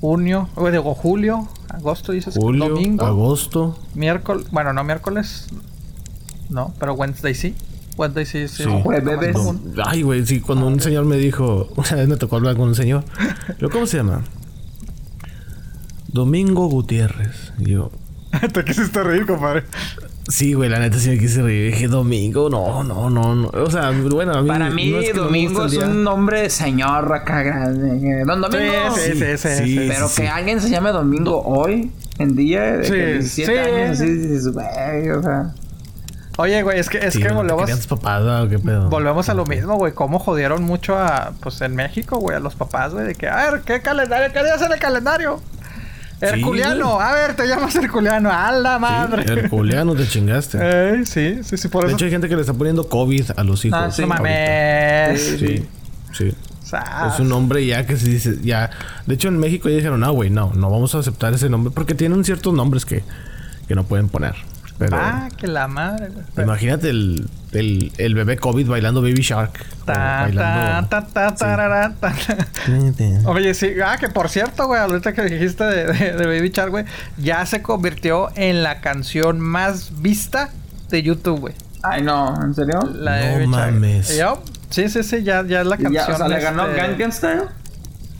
junio, 0.00 0.48
güey, 0.56 0.72
digo 0.72 0.92
julio, 0.94 1.48
agosto 1.70 2.10
dices, 2.12 2.34
Julio, 2.36 2.68
domingo, 2.68 3.06
agosto. 3.06 3.78
miércoles, 3.94 4.48
bueno, 4.50 4.72
no 4.72 4.82
miércoles, 4.82 5.46
no, 6.50 6.74
pero 6.80 6.94
Wednesday 6.94 7.34
sí, 7.34 7.54
Wednesday 7.96 8.26
sí, 8.26 8.48
sí. 8.48 8.62
Sí. 8.62 8.62
es 8.64 8.82
Jueves, 8.82 9.04
más 9.04 9.20
bebés. 9.20 9.36
común. 9.36 9.74
Ay, 9.84 10.02
güey, 10.02 10.26
sí, 10.26 10.40
cuando 10.40 10.66
un 10.66 10.80
señor 10.80 11.04
me 11.04 11.16
dijo, 11.16 11.68
una 11.76 11.94
vez 11.94 12.08
me 12.08 12.16
tocó 12.16 12.36
hablar 12.36 12.56
con 12.56 12.68
un 12.68 12.74
señor. 12.74 13.04
Yo, 13.58 13.70
¿cómo 13.70 13.86
se 13.86 13.98
llama? 13.98 14.22
Domingo 16.08 16.66
Gutiérrez. 16.68 17.52
Y 17.58 17.70
yo, 17.72 17.90
Te 18.52 18.64
quisiste 18.64 19.02
reír, 19.02 19.26
compadre. 19.26 19.64
Sí, 20.28 20.54
güey, 20.54 20.70
la 20.70 20.78
neta 20.78 20.98
sí 20.98 21.10
me 21.10 21.18
quise 21.18 21.42
reír. 21.42 21.72
Dije, 21.72 21.86
domingo, 21.86 22.48
no, 22.48 22.82
no, 22.82 23.10
no, 23.10 23.34
no. 23.34 23.48
O 23.48 23.70
sea, 23.70 23.90
bueno, 23.90 24.32
a 24.32 24.42
mí. 24.42 24.48
Para 24.48 24.70
mí, 24.70 24.90
no 24.90 24.98
es 24.98 25.08
que 25.08 25.14
no 25.14 25.20
me 25.22 25.26
Domingo 25.26 25.66
es 25.66 25.76
un 25.76 26.02
nombre 26.02 26.40
de 26.42 26.50
señor 26.50 27.12
acá 27.12 27.42
grande. 27.42 28.24
Don 28.24 28.40
Domingo. 28.40 28.72
Sí, 28.96 29.12
sí, 29.12 29.18
sí, 29.18 29.36
sí, 29.36 29.48
Sí, 29.56 29.78
sí. 29.78 29.84
Pero 29.88 30.08
sí, 30.08 30.16
que 30.22 30.22
sí. 30.22 30.32
alguien 30.32 30.60
se 30.60 30.70
llame 30.70 30.90
Domingo 30.90 31.42
hoy, 31.42 31.90
en 32.18 32.34
día 32.36 32.78
de 32.78 32.84
Sí, 32.84 32.92
que 32.92 33.12
17 33.14 33.52
sí. 33.52 33.58
años, 33.58 33.90
así 34.00 34.06
dices, 34.12 34.48
güey, 34.48 35.10
o 35.10 35.22
sea. 35.22 35.54
Oye, 36.36 36.62
güey, 36.62 36.80
es 36.80 36.88
que, 36.88 36.98
es 36.98 37.14
Sí, 37.14 37.22
que 37.22 37.28
güey, 37.28 37.46
¿te 37.46 37.52
volvemos, 37.52 37.86
papás, 37.86 38.22
¿o 38.22 38.48
qué 38.48 38.58
pedo? 38.58 38.88
volvemos 38.88 39.28
a 39.28 39.34
lo 39.34 39.46
mismo, 39.46 39.76
güey. 39.76 39.92
Cómo 39.92 40.18
jodieron 40.18 40.64
mucho 40.64 40.98
a, 40.98 41.32
pues 41.40 41.60
en 41.60 41.76
México, 41.76 42.18
güey, 42.18 42.36
a 42.36 42.40
los 42.40 42.54
papás, 42.56 42.92
güey, 42.92 43.06
de 43.06 43.14
que, 43.14 43.28
a 43.28 43.50
ver, 43.50 43.60
¿qué 43.62 43.80
calendario? 43.80 44.32
¿Qué 44.32 44.40
en 44.40 44.72
el 44.72 44.78
calendario? 44.78 45.40
Herculiano, 46.20 47.00
a 47.00 47.12
ver, 47.12 47.34
te 47.34 47.46
llamas 47.46 47.74
Herculiano, 47.76 48.30
a 48.32 48.52
la 48.52 48.78
madre. 48.78 49.24
Sí, 49.26 49.32
Herculeano 49.32 49.94
te 49.94 50.06
chingaste. 50.08 50.58
Eh, 50.60 51.04
sí, 51.04 51.40
sí, 51.42 51.56
sí, 51.56 51.68
por 51.68 51.82
De 51.82 51.88
eso. 51.88 51.96
hecho, 51.96 52.04
hay 52.06 52.10
gente 52.10 52.28
que 52.28 52.34
le 52.36 52.40
está 52.40 52.54
poniendo 52.54 52.88
COVID 52.88 53.32
a 53.36 53.44
los 53.44 53.64
hijos. 53.64 53.78
Ah, 53.82 53.90
sí. 53.90 54.06
mames. 54.06 55.36
Sí, 55.38 55.68
sí. 56.12 56.34
Es 57.12 57.20
un 57.20 57.28
nombre 57.28 57.64
ya 57.64 57.86
que 57.86 57.96
se 57.96 58.08
dice, 58.08 58.38
ya. 58.42 58.70
De 59.06 59.14
hecho, 59.14 59.28
en 59.28 59.38
México 59.38 59.68
ya 59.68 59.76
dijeron, 59.76 60.00
no, 60.00 60.12
güey, 60.12 60.30
no, 60.30 60.52
no 60.54 60.70
vamos 60.70 60.94
a 60.94 60.98
aceptar 60.98 61.34
ese 61.34 61.48
nombre 61.48 61.72
porque 61.74 61.94
tienen 61.94 62.24
ciertos 62.24 62.52
nombres 62.54 62.84
que, 62.84 63.04
que 63.68 63.74
no 63.74 63.84
pueden 63.84 64.08
poner. 64.08 64.34
Pero 64.78 64.96
Ah, 65.00 65.28
que 65.36 65.46
la 65.46 65.68
madre, 65.68 66.08
güey. 66.08 66.24
imagínate 66.44 66.90
el, 66.90 67.28
el, 67.52 67.92
el 67.96 68.14
bebé 68.14 68.36
COVID 68.36 68.68
bailando 68.68 69.00
Baby 69.02 69.20
Shark. 69.22 69.64
o 69.82 69.84
Ta, 69.84 69.92
ta, 69.94 70.20
bailando. 70.22 70.88
ta, 70.88 71.06
ta, 71.06 71.34
tarara, 71.34 71.94
ta. 72.00 72.12
Oye, 73.26 73.54
sí, 73.54 73.70
ah, 73.84 73.96
que 73.98 74.08
por 74.08 74.28
cierto, 74.28 74.66
güey, 74.66 74.80
ahorita 74.80 75.12
que 75.12 75.22
dijiste 75.22 75.62
de, 75.64 75.92
de- 75.92 76.12
de 76.12 76.26
Baby 76.26 76.50
Shark, 76.50 76.70
güey, 76.70 76.84
ya 77.18 77.46
se 77.46 77.62
convirtió 77.62 78.30
en 78.34 78.62
la 78.62 78.80
canción 78.80 79.38
más 79.40 80.00
vista 80.02 80.50
de 80.90 81.02
YouTube, 81.02 81.40
güey. 81.40 81.54
Ay, 81.82 82.02
no, 82.02 82.34
¿en 82.42 82.54
serio? 82.54 82.80
La 82.94 83.12
de 83.16 83.26
No 83.26 83.32
Baby 83.34 83.52
Shark. 83.52 83.72
mames. 83.74 84.18
Yo, 84.18 84.42
Sí, 84.70 84.88
sí, 84.88 85.04
sí, 85.04 85.22
ya, 85.22 85.44
ya 85.46 85.60
es 85.60 85.66
la 85.68 85.76
canción. 85.76 86.04
Ya, 86.08 86.12
o 86.14 86.16
sea, 86.16 86.26
le 86.26 86.34
este- 86.38 86.44
ganó 86.46 86.66
Gangnam 86.66 87.12
Style. 87.12 87.42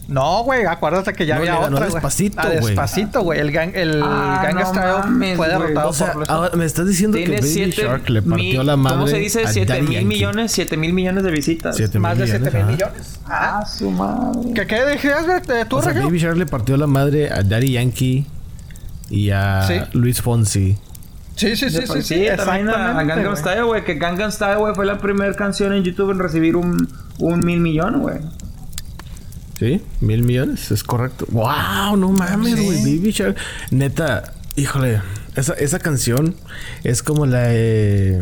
No, 0.06 0.44
güey, 0.44 0.66
acuérdate 0.66 1.14
que 1.14 1.24
ya 1.24 1.36
No, 1.36 1.40
había 1.40 1.54
le 1.54 1.60
ganó 1.60 1.76
otra, 1.76 1.86
güey. 1.88 1.94
Despacito, 1.94 2.42
güey. 2.42 2.56
Despacito, 2.60 3.22
güey. 3.22 3.40
El, 3.40 3.52
gang, 3.52 3.70
el 3.74 4.02
Ah, 4.04 4.40
Gangnam 4.42 4.64
no 4.64 4.70
Style 4.70 4.92
mames, 4.98 5.36
fue 5.36 5.48
derrotado 5.48 5.88
O 5.88 5.92
sea, 5.94 6.12
por... 6.12 6.30
ahora 6.30 6.50
me 6.56 6.64
estás 6.66 6.86
diciendo 6.86 7.16
que 7.16 7.26
Baby 7.26 7.42
7 7.48 7.70
Shark 7.82 8.10
le 8.10 8.20
partió 8.22 8.62
la 8.62 8.76
madre. 8.76 8.96
¿Cómo 8.96 9.06
se 9.08 9.16
dice? 9.18 9.44
a 9.44 9.48
7 9.48 9.66
Daddy 9.72 9.82
mil 9.82 9.92
Yankee. 9.92 10.06
millones, 10.06 10.52
7 10.52 10.76
mil 10.76 10.92
millones 10.92 11.24
de 11.24 11.30
visitas. 11.30 11.76
Siete 11.76 11.98
Más 11.98 12.18
de 12.18 12.26
7 12.26 12.50
mil 12.50 12.66
millones. 12.66 13.18
Ah, 13.26 13.64
su 13.66 13.90
madre. 13.90 14.52
¿Qué, 14.54 14.66
qué 14.66 14.82
decías, 14.84 15.24
güey? 15.24 15.40
¿De 15.40 15.64
¿Tú, 15.64 15.76
O 15.76 15.82
sea, 15.82 15.92
Regio? 15.92 16.06
Baby 16.08 16.18
Shark 16.18 16.36
le 16.36 16.46
partió 16.46 16.76
la 16.76 16.86
madre 16.86 17.30
a 17.32 17.42
Daddy 17.42 17.72
Yankee 17.72 18.26
y 19.08 19.30
a 19.30 19.62
Sí. 19.66 19.74
Luis 19.92 20.20
Fonsi. 20.20 20.76
Sí, 21.36 21.56
sí, 21.56 21.68
sí, 21.68 21.80
sí, 21.86 22.02
sí, 22.02 22.26
también 22.36 22.68
a, 22.68 22.90
a 22.98 23.02
Gangnam 23.02 23.24
güey. 23.24 23.36
Style, 23.38 23.62
güey. 23.64 23.84
Que 23.84 23.94
Gangnam 23.94 24.30
Style, 24.30 24.56
güey, 24.56 24.74
fue 24.74 24.86
la 24.86 24.98
primera 24.98 25.32
canción 25.34 25.72
en 25.72 25.82
YouTube 25.82 26.10
en 26.12 26.18
recibir 26.20 26.54
un, 26.56 26.88
un 27.18 27.40
mil 27.40 27.58
millón, 27.60 28.00
güey. 28.02 28.18
¿Sí? 29.58 29.82
Mil 30.00 30.22
millones, 30.24 30.70
es 30.70 30.82
correcto. 30.82 31.26
¡Wow! 31.30 31.96
No 31.96 32.10
mames, 32.10 32.54
Sí. 32.58 32.64
güey. 32.64 32.98
Baby 32.98 33.12
Shark. 33.12 33.36
Neta, 33.70 34.32
híjole. 34.56 35.00
Esa, 35.36 35.52
esa 35.54 35.78
canción 35.78 36.34
es 36.82 37.02
como 37.02 37.26
la. 37.26 37.44
eh, 37.48 38.20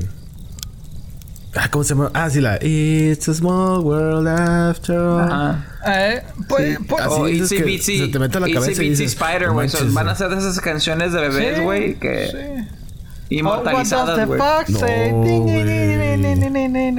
Ah, 1.54 1.68
¿Cómo 1.70 1.84
se 1.84 1.94
llama? 1.94 2.10
Ah, 2.14 2.30
sí, 2.30 2.40
la. 2.40 2.56
It's 2.64 3.28
a 3.28 3.34
small 3.34 3.80
world 3.80 4.26
after 4.26 4.96
all. 4.96 5.20
Ajá. 5.20 5.66
Eh, 5.86 6.22
pues, 6.48 6.78
Sí, 6.78 6.84
pues- 6.88 7.02
así 7.02 7.14
O 7.20 7.26
dices 7.26 7.52
Itsy 7.52 7.56
que 7.58 7.62
Bitsy. 7.64 7.98
se 7.98 8.08
te 8.08 8.18
mete 8.18 8.38
a 8.38 8.40
la 8.40 8.46
cabeza 8.50 8.70
y 8.82 8.88
Bitsy 8.88 9.02
dices, 9.04 9.20
Spider, 9.20 9.48
"No 9.48 9.52
güey. 9.54 9.68
Son- 9.68 9.92
Van 9.92 10.08
a 10.08 10.12
güey". 10.12 10.16
ser 10.16 10.30
de 10.30 10.38
esas 10.38 10.58
canciones 10.62 11.12
de 11.12 11.20
bebés, 11.20 11.56
Sí, 11.58 11.62
güey, 11.62 11.94
que 11.98 12.28
sí. 13.28 13.36
inmortalizadas, 13.36 14.18
Oh, 14.20 14.26
güey. 14.26 14.38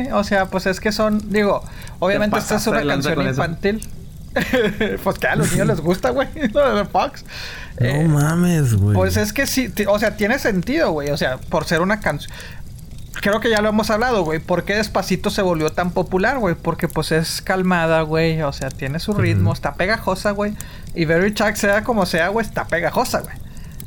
No. 0.07 0.17
O 0.19 0.23
sea, 0.23 0.45
pues 0.47 0.65
es 0.67 0.79
que 0.79 0.91
son, 0.91 1.31
digo, 1.31 1.63
obviamente 1.99 2.37
esta 2.37 2.55
es 2.57 2.67
una 2.67 2.81
de 2.81 2.87
canción 2.87 3.15
con 3.15 3.27
eso. 3.27 3.43
pues 5.03 5.19
que 5.19 5.27
a 5.27 5.35
los 5.35 5.51
niños 5.51 5.67
les 5.67 5.79
gusta, 5.81 6.09
güey, 6.09 6.27
lo 6.53 6.75
de 6.75 6.85
Fox. 6.85 7.23
No 7.79 7.85
Eh, 7.87 8.07
mames, 8.07 8.75
güey. 8.75 8.95
pues 8.95 9.17
es 9.17 9.33
que 9.33 9.47
sí, 9.47 9.71
o 9.87 9.99
sea, 9.99 10.15
tiene 10.15 10.39
sentido, 10.39 10.91
güey. 10.91 11.09
O 11.09 11.17
sea, 11.17 11.37
por 11.37 11.65
ser 11.65 11.81
una 11.81 11.99
canción. 11.99 12.31
Creo 13.21 13.39
que 13.39 13.49
ya 13.49 13.61
lo 13.61 13.69
hemos 13.69 13.89
hablado, 13.89 14.23
güey. 14.23 14.39
¿Por 14.39 14.63
qué 14.65 14.75
Despacito 14.75 15.29
se 15.29 15.41
volvió 15.41 15.69
tan 15.71 15.91
popular, 15.91 16.39
güey? 16.39 16.55
Porque 16.55 16.87
pues 16.87 17.11
es 17.11 17.41
calmada, 17.41 18.01
güey. 18.01 18.41
O 18.41 18.51
sea, 18.51 18.69
tiene 18.69 18.99
su 18.99 19.13
ritmo, 19.13 19.53
está 19.53 19.75
pegajosa, 19.75 20.31
güey. 20.31 20.55
Y 20.95 21.05
Very 21.05 21.33
Chuck, 21.33 21.55
sea 21.55 21.83
como 21.83 22.05
sea, 22.05 22.29
güey, 22.29 22.45
está 22.45 22.65
pegajosa, 22.65 23.21
güey. 23.21 23.35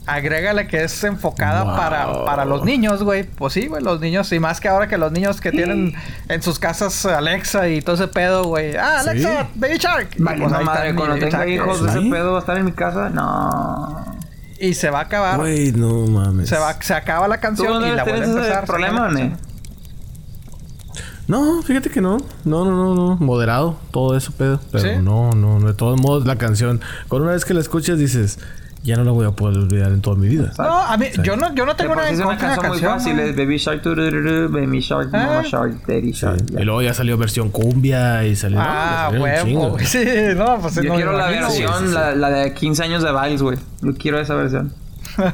Agrégale 0.06 0.68
que 0.68 0.84
es 0.84 1.02
enfocada 1.04 1.64
Wow. 1.64 1.76
para, 1.76 2.24
para 2.24 2.44
los 2.44 2.64
niños, 2.64 3.02
güey. 3.02 3.24
Pues 3.24 3.52
sí, 3.54 3.66
güey, 3.66 3.82
los 3.82 4.00
niños. 4.00 4.30
Y 4.32 4.38
más 4.38 4.60
que 4.60 4.68
ahora 4.68 4.86
que 4.86 4.98
los 4.98 5.10
niños 5.10 5.40
que 5.40 5.50
tienen 5.50 5.94
en 6.28 6.42
sus 6.42 6.58
casas 6.60 7.04
Alexa 7.06 7.68
y 7.68 7.82
todo 7.82 7.96
ese 7.96 8.06
pedo, 8.08 8.44
güey. 8.44 8.76
Ah, 8.76 9.00
Sí. 9.02 9.08
Alexa, 9.10 9.48
Baby 9.56 9.78
Shark. 9.78 10.08
Vale, 10.18 10.38
pues, 10.42 10.52
no 10.52 10.62
madre, 10.62 10.94
cuando 10.94 11.14
tenga 11.16 11.38
Shark, 11.38 11.48
hijos 11.50 11.82
de 11.82 11.90
ese 11.90 12.00
¿Sí? 12.00 12.10
pedo 12.10 12.30
va 12.32 12.36
a 12.38 12.40
estar 12.40 12.56
en 12.56 12.64
mi 12.64 12.72
casa. 12.72 13.10
No. 13.10 14.04
Y 14.60 14.74
se 14.74 14.90
va 14.90 15.00
a 15.00 15.02
acabar. 15.02 15.38
Güey, 15.38 15.72
no 15.72 16.06
mames. 16.06 16.48
Se, 16.48 16.56
va, 16.56 16.80
se 16.80 16.94
acaba 16.94 17.26
la 17.28 17.36
¿Tú 17.36 17.42
canción 17.42 17.80
no 17.82 17.86
y 17.86 17.92
la 17.96 18.04
vuelve 18.04 18.24
a 18.24 18.28
empezar. 18.28 18.64
problema, 18.64 19.08
canción. 19.08 19.36
No, 21.28 21.60
fíjate 21.62 21.90
que 21.90 22.00
no. 22.00 22.18
No, 22.44 22.64
no, 22.64 22.70
no, 22.70 22.94
no. 22.94 23.16
Moderado, 23.16 23.76
todo 23.90 24.16
eso, 24.16 24.30
pedo. 24.32 24.60
Pero 24.70 24.84
¿Sí? 24.84 24.90
no, 25.02 25.32
no, 25.32 25.58
no. 25.58 25.66
De 25.66 25.74
todos 25.74 26.00
modos, 26.00 26.24
la 26.26 26.36
canción, 26.36 26.80
con 27.08 27.22
una 27.22 27.32
vez 27.32 27.44
que 27.44 27.52
la 27.52 27.60
escuchas, 27.60 27.98
dices, 27.98 28.38
ya 28.86 28.96
no 28.96 29.04
la 29.04 29.10
voy 29.10 29.26
a 29.26 29.32
poder 29.32 29.58
olvidar 29.58 29.92
en 29.92 30.00
toda 30.00 30.16
mi 30.16 30.28
vida. 30.28 30.52
No, 30.56 30.64
a 30.80 30.96
mí, 30.96 31.06
Sí. 31.12 31.20
yo 31.22 31.36
no, 31.36 31.54
yo 31.54 31.66
no 31.66 31.76
tengo 31.76 31.94
nada 31.94 32.08
sí 32.08 32.14
en 32.14 32.20
es 32.20 32.26
una 32.26 32.34
contra 32.36 32.50
de 32.50 32.56
la 32.56 32.62
canción 32.62 32.72
muy 32.72 32.80
canción. 32.98 33.16
fácil. 33.16 33.30
Es 33.30 33.36
Baby 33.36 33.58
Shark, 33.58 33.82
turururu, 33.82 34.48
Baby 34.50 34.80
Shark, 34.80 35.10
Mama 35.12 35.38
Ah. 35.40 35.42
Shark, 35.44 35.86
Daddy 35.86 36.12
Shark. 36.12 36.38
Sí. 36.48 36.54
Y 36.58 36.64
luego 36.64 36.80
ya 36.82 36.94
salió 36.94 37.18
versión 37.18 37.50
cumbia 37.50 38.24
y 38.24 38.34
salió. 38.36 38.58
Ah, 38.62 39.10
huevo. 39.12 39.44
chingo. 39.44 39.78
Sí, 39.84 40.04
no, 40.36 40.58
pues 40.60 40.74
Yo 40.76 40.84
no 40.84 40.94
quiero 40.94 41.12
la 41.12 41.26
versión, 41.26 41.72
sí, 41.80 41.86
sí. 41.88 41.94
La, 41.94 42.14
la 42.14 42.30
de 42.30 42.54
15 42.54 42.82
años 42.84 43.02
de 43.02 43.12
Biles, 43.12 43.42
güey. 43.42 43.58
Yo 43.82 43.92
quiero 43.94 44.18
esa 44.20 44.34
versión. 44.34 44.72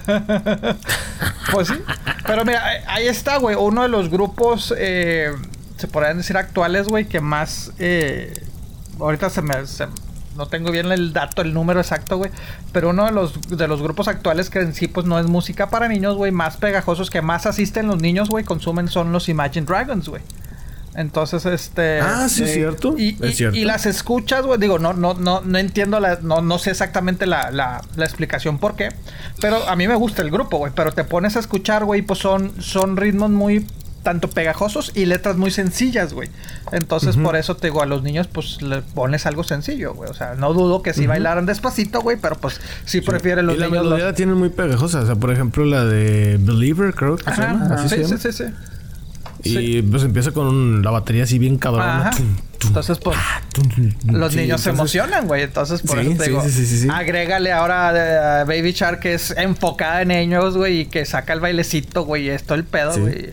Pues 1.53 1.69
sí. 1.69 1.75
Pero 2.27 2.45
mira, 2.45 2.65
ahí- 2.65 2.81
ahí 2.87 3.07
está, 3.09 3.37
güey. 3.39 3.57
Uno 3.57 3.83
de 3.83 3.89
los 3.89 4.09
grupos, 4.11 4.73
eh, 4.79 5.31
se 5.77 5.89
podrían 5.89 6.17
decir 6.19 6.37
actuales, 6.37 6.89
güey, 6.89 7.07
que 7.07 7.21
más. 7.21 7.73
eh, 7.79 8.33
ahorita 8.99 9.29
se 9.31 9.43
me. 9.43 9.67
se- 9.67 9.87
no 10.43 10.49
tengo 10.49 10.73
bien 10.73 10.91
el 10.91 11.13
dato, 11.13 11.41
el 11.41 11.55
número 11.55 11.79
exacto, 11.79 12.17
güey. 12.17 12.33
Pero 12.73 12.91
uno 12.91 13.05
de 13.05 13.13
los, 13.13 13.41
de 13.49 13.69
los 13.69 13.81
grupos 13.81 14.09
actuales 14.09 14.51
que 14.51 14.59
en 14.59 14.75
sí, 14.75 14.89
pues 14.89 15.07
no 15.07 15.21
es 15.21 15.27
música 15.27 15.71
para 15.71 15.87
niños, 15.87 16.17
güey, 16.17 16.33
más 16.33 16.57
pegajosos 16.57 17.11
que 17.11 17.23
más 17.23 17.47
asisten 17.47 17.87
los 17.87 18.03
niños, 18.03 18.29
güey, 18.29 18.45
consumen 18.45 18.89
son 18.89 19.13
los 19.13 19.29
Imagine 19.29 19.67
Dragons, 19.67 20.09
güey. 20.09 20.21
Entonces, 20.97 21.47
este. 21.47 22.01
Ah, 22.01 22.29
sí, 22.29 22.43
es 22.43 22.55
cierto. 22.55 22.99
Y, 22.99 23.17
Es 23.23 23.37
cierto. 23.37 23.57
y 23.57 23.65
las 23.65 23.87
escuchas, 23.87 24.45
güey. 24.45 24.59
Digo, 24.59 24.81
no, 24.81 24.93
no, 24.95 25.15
no, 25.15 25.41
no 25.43 25.59
entiendo 25.59 26.01
la, 26.01 26.19
no, 26.21 26.43
no 26.43 26.59
sé 26.59 26.71
exactamente 26.71 27.25
la, 27.25 27.53
la, 27.53 27.83
la 27.95 28.05
explicación 28.05 28.59
por 28.59 28.75
qué. 28.75 28.91
Pero 29.41 29.69
a 29.69 29.77
mí 29.77 29.87
me 29.87 29.95
gusta 29.95 30.23
el 30.23 30.31
grupo, 30.31 30.59
güey. 30.59 30.73
Pero 30.75 30.91
te 30.93 31.05
pones 31.05 31.37
a 31.37 31.39
escuchar, 31.39 31.85
güey, 31.85 32.03
pues 32.03 32.19
son, 32.19 32.61
son 32.61 32.97
ritmos 32.97 33.31
muy 33.31 33.65
tanto 34.03 34.29
pegajosos 34.29 34.93
y 34.95 35.07
letras 35.07 35.37
muy 35.37 35.51
sencillas, 35.51 36.13
güey. 36.13 36.29
Entonces, 36.73 37.17
por 37.17 37.37
eso 37.37 37.57
te 37.57 37.69
digo, 37.69 37.83
a 37.83 37.87
los 37.87 38.03
niños, 38.03 38.27
pues 38.27 38.61
le 38.63 38.83
pones 38.83 39.27
algo 39.27 39.45
sencillo, 39.45 39.95
güey. 39.95 40.11
O 40.11 40.15
sea, 40.15 40.35
no 40.35 40.53
dudo 40.53 40.83
que 40.83 40.93
sí 40.95 41.07
bailaran 41.07 41.47
despacito, 41.47 42.01
güey, 42.01 42.17
pero 42.21 42.37
pues 42.37 42.61
sí, 42.85 43.01
prefieren 43.01 43.47
los 43.47 43.57
y 43.57 43.59
la 43.61 43.67
niños. 43.67 43.83
melodía 43.85 44.05
los- 44.05 44.13
la 44.13 44.17
tienen 44.17 44.37
muy 44.37 44.49
pegajosa. 44.49 45.01
O 45.01 45.07
sea, 45.07 45.15
por 45.17 45.31
ejemplo, 45.33 45.65
la 45.65 45.85
de 45.85 46.37
Believer, 46.41 46.95
creo 46.95 47.17
que 47.17 47.33
se 47.35 47.41
llama. 47.41 47.75
Así 47.75 47.83
sí, 47.85 47.89
se 47.89 47.97
sí, 47.97 48.03
llama. 48.03 48.19
sí, 48.23 48.33
sí. 48.33 48.45
Y 49.45 49.83
pues 49.83 50.05
empieza 50.05 50.31
con 50.31 50.47
un- 50.47 50.83
la 50.83 50.91
batería 50.93 51.25
así 51.25 51.39
bien 51.39 51.59
cabrona. 51.59 52.11
Entonces, 52.65 52.99
pues, 52.99 53.19
tum. 53.53 53.69
los 54.13 54.33
Sí, 54.33 54.39
niños 54.39 54.61
se 54.61 54.71
emocionan, 54.71 55.27
güey. 55.27 55.43
Entonces, 55.43 55.83
por 55.83 55.99
Sí, 56.01 56.07
eso 56.07 56.17
te 56.19 56.25
sí, 56.25 56.31
digo, 56.31 56.43
sí, 56.45 56.51
sí, 56.51 56.67
sí, 56.67 56.79
sí. 56.83 56.89
agrégale 56.89 57.51
ahora 57.53 58.43
eh, 58.43 58.45
Baby 58.45 58.71
Shark 58.73 59.01
que 59.01 59.15
es 59.15 59.33
enfocada 59.37 60.03
en 60.03 60.13
ellos, 60.13 60.57
güey, 60.57 60.81
y 60.83 60.87
que 60.87 61.05
saca 61.05 61.33
el 61.33 61.41
bailecito, 61.41 62.05
güey, 62.05 62.27
y 62.27 62.31
esto 62.31 62.55
el 62.55 62.63
pedo, 62.65 62.95
Sí. 62.95 63.01
güey. 63.01 63.33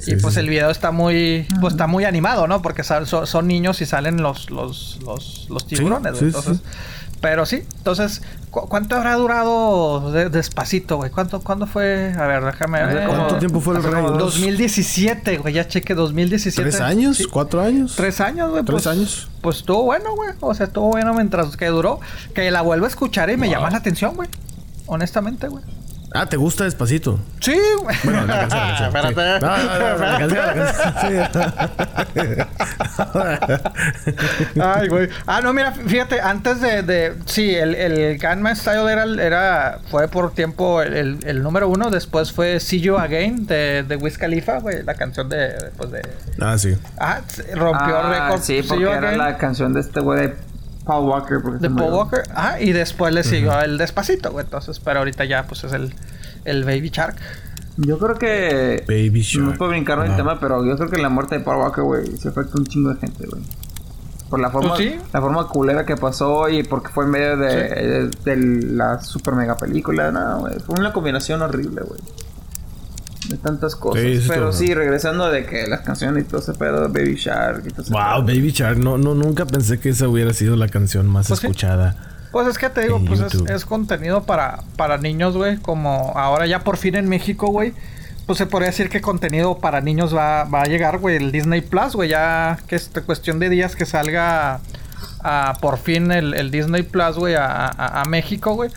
Sí, 0.00 0.12
y 0.12 0.16
pues 0.16 0.34
sí, 0.34 0.40
el 0.40 0.48
video 0.48 0.70
está 0.70 0.90
muy, 0.90 1.46
pues 1.60 1.74
está 1.74 1.86
muy 1.86 2.04
animado, 2.04 2.46
¿no? 2.48 2.62
Porque 2.62 2.82
sal- 2.82 3.06
son, 3.06 3.26
son 3.26 3.46
niños 3.46 3.80
y 3.82 3.86
salen 3.86 4.22
los, 4.22 4.50
los, 4.50 4.98
los, 5.04 5.46
los 5.50 5.66
tiburones, 5.66 6.14
sí, 6.18 6.20
güey. 6.24 6.32
sí, 6.32 6.38
Entonces, 6.38 6.56
sí. 6.64 7.16
pero 7.20 7.44
sí, 7.44 7.64
entonces, 7.76 8.22
¿cu- 8.50 8.66
¿cuánto 8.68 8.96
habrá 8.96 9.14
durado 9.16 10.10
de- 10.10 10.30
despacito, 10.30 10.96
güey? 10.96 11.10
¿Cuánto, 11.10 11.40
¿Cuándo 11.40 11.66
fue? 11.66 12.14
A 12.18 12.26
ver, 12.26 12.44
déjame 12.44 12.82
ver. 12.82 13.06
como- 13.06 13.18
¿Cuánto 13.18 13.38
tiempo 13.38 13.60
fue 13.60 13.76
el 13.76 13.82
rey? 13.82 14.02
dos- 14.02 14.18
2017, 14.18 15.36
güey, 15.38 15.52
ya 15.54 15.68
cheque 15.68 15.94
2017. 15.94 16.62
¿Tres 16.70 16.80
años? 16.80 17.18
Sí. 17.18 17.24
¿Cuatro 17.26 17.60
años? 17.60 17.94
Tres 17.94 18.20
años, 18.22 18.50
güey. 18.50 18.64
Tres 18.64 18.72
pues, 18.72 18.86
años. 18.86 19.28
Pues 19.42 19.58
estuvo 19.58 19.82
bueno, 19.84 20.14
güey. 20.14 20.30
O 20.40 20.54
sea, 20.54 20.66
estuvo 20.66 20.88
bueno 20.88 21.12
mientras 21.12 21.56
que 21.58 21.66
duró. 21.66 22.00
Que 22.34 22.50
la 22.50 22.62
vuelvo 22.62 22.86
a 22.86 22.88
escuchar 22.88 23.28
y 23.30 23.36
me 23.36 23.46
Wow. 23.48 23.56
llama 23.56 23.70
la 23.70 23.76
atención, 23.78 24.14
güey. 24.16 24.28
Honestamente, 24.86 25.46
güey. 25.48 25.62
Ah, 26.12 26.26
¿te 26.26 26.36
gusta 26.36 26.64
Despacito? 26.64 27.20
Sí, 27.40 27.56
güey. 27.80 27.96
Bueno, 28.02 28.26
la 28.26 28.48
canción, 28.48 28.92
la 28.92 30.18
canción. 30.18 31.22
Espérate. 32.02 32.46
Ay, 34.60 34.88
güey. 34.88 35.08
Ah, 35.26 35.40
no, 35.40 35.52
mira, 35.52 35.72
fíjate, 35.72 36.20
antes 36.20 36.60
de... 36.60 36.82
de 36.82 37.14
sí, 37.26 37.54
el, 37.54 37.74
el 37.76 38.18
Gunman 38.18 38.56
Style 38.56 38.88
era, 38.90 39.04
era... 39.04 39.78
Fue 39.88 40.08
por 40.08 40.32
tiempo 40.34 40.82
el, 40.82 41.18
el 41.24 41.42
número 41.42 41.68
uno. 41.68 41.90
Después 41.90 42.32
fue 42.32 42.58
See 42.60 42.80
You 42.80 42.96
Again 42.96 43.46
de, 43.46 43.84
de 43.84 43.96
Wiz 43.96 44.18
Khalifa, 44.18 44.58
güey. 44.58 44.82
La 44.82 44.94
canción 44.94 45.28
de... 45.28 45.70
Pues 45.76 45.92
de... 45.92 46.02
Ah, 46.40 46.58
sí. 46.58 46.76
Ah, 46.98 47.20
rompió 47.54 47.96
Ah, 47.98 48.10
récord. 48.28 48.42
Sí, 48.42 48.62
porque 48.66 48.82
era 48.84 48.98
Again. 48.98 49.18
la 49.18 49.36
canción 49.38 49.72
de 49.72 49.80
este 49.80 50.00
güey 50.00 50.20
de 50.20 50.34
Paul 50.84 51.08
Walker. 51.08 51.38
Porque 51.42 51.58
De 51.58 51.70
Paul. 51.70 51.92
Walker. 51.92 52.22
Ah, 52.34 52.60
y 52.60 52.72
después 52.72 53.12
le 53.14 53.22
siguió 53.24 53.60
el 53.60 53.78
Despacito, 53.78 54.30
güey. 54.32 54.44
Entonces, 54.44 54.80
pero 54.80 55.00
ahorita 55.00 55.24
ya, 55.24 55.46
pues 55.46 55.64
es 55.64 55.72
el, 55.72 55.94
el 56.44 56.64
Baby 56.64 56.90
Shark. 56.90 57.16
Yo 57.76 57.98
creo 57.98 58.16
que... 58.16 58.84
Baby 58.86 59.22
Shark. 59.22 59.46
No 59.46 59.54
puedo 59.56 59.70
brincar 59.70 59.98
en 60.04 60.10
el 60.10 60.16
tema, 60.16 60.38
pero 60.40 60.64
yo 60.64 60.76
creo 60.76 60.90
que 60.90 60.98
la 61.00 61.08
muerte 61.08 61.38
de 61.38 61.44
Paul 61.44 61.58
Walker, 61.58 61.84
güey, 61.84 62.06
se 62.16 62.28
afecta 62.28 62.58
un 62.58 62.66
chingo 62.66 62.92
de 62.92 63.00
gente, 63.00 63.26
güey. 63.26 63.42
Por 64.28 64.38
la 64.38 64.50
forma, 64.50 64.76
sí. 64.76 64.96
la 65.12 65.20
forma 65.20 65.48
culera 65.48 65.84
que 65.84 65.96
pasó 65.96 66.48
y 66.48 66.62
porque 66.62 66.88
fue 66.90 67.04
en 67.04 67.10
medio 67.10 67.36
de, 67.36 67.48
de- 67.48 68.10
de 68.36 68.36
la 68.74 69.00
super 69.00 69.34
mega 69.34 69.56
película. 69.56 70.12
No, 70.12 70.40
güey. 70.40 70.58
Fue 70.60 70.76
una 70.78 70.92
combinación 70.92 71.42
horrible, 71.42 71.82
güey. 71.82 72.00
De 73.28 73.36
tantas 73.36 73.76
cosas. 73.76 74.02
Sí, 74.02 74.20
sí, 74.22 74.26
pero 74.28 74.42
todo. 74.44 74.52
sí, 74.52 74.74
regresando 74.74 75.30
de 75.30 75.44
que 75.44 75.66
las 75.66 75.80
canciones 75.80 76.24
y 76.24 76.26
todo 76.26 76.40
ese 76.40 76.54
pedo, 76.54 76.88
Baby 76.88 77.16
Shark 77.16 77.62
y 77.66 77.70
todo 77.70 77.82
ese 77.82 77.92
Wow, 77.92 78.24
pedo. 78.24 78.34
Baby 78.36 78.50
Shark. 78.50 78.78
No, 78.78 78.96
no, 78.98 79.14
nunca 79.14 79.44
pensé 79.46 79.78
que 79.78 79.90
esa 79.90 80.08
hubiera 80.08 80.32
sido 80.32 80.56
la 80.56 80.68
canción 80.68 81.06
más 81.06 81.28
Pues 81.28 81.40
sí. 81.40 81.46
escuchada. 81.46 81.96
Pues 82.32 82.46
es 82.46 82.58
que 82.58 82.70
te 82.70 82.82
digo, 82.82 83.00
pues 83.04 83.20
es, 83.20 83.34
es 83.50 83.64
contenido 83.66 84.22
para, 84.22 84.60
para 84.76 84.98
niños, 84.98 85.36
güey. 85.36 85.58
Como 85.58 86.12
ahora 86.16 86.46
ya 86.46 86.60
por 86.64 86.76
fin 86.76 86.94
en 86.94 87.08
México, 87.08 87.48
güey. 87.48 87.74
Pues 88.26 88.38
se 88.38 88.46
podría 88.46 88.68
decir 88.70 88.88
que 88.88 89.00
contenido 89.00 89.58
para 89.58 89.80
niños 89.80 90.14
va, 90.16 90.44
va 90.44 90.62
a 90.62 90.66
llegar, 90.66 90.98
güey. 90.98 91.16
El 91.16 91.32
Disney 91.32 91.60
Plus, 91.60 91.94
güey. 91.96 92.08
Ya 92.08 92.58
que 92.68 92.76
es 92.76 92.88
cuestión 93.04 93.38
de 93.40 93.48
días 93.48 93.74
que 93.76 93.84
salga 93.84 94.60
a, 95.22 95.58
por 95.60 95.78
fin 95.78 96.10
el, 96.12 96.34
el 96.34 96.50
Disney 96.52 96.84
Plus, 96.84 97.16
güey, 97.16 97.34
a, 97.34 97.66
a- 97.66 98.00
a 98.02 98.04
México, 98.06 98.54
güey. 98.54 98.70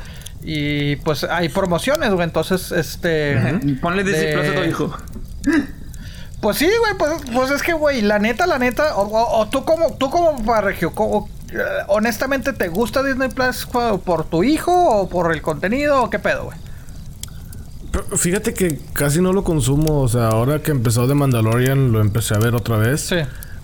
Y 0.46 0.98
pues 0.98 1.24
hay 1.24 1.50
promociones, 1.50 2.12
güey. 2.12 2.26
Entonces, 2.26 2.72
este... 2.72 3.38
Ponle 3.82 4.04
Disney 4.04 4.34
Plus 4.34 4.48
a 4.50 4.56
tu 4.56 4.64
hijo. 4.70 4.98
Pues 6.42 6.58
sí, 6.58 6.66
güey, 6.68 6.98
pues, 6.98 7.32
pues 7.34 7.52
es 7.52 7.64
que, 7.64 7.72
güey, 7.72 8.02
la 8.02 8.20
neta, 8.20 8.46
la 8.46 8.60
neta, 8.60 8.98
o, 8.98 9.04
o- 9.04 9.40
o 9.40 9.48
tú 9.48 9.64
como, 9.64 9.94
tú 9.94 10.10
como 10.10 10.38
Barregio, 10.44 10.92
como, 10.92 11.30
eh, 11.54 11.58
honestamente, 11.88 12.52
¿te 12.52 12.68
gusta 12.68 13.02
Disney 13.02 13.30
Plus 13.30 13.66
güey, 13.66 13.98
por 14.00 14.26
tu 14.26 14.44
hijo 14.44 14.74
o 14.74 15.08
por 15.08 15.32
el 15.34 15.42
contenido 15.42 16.04
o 16.04 16.10
qué 16.10 16.20
pedo, 16.20 16.44
güey? 16.44 16.58
Pero 17.94 18.18
fíjate 18.18 18.54
que 18.54 18.78
casi 18.92 19.22
no 19.22 19.32
lo 19.32 19.46
consumo. 19.46 20.02
O 20.02 20.08
sea, 20.10 20.28
ahora 20.28 20.60
que 20.62 20.72
empezó 20.72 21.08
The 21.08 21.14
Mandalorian 21.14 21.94
lo 21.94 22.02
empecé 22.02 22.34
a 22.36 22.40
ver 22.40 22.56
otra 22.56 22.76
vez. 22.76 23.00
Sí. 23.02 23.18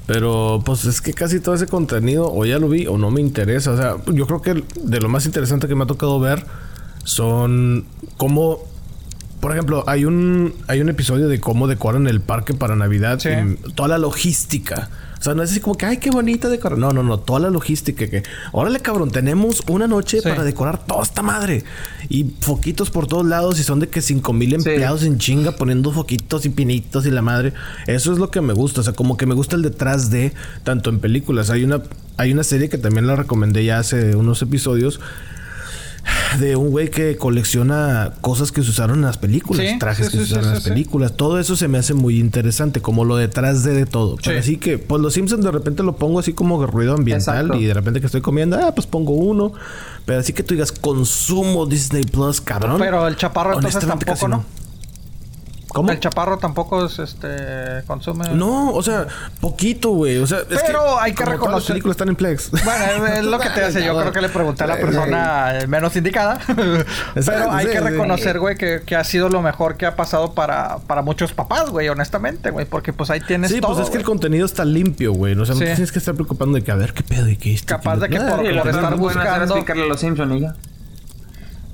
Pero 0.07 0.61
pues 0.65 0.85
es 0.85 1.01
que 1.01 1.13
casi 1.13 1.41
todo 1.41 1.55
ese 1.55 1.67
contenido 1.67 2.31
o 2.33 2.45
ya 2.45 2.59
lo 2.59 2.69
vi 2.69 2.87
o 2.87 2.97
no 2.97 3.11
me 3.11 3.19
interesa. 3.19 3.71
O 3.71 3.77
sea, 3.77 3.97
yo 4.13 4.25
creo 4.25 4.41
que 4.41 4.63
de 4.81 5.01
lo 5.01 5.09
más 5.09 5.25
interesante 5.25 5.67
que 5.67 5.75
me 5.75 5.83
ha 5.83 5.87
tocado 5.87 6.17
ver 6.21 6.45
son 7.09 7.85
cómo... 8.17 8.59
Por 9.39 9.53
ejemplo, 9.53 9.85
hay 9.87 10.03
un, 10.03 10.53
hay 10.67 10.81
un 10.81 10.89
episodio 10.89 11.29
de 11.29 11.39
cómo 11.39 11.67
decoran 11.67 12.07
el 12.07 12.19
parque 12.19 12.53
para 12.53 12.75
Navidad. 12.75 13.19
Sí. 13.19 13.29
y 13.29 13.71
toda 13.71 13.87
la 13.87 13.97
logística. 13.97 14.89
O 15.17 15.21
sea, 15.23 15.33
no 15.33 15.43
es 15.43 15.51
así 15.51 15.61
como 15.61 15.75
que, 15.77 15.85
ay, 15.85 15.97
qué 15.97 16.11
bonita 16.11 16.49
decorar. 16.49 16.77
No, 16.77 16.91
no, 16.91 17.03
no. 17.03 17.19
Toda 17.19 17.39
la 17.39 17.49
logística 17.49 18.07
que... 18.09 18.23
Órale, 18.51 18.81
cabrón. 18.81 19.11
Tenemos 19.11 19.61
una 19.69 19.87
noche 19.87 20.19
Sí. 20.21 20.27
para 20.27 20.43
decorar 20.43 20.85
toda 20.85 21.03
esta 21.03 21.21
madre. 21.21 21.63
Y 22.09 22.25
foquitos 22.41 22.89
por 22.89 23.07
todos 23.07 23.25
lados. 23.25 23.59
Y 23.61 23.63
son 23.63 23.79
de 23.79 23.87
que 23.87 24.01
cinco 24.01 24.33
mil 24.33 24.53
empleados 24.53 25.03
en 25.03 25.17
chinga 25.19 25.53
poniendo 25.53 25.91
foquitos 25.93 26.45
y 26.45 26.49
pinitos 26.49 27.05
y 27.05 27.11
la 27.11 27.21
madre. 27.21 27.53
Eso 27.87 28.11
es 28.11 28.19
lo 28.19 28.31
que 28.31 28.41
me 28.41 28.51
gusta. 28.53 28.81
O 28.81 28.83
sea, 28.83 28.93
como 28.93 29.15
que 29.15 29.25
me 29.25 29.35
gusta 29.35 29.55
el 29.55 29.61
detrás 29.61 30.09
de... 30.11 30.33
Tanto 30.63 30.89
en 30.89 30.99
películas. 30.99 31.49
Hay 31.49 31.63
una... 31.63 31.81
Hay 32.17 32.33
una 32.33 32.43
serie 32.43 32.67
que 32.67 32.77
también 32.77 33.07
la 33.07 33.15
recomendé 33.15 33.63
ya 33.63 33.79
hace 33.79 34.17
unos 34.17 34.41
episodios 34.41 34.99
de 36.37 36.55
un 36.55 36.69
güey 36.69 36.89
que 36.89 37.17
colecciona 37.17 38.13
cosas 38.21 38.51
que 38.51 38.61
se 38.63 38.69
usaron 38.69 38.97
en 38.99 39.05
las 39.05 39.17
películas, 39.17 39.65
Sí, 39.67 39.79
trajes 39.79 40.07
sí, 40.07 40.11
que 40.11 40.17
sí, 40.19 40.25
se 40.25 40.31
usaron 40.33 40.43
sí, 40.43 40.47
en 40.49 40.53
las 40.53 40.63
sí, 40.63 40.69
sí. 40.69 40.69
películas. 40.73 41.13
Todo 41.17 41.39
eso 41.39 41.55
se 41.55 41.67
me 41.67 41.77
hace 41.77 41.93
muy 41.93 42.19
interesante, 42.19 42.81
como 42.81 43.05
lo 43.05 43.15
detrás 43.15 43.63
de, 43.63 43.73
de 43.73 43.85
todo. 43.85 44.17
Pero 44.17 44.33
Sí. 44.33 44.39
así 44.39 44.57
que, 44.57 44.77
pues 44.77 45.01
los 45.01 45.13
Simpsons 45.13 45.43
de 45.43 45.51
repente 45.51 45.81
lo 45.83 45.95
pongo 45.95 46.19
así 46.19 46.33
como 46.33 46.65
ruido 46.67 46.93
ambiental 46.93 47.45
Exacto. 47.45 47.61
y 47.61 47.65
de 47.65 47.73
repente 47.73 47.99
que 47.99 48.05
estoy 48.05 48.21
comiendo, 48.21 48.57
ah, 48.57 48.73
pues 48.75 48.85
pongo 48.87 49.13
uno. 49.13 49.53
Pero 50.05 50.19
así 50.19 50.33
que 50.33 50.43
tú 50.43 50.53
digas, 50.53 50.71
consumo 50.71 51.65
Disney 51.65 52.03
Plus, 52.03 52.41
cabrón. 52.41 52.77
Pero 52.79 53.07
el 53.07 53.15
chaparro 53.15 53.55
entonces 53.55 53.85
tampoco, 53.85 54.11
casi 54.13 54.27
¿no? 54.27 54.43
¿Cómo? 55.69 55.91
El 55.91 55.99
chaparro 55.99 56.37
tampoco 56.39 56.85
es, 56.85 56.97
este, 56.97 57.83
consume... 57.85 58.29
No, 58.33 58.71
o 58.73 58.81
sea, 58.81 59.05
poquito, 59.39 59.89
güey. 59.91 60.17
O 60.17 60.25
sea, 60.25 60.39
es 60.49 60.61
Pero 60.65 60.99
hay 60.99 61.13
que 61.13 61.23
todas 61.23 61.39
las 61.39 61.39
reconocer- 61.39 61.67
películas 61.67 61.93
están 61.95 62.09
en 62.09 62.15
Plex. 62.15 62.49
Bueno, 62.51 63.05
es, 63.07 63.17
es 63.19 63.23
lo 63.25 63.39
que 63.39 63.49
te 63.51 63.63
hace. 63.65 63.85
Yo 63.85 63.95
creo 63.99 64.11
que 64.11 64.21
le 64.21 64.29
pregunté 64.29 64.63
a 64.63 64.67
la 64.67 64.77
persona 64.81 65.53
menos 65.67 65.95
indicada. 65.95 66.39
Pero 67.13 67.51
hay 67.51 67.67
que 67.67 67.79
reconocer, 67.79 68.39
güey, 68.39 68.57
que, 68.57 68.81
que 68.83 68.95
ha 68.95 69.03
sido 69.03 69.29
lo 69.29 69.43
mejor 69.43 69.77
que 69.77 69.85
ha 69.85 69.95
pasado 69.95 70.33
para, 70.33 70.77
para 70.87 71.03
muchos 71.03 71.33
papás, 71.33 71.69
güey, 71.69 71.87
honestamente, 71.87 72.49
güey. 72.49 72.65
Porque 72.65 72.91
pues 72.91 73.11
ahí 73.11 73.21
tienes 73.21 73.51
Sí, 73.51 73.61
todo. 73.61 73.73
pues 73.75 73.85
es 73.85 73.91
que 73.91 73.97
el 73.99 74.03
contenido 74.03 74.47
está 74.47 74.65
limpio, 74.65 75.13
güey. 75.13 75.37
O 75.37 75.45
sea, 75.45 75.53
no 75.53 75.59
Sí. 75.59 75.65
tienes 75.65 75.91
que 75.91 75.99
estar 75.99 76.15
preocupando 76.15 76.55
de 76.57 76.63
que 76.63 76.71
a 76.71 76.75
ver 76.75 76.93
qué 76.93 77.03
pedo 77.03 77.29
y 77.29 77.35
qué 77.37 77.53
es. 77.53 77.61
Capaz 77.61 77.97
de 77.97 78.09
que 78.09 78.17
por- 78.17 78.25
Sí, 78.25 78.35
por 78.35 78.43
lo 78.55 78.63
estar 78.71 78.95
buscando- 78.95 79.43
explicarle 79.55 79.83
a 79.83 79.87
los 79.87 79.99
Simpsons 79.99 80.33
y 80.35 80.39
ya. 80.41 80.55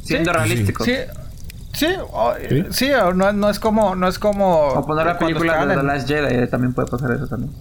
Siendo 0.03 0.31
Sí. 0.31 0.37
realístico. 0.37 0.83
Sí. 0.83 0.95
Sí, 1.75 1.87
o- 2.11 2.33
¿Sí? 2.49 2.65
sí, 2.71 2.91
o 2.93 3.13
no, 3.13 3.31
no 3.33 3.49
es 3.49 3.59
como, 3.59 3.95
no 3.95 4.07
es 4.07 4.17
como. 4.19 4.67
O 4.69 4.85
poner 4.85 5.05
la 5.05 5.17
película 5.17 5.65
de 5.65 5.75
The 5.75 5.83
Last 5.83 6.07
Jedi, 6.07 6.35
eh, 6.35 6.47
también 6.47 6.73
puede 6.73 6.87
pasar 6.87 7.11
eso 7.11 7.27
también. 7.27 7.51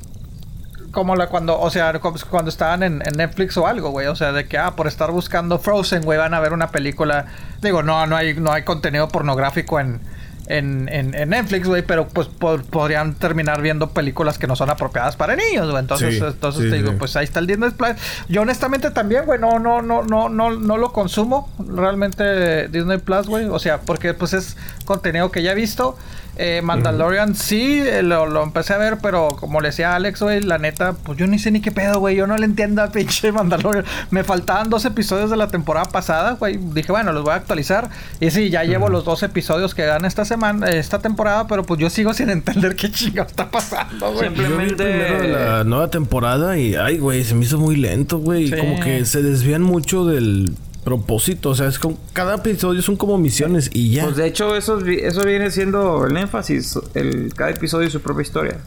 como 0.93 1.17
la 1.17 1.27
cuando, 1.27 1.59
o 1.61 1.71
sea, 1.71 1.93
cuando 2.31 2.49
estaban 2.49 2.85
en, 2.85 3.03
en 3.05 3.15
Netflix 3.17 3.57
o 3.57 3.67
algo, 3.67 3.91
güey. 3.91 4.07
O 4.07 4.15
sea, 4.15 4.33
de 4.33 4.47
que, 4.47 4.59
ah, 4.59 4.73
por 4.77 4.87
estar 4.87 5.11
buscando 5.11 5.59
Frozen, 5.59 6.03
güey, 6.03 6.19
van 6.19 6.35
a 6.35 6.41
ver 6.41 6.53
una 6.53 6.69
película. 6.69 7.27
Digo, 7.61 7.83
no, 7.83 8.07
no 8.07 8.17
hay, 8.17 8.35
no 8.35 8.53
hay 8.53 8.63
contenido 8.63 9.09
pornográfico 9.09 9.81
en, 9.81 10.01
en, 10.49 10.89
en, 10.93 11.15
en 11.15 11.31
Netflix, 11.31 11.67
güey, 11.67 11.83
pero 11.83 12.07
pues 12.09 12.29
po- 12.29 12.59
podrían 12.59 13.15
terminar 13.15 13.63
viendo 13.63 13.91
películas 13.91 14.39
que 14.39 14.47
no 14.47 14.57
son 14.57 14.71
apropiadas 14.71 15.17
para 15.17 15.37
niños, 15.37 15.71
güey. 15.71 15.81
Entonces, 15.81 16.15
Sí, 16.19 16.25
entonces 16.25 16.65
sí, 16.65 16.71
te 16.71 16.77
digo, 16.77 16.91
sí. 16.91 16.97
pues 16.99 17.17
ahí 17.17 17.25
está 17.25 17.41
el 17.41 17.47
Disney 17.47 17.71
Plus. 17.71 17.91
Yo 18.29 18.43
honestamente 18.43 18.91
también, 18.91 19.25
güey, 19.27 19.39
no, 19.41 19.59
no, 19.59 19.83
no, 19.83 20.03
no, 20.03 20.29
no, 20.29 20.51
no 20.53 20.77
lo 20.77 20.93
consumo 20.93 21.51
realmente 21.89 22.69
Disney 22.69 22.99
Plus, 22.99 23.27
güey. 23.27 23.47
O 23.47 23.59
sea, 23.59 23.81
porque 23.81 24.15
pues 24.15 24.33
es 24.33 24.57
contenido 24.85 25.31
que 25.31 25.43
ya 25.43 25.53
he 25.53 25.55
visto. 25.55 25.97
Eh, 26.37 26.63
Mandalorian 26.65 27.37
sí, 27.37 27.81
eh, 27.81 28.03
lo, 28.03 28.27
lo 28.27 28.43
empecé 28.43 28.75
a 28.75 28.77
ver, 28.77 28.99
pero 29.01 29.37
como 29.39 29.61
le 29.61 29.69
decía 29.69 29.95
Alex, 29.95 30.21
güey, 30.21 30.41
la 30.41 30.59
neta, 30.59 30.95
pues 30.95 31.17
yo 31.17 31.29
ni 31.29 31.39
sé 31.39 31.53
ni 31.53 31.61
qué 31.61 31.71
pedo, 31.71 32.01
güey. 32.01 32.17
Yo 32.17 32.27
no 32.27 32.37
le 32.37 32.45
entiendo 32.45 32.83
a 32.83 32.89
pinche 32.91 33.31
Mandalorian. 33.33 33.85
Me 34.11 34.25
faltaban 34.25 34.69
dos 34.69 34.85
episodios 34.85 35.31
de 35.31 35.37
la 35.37 35.47
temporada 35.47 35.87
pasada, 35.93 36.33
güey. 36.33 36.57
Dije, 36.57 36.91
bueno, 36.91 37.13
los 37.13 37.23
voy 37.23 37.35
a 37.35 37.37
actualizar. 37.37 37.89
Y 38.19 38.33
sí, 38.33 38.51
ya 38.51 38.65
llevo 38.65 38.89
los 38.89 39.05
dos 39.05 39.23
episodios 39.23 39.77
que 39.77 39.83
dan 39.85 40.05
esta 40.05 40.25
semana, 40.25 40.34
esta 40.69 40.99
temporada, 41.01 41.47
pero 41.47 41.65
pues 41.65 41.81
yo 41.81 41.91
sigo 41.91 42.13
sin 42.15 42.31
entender 42.31 42.77
qué 42.77 42.91
chingado 42.91 43.29
está 43.29 43.51
pasando, 43.51 44.07
güey. 44.13 44.21
Siempre- 44.21 44.43
Yo 44.49 44.57
vi 44.57 44.63
el 44.65 44.69
Simplemente- 44.71 45.05
primero 45.07 45.23
de 45.39 45.45
la 45.45 45.65
nueva 45.65 45.89
temporada 45.91 46.59
y, 46.59 46.75
ay, 46.75 46.99
güey, 46.99 47.25
se 47.25 47.35
me 47.35 47.45
hizo 47.45 47.59
muy 47.59 47.77
lento, 47.77 48.19
güey. 48.19 48.49
Sí. 48.49 48.55
Y 48.55 48.59
como 48.59 48.81
que 48.81 49.05
se 49.05 49.23
desvían 49.23 49.63
mucho 49.63 50.05
del 50.05 50.53
propósito. 50.85 51.51
O 51.51 51.55
sea, 51.55 51.67
es 51.69 51.79
como, 51.79 51.99
cada 52.13 52.35
episodio 52.37 52.83
son 52.83 52.97
como 52.97 53.17
misiones 53.19 53.71
y 53.73 53.91
ya. 53.91 54.05
Pues 54.05 54.17
de 54.17 54.27
hecho, 54.27 54.55
eso, 54.57 54.79
eso 54.85 55.25
viene 55.25 55.51
siendo 55.51 56.07
el 56.07 56.17
énfasis. 56.17 56.79
El, 56.95 57.33
cada 57.35 57.51
episodio 57.51 57.89
y 57.89 57.91
su 57.91 58.01
propia 58.01 58.23
historia. 58.23 58.59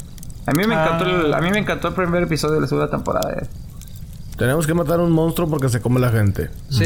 A 0.46 0.52
mí 0.54 0.66
me 0.66 0.76
Ah. 0.76 0.86
encantó 0.86 1.06
el, 1.06 1.34
a 1.34 1.42
mí 1.42 1.50
me 1.52 1.60
encantó 1.60 1.90
el 1.90 1.94
primer 1.94 2.24
episodio 2.24 2.56
de 2.56 2.62
la 2.62 2.68
segunda 2.68 2.90
temporada. 2.90 3.34
eh. 3.42 3.46
Tenemos 4.38 4.68
que 4.68 4.74
matar 4.76 5.00
a 5.00 5.04
un 5.04 5.12
monstruo 5.12 5.50
porque 5.50 5.68
se 5.70 5.82
come 5.82 6.00
la 6.00 6.10
gente. 6.12 6.50
Sí. 6.70 6.86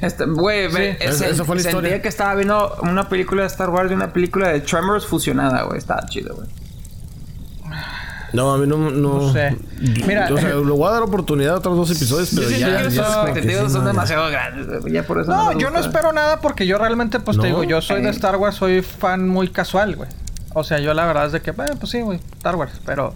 Este, 0.00 0.24
güey, 0.26 0.68
me- 0.68 0.72
Sí. 0.72 0.80
eh, 0.80 0.96
Esa- 1.00 1.44
fue 1.44 1.56
la 1.56 1.62
sentía 1.62 1.70
historia. 1.70 2.02
que 2.02 2.08
estaba 2.08 2.34
viendo 2.34 2.76
una 2.82 3.08
película 3.08 3.42
de 3.42 3.46
Star 3.48 3.70
Wars 3.70 3.90
y 3.90 3.94
una 3.94 4.12
película 4.12 4.48
de 4.48 4.60
Tremors 4.60 5.06
fusionada, 5.06 5.62
güey. 5.62 5.78
Estaba 5.78 6.04
chido, 6.06 6.34
güey. 6.34 6.48
No, 8.32 8.52
a 8.52 8.58
mí 8.58 8.66
no... 8.66 8.76
No, 8.90 9.20
No 9.20 9.32
sé. 9.32 9.56
Mira, 10.06 10.28
o 10.30 10.36
sea, 10.36 10.48
le 10.50 10.54
voy 10.56 10.86
a 10.86 10.90
dar 10.92 11.02
oportunidad 11.02 11.54
a 11.54 11.58
otros 11.58 11.76
dos 11.76 11.90
episodios, 11.90 12.28
pero 12.34 12.42
Yo 12.42 12.48
siento 12.56 12.66
ya... 12.70 12.76
que 12.76 12.90
ya 12.94 13.02
es 13.02 13.08
expectativas 13.08 13.66
sí, 13.66 13.72
son 13.72 13.72
no, 13.72 13.80
ya. 13.80 13.86
demasiado 13.92 14.30
grandes, 14.30 14.80
güey. 14.82 14.92
Ya 14.92 15.02
por 15.04 15.20
eso 15.20 15.30
No, 15.32 15.52
me 15.54 15.60
yo 15.60 15.70
no 15.70 15.78
espero 15.78 16.12
nada 16.12 16.40
porque 16.40 16.66
yo 16.66 16.76
realmente, 16.76 17.20
pues 17.20 17.36
¿No? 17.38 17.42
te 17.42 17.46
digo, 17.48 17.64
yo 17.64 17.80
soy 17.80 18.02
de 18.02 18.08
Eh. 18.08 18.10
Star 18.12 18.36
Wars, 18.36 18.56
soy 18.56 18.82
fan 18.82 19.26
muy 19.28 19.48
casual, 19.48 19.96
güey. 19.96 20.10
O 20.52 20.62
sea, 20.62 20.78
yo 20.78 20.92
la 20.92 21.06
verdad 21.06 21.26
es 21.26 21.32
de 21.32 21.40
que, 21.40 21.50
eh, 21.52 21.54
pues 21.80 21.90
sí, 21.90 22.00
güey, 22.02 22.20
Star 22.36 22.56
Wars, 22.56 22.72
pero... 22.84 23.14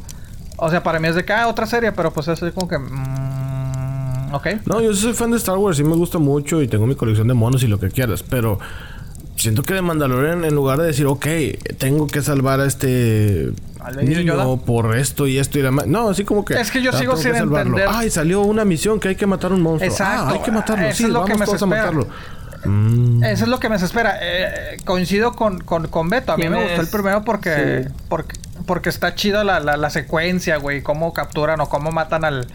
O 0.56 0.70
sea, 0.70 0.82
para 0.82 0.98
mí 0.98 1.08
es 1.08 1.14
de 1.14 1.24
que, 1.26 1.32
ah, 1.34 1.48
otra 1.48 1.66
serie, 1.66 1.92
pero 1.92 2.10
pues 2.12 2.28
es 2.28 2.40
como 2.54 2.68
que... 2.68 2.78
mm, 2.78 3.31
ok. 4.32 4.46
No, 4.66 4.80
yo 4.80 4.94
soy 4.94 5.12
fan 5.12 5.30
de 5.30 5.36
Star 5.36 5.56
Wars, 5.58 5.76
sí 5.76 5.84
me 5.84 5.94
gusta 5.94 6.18
mucho 6.18 6.62
y 6.62 6.68
tengo 6.68 6.86
mi 6.86 6.94
colección 6.94 7.28
de 7.28 7.34
monos 7.34 7.62
y 7.62 7.66
lo 7.68 7.78
que 7.78 7.88
quieras, 7.88 8.22
pero 8.22 8.58
siento 9.36 9.62
que 9.62 9.74
de 9.74 9.82
Mandalorian, 9.82 10.44
en 10.44 10.54
lugar 10.54 10.78
de 10.78 10.86
decir, 10.86 11.06
ok, 11.06 11.26
tengo 11.78 12.06
que 12.06 12.22
salvar 12.22 12.60
a 12.60 12.66
este 12.66 13.52
¿Al 13.80 13.96
Baby 13.96 14.14
niño 14.14 14.56
por 14.64 14.96
esto 14.96 15.26
y 15.26 15.38
esto 15.38 15.58
y 15.58 15.62
demás. 15.62 15.86
No, 15.88 16.10
así 16.10 16.24
como 16.24 16.44
que. 16.44 16.54
Es 16.54 16.70
que 16.70 16.80
yo 16.82 16.90
"Ah, 16.94 16.98
sigo 16.98 17.16
sin 17.16 17.34
entender- 17.34 17.86
Ay, 17.88 18.10
salió 18.10 18.42
una 18.42 18.64
misión 18.64 19.00
que 19.00 19.08
hay 19.08 19.16
que 19.16 19.26
matar 19.26 19.50
a 19.50 19.54
un 19.54 19.62
monstruo. 19.62 19.90
Exacto. 19.90 20.24
Ah, 20.28 20.30
hay 20.34 20.38
que 20.40 20.52
matarlo. 20.52 20.86
Eso 20.86 20.96
sí, 20.96 21.02
es 21.04 21.08
lo 21.10 21.14
vamos 21.20 21.30
que 21.32 21.38
me 21.38 21.46
todos 21.46 21.62
a 21.62 21.66
desespera. 21.66 21.92
matarlo. 21.92 22.06
Mm. 22.64 23.24
Eso 23.24 23.44
es 23.44 23.50
lo 23.50 23.58
que 23.58 23.68
me 23.68 23.74
espera. 23.74 24.18
Eh, 24.22 24.76
coincido 24.84 25.32
con, 25.32 25.58
con, 25.62 25.88
con, 25.88 26.08
Beto. 26.08 26.30
A 26.32 26.36
mí 26.36 26.48
me 26.48 26.62
gustó 26.62 26.80
el 26.80 26.86
primero 26.88 27.24
porque, 27.24 27.88
porque, 28.08 28.36
porque 28.66 28.88
está 28.88 29.16
chido 29.16 29.42
la, 29.42 29.58
la, 29.58 29.76
la 29.76 29.90
secuencia, 29.90 30.58
güey. 30.58 30.80
Cómo 30.82 31.12
capturan 31.12 31.60
o 31.60 31.68
cómo 31.68 31.90
matan 31.90 32.24
al, 32.24 32.46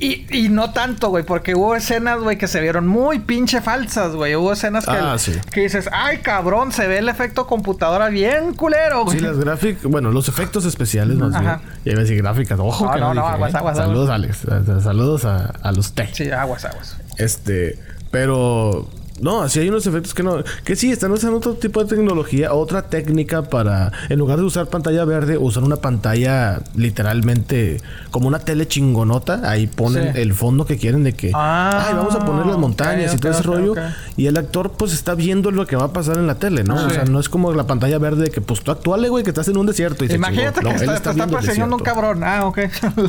y, 0.00 0.26
y 0.30 0.48
no 0.48 0.72
tanto, 0.72 1.10
güey, 1.10 1.24
porque 1.24 1.54
hubo 1.54 1.76
escenas, 1.76 2.20
güey, 2.20 2.38
que 2.38 2.48
se 2.48 2.60
vieron 2.60 2.88
muy 2.88 3.18
pinche 3.18 3.60
falsas, 3.60 4.16
güey. 4.16 4.34
Hubo 4.34 4.54
escenas 4.54 4.86
que, 4.86 4.92
ah, 4.92 5.16
que 5.52 5.60
dices, 5.60 5.90
ay, 5.92 6.18
cabrón, 6.18 6.72
se 6.72 6.86
ve 6.86 6.98
el 6.98 7.08
efecto 7.10 7.46
computadora 7.46 8.08
bien 8.08 8.54
culero, 8.54 9.04
güey. 9.04 9.18
Sí, 9.18 9.24
las 9.24 9.38
gráficas, 9.38 9.84
bueno, 9.84 10.10
los 10.10 10.28
efectos 10.28 10.64
especiales 10.64 11.18
más 11.18 11.34
Ajá. 11.34 11.60
bien. 11.84 11.96
Y 11.96 11.98
a 11.98 12.00
decir 12.00 12.16
gráficas, 12.16 12.58
ojo. 12.58 12.86
No, 12.86 12.92
que 12.92 13.00
no, 13.00 13.12
no, 13.12 13.26
aguas, 13.26 13.54
aguas, 13.54 13.76
Saludos, 13.76 14.08
Alex. 14.08 14.38
Saludos 14.82 15.26
a, 15.26 15.52
a 15.62 15.72
los 15.72 15.92
tech. 15.92 16.14
Sí, 16.14 16.30
aguas, 16.30 16.64
aguas. 16.64 16.96
Este, 17.18 17.78
pero 18.10 18.88
no, 19.20 19.42
así 19.42 19.60
hay 19.60 19.68
unos 19.68 19.86
efectos 19.86 20.14
que 20.14 20.22
no. 20.22 20.42
Que 20.64 20.76
sí, 20.76 20.90
están 20.90 21.12
usando 21.12 21.36
otro 21.36 21.54
tipo 21.54 21.82
de 21.82 21.94
tecnología, 21.94 22.54
otra 22.54 22.82
técnica 22.82 23.42
para. 23.42 23.92
En 24.08 24.18
lugar 24.18 24.38
de 24.38 24.44
usar 24.44 24.68
pantalla 24.68 25.04
verde, 25.04 25.36
usar 25.36 25.62
una 25.62 25.76
pantalla 25.76 26.62
literalmente 26.74 27.80
como 28.10 28.28
una 28.28 28.38
tele 28.38 28.66
chingonota. 28.66 29.48
Ahí 29.50 29.66
ponen 29.66 30.16
el 30.16 30.32
fondo 30.32 30.64
que 30.64 30.78
quieren 30.78 31.04
de 31.04 31.12
que. 31.12 31.32
Ah, 31.34 31.86
ay, 31.88 31.94
vamos 31.94 32.14
a 32.14 32.24
poner 32.24 32.46
las 32.46 32.56
montañas 32.56 33.14
y 33.14 33.18
todo 33.18 33.32
ese 33.32 33.42
rollo. 33.42 33.74
Y 34.16 34.26
el 34.26 34.36
actor, 34.36 34.72
pues 34.72 34.92
está 34.92 35.14
viendo 35.14 35.50
lo 35.50 35.66
que 35.66 35.76
va 35.76 35.84
a 35.84 35.92
pasar 35.92 36.16
en 36.16 36.26
la 36.26 36.36
tele, 36.36 36.64
¿no? 36.64 36.74
O 36.74 36.90
sea, 36.90 37.04
no 37.04 37.20
es 37.20 37.28
como 37.28 37.52
la 37.52 37.66
pantalla 37.66 37.98
verde 37.98 38.24
de 38.24 38.30
que, 38.30 38.40
pues 38.40 38.62
tú 38.62 38.70
actuale, 38.70 39.08
güey, 39.08 39.22
que 39.22 39.30
estás 39.30 39.48
en 39.48 39.56
un 39.56 39.66
desierto. 39.66 40.04
Y 40.04 40.12
Imagínate 40.12 40.60
que 40.60 40.70
está, 40.70 40.96
está, 40.96 41.26
persiguiendo 41.26 41.76
un 41.76 41.82
cabrón. 41.82 42.24
Ah, 42.24 42.46
ok. 42.46 42.58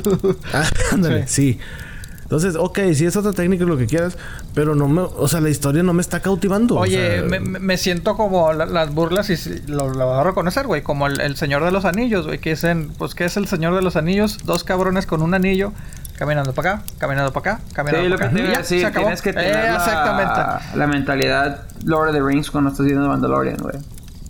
ah, 0.54 0.70
ándale, 0.92 1.28
sí. 1.28 1.60
Entonces, 2.32 2.56
ok, 2.56 2.80
si 2.94 3.06
es 3.06 3.18
otra 3.18 3.34
técnica 3.34 3.66
lo 3.66 3.76
que 3.76 3.88
quieras, 3.88 4.18
pero 4.54 4.74
no 4.74 4.88
me, 4.88 5.02
o 5.02 5.28
sea, 5.28 5.42
la 5.42 5.50
historia 5.50 5.84
no 5.84 5.92
me 5.92 6.02
está 6.02 6.22
cautivando. 6.22 6.78
Oye, 6.78 7.24
me, 7.24 7.76
siento 7.76 8.16
como 8.16 8.54
las 8.54 8.94
burlas 8.94 9.30
y 9.30 9.64
lo, 9.70 9.90
lo, 9.90 10.08
voy 10.08 10.18
a 10.18 10.24
reconocer, 10.24 10.66
güey, 10.66 10.82
como 10.82 11.08
el, 11.08 11.36
Señor 11.36 11.66
de 11.66 11.74
los 11.74 11.84
Anillos, 11.84 12.28
güey, 12.28 12.40
que 12.40 12.52
es 12.52 12.64
en, 12.64 12.88
pues, 12.88 13.16
¿qué 13.16 13.26
es 13.26 13.36
el 13.36 13.48
Señor 13.48 13.76
de 13.76 13.82
los 13.82 13.98
Anillos? 13.98 14.38
Dos 14.46 14.64
cabrones 14.64 15.06
con 15.06 15.22
un 15.22 15.34
anillo 15.34 15.74
caminando 16.18 16.54
para 16.54 16.76
acá, 16.76 16.84
caminando 17.00 17.34
para 17.34 17.56
acá, 17.56 17.64
caminando 17.74 18.16
para 18.16 18.30
acá. 18.30 18.64
Sí, 18.64 18.80
lo 18.80 18.88
que 18.88 18.94
te 18.94 19.00
tienes 19.00 19.22
que 19.22 19.34
tener 19.34 19.54
eh, 19.54 19.72
la, 19.74 20.62
la, 20.74 20.88
mentalidad 20.88 21.64
Lord 21.84 22.12
of 22.12 22.16
the 22.16 22.22
Rings 22.22 22.50
cuando 22.50 22.70
estás 22.70 22.86
viendo 22.86 23.10
Mandalorian, 23.10 23.58
güey. 23.58 23.76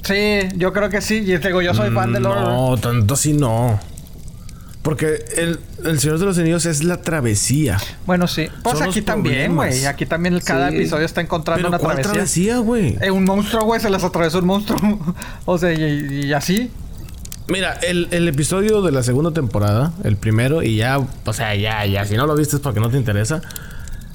Sí, 0.02 0.50
yo 0.58 0.74
creo 0.74 0.90
que 0.90 1.02
sí. 1.02 1.18
Y 1.18 1.38
digo, 1.38 1.62
yo 1.62 1.76
soy 1.76 1.92
fan 1.92 2.14
de 2.14 2.20
Lord. 2.20 2.42
No, 2.42 2.78
tanto 2.78 3.14
así 3.14 3.34
no. 3.34 3.80
Porque 4.82 5.24
el, 5.38 5.60
el, 5.86 6.00
Señor 6.00 6.20
de 6.20 6.26
los 6.26 6.38
Anillos 6.38 6.66
es 6.66 6.84
la 6.84 7.02
travesía. 7.02 7.78
Bueno, 8.06 8.28
sí. 8.28 8.48
Pues 8.64 8.82
aquí 8.82 9.02
también, 9.02 9.56
güey. 9.56 9.86
Aquí 9.86 10.06
también 10.06 10.40
cada 10.40 10.70
episodio 10.70 11.06
está 11.06 11.22
encontrando 11.22 11.68
una 11.68 11.80
¿cuál 11.80 12.02
travesía. 12.02 12.58
güey? 12.60 12.98
Eh, 13.02 13.12
un 13.12 13.24
monstruo, 13.24 13.64
güey, 13.66 13.80
se 13.80 13.90
las 13.90 14.04
atravesó 14.04 14.40
un 14.40 14.46
monstruo. 14.46 14.80
o 15.46 15.58
sea, 15.58 15.74
y, 15.74 16.32
así. 16.34 16.72
Mira, 17.48 17.74
el, 17.82 18.08
el, 18.12 18.28
episodio 18.28 18.82
de 18.82 18.92
la 18.92 19.04
segunda 19.04 19.32
temporada, 19.32 19.94
el 20.04 20.16
primero, 20.16 20.64
y 20.64 20.78
ya, 20.78 21.00
o 21.00 21.34
sea, 21.34 21.56
ya, 21.56 21.86
ya, 21.86 22.06
si 22.06 22.16
no 22.16 22.26
lo 22.26 22.36
viste 22.36 22.56
es 22.56 22.62
porque 22.62 22.80
no 22.80 22.90
te 22.90 22.98
interesa. 22.98 23.42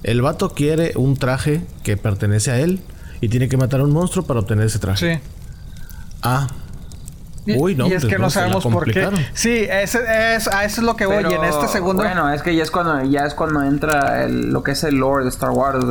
El 0.02 0.22
vato 0.22 0.50
quiere 0.50 0.92
un 0.96 1.16
traje 1.16 1.60
que 1.82 1.96
pertenece 1.96 2.50
a 2.50 2.60
él 2.60 2.80
y 3.20 3.28
tiene 3.28 3.48
que 3.48 3.56
matar 3.56 3.80
a 3.80 3.84
un 3.84 3.90
monstruo 3.90 4.24
para 4.24 4.40
obtener 4.40 4.66
ese 4.66 4.78
traje. 4.78 5.16
Sí. 5.16 5.20
Ah, 6.22 6.48
Uy, 7.46 7.74
no, 7.74 7.86
y 7.86 7.92
es 7.92 8.04
que 8.04 8.18
no, 8.18 8.30
sabemos 8.30 8.64
por 8.64 8.90
qué. 8.90 9.08
Sí, 9.34 9.66
ese, 9.70 10.00
es, 10.34 10.48
a 10.48 10.64
eso 10.64 10.80
es 10.80 10.86
lo 10.86 10.96
que 10.96 11.06
voy. 11.06 11.24
en 11.24 11.44
este 11.44 11.68
segundo. 11.68 12.02
Bueno, 12.02 12.32
es 12.32 12.42
que 12.42 12.54
ya 12.54 12.62
es 12.62 12.70
cuando, 12.70 13.02
ya 13.04 13.24
es 13.24 13.34
cuando 13.34 13.62
entra 13.62 14.26
lo 14.28 14.62
que 14.62 14.72
es 14.72 14.84
el 14.84 14.96
lore 14.96 15.24
de 15.24 15.30
Star 15.30 15.50
Wars. 15.50 15.84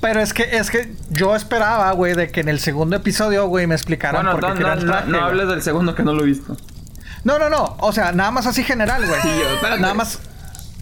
Pero 0.00 0.20
es 0.20 0.32
que, 0.32 0.56
es 0.56 0.70
que 0.70 0.94
yo 1.10 1.36
esperaba, 1.36 1.90
güey, 1.92 2.14
de 2.14 2.30
que 2.30 2.40
en 2.40 2.48
el 2.48 2.58
segundo 2.58 2.96
episodio, 2.96 3.46
güey, 3.48 3.66
me 3.66 3.74
explicaran 3.74 4.24
por 4.30 4.40
qué 4.40 4.60
no, 4.60 4.76
no, 4.76 5.00
no, 5.02 5.24
hables 5.24 5.48
del 5.48 5.62
segundo 5.62 5.94
que 5.94 6.02
no 6.02 6.14
lo 6.14 6.22
he 6.22 6.26
visto. 6.26 6.56
No, 7.24 7.38
no, 7.38 7.50
no. 7.50 7.76
O 7.80 7.92
sea, 7.92 8.12
nada 8.12 8.30
más 8.30 8.46
así 8.46 8.64
general, 8.64 9.06
güey. 9.06 9.20
Sí, 9.22 9.28
nada 9.78 9.94
más. 9.94 10.20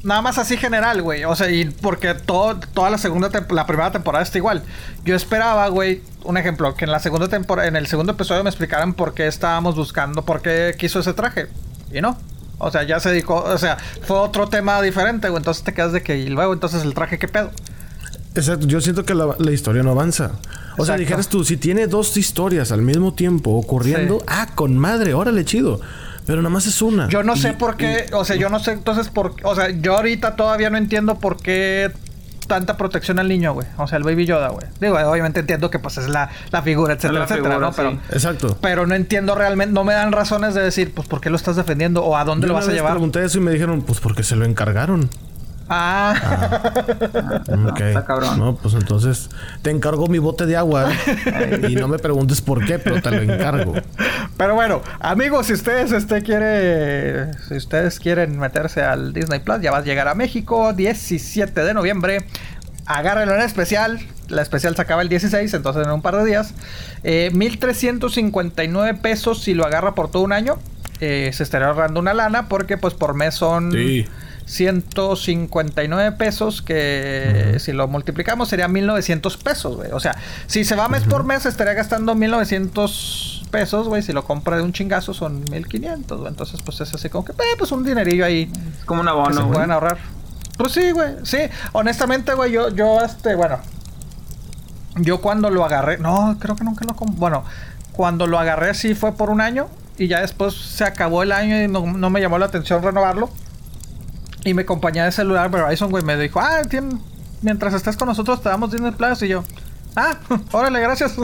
Nada 0.03 0.23
más 0.23 0.39
así 0.39 0.57
general, 0.57 1.03
güey. 1.03 1.25
O 1.25 1.35
sea, 1.35 1.51
y 1.51 1.65
porque 1.65 2.15
todo, 2.15 2.59
toda 2.73 2.91
la 2.91 2.99
segunda 2.99 3.31
la 3.51 3.67
primera 3.67 3.91
temporada 3.91 4.23
está 4.23 4.39
igual. 4.39 4.63
Yo 5.05 5.17
esperaba, 5.17 5.69
güey, 5.69 6.03
un 6.25 6.37
ejemplo, 6.37 6.75
que 6.75 6.85
en 6.85 6.93
la 6.93 7.01
segunda 7.01 7.29
temporada, 7.29 7.67
en 7.69 7.77
el 7.77 7.87
segundo 7.87 8.13
episodio 8.13 8.45
me 8.45 8.51
explicaran 8.51 8.95
por 8.95 9.15
qué 9.15 9.27
estábamos 9.27 9.75
buscando, 9.75 10.25
por 10.25 10.41
qué 10.41 10.75
quiso 10.79 11.01
ese 11.01 11.15
traje. 11.15 11.49
Y 11.93 12.01
no. 12.01 12.17
O 12.59 12.71
sea, 12.71 12.83
ya 12.83 13.01
se 13.01 13.11
dedicó, 13.11 13.37
o 13.37 13.59
sea, 13.59 13.79
fue 14.03 14.19
otro 14.19 14.49
tema 14.49 14.81
diferente, 14.83 15.29
güey. 15.29 15.41
Entonces 15.41 15.65
te 15.65 15.75
quedas 15.75 15.93
de 15.93 16.03
que, 16.03 16.19
y 16.19 16.29
luego 16.29 16.53
entonces 16.53 16.83
el 16.83 16.95
traje, 16.95 17.19
¿qué 17.19 17.29
pedo? 17.29 17.51
Exacto, 18.35 18.67
yo 18.67 18.81
siento 18.81 19.05
que 19.05 19.15
la, 19.15 19.51
historia 19.51 19.83
no 19.83 19.91
avanza. 19.91 20.33
O 20.77 20.85
sea, 20.85 20.97
dijeras 20.97 21.29
tú, 21.29 21.45
si 21.45 21.57
tiene 21.57 21.89
dos 21.89 22.17
historias 22.17 22.71
al 22.71 22.83
mismo 22.83 23.15
tiempo 23.15 23.51
ocurriendo, 23.51 24.23
ah, 24.29 24.49
con 24.55 24.79
madre, 24.79 25.15
órale, 25.15 25.45
chido. 25.45 25.81
Pero 26.29 26.43
nada 26.43 26.53
más 26.53 26.67
es 26.67 26.83
una. 26.83 27.09
Yo 27.09 27.23
no 27.23 27.37
sé 27.37 27.55
por 27.55 27.79
qué, 27.79 28.05
o 28.13 28.23
sea, 28.23 28.37
yo 28.37 28.51
no 28.51 28.59
sé 28.59 28.73
entonces 28.73 29.09
por, 29.09 29.35
o 29.45 29.55
sea, 29.55 29.71
yo 29.71 29.97
ahorita 29.97 30.37
todavía 30.37 30.69
no 30.69 30.77
entiendo 30.77 31.19
por 31.19 31.39
qué 31.39 31.91
tanta 32.47 32.77
protección 32.77 33.19
al 33.19 33.29
niño, 33.29 33.55
güey. 33.55 33.67
O 33.79 33.87
sea, 33.87 33.97
el 33.97 34.05
Baby 34.05 34.27
Yoda, 34.27 34.49
güey. 34.49 34.67
Digo, 34.79 34.99
obviamente 34.99 35.41
entiendo 35.41 35.71
que 35.71 35.79
pues 35.79 35.97
es 35.97 36.07
la, 36.11 36.29
la 36.51 36.61
figura, 36.61 36.93
etcétera, 36.93 37.25
etcétera, 37.25 37.59
¿no? 37.59 37.73
Pero, 37.73 37.99
Exacto. 38.11 38.59
Pero 38.61 38.87
no 38.87 38.95
entiendo 38.95 39.35
realmente, 39.35 39.73
no 39.73 39.85
me 39.85 39.95
dan 39.95 40.13
razones 40.13 40.53
de 40.53 40.61
decir, 40.61 40.93
pues, 40.93 41.09
¿por 41.09 41.23
qué 41.23 41.31
lo 41.31 41.37
estás 41.37 41.57
defendiendo 41.57 42.05
o 42.05 42.15
a 42.15 42.25
dónde 42.25 42.47
lo 42.47 42.53
vas 42.53 42.69
a 42.69 42.73
llevar? 42.73 42.93
pregunté 42.93 43.25
eso 43.25 43.39
y 43.39 43.41
me 43.41 43.51
dijeron, 43.51 43.81
pues, 43.81 43.99
porque 44.01 44.23
se 44.23 44.37
lo 44.37 44.45
encargaron. 44.45 45.09
Ah. 45.69 46.15
ah. 47.49 47.75
Está 47.79 48.05
cabrón. 48.05 48.39
No, 48.39 48.57
pues 48.57 48.75
entonces 48.75 49.29
te 49.63 49.71
encargo 49.71 50.07
mi 50.09 50.19
bote 50.19 50.47
de 50.47 50.57
agua 50.57 50.91
y 51.69 51.77
no 51.77 51.89
me 51.89 51.99
preguntes 51.99 52.41
por 52.41 52.65
qué, 52.65 52.79
pero 52.79 53.03
te 53.03 53.11
lo 53.11 53.21
encargo. 53.21 53.75
Pero 54.37 54.55
bueno, 54.55 54.83
amigos, 55.01 55.47
si 55.47 55.53
ustedes 55.53 55.93
este 55.93 56.23
quiere 56.23 57.33
si 57.49 57.57
ustedes 57.57 57.99
quieren 57.99 58.39
meterse 58.39 58.83
al 58.83 59.13
Disney 59.13 59.41
Plus, 59.41 59.61
ya 59.61 59.71
va 59.71 59.79
a 59.79 59.83
llegar 59.83 60.09
a 60.09 60.15
México 60.15 60.73
17 60.73 61.65
de 61.65 61.75
noviembre. 61.75 62.25
Agárrenlo 62.87 63.35
en 63.35 63.43
especial. 63.43 64.01
La 64.29 64.43
especial 64.43 64.75
se 64.77 64.83
acaba 64.83 65.03
el 65.03 65.09
16, 65.09 65.53
entonces 65.55 65.87
en 65.87 65.93
un 65.93 66.03
par 66.03 66.17
de 66.17 66.25
días. 66.25 66.55
Eh, 67.03 67.31
1359 67.35 68.99
pesos 69.01 69.43
si 69.43 69.55
lo 69.55 69.67
agarra 69.67 69.95
por 69.95 70.11
todo 70.11 70.23
un 70.23 70.33
año. 70.33 70.59
Eh, 71.01 71.31
se 71.33 71.43
estaría 71.43 71.69
ahorrando 71.69 72.01
una 72.01 72.15
lana 72.15 72.49
porque 72.49 72.77
pues 72.77 72.95
por 72.95 73.15
mes 73.15 73.35
son 73.35 73.71
sí. 73.73 74.07
159 74.49 76.13
pesos 76.13 76.63
que 76.63 77.57
si 77.61 77.73
lo 77.73 77.87
multiplicamos 77.87 78.49
sería 78.49 78.67
1900 78.67 79.37
pesos, 79.37 79.77
güey. 79.77 79.91
O 79.93 80.01
sea, 80.01 80.17
si 80.47 80.65
se 80.65 80.75
va 80.75 80.89
mes 80.89 81.05
por 81.05 81.25
mes 81.25 81.45
estaría 81.45 81.75
gastando 81.75 82.15
1900 82.15 83.47
pesos, 83.51 83.89
güey. 83.89 84.03
Si 84.03 84.13
lo 84.13 84.25
compra 84.25 84.57
de 84.57 84.63
un 84.63 84.73
chingazo 84.73 85.13
son 85.13 85.45
1500, 85.51 86.19
güey. 86.19 86.31
Entonces, 86.31 86.63
pues 86.63 86.81
es 86.81 86.95
así 86.95 87.11
como 87.11 87.27
que, 87.27 87.33
eh, 87.33 87.57
pues 87.59 87.73
un 87.73 87.85
dinerillo 87.85 88.25
ahí. 88.25 88.51
Como 88.87 89.03
un 89.03 89.09
abono, 89.09 89.43
se 89.43 89.53
pueden 89.53 89.71
ahorrar. 89.71 89.99
Pues 90.57 90.73
sí, 90.73 90.91
güey. 90.93 91.17
Sí, 91.25 91.39
honestamente, 91.73 92.33
güey, 92.35 92.51
yo, 92.51 92.71
yo, 92.71 93.01
este, 93.05 93.35
bueno. 93.35 93.59
Yo 94.97 95.21
cuando 95.21 95.51
lo 95.51 95.65
agarré, 95.65 95.99
no, 95.99 96.37
creo 96.41 96.57
que 96.57 96.65
nunca 96.65 96.85
lo 96.85 96.95
Bueno, 96.95 97.45
cuando 97.93 98.27
lo 98.27 98.39
agarré 98.39 98.75
sí 98.75 98.95
fue 98.95 99.13
por 99.13 99.31
un 99.31 99.41
año 99.41 99.69
y 99.97 100.09
ya 100.09 100.21
después 100.21 100.55
se 100.55 100.85
acabó 100.85 101.23
el 101.23 101.33
año 101.33 101.63
y 101.63 101.69
no, 101.69 101.87
no 101.87 102.11
me 102.11 102.21
llamó 102.21 102.39
la 102.39 102.47
atención 102.47 102.83
renovarlo. 102.83 103.31
Y 104.45 104.55
me 104.55 104.63
acompañaba 104.63 105.07
de 105.07 105.13
celular 105.13 105.51
Verizon, 105.51 105.91
güey, 105.91 106.05
me 106.05 106.17
dijo, 106.17 106.41
ah, 106.41 106.63
mientras 107.43 107.75
estés 107.75 107.97
con 107.97 108.09
nosotros 108.09 108.43
te 108.43 108.49
damos 108.49 108.71
Disney 108.71 108.93
Plus. 108.93 109.23
Y 109.23 109.29
yo, 109.29 109.45
ah, 109.97 110.19
órale, 110.53 110.81
gracias. 110.81 111.17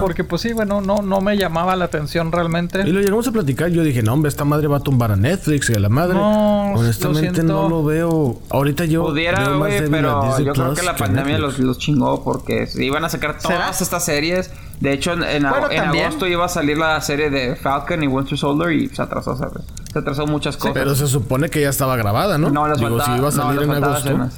Porque 0.00 0.24
pues 0.24 0.42
sí, 0.42 0.52
bueno, 0.52 0.80
no, 0.80 1.02
no 1.02 1.20
me 1.20 1.36
llamaba 1.36 1.76
la 1.76 1.86
atención 1.86 2.32
realmente. 2.32 2.82
Y 2.86 2.92
lo 2.92 3.00
llegamos 3.00 3.26
a 3.28 3.32
platicar, 3.32 3.70
yo 3.70 3.82
dije, 3.82 4.02
no, 4.02 4.12
hombre, 4.12 4.28
esta 4.28 4.44
madre 4.44 4.68
va 4.68 4.78
a 4.78 4.80
tumbar 4.80 5.12
a 5.12 5.16
Netflix 5.16 5.70
y 5.70 5.74
a 5.74 5.78
la 5.78 5.88
madre. 5.88 6.14
No, 6.14 6.72
Honestamente 6.72 7.42
no 7.42 7.68
lo 7.68 7.84
veo. 7.84 8.40
Ahorita 8.50 8.84
yo 8.84 9.04
Pudiera, 9.04 9.48
güey, 9.56 9.88
pero 9.90 10.38
yo 10.38 10.52
creo 10.52 10.74
que 10.74 10.82
la 10.82 10.96
pandemia 10.96 11.38
los, 11.38 11.58
los, 11.58 11.78
chingó 11.78 12.22
porque 12.22 12.68
iban 12.76 13.04
a 13.04 13.08
sacar 13.08 13.38
todas 13.38 13.80
estas 13.80 14.04
series. 14.04 14.50
De 14.80 14.92
hecho, 14.92 15.12
en, 15.12 15.46
agosto 15.46 16.26
iba 16.26 16.44
a 16.44 16.48
salir 16.48 16.76
la 16.76 17.00
serie 17.00 17.30
de 17.30 17.56
Falcon 17.56 18.02
y 18.02 18.06
Winter 18.06 18.36
Soldier 18.36 18.72
y 18.72 18.88
se 18.88 19.00
atrasó, 19.00 19.36
¿sabes? 19.36 19.64
Se 19.90 19.98
atrasó 19.98 20.26
muchas 20.26 20.56
cosas. 20.56 20.74
pero 20.74 20.94
se 20.94 21.06
supone 21.06 21.48
que 21.48 21.62
ya 21.62 21.70
estaba 21.70 21.96
grabada, 21.96 22.36
¿no? 22.36 22.50
No, 22.50 22.68
les 22.68 22.78
Digo, 22.78 22.90
faltaba, 22.90 23.14
si 23.14 23.18
iba 23.18 23.28
a 23.28 23.32
salir 23.32 23.62
en 23.62 23.70
agosto. 23.70 24.28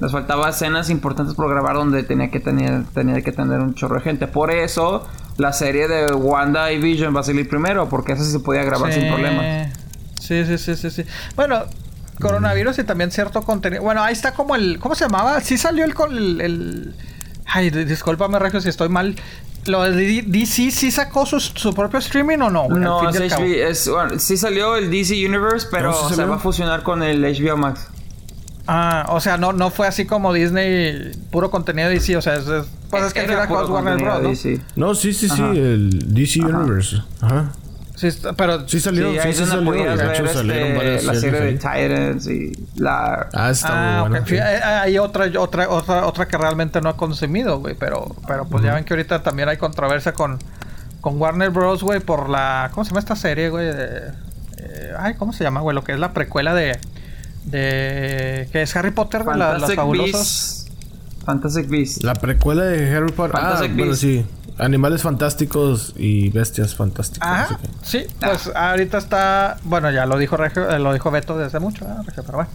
Les 0.00 0.12
faltaba 0.12 0.50
escenas 0.50 0.90
importantes 0.90 1.34
por 1.34 1.48
grabar 1.48 1.76
donde 1.76 2.02
tenía 2.02 2.30
que 2.30 2.40
tener, 2.40 2.84
tenía 2.94 3.22
que 3.22 3.32
tener 3.32 3.60
un 3.60 3.74
chorro 3.74 3.96
de 3.96 4.02
gente. 4.02 4.26
Por 4.26 4.50
eso, 4.50 5.08
la 5.38 5.52
serie 5.52 5.88
de 5.88 6.12
Wanda 6.12 6.70
y 6.72 6.78
Vision 6.78 7.16
va 7.16 7.20
a 7.20 7.22
salir 7.22 7.48
primero, 7.48 7.88
porque 7.88 8.12
esa 8.12 8.24
sí 8.24 8.32
se 8.32 8.40
podía 8.40 8.62
grabar 8.62 8.92
sin 8.92 9.08
problemas. 9.08 9.72
Sí, 10.20 10.44
sí, 10.44 10.58
sí, 10.58 10.76
sí, 10.76 10.90
sí. 10.90 11.04
Bueno, 11.34 11.64
coronavirus 12.20 12.78
y 12.80 12.84
también 12.84 13.10
cierto 13.10 13.42
contenido. 13.42 13.82
Bueno, 13.82 14.02
ahí 14.02 14.12
está 14.12 14.32
como 14.32 14.54
el. 14.54 14.78
¿Cómo 14.80 14.94
se 14.94 15.04
llamaba? 15.04 15.40
Sí 15.40 15.56
salió 15.56 15.84
el. 15.84 15.94
el, 16.10 16.40
el... 16.40 16.94
Ay, 17.46 17.70
discúlpame, 17.70 18.38
Regio, 18.38 18.60
si 18.60 18.68
estoy 18.68 18.88
mal. 18.88 19.16
¿Lo 19.66 19.82
de 19.82 20.22
DC 20.22 20.70
sí 20.70 20.90
sacó 20.90 21.26
su, 21.26 21.40
su 21.40 21.74
propio 21.74 21.98
streaming 21.98 22.38
o 22.38 22.50
no? 22.50 22.68
No, 22.68 23.08
es, 23.08 23.18
es 23.20 23.88
bueno, 23.88 24.18
sí 24.18 24.36
salió 24.36 24.76
el 24.76 24.90
DC 24.90 25.14
Universe, 25.26 25.66
pero 25.70 25.92
se 26.08 26.24
va 26.24 26.36
a 26.36 26.38
fusionar 26.38 26.82
con 26.82 27.02
el 27.02 27.22
HBO 27.22 27.56
Max. 27.56 27.88
Ah, 28.68 29.06
o 29.10 29.20
sea, 29.20 29.36
no, 29.36 29.52
no 29.52 29.70
fue 29.70 29.86
así 29.86 30.06
como 30.06 30.32
Disney, 30.32 31.12
puro 31.30 31.50
contenido 31.50 31.88
DC, 31.88 32.16
o 32.16 32.22
sea, 32.22 32.34
es, 32.34 32.48
es- 32.48 32.66
pues 32.90 33.04
es 33.04 33.12
que 33.12 33.20
Era 33.24 33.46
puro 33.46 33.62
con 33.64 33.72
Warner 33.84 33.96
Bros. 34.02 34.22
¿no? 34.22 34.28
DC. 34.28 34.60
No, 34.76 34.94
sí, 34.94 35.12
sí, 35.12 35.28
sí, 35.28 35.42
Ajá. 35.42 35.52
el 35.52 36.14
DC 36.14 36.40
Universe. 36.40 37.02
Ajá. 37.20 37.52
Sí, 37.96 38.08
pero 38.36 38.68
Sí 38.68 38.78
salió, 38.78 39.10
Sí, 39.22 39.32
sí, 39.32 39.44
salió. 39.46 39.72
De 39.72 39.94
hecho, 40.12 40.22
ver 40.24 40.28
salieron 40.32 40.62
este, 40.66 40.76
varias 40.76 41.04
la 41.04 41.14
serie 41.14 41.40
de. 41.40 41.52
Titans 41.54 42.26
y 42.28 42.52
la... 42.76 43.28
Ah, 43.32 43.50
está 43.50 43.68
Ah, 43.72 44.00
muy 44.02 44.10
buena. 44.10 44.22
ok. 44.22 44.28
sí. 44.28 44.36
Hay 44.38 44.98
otra, 44.98 45.26
otra, 45.40 45.68
otra, 45.70 46.06
otra 46.06 46.28
que 46.28 46.36
realmente 46.36 46.80
no 46.82 46.90
he 46.90 46.94
consumido, 46.96 47.58
güey. 47.60 47.74
Pero, 47.74 48.14
pero 48.28 48.44
pues 48.46 48.62
ya 48.62 48.74
ven 48.74 48.84
que 48.84 48.92
ahorita 48.92 49.22
también 49.22 49.48
hay 49.48 49.56
controversia 49.56 50.12
con, 50.12 50.38
con 51.00 51.18
Warner 51.20 51.48
Bros, 51.50 51.82
güey, 51.82 52.00
por 52.00 52.28
la. 52.28 52.68
¿Cómo 52.74 52.84
se 52.84 52.90
llama 52.90 53.00
esta 53.00 53.16
serie, 53.16 53.48
güey? 53.48 53.66
Eh, 53.70 54.92
ay, 54.98 55.14
¿cómo 55.14 55.32
se 55.32 55.42
llama, 55.44 55.60
güey? 55.60 55.74
Lo 55.74 55.82
que 55.82 55.92
es 55.92 55.98
la 55.98 56.12
precuela 56.12 56.52
de. 56.54 56.78
De 57.46 58.48
que 58.52 58.62
es 58.62 58.76
Harry 58.76 58.90
Potter, 58.90 59.24
la- 59.24 59.36
las 59.36 59.48
Fantastic 59.52 59.76
fabulosas. 59.76 60.12
Beasts. 60.12 60.66
Fantastic 61.24 61.68
Beasts. 61.68 62.02
La 62.04 62.14
precuela 62.14 62.64
de 62.64 62.94
Harry 62.94 63.12
Potter. 63.12 63.36
Ah, 63.40 63.62
bueno, 63.74 63.94
sí. 63.94 64.24
Animales 64.58 65.02
fantásticos 65.02 65.92
y 65.96 66.30
bestias 66.30 66.74
fantásticas. 66.74 67.28
Ajá, 67.28 67.58
qué. 67.60 67.68
sí, 67.82 68.06
pues 68.20 68.50
ahorita 68.54 68.96
está, 68.96 69.58
bueno, 69.64 69.90
ya 69.90 70.06
lo 70.06 70.16
dijo 70.16 70.36
Regio, 70.38 70.70
eh, 70.70 70.78
lo 70.78 70.94
dijo 70.94 71.10
Beto 71.10 71.36
desde 71.36 71.58
mucho, 71.60 71.84
¿eh? 71.84 71.88
Regio, 72.06 72.22
pero 72.24 72.38
bueno. 72.38 72.50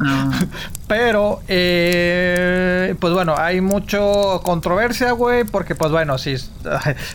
Ah. 0.00 0.40
Pero, 0.88 1.40
eh, 1.46 2.53
pues 2.98 3.12
bueno, 3.12 3.34
hay 3.36 3.60
mucho 3.60 4.40
controversia, 4.44 5.12
güey, 5.12 5.44
porque 5.44 5.74
pues 5.74 5.90
bueno, 5.90 6.18
si, 6.18 6.36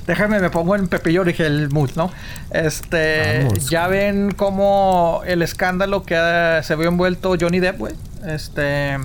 déjame, 0.07 0.39
me 0.39 0.49
pongo 0.49 0.75
en 0.75 0.87
Pepillo 0.87 1.23
el 1.23 1.69
mood, 1.69 1.91
¿no? 1.95 2.11
Este, 2.51 3.43
Vamos. 3.45 3.69
ya 3.69 3.87
ven 3.87 4.31
cómo 4.31 5.21
el 5.25 5.41
escándalo 5.41 6.03
que 6.03 6.59
se 6.63 6.75
vio 6.75 6.87
envuelto 6.89 7.35
Johnny 7.39 7.59
Depp, 7.59 7.77
güey. 7.77 7.93
Este. 8.25 8.97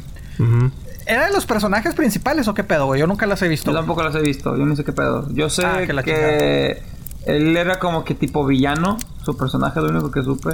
¿era 1.07 1.27
de 1.27 1.33
los 1.33 1.45
personajes 1.47 1.95
principales 1.95 2.49
o 2.49 2.55
qué 2.55 2.65
pedo, 2.65 2.87
güey? 2.87 3.01
Yo 3.01 3.07
nunca 3.07 3.27
las 3.27 3.43
he 3.43 3.49
visto. 3.49 3.71
Yo 3.71 3.77
tampoco 3.77 4.03
las 4.03 4.15
he 4.15 4.21
visto, 4.21 4.57
yo 4.57 4.65
no 4.65 4.75
sé 4.75 4.85
qué 4.85 4.93
pedo. 4.93 5.29
Yo 5.33 5.51
sé 5.51 5.65
Ah, 5.65 5.83
que 5.87 5.93
la 5.93 6.03
que 6.03 6.83
él 7.27 7.57
era 7.57 7.79
como 7.79 8.05
que 8.05 8.15
tipo 8.15 8.45
villano, 8.47 8.97
su 9.23 9.37
personaje 9.37 9.81
lo 9.81 9.89
único 9.89 10.11
que 10.11 10.23
supe. 10.23 10.51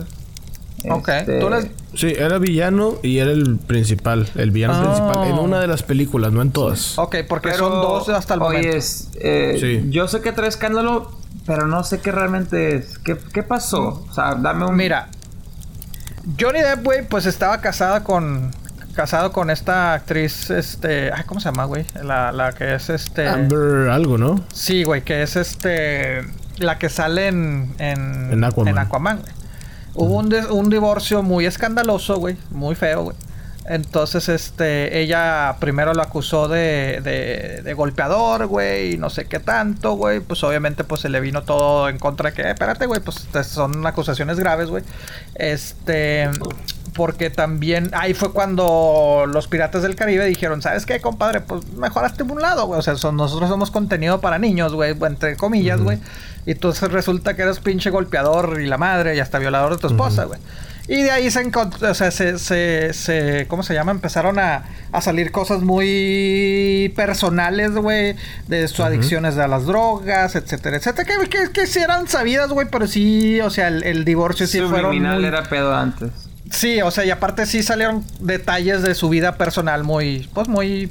Ok, 0.89 1.09
Este, 1.09 1.41
tú 1.41 1.51
las- 1.51 1.67
Sí, 1.95 2.15
era 2.17 2.39
villano 2.39 2.95
y 3.03 3.19
era 3.19 3.33
el 3.33 3.59
principal, 3.59 4.29
el 4.37 4.51
villano 4.51 4.81
Oh. 4.81 4.85
principal. 4.85 5.29
En 5.29 5.39
una 5.39 5.61
de 5.61 5.67
las 5.67 5.83
películas, 5.83 6.33
no 6.33 6.41
en 6.41 6.51
todas. 6.53 6.99
Ok, 6.99 7.17
porque 7.29 7.51
pero, 7.51 7.69
son 7.69 7.73
dos 7.83 8.09
hasta 8.09 8.35
el 8.35 8.43
oye, 8.43 8.59
momento. 8.59 8.77
es, 8.77 9.09
eh, 9.21 9.57
Sí. 9.61 9.91
yo 9.91 10.09
sé 10.09 10.21
que 10.21 10.33
trae 10.33 10.49
escándalo, 10.49 11.11
pero 11.47 11.67
no 11.67 11.83
sé 11.85 11.99
qué 12.01 12.13
realmente 12.13 12.77
es. 12.77 12.99
¿Qué, 12.99 13.17
qué 13.35 13.43
pasó? 13.43 14.05
O 14.09 14.13
sea, 14.15 14.37
dame 14.37 14.65
un... 14.67 14.77
Mira, 14.77 15.09
Johnny 16.41 16.61
Depp, 16.61 16.85
güey, 16.85 17.07
pues 17.09 17.27
estaba 17.27 17.61
casada 17.61 18.05
con. 18.05 18.53
Casado 18.95 19.31
con 19.33 19.51
esta 19.51 19.95
actriz, 19.95 20.51
este. 20.51 21.13
Ay, 21.13 21.23
¿cómo 21.25 21.41
se 21.41 21.47
llama, 21.47 21.65
güey? 21.65 21.85
La, 22.03 22.33
la 22.33 22.53
que 22.53 22.75
es 22.75 22.91
este. 22.91 23.27
Amber 23.29 23.89
algo, 23.89 24.19
¿no? 24.19 24.45
Sí, 24.53 24.83
güey, 24.85 25.03
que 25.03 25.23
es 25.23 25.37
este. 25.37 26.23
La 26.59 26.77
que 26.79 26.89
sale 26.89 27.29
en. 27.29 27.73
En, 27.79 28.33
En 28.33 28.45
Aquaman. 28.45 28.69
en 28.69 28.79
Aquaman, 28.79 29.21
güey. 29.21 29.33
Hubo 29.95 30.17
un, 30.19 30.35
un 30.51 30.71
divorcio 30.71 31.23
muy 31.23 31.47
escandaloso, 31.47 32.17
güey. 32.17 32.37
Muy 32.51 32.75
feo, 32.75 33.05
güey. 33.05 33.17
Entonces, 33.67 34.29
este, 34.29 35.01
ella 35.01 35.57
primero 35.61 35.95
lo 35.95 36.03
acusó 36.03 36.49
de, 36.49 37.01
de, 37.63 37.75
golpeador, 37.75 38.47
güey, 38.47 38.95
y 38.95 38.99
no 38.99 39.11
sé 39.11 39.27
qué 39.27 39.39
tanto, 39.39 39.93
güey. 39.93 40.19
Pues 40.19 40.43
obviamente, 40.43 40.83
pues 40.83 41.03
se 41.03 41.09
le 41.09 41.21
vino 41.21 41.43
todo 41.43 41.89
en 41.89 41.99
contra 41.99 42.31
de 42.31 42.37
que, 42.37 42.43
"Eh, 42.43 42.51
espérate, 42.51 42.87
güey, 42.87 43.01
pues 43.01 43.29
son 43.47 43.87
acusaciones 43.87 44.41
graves, 44.41 44.71
güey. 44.71 44.83
Este, 45.37 46.29
porque 46.95 47.31
también 47.31 47.91
ahí 47.95 48.15
fue 48.15 48.33
cuando 48.33 49.25
los 49.29 49.47
piratas 49.49 49.83
del 49.83 49.95
Caribe 49.97 50.25
dijeron, 50.27 50.61
¿sabes 50.63 50.87
qué, 50.87 51.01
compadre? 51.01 51.41
Pues 51.41 51.67
mejor 51.75 52.05
hazte 52.05 52.23
un 52.23 52.41
lado, 52.41 52.67
güey. 52.67 52.79
O 52.79 52.83
sea, 52.83 52.97
son, 52.97 53.17
nosotros 53.17 53.49
somos 53.49 53.71
contenido 53.71 54.21
para 54.21 54.39
niños, 54.39 54.73
güey, 54.75 54.95
entre 55.03 55.37
comillas, 55.37 55.81
güey. 55.81 55.99
Y 56.47 56.53
entonces 56.53 56.91
resulta 56.91 57.35
que 57.37 57.43
eres 57.43 57.61
pinche 57.61 57.91
golpeador 57.91 58.61
y 58.61 58.67
la 58.67 58.79
madre 58.79 59.15
y 59.17 59.21
hasta 59.21 59.39
violador 59.39 59.73
de 59.73 59.79
tu 59.79 59.87
esposa, 59.89 60.25
güey. 60.25 60.41
Y 60.89 61.03
de 61.03 61.13
ahí 61.13 61.31
se 61.31 61.41
encontró, 61.41 61.89
o 61.89 61.95
sea, 61.95 62.11
se, 62.11 62.37
se, 62.39 62.93
se- 62.93 63.47
¿cómo 63.49 63.63
se 63.63 63.75
llama? 63.75 63.93
Empezaron 63.93 64.41
a, 64.41 64.65
a 64.91 65.01
salir 65.01 65.31
cosas 65.31 65.61
muy 65.63 66.93
personales, 66.97 67.73
güey, 67.73 68.17
de 68.49 68.67
sus 68.67 68.81
adicciones 68.81 69.37
a 69.39 69.47
las 69.47 69.67
drogas, 69.67 70.35
etcétera, 70.35 70.79
etcétera, 70.79 71.07
que, 71.07 71.29
que, 71.29 71.53
que 71.53 71.67
sí 71.67 71.79
eran 71.79 72.09
sabidas, 72.09 72.49
güey, 72.51 72.67
pero 72.73 72.89
sí, 72.89 73.41
o 73.41 73.51
sea, 73.51 73.69
el, 73.69 73.85
el 73.85 74.05
divorcio 74.05 74.49
sí 74.49 74.59
fueron 74.61 74.87
Subliminal 74.87 75.19
muy... 75.21 75.27
era 75.27 75.45
pedo 75.45 75.75
antes. 75.77 76.11
Sí, 76.51 76.83
o 76.83 76.91
sea, 76.91 77.05
y 77.05 77.11
aparte 77.11 77.47
sí 77.47 77.63
salieron 77.63 78.05
detalles 78.19 78.83
de 78.83 78.95
su 78.95 79.09
vida 79.09 79.37
personal 79.37 79.85
muy, 79.85 80.29
pues 80.35 80.49
muy, 80.49 80.91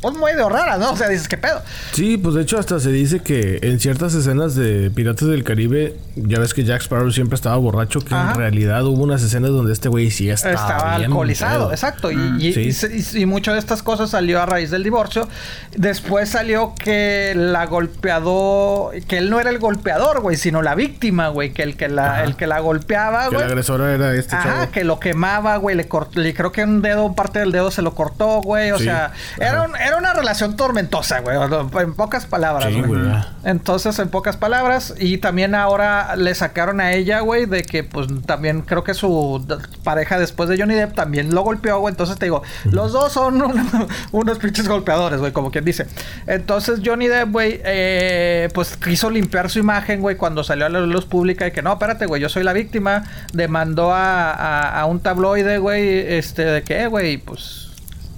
pues 0.00 0.14
muy 0.16 0.32
de 0.34 0.48
rara, 0.48 0.76
¿no? 0.78 0.92
O 0.92 0.96
sea, 0.96 1.08
dices, 1.08 1.28
¿qué 1.28 1.36
pedo? 1.36 1.60
Sí, 1.92 2.16
pues 2.16 2.34
de 2.34 2.42
hecho 2.42 2.58
hasta 2.58 2.78
se 2.80 2.90
dice 2.90 3.20
que 3.20 3.58
en 3.62 3.80
ciertas 3.80 4.14
escenas 4.14 4.54
de 4.54 4.90
Piratas 4.90 5.28
del 5.28 5.42
Caribe, 5.44 5.96
ya 6.16 6.38
ves 6.38 6.54
que 6.54 6.64
Jack 6.64 6.82
Sparrow 6.82 7.10
siempre 7.10 7.34
estaba 7.36 7.56
borracho, 7.56 8.00
que 8.00 8.14
Ajá. 8.14 8.32
en 8.32 8.38
realidad 8.38 8.84
hubo 8.86 9.02
unas 9.02 9.22
escenas 9.22 9.50
donde 9.50 9.72
este 9.72 9.88
güey 9.88 10.10
sí 10.10 10.30
estaba, 10.30 10.54
Estaba 10.54 10.94
alcoholizado, 10.94 11.64
pedo. 11.66 11.72
exacto. 11.72 12.10
Y, 12.10 12.16
Mm, 12.16 12.40
y, 12.40 12.52
sí. 12.52 12.60
y 12.60 12.72
se- 12.72 12.96
y- 13.18 13.22
y 13.22 13.26
mucho 13.26 13.52
de 13.52 13.58
estas 13.58 13.82
cosas 13.82 14.10
salió 14.10 14.40
a 14.40 14.46
raíz 14.46 14.70
del 14.70 14.82
divorcio. 14.84 15.28
Después 15.76 16.28
salió 16.28 16.74
que 16.78 17.32
la 17.36 17.66
golpeador, 17.66 18.94
que 19.06 19.18
él 19.18 19.30
no 19.30 19.40
era 19.40 19.50
el 19.50 19.58
golpeador, 19.58 20.20
güey, 20.20 20.36
sino 20.36 20.62
la 20.62 20.74
víctima, 20.74 21.28
güey, 21.28 21.52
que 21.52 21.62
el 21.62 21.76
que 21.76 21.88
la, 21.88 22.12
Ajá. 22.14 22.24
el 22.24 22.36
que 22.36 22.46
la 22.46 22.60
golpeaba, 22.60 23.24
Que 23.24 23.28
güey. 23.36 23.40
la 23.40 23.46
agresora 23.46 23.92
era 23.92 24.14
este 24.14 24.36
Ajá, 24.36 24.48
chavo. 24.60 24.70
que 24.72 24.84
lo 24.84 25.00
quemaba, 25.00 25.56
güey, 25.56 25.76
le 25.76 25.86
cortó, 25.88 26.20
le 26.20 26.34
creo 26.34 26.52
que 26.52 26.64
un 26.64 26.82
dedo, 26.82 27.14
parte 27.14 27.38
del 27.38 27.52
dedo 27.52 27.70
se 27.70 27.82
lo 27.82 27.94
cortó, 27.94 28.40
güey, 28.42 28.70
o 28.72 28.78
Sí, 28.78 28.84
sea, 28.84 29.12
era, 29.38 29.62
un- 29.62 29.76
era 29.86 29.96
una 29.96 30.12
relación 30.12 30.56
tormentosa, 30.56 31.20
güey, 31.20 31.36
en 31.82 31.94
pocas 31.94 32.26
palabras, 32.26 32.72
Sí, 32.72 32.80
güey, 32.82 33.00
entonces, 33.44 33.98
en 33.98 34.08
pocas 34.08 34.36
palabras, 34.36 34.94
y 34.98 35.18
también 35.18 35.54
ahora 35.54 36.16
le 36.16 36.34
sacaron 36.34 36.80
a 36.80 36.92
ella, 36.92 37.20
güey, 37.20 37.46
de 37.46 37.62
que 37.62 37.84
pues 37.84 38.08
también 38.26 38.62
creo 38.62 38.82
que 38.84 38.94
su 38.94 39.44
pareja 39.84 40.18
después 40.18 40.48
de 40.48 40.58
Johnny 40.58 40.74
Depp 40.74 40.94
también 40.94 41.34
lo 41.34 41.42
golpeó, 41.42 41.78
güey. 41.78 41.92
Entonces 41.92 42.18
te 42.18 42.26
digo, 42.26 42.42
los 42.64 42.92
dos 42.92 43.12
son 43.12 43.40
un- 43.42 43.88
unos 44.12 44.38
pinches 44.38 44.68
golpeadores, 44.68 45.20
güey, 45.20 45.32
como 45.32 45.50
quien 45.50 45.64
dice. 45.64 45.86
Entonces 46.26 46.80
Johnny 46.84 47.06
Depp, 47.06 47.30
güey, 47.30 47.60
eh, 47.64 48.48
pues 48.54 48.76
quiso 48.76 49.10
limpiar 49.10 49.48
su 49.50 49.58
imagen, 49.60 50.00
güey, 50.00 50.16
cuando 50.16 50.42
salió 50.42 50.66
a 50.66 50.68
la 50.68 50.80
luz 50.80 51.04
pública 51.04 51.46
y 51.46 51.52
que 51.52 51.62
no, 51.62 51.72
espérate, 51.72 52.06
güey, 52.06 52.20
yo 52.20 52.28
soy 52.28 52.42
la 52.42 52.52
víctima. 52.52 53.04
Demandó 53.32 53.92
a, 53.92 54.32
a- 54.32 54.80
a 54.80 54.86
un 54.86 55.00
tabloide, 55.00 55.58
güey, 55.58 56.14
este, 56.16 56.44
de 56.44 56.62
que, 56.62 56.82
eh, 56.82 56.86
güey, 56.88 57.18
pues 57.18 57.65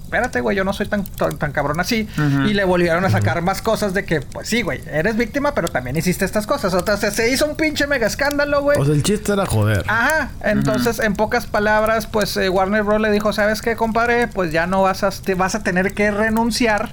espérate, 0.09 0.41
güey, 0.41 0.57
yo 0.57 0.63
no 0.63 0.73
soy 0.73 0.87
tan, 0.87 1.03
tan, 1.05 1.37
tan 1.37 1.51
cabrón 1.51 1.79
así. 1.79 2.07
Y 2.47 2.53
le 2.55 2.63
volvieron 2.63 3.05
a 3.05 3.09
sacar 3.11 3.41
más 3.43 3.61
cosas 3.61 3.93
de 3.93 4.05
que, 4.05 4.21
pues 4.21 4.49
sí, 4.49 4.63
güey, 4.63 4.81
eres 4.91 5.15
víctima, 5.15 5.53
pero 5.53 5.69
también 5.69 5.95
hiciste 5.95 6.25
estas 6.25 6.47
cosas. 6.47 6.73
O 6.73 6.83
sea, 6.83 6.97
se- 7.11 7.29
hizo 7.31 7.45
un 7.45 7.55
pinche 7.55 7.85
mega 7.85 8.07
escándalo, 8.07 8.63
güey. 8.63 8.79
O 8.79 8.85
sea, 8.85 8.95
el 8.95 9.03
chiste 9.03 9.33
era 9.33 9.45
joder. 9.45 9.85
Ajá, 9.87 10.31
entonces 10.41 10.99
en 10.99 11.13
pocas 11.13 11.45
palabras, 11.45 12.07
pues 12.07 12.35
eh, 12.37 12.49
Warner 12.49 12.83
Bros. 12.83 12.99
le 12.99 13.11
dijo, 13.11 13.31
¿sabes 13.33 13.61
qué, 13.61 13.75
compadre? 13.75 14.27
Pues 14.27 14.51
ya 14.51 14.65
no 14.65 14.81
vas 14.81 15.03
a, 15.03 15.11
te 15.11 15.35
vas 15.35 15.53
a 15.53 15.61
tener 15.61 15.93
que 15.93 16.09
renunciar 16.09 16.89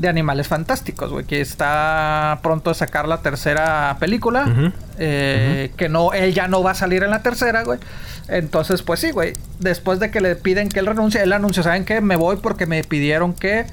de 0.00 0.08
Animales 0.08 0.48
Fantásticos, 0.48 1.10
güey, 1.10 1.26
que 1.26 1.42
está 1.42 2.40
pronto 2.42 2.70
a 2.70 2.74
sacar 2.74 3.06
la 3.06 3.20
tercera 3.20 3.96
película, 4.00 4.72
eh, 4.98 5.72
que 5.76 5.90
no, 5.90 6.14
él 6.14 6.32
ya 6.32 6.48
no 6.48 6.62
va 6.62 6.70
a 6.70 6.74
salir 6.74 7.02
en 7.02 7.10
la 7.10 7.22
tercera, 7.22 7.64
güey. 7.64 7.78
Entonces, 8.28 8.82
pues 8.82 9.00
sí, 9.00 9.10
güey, 9.10 9.34
después 9.58 10.00
de 10.00 10.10
que 10.10 10.22
le 10.22 10.36
piden 10.36 10.70
que 10.70 10.78
él 10.80 10.86
renuncie, 10.86 11.22
él 11.22 11.32
anunció, 11.34 11.62
¿saben 11.62 11.84
qué? 11.84 12.00
Me 12.00 12.16
voy 12.16 12.36
porque 12.36 12.64
me 12.64 12.82
pidieron 12.82 13.34
que, 13.34 13.66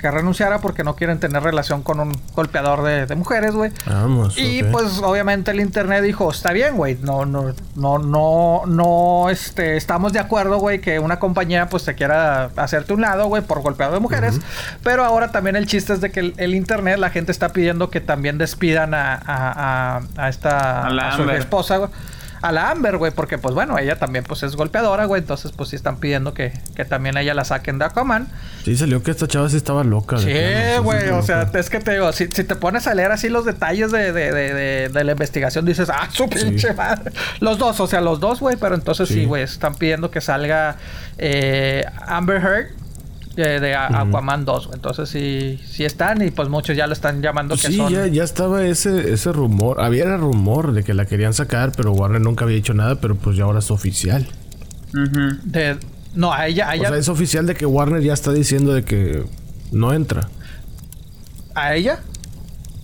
que 0.00 0.10
renunciara 0.10 0.60
porque 0.60 0.84
no 0.84 0.96
quieren 0.96 1.20
tener 1.20 1.42
relación 1.42 1.82
con 1.82 2.00
un 2.00 2.12
golpeador 2.34 2.82
de, 2.82 3.06
de 3.06 3.14
mujeres, 3.14 3.54
güey. 3.54 3.70
Vamos. 3.86 4.36
Y 4.38 4.62
pues 4.64 5.00
obviamente 5.02 5.50
el 5.50 5.60
internet 5.60 6.02
dijo, 6.02 6.30
está 6.30 6.52
bien, 6.52 6.76
güey, 6.76 6.98
no, 7.02 7.26
no, 7.26 7.54
no, 7.76 7.98
no, 7.98 8.62
no, 8.66 9.30
este, 9.30 9.76
estamos 9.76 10.12
de 10.12 10.18
acuerdo, 10.18 10.58
güey, 10.58 10.80
que 10.80 10.98
una 10.98 11.18
compañía 11.18 11.68
pues 11.68 11.84
te 11.84 11.94
quiera 11.94 12.50
hacerte 12.56 12.92
un 12.92 13.02
lado, 13.02 13.26
güey, 13.26 13.42
por 13.42 13.60
golpeado 13.62 13.94
de 13.94 14.00
mujeres. 14.00 14.40
Pero 14.82 15.04
ahora 15.04 15.30
también 15.30 15.56
el 15.56 15.66
chiste 15.66 15.92
es 15.92 16.00
de 16.00 16.10
que 16.10 16.20
el, 16.20 16.34
el 16.38 16.54
internet, 16.54 16.98
la 16.98 17.10
gente 17.10 17.32
está 17.32 17.50
pidiendo 17.50 17.90
que 17.90 18.00
también 18.00 18.38
despidan 18.38 18.94
a, 18.94 19.14
a, 19.14 19.96
a, 19.96 20.00
a 20.16 20.28
esta, 20.28 20.86
A 20.86 20.90
la 20.90 21.16
su 21.16 21.28
esposa, 21.30 21.76
güey. 21.76 21.90
A 22.42 22.52
la 22.52 22.70
Amber, 22.70 22.96
güey, 22.96 23.12
porque 23.12 23.36
pues 23.38 23.54
bueno, 23.54 23.78
ella 23.78 23.98
también 23.98 24.24
pues 24.24 24.42
es 24.42 24.56
golpeadora, 24.56 25.04
güey, 25.04 25.20
entonces 25.20 25.52
pues 25.52 25.68
sí 25.70 25.76
están 25.76 25.98
pidiendo 25.98 26.32
que, 26.32 26.52
que 26.74 26.84
también 26.84 27.16
a 27.16 27.20
ella 27.20 27.34
la 27.34 27.44
saquen 27.44 27.78
de 27.78 27.84
Aquaman. 27.84 28.28
Sí, 28.64 28.76
salió 28.76 29.02
que 29.02 29.10
esta 29.10 29.28
chava 29.28 29.48
sí 29.50 29.56
estaba 29.58 29.84
loca. 29.84 30.16
Sí, 30.18 30.32
güey, 30.82 31.10
o 31.10 31.22
sea, 31.22 31.50
es 31.52 31.68
que 31.68 31.80
te 31.80 31.92
digo, 31.92 32.12
si, 32.12 32.28
si 32.28 32.44
te 32.44 32.54
pones 32.56 32.86
a 32.86 32.94
leer 32.94 33.12
así 33.12 33.28
los 33.28 33.44
detalles 33.44 33.90
de, 33.92 34.12
de, 34.12 34.32
de, 34.32 34.54
de- 34.54 34.88
de 34.88 35.04
la 35.04 35.12
investigación, 35.12 35.64
dices, 35.66 35.90
ah, 35.90 36.08
su 36.10 36.28
pinche 36.28 36.72
madre. 36.72 37.12
Los 37.40 37.58
dos, 37.58 37.78
o 37.80 37.86
sea, 37.86 38.00
los 38.00 38.20
dos, 38.20 38.40
güey, 38.40 38.56
pero 38.56 38.74
entonces 38.74 39.08
sí, 39.08 39.14
Sí. 39.14 39.24
güey, 39.26 39.42
están 39.42 39.74
pidiendo 39.74 40.10
que 40.10 40.20
salga 40.20 40.76
eh, 41.18 41.84
Amber 42.06 42.40
Heard 42.42 42.79
de, 43.42 43.74
Aquaman 43.74 44.44
2, 44.44 44.66
güey. 44.66 44.76
Entonces 44.76 45.08
sí, 45.08 45.60
sí 45.68 45.84
están 45.84 46.22
y 46.22 46.30
pues 46.30 46.48
muchos 46.48 46.76
ya 46.76 46.86
lo 46.86 46.92
están 46.92 47.22
llamando 47.22 47.54
que 47.56 47.68
Sí, 47.68 47.76
son... 47.76 47.92
ya, 47.92 48.06
ya 48.06 48.24
estaba 48.24 48.64
ese, 48.64 49.12
ese 49.12 49.32
rumor. 49.32 49.80
Había 49.80 50.04
el 50.04 50.18
rumor 50.18 50.72
de 50.72 50.82
que 50.84 50.94
la 50.94 51.06
querían 51.06 51.34
sacar, 51.34 51.72
pero 51.76 51.92
Warner 51.92 52.20
nunca 52.20 52.44
había 52.44 52.56
dicho 52.56 52.74
nada, 52.74 52.96
pero 52.96 53.14
pues 53.16 53.36
ya 53.36 53.44
ahora 53.44 53.58
es 53.60 53.70
oficial. 53.70 54.26
De, 55.44 55.76
No, 56.14 56.32
a 56.32 56.46
ella, 56.48 56.66
a 56.68 56.70
O 56.70 56.74
ella. 56.74 56.88
sea, 56.88 56.96
es 56.98 57.08
oficial 57.08 57.46
de 57.46 57.54
que 57.54 57.66
Warner 57.66 58.02
ya 58.02 58.12
está 58.12 58.32
diciendo 58.32 58.72
de 58.74 58.84
que 58.84 59.24
no 59.72 59.92
entra. 59.92 60.28
¿A 61.54 61.74
ella? 61.74 62.00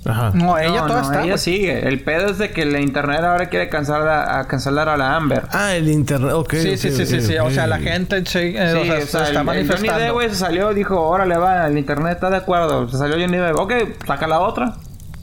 Ajá. 0.08 0.30
No, 0.34 0.56
ella 0.58 0.82
no, 0.82 0.86
toda 0.86 1.00
no, 1.02 1.06
está. 1.06 1.18
ella 1.22 1.32
güey. 1.32 1.38
sigue. 1.38 1.88
El 1.88 2.00
pedo 2.02 2.26
es 2.30 2.38
de 2.38 2.50
que 2.50 2.64
la 2.64 2.80
internet 2.80 3.20
ahora 3.22 3.46
quiere 3.46 3.68
cancelar 3.68 4.06
a, 4.08 4.38
a 4.40 4.46
cancelar 4.46 4.88
a 4.88 4.96
la 4.96 5.16
Amber. 5.16 5.42
Ah, 5.50 5.74
el 5.74 5.88
internet, 5.88 6.32
ok. 6.32 6.52
Sí, 6.54 6.68
ok, 6.70 6.76
sí, 6.76 7.06
sí, 7.06 7.20
sí. 7.20 7.38
O 7.38 7.50
sea, 7.50 7.66
la 7.66 7.78
gente 7.78 8.24
sí, 8.26 8.38
eh, 8.56 8.70
Sí, 8.72 8.78
o 8.78 8.84
sea, 8.84 8.94
o 8.94 9.00
se 9.00 9.06
sea, 9.06 9.20
está 9.20 9.20
el- 9.20 9.26
el 9.28 9.34
Johnny 9.36 9.44
manifestando. 9.46 10.00
Depp, 10.00 10.12
güey, 10.12 10.28
se 10.28 10.34
salió 10.36 10.72
y 10.72 10.74
dijo, 10.74 11.00
órale, 11.00 11.36
va, 11.36 11.66
el 11.66 11.76
internet 11.76 12.12
está 12.14 12.30
de 12.30 12.36
acuerdo. 12.36 12.88
Se 12.88 12.98
salió 12.98 13.16
Johnny 13.18 13.36
Depp. 13.38 13.58
Ok, 13.58 13.72
saca 14.06 14.26
la 14.26 14.40
otra. 14.40 14.74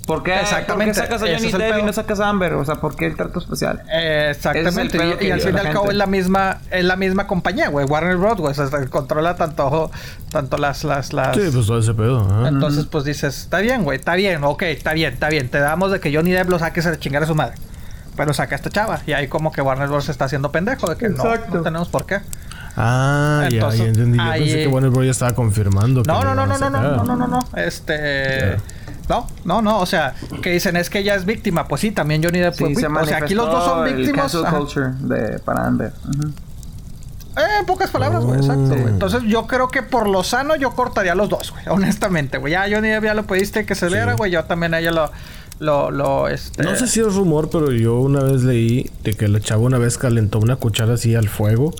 ¿Por 0.05 0.21
qué, 0.21 0.37
Exactamente, 0.37 0.99
¿por 0.99 1.07
qué 1.07 1.13
sacas 1.15 1.21
a 1.21 1.33
Johnny 1.33 1.47
es 1.47 1.53
el 1.53 1.59
Depp 1.61 1.79
y 1.79 1.83
no 1.83 1.93
sacas 1.93 2.19
a 2.19 2.27
Amber? 2.27 2.53
O 2.55 2.65
sea, 2.65 2.75
¿por 2.75 2.95
qué 2.97 3.05
el 3.05 3.15
trato 3.15 3.39
especial? 3.39 3.83
Eh, 3.89 4.27
exactamente. 4.31 4.97
Es 4.97 5.21
Y, 5.21 5.31
al 5.31 5.39
fin 5.39 5.55
y 5.55 5.59
al 5.59 5.71
cabo 5.71 5.89
es 5.91 5.95
la 5.95 6.07
misma, 6.07 6.57
es 6.71 6.83
la 6.83 6.97
misma 6.97 7.25
compañía, 7.25 7.69
güey. 7.69 7.85
Warner 7.85 8.17
Bros. 8.17 8.35
güey. 8.37 8.51
O 8.51 8.53
sea, 8.53 8.67
controla 8.87 9.35
tanto, 9.37 9.89
tanto 10.29 10.57
las, 10.57 10.83
las, 10.83 11.13
las. 11.13 11.35
Sí, 11.37 11.43
pues 11.53 11.65
todo 11.67 11.79
ese 11.79 11.93
pedo. 11.93 12.19
ajá. 12.29 12.49
Entonces, 12.49 12.85
pues 12.85 13.05
dices, 13.05 13.37
está 13.39 13.59
bien, 13.59 13.83
güey, 13.85 13.97
está 13.97 14.15
bien, 14.15 14.43
ok, 14.43 14.63
está 14.63 14.91
bien, 14.91 15.13
está 15.13 15.29
bien. 15.29 15.47
Te 15.47 15.59
damos 15.59 15.89
de 15.89 16.01
que 16.01 16.13
Johnny 16.13 16.31
Depp 16.31 16.49
lo 16.49 16.59
saques 16.59 16.85
a 16.85 16.99
chingar 16.99 17.23
a 17.23 17.25
su 17.25 17.35
madre. 17.35 17.55
Pero 18.17 18.33
saca 18.33 18.55
a 18.55 18.57
esta 18.57 18.69
chava. 18.69 18.99
Y 19.07 19.13
ahí 19.13 19.27
como 19.29 19.53
que 19.53 19.61
Warner 19.61 19.87
Bros. 19.87 20.03
se 20.05 20.11
está 20.11 20.25
haciendo 20.25 20.51
pendejo 20.51 20.87
de 20.87 20.97
que 20.97 21.07
no, 21.07 21.23
Exacto. 21.23 21.55
no 21.55 21.61
tenemos 21.63 21.87
por 21.87 22.05
qué. 22.05 22.19
Ah, 22.75 23.47
ya, 23.49 23.55
Entonces, 23.57 23.79
ya 23.79 23.85
entendí. 23.87 24.17
Yo 24.17 24.23
ahí- 24.23 24.41
pensé 24.41 24.57
que 24.63 24.67
Warner 24.67 24.91
Bros. 24.91 25.05
ya 25.05 25.11
estaba 25.11 25.33
confirmando. 25.33 26.03
No, 26.05 26.23
no, 26.25 26.35
no, 26.35 26.45
no, 26.45 26.57
no, 26.57 26.69
no, 26.69 26.81
no, 26.81 27.03
no, 27.05 27.15
no, 27.15 27.27
no. 27.27 27.39
Este. 27.55 28.57
No, 29.09 29.27
no, 29.45 29.61
no. 29.61 29.79
O 29.79 29.85
sea, 29.85 30.15
que 30.41 30.51
dicen 30.51 30.75
es 30.77 30.89
que 30.89 30.99
ella 30.99 31.15
es 31.15 31.25
víctima. 31.25 31.67
Pues 31.67 31.81
sí, 31.81 31.91
también 31.91 32.23
Johnny 32.23 32.39
Depp 32.39 32.55
fue 32.55 32.69
Sí, 32.69 32.75
se 32.75 32.81
víctima. 32.81 33.01
O 33.01 33.05
sea, 33.05 33.17
aquí 33.17 33.33
los 33.35 33.45
dos 33.47 33.63
son 33.65 33.87
el 33.87 33.95
víctimas. 33.95 34.21
cancel 34.31 34.45
ajá. 34.45 34.57
culture 34.57 34.91
de, 35.01 35.39
para. 35.39 35.69
Eh, 37.35 37.41
en 37.59 37.65
pocas 37.65 37.89
palabras, 37.89 38.23
güey, 38.23 38.37
Oh. 38.39 38.41
exacto, 38.43 38.67
güey. 38.75 38.87
Entonces, 38.93 39.23
yo 39.23 39.47
creo 39.47 39.67
que 39.69 39.81
por 39.81 40.07
lo 40.07 40.23
sano 40.23 40.55
yo 40.55 40.71
cortaría 40.71 41.15
los 41.15 41.29
dos, 41.29 41.51
güey. 41.51 41.63
Honestamente, 41.67 42.37
güey. 42.37 42.53
Ya 42.53 42.65
Johnny 42.69 42.89
Depp 42.89 43.03
ya 43.05 43.13
lo 43.15 43.25
pediste 43.25 43.65
que 43.65 43.73
se 43.75 43.87
Sí. 43.87 43.93
viera, 43.93 44.13
güey. 44.13 44.31
Yo 44.31 44.43
también 44.45 44.73
a 44.75 44.79
ella 44.79 44.91
lo, 44.91 45.11
lo, 45.59 45.89
lo, 45.91 46.27
este. 46.27 46.61
No 46.63 46.75
sé 46.75 46.87
si 46.87 46.99
es 46.99 47.13
rumor, 47.15 47.49
pero 47.49 47.71
yo 47.71 47.99
una 47.99 48.21
vez 48.21 48.43
leí 48.43 48.91
de 49.03 49.13
que 49.15 49.27
la 49.27 49.39
chava 49.39 49.63
una 49.63 49.79
vez 49.79 49.97
calentó 49.97 50.37
una 50.39 50.57
cuchara 50.57 50.93
así 50.93 51.15
al 51.15 51.27
fuego 51.27 51.73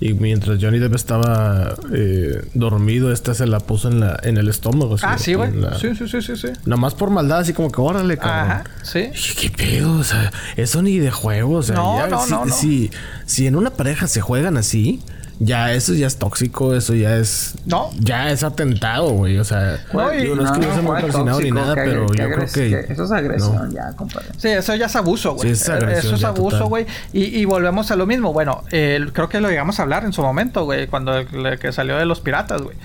y 0.00 0.14
mientras 0.14 0.58
Johnny 0.62 0.78
Depp 0.78 0.94
estaba 0.94 1.74
eh, 1.92 2.42
dormido, 2.54 3.12
esta 3.12 3.34
se 3.34 3.46
la 3.46 3.60
puso 3.60 3.88
en 3.88 4.00
la 4.00 4.18
en 4.22 4.36
el 4.38 4.48
estómago. 4.48 4.96
Ah, 5.02 5.18
sí, 5.18 5.34
güey. 5.34 5.54
la- 5.54 5.78
Sí, 5.78 5.88
sí, 5.94 6.08
sí, 6.08 6.22
sí, 6.22 6.36
sí. 6.36 6.48
Nada 6.64 6.80
más 6.80 6.94
por 6.94 7.10
maldad, 7.10 7.38
así 7.40 7.52
como 7.52 7.70
que 7.70 7.80
órale, 7.80 8.16
cabrón. 8.16 8.50
Ajá, 8.50 8.64
sí. 8.82 9.10
¿Qué 9.38 9.50
pedo? 9.50 9.92
O 9.98 10.04
sea, 10.04 10.32
eso 10.56 10.82
ni 10.82 10.98
de 10.98 11.10
juego. 11.10 11.56
O 11.58 11.62
sea, 11.62 11.76
No, 11.76 11.98
ya 11.98 12.06
no, 12.08 12.24
si, 12.24 12.30
no, 12.32 12.44
no. 12.46 12.52
Si, 12.54 12.90
si 13.26 13.46
en 13.46 13.56
una 13.56 13.70
pareja 13.70 14.08
se 14.08 14.20
juegan 14.20 14.56
así, 14.56 15.00
ya 15.42 15.72
eso 15.72 15.94
ya 15.94 16.06
es 16.06 16.18
tóxico, 16.18 16.74
eso 16.74 16.94
ya 16.94 17.16
es. 17.16 17.54
No. 17.66 17.90
Ya 17.98 18.30
es 18.30 18.44
atentado, 18.44 19.08
güey. 19.10 19.38
O 19.38 19.44
sea, 19.44 19.78
No, 19.92 20.10
digo, 20.10 20.36
no 20.36 20.44
es 20.44 20.50
que 20.52 20.60
yo 20.60 20.72
sea 20.72 20.82
muy 20.82 20.84
¿cuál 20.90 21.02
persinado 21.02 21.40
ni 21.40 21.50
nada, 21.50 21.74
¿Qué- 21.74 21.80
pero 21.82 22.06
yo 22.12 22.24
creo 22.30 22.46
que. 22.46 22.52
qué- 22.86 22.92
Eso 22.92 23.04
es 23.04 23.10
agresión, 23.10 23.68
no. 23.68 23.72
ya, 23.74 23.92
compadre. 23.96 24.26
Sí, 24.36 24.48
eso 24.48 24.74
ya 24.74 24.86
es 24.86 24.96
abuso, 24.96 25.32
güey. 25.34 25.48
Sí, 25.48 25.52
es 25.62 25.68
agresión 25.68 25.98
Eso 26.06 26.14
es 26.14 26.20
ya 26.20 26.28
abuso, 26.28 26.66
güey. 26.68 26.86
Y, 27.14 27.24
y 27.40 27.44
volvemos 27.46 27.90
a 27.90 27.96
lo 27.96 28.06
mismo. 28.06 28.32
Bueno, 28.32 28.62
eh, 28.70 29.00
creo 29.12 29.28
que 29.28 29.40
lo 29.40 29.48
llegamos 29.48 29.78
a 29.80 29.82
hablar 29.82 30.04
en 30.04 30.12
su 30.12 30.22
momento, 30.22 30.64
güey, 30.64 30.86
cuando 30.88 31.16
el, 31.16 31.26
el 31.46 31.58
que 31.58 31.72
salió 31.72 31.96
de 31.96 32.04
los 32.04 32.20
piratas, 32.20 32.62
güey. 32.62 32.76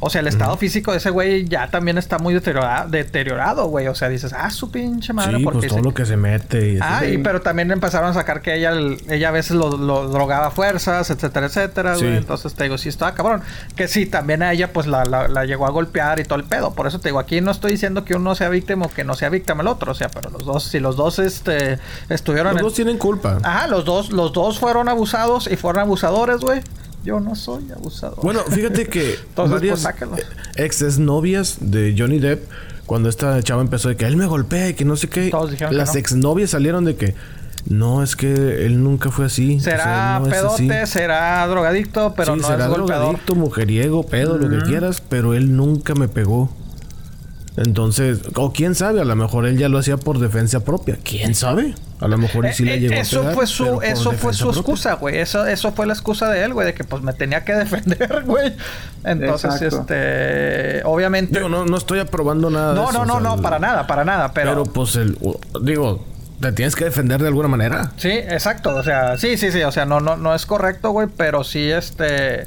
O 0.00 0.10
sea, 0.10 0.20
el 0.20 0.26
estado 0.26 0.56
físico 0.56 0.92
de 0.92 0.98
ese 0.98 1.10
güey 1.10 1.48
ya 1.48 1.68
también 1.70 1.96
está 1.96 2.18
muy 2.18 2.34
deteriorado, 2.34 2.90
deteriorado, 2.90 3.66
güey. 3.68 3.86
O 3.88 3.94
sea, 3.94 4.08
dices, 4.08 4.32
ah, 4.36 4.50
su 4.50 4.70
pinche 4.70 5.12
madre, 5.12 5.38
Sí, 5.38 5.44
porque 5.44 5.58
pues 5.60 5.70
todo 5.70 5.80
lo 5.80 5.94
que 5.94 6.04
se 6.04 6.16
mete. 6.16 6.72
Y. 6.74 6.78
Ah, 6.80 7.06
y 7.06 7.18
pero 7.18 7.40
también 7.40 7.70
empezaron 7.70 8.10
a 8.10 8.14
sacar 8.14 8.42
que 8.42 8.54
ella, 8.56 8.72
ella 9.08 9.28
a 9.28 9.32
veces 9.32 9.56
lo, 9.56 9.76
lo 9.78 10.08
drogaba 10.08 10.48
a 10.48 10.50
fuerzas, 10.50 11.08
etcétera, 11.10 11.46
etcétera, 11.46 11.96
güey. 12.02 12.16
Entonces 12.16 12.54
te 12.54 12.64
digo, 12.64 12.78
sí 12.78 12.88
estaba 12.88 13.14
cabrón. 13.14 13.42
Que 13.76 13.88
sí, 13.88 14.06
también 14.06 14.42
a 14.42 14.52
ella 14.52 14.72
pues 14.72 14.86
la, 14.86 15.04
la, 15.04 15.28
la 15.28 15.44
llegó 15.44 15.66
a 15.66 15.70
golpear 15.70 16.20
y 16.20 16.24
todo 16.24 16.38
el 16.38 16.44
pedo. 16.44 16.72
Por 16.74 16.86
eso 16.86 16.98
te 16.98 17.08
digo, 17.08 17.18
aquí 17.18 17.40
no 17.40 17.50
estoy 17.50 17.72
diciendo 17.72 18.04
que 18.04 18.14
uno 18.14 18.34
sea 18.34 18.48
víctima 18.48 18.86
o 18.86 18.88
que 18.88 19.04
no 19.04 19.14
sea 19.14 19.28
víctima 19.28 19.62
el 19.62 19.68
otro. 19.68 19.92
O 19.92 19.94
sea, 19.94 20.08
pero 20.08 20.30
los 20.30 20.44
dos, 20.44 20.64
si 20.64 20.80
los 20.80 20.96
dos 20.96 21.18
este, 21.18 21.78
estuvieron 22.08 22.52
Los 22.52 22.60
en... 22.60 22.64
dos 22.66 22.74
tienen 22.74 22.98
culpa. 22.98 23.38
Ajá, 23.42 23.66
los 23.68 23.84
dos, 23.84 24.10
los 24.10 24.32
dos 24.32 24.58
fueron 24.58 24.88
abusados 24.88 25.48
y 25.50 25.56
fueron 25.56 25.82
abusadores, 25.82 26.38
güey. 26.38 26.60
Yo 27.04 27.18
no 27.18 27.34
soy 27.34 27.70
abusador. 27.72 28.20
Bueno, 28.22 28.42
fíjate 28.48 28.86
que 28.86 29.14
Entonces, 29.28 29.52
varias 29.54 29.72
pues, 29.72 29.82
sáquenlo. 29.82 30.16
ex 30.56 30.98
novias 31.00 31.56
de 31.60 31.94
Johnny 31.98 32.20
Depp, 32.20 32.48
cuando 32.86 33.08
esta 33.08 33.42
chava 33.42 33.60
empezó 33.62 33.88
de 33.88 33.96
que 33.96 34.04
él 34.06 34.16
me 34.16 34.26
golpea 34.26 34.68
y 34.68 34.74
que 34.74 34.84
no 34.84 34.94
sé 34.96 35.08
qué, 35.08 35.28
Todos 35.30 35.50
dijeron 35.50 35.76
las 35.76 35.94
no. 35.94 35.98
exnovias 36.00 36.50
salieron 36.50 36.84
de 36.84 36.94
que 36.94 37.14
no, 37.66 38.02
es 38.02 38.16
que 38.16 38.66
él 38.66 38.82
nunca 38.82 39.10
fue 39.10 39.26
así. 39.26 39.56
o 39.56 39.60
sea, 39.60 39.76
será 39.78 40.16
él 40.18 40.22
no 40.22 40.28
es 40.28 40.44
así". 40.44 40.66
pedote, 40.68 40.86
será 40.86 41.46
drogadicto, 41.46 42.14
pero 42.16 42.34
sí, 42.34 42.40
no 42.40 42.46
será 42.48 42.64
es 42.64 42.70
golpeador. 42.70 43.04
drogadicto, 43.06 43.34
mujeriego, 43.34 44.02
pedo, 44.04 44.38
lo 44.38 44.48
que 44.48 44.64
quieras, 44.64 45.02
pero 45.08 45.34
él 45.34 45.56
nunca 45.56 45.94
me 45.94 46.08
pegó. 46.08 46.50
Entonces, 47.54 48.20
o 48.36 48.50
quién 48.50 48.74
sabe, 48.74 49.02
a 49.02 49.04
lo 49.04 49.14
mejor 49.14 49.44
él 49.46 49.58
ya 49.58 49.68
lo 49.68 49.76
hacía 49.78 49.98
por 49.98 50.18
defensa 50.18 50.60
propia. 50.64 50.98
¿Quién 51.04 51.34
sabe? 51.34 51.74
A 52.00 52.08
lo 52.08 52.16
mejor 52.16 52.46
y 52.46 52.52
sí 52.54 52.62
Eh, 52.62 52.66
le 52.66 52.74
eh, 52.76 52.80
llegó 52.80 52.98
a 52.98 53.02
eso 53.02 53.20
pegar, 53.20 53.34
fue 53.34 53.46
su 53.46 53.82
eso 53.82 54.12
fue 54.12 54.32
su 54.32 54.44
propia. 54.46 54.60
excusa, 54.60 54.94
güey. 54.94 55.18
Eso 55.18 55.44
eso 55.46 55.70
fue 55.72 55.86
la 55.86 55.92
excusa 55.92 56.30
de 56.30 56.44
él, 56.44 56.54
güey, 56.54 56.66
de 56.66 56.72
que 56.74 56.82
pues 56.84 57.02
me 57.02 57.12
tenía 57.12 57.44
que 57.44 57.52
defender, 57.54 58.24
güey. 58.24 58.54
Entonces, 59.04 59.60
Exacto. 59.60 59.80
este, 59.94 60.82
obviamente 60.84 61.38
Digo, 61.40 61.50
no, 61.50 61.66
no 61.66 61.76
estoy 61.76 61.98
aprobando 61.98 62.48
nada 62.48 62.70
de 62.72 62.74
No, 62.80 62.88
eso, 62.88 62.92
no, 62.92 63.00
o 63.02 63.04
no, 63.04 63.12
sea, 63.20 63.36
no, 63.36 63.42
para 63.42 63.58
nada, 63.58 63.86
para 63.86 64.04
nada, 64.04 64.32
pero, 64.32 64.50
Pero 64.52 64.64
pues 64.64 64.96
el... 64.96 65.18
Digo, 65.62 66.06
te 66.42 66.52
tienes 66.52 66.76
que 66.76 66.84
defender 66.84 67.20
de 67.22 67.28
alguna 67.28 67.48
manera. 67.48 67.92
Sí, 67.96 68.10
exacto. 68.10 68.74
O 68.76 68.82
sea, 68.82 69.16
sí, 69.16 69.38
sí, 69.38 69.50
sí. 69.50 69.62
O 69.62 69.72
sea, 69.72 69.86
no, 69.86 70.00
no, 70.00 70.16
no 70.16 70.34
es 70.34 70.44
correcto, 70.44 70.90
güey. 70.90 71.08
Pero 71.16 71.44
sí, 71.44 71.70
este. 71.70 72.46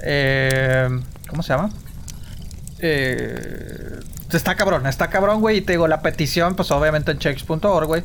eh, 0.00 0.88
¿Cómo 1.28 1.42
se 1.42 1.50
llama? 1.50 1.70
Eh, 2.80 4.00
está 4.32 4.56
cabrón, 4.56 4.86
está 4.86 5.08
cabrón, 5.08 5.40
güey. 5.40 5.58
Y 5.58 5.60
te 5.60 5.74
digo, 5.74 5.86
la 5.86 6.02
petición, 6.02 6.56
pues 6.56 6.70
obviamente 6.70 7.12
en 7.12 7.18
checks.org, 7.18 7.86
güey. 7.86 8.02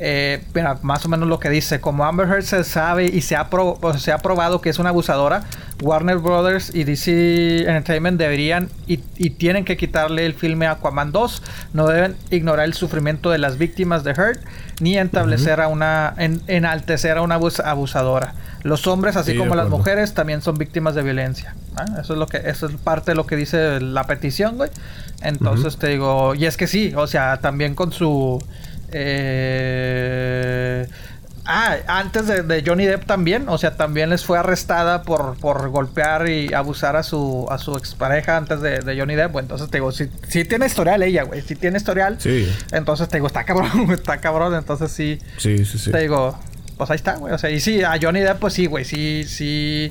Eh, 0.00 0.44
mira, 0.54 0.78
más 0.82 1.04
o 1.04 1.08
menos 1.08 1.28
lo 1.28 1.40
que 1.40 1.50
dice, 1.50 1.80
como 1.80 2.04
Amber 2.04 2.28
Heard 2.28 2.44
se 2.44 2.62
sabe 2.62 3.06
y 3.06 3.20
se 3.20 3.34
ha, 3.34 3.50
pro- 3.50 3.78
se 3.98 4.12
ha 4.12 4.18
probado 4.18 4.60
que 4.60 4.70
es 4.70 4.78
una 4.78 4.90
abusadora, 4.90 5.42
Warner 5.82 6.18
Brothers 6.18 6.72
y 6.72 6.84
DC 6.84 7.62
Entertainment 7.62 8.16
deberían 8.18 8.68
y, 8.86 9.00
y 9.16 9.30
tienen 9.30 9.64
que 9.64 9.76
quitarle 9.76 10.24
el 10.24 10.34
filme 10.34 10.68
Aquaman 10.68 11.10
2. 11.10 11.42
No 11.72 11.88
deben 11.88 12.14
ignorar 12.30 12.66
el 12.66 12.74
sufrimiento 12.74 13.30
de 13.30 13.38
las 13.38 13.58
víctimas 13.58 14.04
de 14.04 14.12
Heard 14.12 14.38
ni 14.80 14.96
establecer 14.98 15.60
a 15.60 15.66
una, 15.66 16.14
en- 16.16 16.42
enaltecer 16.46 17.16
a 17.18 17.22
una 17.22 17.36
abus- 17.38 17.64
abusadora. 17.64 18.34
Los 18.62 18.86
hombres, 18.86 19.16
así 19.16 19.32
Sí, 19.32 19.38
como 19.38 19.54
las 19.56 19.68
mujeres, 19.68 20.14
también 20.14 20.42
son 20.42 20.58
víctimas 20.58 20.94
de 20.94 21.02
violencia. 21.02 21.54
Eso 22.00 22.12
es 22.12 22.18
lo 22.18 22.26
que, 22.26 22.36
eso 22.44 22.66
es 22.66 22.74
parte 22.76 23.12
de 23.12 23.14
lo 23.16 23.26
que 23.26 23.34
dice 23.36 23.80
la 23.80 24.04
petición, 24.04 24.56
güey. 24.56 24.70
Entonces 25.22 25.76
te 25.76 25.88
digo, 25.88 26.34
y 26.36 26.44
es 26.46 26.56
que 26.56 26.66
sí, 26.68 26.92
o 26.96 27.06
sea, 27.08 27.38
también 27.38 27.74
con 27.74 27.92
su 27.92 28.40
eh, 28.92 30.86
Ah, 31.50 31.76
antes 31.86 32.26
de, 32.26 32.42
de 32.42 32.62
Johnny 32.64 32.84
Depp 32.84 33.06
también, 33.06 33.48
o 33.48 33.56
sea, 33.56 33.74
también 33.74 34.10
les 34.10 34.22
fue 34.22 34.38
arrestada 34.38 35.02
por, 35.02 35.38
por 35.38 35.70
golpear 35.70 36.28
y 36.28 36.52
abusar 36.52 36.94
a 36.94 37.02
su, 37.02 37.46
a 37.50 37.56
su 37.56 37.74
expareja 37.78 38.36
antes 38.36 38.60
de, 38.60 38.80
de 38.80 38.98
Johnny 39.00 39.14
Depp. 39.14 39.32
Bueno, 39.32 39.44
entonces 39.46 39.70
te 39.70 39.78
digo, 39.78 39.90
sí, 39.90 40.10
sí 40.28 40.44
tiene 40.44 40.66
historial 40.66 41.02
ella, 41.02 41.22
güey, 41.22 41.40
sí 41.40 41.56
tiene 41.56 41.78
historial. 41.78 42.16
Sí. 42.20 42.54
Entonces 42.70 43.08
te 43.08 43.16
digo, 43.16 43.28
está 43.28 43.44
cabrón, 43.44 43.90
está 43.92 44.18
cabrón, 44.18 44.54
entonces 44.56 44.92
sí, 44.92 45.18
Sí, 45.38 45.64
sí, 45.64 45.78
sí. 45.78 45.90
te 45.90 46.00
digo, 46.00 46.38
pues 46.76 46.90
ahí 46.90 46.96
está, 46.96 47.16
güey. 47.16 47.32
O 47.32 47.38
sea, 47.38 47.48
y 47.48 47.60
sí, 47.60 47.82
a 47.82 47.98
Johnny 47.98 48.20
Depp, 48.20 48.40
pues 48.40 48.52
sí, 48.52 48.66
güey, 48.66 48.84
sí, 48.84 49.24
sí. 49.26 49.90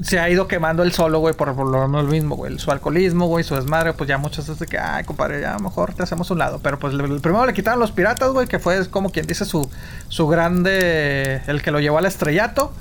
Se 0.00 0.20
ha 0.20 0.30
ido 0.30 0.46
quemando 0.46 0.82
el 0.84 0.92
solo, 0.92 1.18
güey, 1.18 1.34
por, 1.34 1.54
por 1.56 1.66
lo 1.66 1.86
lo 1.88 2.02
mismo, 2.04 2.36
güey. 2.36 2.58
Su 2.58 2.70
alcoholismo, 2.70 3.26
güey, 3.26 3.42
su 3.44 3.54
desmadre, 3.56 3.92
pues 3.94 4.06
ya 4.08 4.16
muchos 4.16 4.48
es 4.48 4.58
de 4.58 4.66
que, 4.66 4.78
ay, 4.78 5.04
compadre, 5.04 5.40
ya 5.40 5.58
mejor 5.58 5.92
te 5.92 6.02
hacemos 6.04 6.30
un 6.30 6.38
lado. 6.38 6.60
Pero 6.62 6.78
pues 6.78 6.94
le- 6.94 7.04
el 7.04 7.20
primero 7.20 7.44
le 7.46 7.52
quitaron 7.52 7.80
los 7.80 7.90
piratas, 7.90 8.30
güey, 8.30 8.46
que 8.46 8.58
fue 8.60 8.88
como 8.90 9.10
quien 9.10 9.26
dice 9.26 9.44
su, 9.44 9.68
su 10.08 10.28
grande, 10.28 11.42
el 11.46 11.62
que 11.62 11.70
lo 11.70 11.80
llevó 11.80 11.98
al 11.98 12.06
estrellato. 12.06 12.72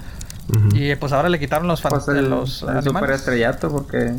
Y 0.73 0.95
pues 0.95 1.11
ahora 1.11 1.27
le 1.27 1.39
quitaron 1.39 1.67
los, 1.67 1.81
fan- 1.81 1.91
Pues 1.91 2.07
el, 2.09 2.29
los 2.29 2.61
el 2.63 2.69
animales. 2.69 2.93
super 2.93 3.11
estrellato, 3.11 3.69
porque 3.69 4.13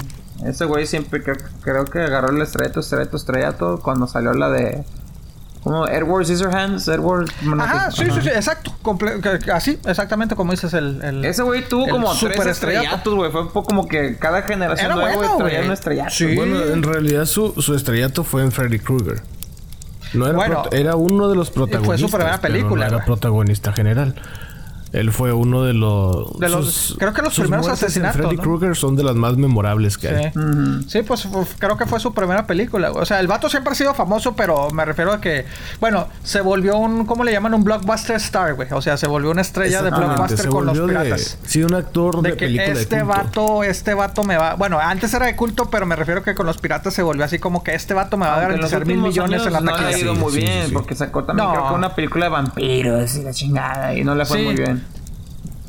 ese 0.44 0.64
güey 0.66 0.86
siempre 0.86 1.22
creo, 1.22 1.36
creo 1.62 1.84
que 1.86 2.00
agarró 2.00 2.30
el 2.30 2.42
estrellato, 2.42 2.80
estrellato, 2.80 3.16
estrellato 3.16 3.80
cuando 3.82 4.06
salió 4.06 4.32
la 4.34 4.50
de. 4.50 4.84
Como 5.62 5.86
Edward 5.88 6.24
Scissorhands, 6.24 6.86
Edward. 6.88 7.28
Ajá, 7.60 7.90
sí, 7.90 8.04
sí, 8.14 8.20
sí, 8.22 8.28
exacto. 8.28 8.72
Comple- 8.82 9.50
así, 9.52 9.78
exactamente 9.86 10.34
como 10.36 10.52
dices 10.52 10.72
el... 10.72 11.02
el 11.02 11.24
Ese 11.24 11.42
güey 11.42 11.68
tuvo 11.68 11.84
el 11.86 11.90
como 11.90 12.14
super 12.14 12.36
tres 12.38 12.52
estrellato. 12.52 12.84
estrellatos, 12.84 13.14
güey. 13.14 13.30
Fue 13.32 13.42
un 13.42 13.48
poco 13.48 13.66
como 13.68 13.88
que 13.88 14.16
cada 14.18 14.42
generación 14.42 14.86
Era 14.86 14.94
nueva 14.94 15.16
bueno, 15.16 15.36
traía 15.36 15.60
un 15.62 15.72
estrellato. 15.72 16.10
Sí. 16.10 16.34
Bueno, 16.36 16.62
en 16.62 16.82
realidad 16.82 17.24
su, 17.26 17.60
su 17.60 17.74
estrellato 17.74 18.24
fue 18.24 18.42
en 18.42 18.52
Freddy 18.52 18.78
Krueger. 18.78 19.20
No 20.14 20.26
era, 20.26 20.36
Bueno, 20.36 20.62
era 20.72 20.96
uno 20.96 21.28
de 21.28 21.36
los 21.36 21.50
protagonistas. 21.50 22.00
su 22.10 22.16
primera 22.16 22.40
película, 22.40 22.88
no 22.88 22.96
era 22.96 23.04
protagonista 23.04 23.72
general. 23.72 24.14
Él 24.92 25.12
fue 25.12 25.32
uno 25.32 25.64
de 25.64 25.74
los. 25.74 26.38
De 26.38 26.48
los- 26.48 26.96
creo 26.98 27.12
que 27.12 27.20
los 27.22 27.38
primeros 27.38 27.68
asesinatos, 27.68 28.16
Freddy 28.16 28.36
¿no? 28.36 28.42
Krueger 28.42 28.74
son 28.76 28.96
de 28.96 29.02
las 29.04 29.14
más 29.16 29.36
memorables 29.36 29.98
que 29.98 30.08
hay. 30.08 30.32
Sí. 30.32 30.40
Sí, 30.88 31.02
pues 31.02 31.28
creo 31.58 31.76
que 31.76 31.84
fue 31.86 32.00
su 32.00 32.14
primera 32.14 32.46
película. 32.46 32.90
O 32.92 33.04
sea, 33.04 33.20
el 33.20 33.26
vato 33.26 33.48
siempre 33.50 33.72
ha 33.72 33.74
sido 33.76 33.92
famoso, 33.94 34.34
pero 34.34 34.70
me 34.70 34.84
refiero 34.86 35.12
a 35.12 35.20
que, 35.20 35.44
bueno, 35.80 36.08
se 36.22 36.40
volvió 36.40 36.78
un, 36.78 37.04
¿cómo 37.04 37.22
le 37.24 37.32
llaman? 37.32 37.52
Un 37.54 37.64
blockbuster 37.64 38.16
star, 38.16 38.54
güey. 38.54 38.68
O 38.72 38.80
sea, 38.80 38.96
se 38.96 39.06
volvió 39.06 39.30
una 39.30 39.42
estrella 39.42 39.82
de 39.82 39.90
blockbuster 39.90 40.38
se 40.38 40.48
con 40.48 40.64
los 40.66 40.78
de- 40.78 40.86
piratas. 40.86 41.38
sí, 41.44 41.62
un 41.62 41.74
actor 41.74 42.22
de, 42.22 42.30
De 42.30 42.36
que 42.36 42.46
película 42.46 42.74
de 42.74 42.80
este 42.80 42.96
culto. 43.00 43.08
vato, 43.14 43.64
este 43.64 43.94
vato 43.94 44.24
me 44.24 44.36
va. 44.38 44.54
Bueno, 44.54 44.78
antes 44.80 45.12
era 45.12 45.26
de 45.26 45.36
culto, 45.36 45.68
pero 45.70 45.84
me 45.84 45.96
refiero 45.96 46.22
que 46.22 46.34
con 46.34 46.46
los 46.46 46.56
piratas 46.58 46.94
se 46.94 47.02
volvió 47.02 47.24
así 47.24 47.38
como 47.38 47.62
que 47.62 47.74
este 47.74 47.92
vato 47.94 48.16
me 48.16 48.24
va 48.26 48.32
a 48.32 48.34
Aunque 48.36 48.52
garantizar 48.54 48.86
mil 48.86 48.98
millones 48.98 49.44
en 49.46 49.52
la 49.52 49.58
años 49.58 49.70
no 49.70 49.76
le 49.76 49.82
ha 49.82 49.84
taquilla. 49.90 49.98
ido 50.04 50.14
Sí, 50.14 50.20
muy 50.20 50.32
sí, 50.32 50.38
bien, 50.40 50.62
sí, 50.62 50.68
sí. 50.68 50.72
porque 50.72 50.94
sacó 50.94 51.24
también 51.24 51.46
No. 51.48 51.54
creo 51.54 51.68
que 51.68 51.74
una 51.74 51.94
película 51.94 52.24
de 52.24 52.30
vampiros 52.30 53.14
y 53.16 53.22
la 53.22 53.32
chingada, 53.32 53.94
y 53.94 54.02
no 54.04 54.14
le 54.14 54.24
fue 54.24 54.38
Sí. 54.38 54.44
muy 54.44 54.54
bien. 54.54 54.78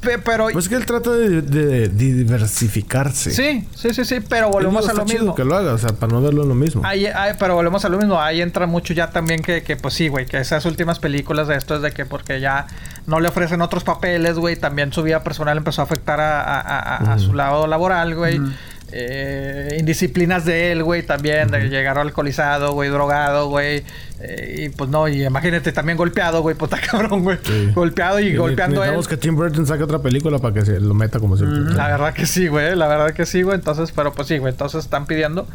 Pe- 0.01 0.17
Pero 0.19 0.47
Pues 0.53 0.69
que 0.69 0.75
él 0.75 0.85
trata 0.85 1.11
de, 1.11 1.41
de- 1.41 1.89
de 1.89 1.89
diversificarse. 1.89 3.31
sí, 3.31 3.67
sí, 3.75 3.93
sí, 3.93 4.05
sí, 4.05 4.19
pero 4.27 4.49
volvemos 4.49 4.87
a 4.87 4.93
lo 4.93 4.99
está 5.01 5.05
chido 5.11 5.19
mismo. 5.23 5.35
que 5.35 5.43
lo 5.43 5.55
haga, 5.55 5.73
o 5.73 5.77
sea, 5.77 5.89
para 5.93 6.13
no 6.13 6.21
verlo 6.21 6.43
lo 6.45 6.55
mismo. 6.55 6.81
Ahí, 6.85 7.05
ahí- 7.05 7.33
pero 7.39 7.55
volvemos 7.55 7.83
a 7.85 7.89
lo 7.89 7.97
mismo. 7.97 8.19
Ahí 8.21 8.41
entra 8.41 8.65
mucho 8.65 8.93
ya 8.93 9.09
también 9.09 9.41
que, 9.41 9.63
que 9.63 9.75
pues 9.75 9.93
sí, 9.93 10.07
güey, 10.07 10.25
que 10.25 10.37
esas 10.39 10.65
últimas 10.65 10.99
películas 10.99 11.47
de 11.47 11.55
esto 11.57 11.75
es 11.75 11.81
de 11.81 11.91
que 11.91 12.05
porque 12.05 12.39
ya 12.39 12.67
no 13.07 13.19
le 13.19 13.27
ofrecen 13.27 13.61
otros 13.61 13.83
papeles, 13.83 14.35
güey, 14.37 14.55
también 14.55 14.93
su 14.93 15.03
vida 15.03 15.23
personal 15.23 15.57
empezó 15.57 15.81
a 15.81 15.85
afectar 15.85 16.19
a, 16.19 16.41
a- 16.41 16.59
a- 16.61 16.79
a- 16.97 17.13
a 17.13 17.19
su 17.19 17.33
lado 17.33 17.67
laboral, 17.67 18.15
güey. 18.15 18.39
Eh, 18.91 19.77
indisciplinas 19.79 20.45
de 20.45 20.71
él, 20.71 20.83
güey, 20.83 21.03
también, 21.03 21.49
de 21.51 21.69
llegar 21.69 21.97
alcoholizado, 21.97 22.73
güey, 22.73 22.89
drogado, 22.89 23.47
güey. 23.49 23.83
Eh, 24.21 24.63
y 24.65 24.69
pues 24.69 24.89
no, 24.89 25.07
y 25.07 25.23
imagínate 25.23 25.71
también 25.71 25.97
golpeado, 25.97 26.41
güey, 26.41 26.55
puta 26.55 26.77
cabrón, 26.91 27.23
güey. 27.23 27.37
Sí. 27.43 27.71
Golpeado 27.73 28.19
y 28.19 28.27
Y 28.27 28.35
golpeando 28.35 28.83
él. 28.83 28.99
Que 29.07 29.17
Tim 29.17 29.35
Burton 29.35 29.65
saque 29.65 29.83
otra 29.83 29.99
película 29.99 30.39
para 30.39 30.53
que 30.53 30.65
se 30.65 30.79
lo 30.79 30.93
meta 30.93 31.19
como 31.19 31.37
siempre. 31.37 31.73
La 31.75 31.87
verdad 31.87 32.13
que 32.13 32.25
sí, 32.25 32.47
güey. 32.47 32.75
La 32.75 32.87
verdad 32.87 33.11
que 33.13 33.25
sí, 33.25 33.41
güey. 33.43 33.55
Entonces, 33.55 33.91
pero 33.95 34.13
pues 34.13 34.27
sí, 34.27 34.37
güey. 34.37 34.51
Entonces 34.51 34.83
están 34.83 35.05
pidiendo. 35.05 35.47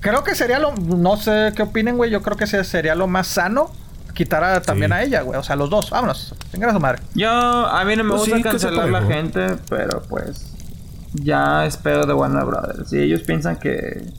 Creo 0.00 0.22
que 0.24 0.34
sería 0.34 0.58
lo. 0.58 0.72
No 0.74 1.16
sé 1.16 1.52
qué 1.56 1.62
opinen, 1.62 1.96
güey. 1.96 2.10
Yo 2.10 2.22
creo 2.22 2.36
que 2.36 2.46
se- 2.46 2.64
sería 2.64 2.94
lo 2.94 3.06
más 3.08 3.26
sano 3.26 3.70
quitar 4.14 4.44
a- 4.44 4.60
también 4.62 4.90
Sí. 4.90 4.96
a 4.96 5.02
ella, 5.02 5.22
güey. 5.22 5.38
O 5.38 5.42
sea, 5.42 5.56
los 5.56 5.70
dos. 5.70 5.90
Vámonos. 5.90 6.34
Venga 6.52 6.68
a 6.68 6.72
su 6.72 6.80
madre. 6.80 7.00
Yo, 7.14 7.28
a 7.30 7.84
mí 7.84 7.96
no 7.96 8.04
me 8.04 8.10
Pues 8.10 8.20
gusta 8.22 8.36
sí, 8.36 8.42
cancelar 8.42 8.88
la 8.88 9.02
gente, 9.02 9.46
pero 9.68 10.02
pues 10.08 10.51
ya 11.14 11.66
espero 11.66 12.06
de 12.06 12.14
Warner 12.14 12.44
Brothers. 12.44 12.88
Si 12.90 12.98
ellos 12.98 13.22
piensan 13.22 13.56
que, 13.58 14.12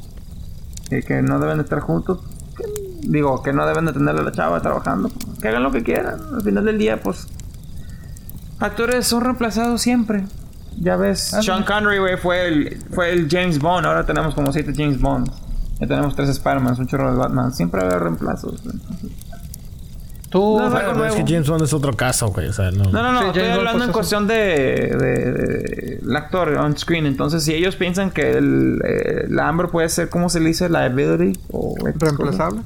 que, 0.89 1.01
que 1.03 1.21
no 1.21 1.39
deben 1.39 1.57
de 1.57 1.63
estar 1.63 1.79
juntos, 1.79 2.19
que- 2.57 2.63
digo, 3.07 3.41
que 3.43 3.51
no 3.53 3.65
deben 3.65 3.85
de 3.85 3.93
tener 3.93 4.15
a 4.15 4.21
la 4.21 4.31
chava 4.31 4.61
trabajando, 4.61 5.11
que 5.41 5.47
hagan 5.47 5.63
lo 5.63 5.71
que 5.71 5.83
quieran. 5.83 6.19
Al 6.35 6.41
final 6.41 6.65
del 6.65 6.77
día, 6.77 7.01
pues, 7.01 7.27
actores 8.59 9.07
son 9.07 9.21
reemplazados 9.23 9.81
siempre. 9.81 10.25
Ya 10.79 10.95
ves, 10.95 11.33
Ah, 11.33 11.41
Sean 11.41 11.63
Connery, 11.63 11.99
güey, 11.99 12.17
fue 12.17 12.47
el, 12.47 12.77
fue 12.93 13.11
el 13.11 13.27
James 13.29 13.59
Bond. 13.59 13.85
Ahora 13.85 14.05
tenemos 14.05 14.33
como 14.33 14.51
siete 14.51 14.73
James 14.75 14.99
Bond. 14.99 15.29
Ya 15.79 15.87
tenemos 15.87 16.15
tres 16.15 16.29
Spider-Man, 16.29 16.75
un 16.79 16.87
chorro 16.87 17.11
de 17.11 17.17
Batman. 17.17 17.53
Siempre 17.53 17.81
va 17.81 17.87
a 17.87 17.89
haber 17.91 18.03
reemplazos. 18.03 18.63
güey. 18.63 18.75
Tú. 20.33 20.57
No, 20.59 20.67
no, 20.69 21.05
es 21.05 21.13
que 21.13 21.23
James 21.27 21.47
Bond 21.47 21.63
es 21.63 21.73
otro 21.73 21.93
caso, 21.95 22.29
güey. 22.29 22.47
O 22.47 22.53
sea, 22.53 22.71
no. 22.71 22.85
No, 22.85 23.03
no, 23.03 23.11
no, 23.13 23.19
Sí, 23.21 23.25
estoy 23.27 23.41
James 23.43 23.57
hablando 23.59 23.77
pues, 23.77 23.87
en 23.87 23.93
cuestión 23.93 24.27
de, 24.27 24.35
de- 24.35 25.31
de- 25.31 25.99
el 26.03 26.15
actor 26.15 26.49
on 26.55 26.75
screen. 26.75 27.05
Entonces, 27.05 27.43
si 27.43 27.53
ellos 27.53 27.75
piensan 27.75 28.09
que 28.09 28.31
el, 28.37 28.81
eh, 28.83 29.27
la 29.29 29.47
Amber 29.47 29.67
puede 29.69 29.87
ser, 29.89 30.09
¿cómo 30.09 30.29
se 30.29 30.39
le 30.39 30.47
dice? 30.47 30.69
Liability 30.69 31.39
o 31.51 31.75
Reemplazable. 31.99 32.61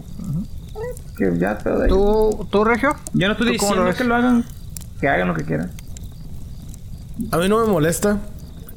Que 1.17 1.37
ya 1.37 1.57
todo 1.57 1.83
ahí. 1.83 1.89
¿Tú, 1.89 2.47
¿Tú, 2.49 2.63
Regio? 2.63 2.95
Yo 3.13 3.27
no 3.27 3.33
estoy 3.33 3.57
¿Tú 3.57 3.57
cómo 3.65 3.75
lo 3.75 3.83
diciendo 3.83 3.83
ves? 3.85 3.95
que 3.97 4.03
lo 4.05 4.15
hagan, 4.15 4.45
que 5.01 5.07
hagan 5.09 5.27
lo 5.27 5.33
que 5.33 5.43
quieran. 5.43 5.71
A 7.31 7.37
mí 7.37 7.49
no 7.49 7.59
me 7.65 7.69
molesta 7.69 8.19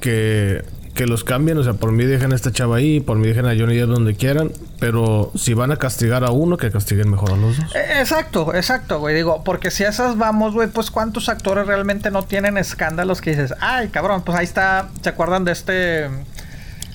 que, 0.01 0.65
que 0.95 1.07
los 1.07 1.25
cambien. 1.25 1.57
O 1.59 1.63
sea, 1.63 1.75
por 1.75 1.93
mí 1.93 2.05
dejen 2.05 2.33
a 2.33 2.35
esta 2.37 2.53
chava 2.53 2.77
ahí, 2.77 3.01
por 3.01 3.17
mí 3.17 3.29
dejen 3.29 3.47
a 3.47 3.51
Johnny 3.59 3.77
Depp 3.77 3.89
donde 3.89 4.15
quieran. 4.15 4.53
Pero 4.79 5.31
si 5.35 5.55
van 5.55 5.73
a 5.73 5.77
castigar 5.77 6.25
a 6.25 6.31
uno, 6.31 6.57
que 6.57 6.71
castiguen 6.71 7.11
mejor 7.11 7.33
a 7.33 7.37
los 7.37 7.57
dos. 7.57 7.75
Eh, 7.75 7.99
Exacto, 8.01 8.55
exacto, 8.55 8.99
güey. 9.01 9.15
Digo, 9.15 9.43
porque 9.45 9.71
si 9.71 9.85
a 9.85 9.89
esas 9.91 10.17
vamos, 10.19 10.55
güey, 10.55 10.69
pues 10.69 10.91
cuántos 10.91 11.29
actores 11.29 11.67
realmente 11.67 12.11
no 12.11 12.23
tienen 12.25 12.57
escándalos 12.59 13.21
que 13.21 13.31
dices, 13.31 13.55
ay, 13.61 13.89
cabrón, 13.89 14.23
pues 14.23 14.37
ahí 14.39 14.45
está. 14.45 14.89
¿Se 15.03 15.09
acuerdan 15.11 15.45
de 15.45 15.53
este. 15.53 16.09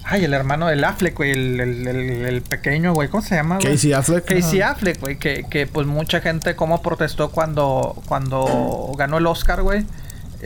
Ay, 0.07 0.23
el 0.23 0.35
hermano 0.35 0.67
del 0.67 0.83
Affleck, 0.83 1.17
güey, 1.17 1.31
el, 1.31 1.59
el- 1.59 1.87
el- 1.87 2.25
el 2.25 2.41
pequeño, 2.43 2.93
güey, 2.93 3.09
¿cómo 3.09 3.23
se 3.23 3.33
llama? 3.33 3.55
güey? 3.57 3.71
Casey 3.73 3.91
Affleck. 3.93 4.25
Casey 4.25 4.61
Affleck, 4.61 4.99
güey, 5.01 5.17
que, 5.17 5.45
que 5.49 5.65
pues 5.65 5.87
mucha 5.87 6.21
gente 6.21 6.55
como 6.55 6.83
protestó 6.83 7.29
cuando, 7.31 7.99
cuando 8.05 8.91
ganó 8.97 9.17
el 9.17 9.25
Oscar, 9.25 9.63
güey. 9.63 9.83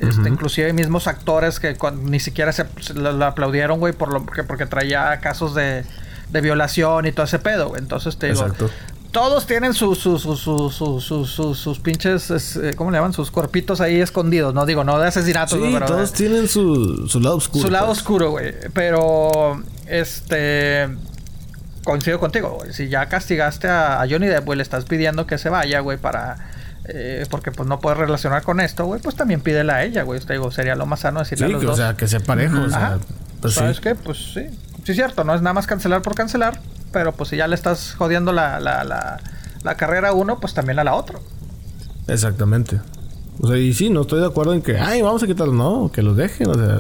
Este, 0.02 0.22
Ujú. 0.22 0.28
Inclusive 0.28 0.74
mismos 0.74 1.08
actores 1.08 1.60
que 1.60 1.76
cuan- 1.76 2.06
ni 2.06 2.20
siquiera 2.20 2.52
se, 2.52 2.66
lo, 2.96 3.12
lo 3.14 3.26
aplaudieron, 3.26 3.80
güey, 3.80 3.94
por 3.94 4.12
lo 4.14 4.26
que 4.26 4.44
porque 4.44 4.66
traía 4.66 5.20
casos 5.20 5.54
de, 5.56 5.84
de 6.30 6.42
violación 6.42 7.06
y 7.06 7.12
todo 7.12 7.26
ese 7.26 7.40
pedo, 7.40 7.70
güey. 7.70 7.82
Entonces 7.82 8.18
te 8.18 8.28
digo, 8.28 8.42
Exacto. 8.44 8.70
todos 9.12 9.46
tienen 9.48 9.74
sus 9.74 9.98
sus 10.00 10.22
sus 10.22 10.74
sus 11.04 11.58
sus 11.58 11.80
pinches, 11.80 12.30
es, 12.32 12.56
eh, 12.58 12.74
¿cómo 12.76 12.92
le 12.92 12.98
llaman? 12.98 13.14
Sus 13.14 13.32
cuerpitos 13.32 13.82
ahí 13.82 14.00
escondidos, 14.00 14.54
no 14.54 14.66
digo, 14.66 14.84
no 14.84 15.00
de 15.00 15.08
asesinatos, 15.08 15.60
Sí, 15.60 15.76
todos 15.88 16.14
tienen 16.14 16.48
su, 16.48 17.08
su 17.08 17.20
lado 17.20 17.36
oscuro. 17.38 17.66
su 17.66 17.72
lado 17.72 17.88
pues. 17.88 17.98
oscuro, 18.00 18.32
güey. 18.32 18.54
Pero, 18.74 19.64
este. 19.88 20.88
Coincido 21.84 22.20
contigo, 22.20 22.50
güey. 22.60 22.74
Si 22.74 22.88
ya 22.90 23.08
castigaste 23.08 23.68
a, 23.68 24.02
a 24.02 24.08
Johnny 24.08 24.28
Depp, 24.28 24.46
güey, 24.46 24.58
le 24.58 24.64
estás 24.64 24.86
pidiendo 24.86 25.26
que 25.26 25.38
se 25.38 25.50
vaya, 25.50 25.80
güey, 25.80 25.98
para. 25.98 26.36
Eh, 26.94 27.26
porque 27.30 27.52
pues 27.52 27.68
no 27.70 27.80
puedes 27.80 27.98
relacionar 28.00 28.44
con 28.44 28.60
esto, 28.60 28.86
güey, 28.86 29.02
pues 29.02 29.16
también 29.16 29.42
pídela 29.42 29.76
a 29.76 29.84
ella, 29.84 30.04
güey. 30.04 30.20
Te 30.20 30.34
digo, 30.34 30.52
sería 30.52 30.76
lo 30.76 30.86
más 30.86 31.02
sano 31.02 31.20
decirle 31.20 31.48
Sí, 31.48 31.52
a 31.52 31.56
los 31.56 31.62
que, 31.64 31.68
o 31.70 31.76
sea, 31.76 31.96
que 31.96 32.08
sea 32.08 32.20
parejo. 32.20 32.62
O 32.62 32.70
sea, 32.70 32.98
pues 33.42 33.54
sí. 33.54 33.60
¿Sabes 33.60 33.80
qué? 33.80 33.96
Pues 33.96 34.18
sí. 34.34 34.48
Sí, 34.84 34.92
es 34.92 34.96
cierto, 34.98 35.24
no 35.24 35.36
es 35.36 35.42
nada 35.42 35.54
más 35.54 35.68
cancelar 35.68 36.02
por 36.02 36.16
cancelar, 36.16 36.60
pero 36.92 37.12
pues 37.14 37.30
si 37.30 37.38
ya 37.38 37.48
le 37.48 37.56
estás 37.56 37.94
jodiendo 37.98 38.32
la, 38.32 38.60
la, 38.60 38.84
la, 38.84 39.20
la 39.64 39.76
carrera 39.76 40.10
a 40.10 40.14
uno, 40.14 40.40
pues 40.40 40.54
también 40.54 40.80
a 40.80 40.84
la 40.84 40.94
otra. 40.96 41.20
Exactamente. 42.08 42.80
O 43.42 43.48
sea, 43.48 43.58
y 43.58 43.74
sí, 43.74 43.90
no 43.90 44.02
estoy 44.02 44.20
de 44.20 44.26
acuerdo 44.28 44.54
en 44.54 44.62
que, 44.62 44.78
ay, 44.78 45.02
vamos 45.02 45.24
a 45.24 45.28
quitarlo. 45.28 45.54
No, 45.54 45.92
que 45.92 46.02
los 46.02 46.18
dejen, 46.18 46.50
o 46.50 46.56
sea. 46.56 46.80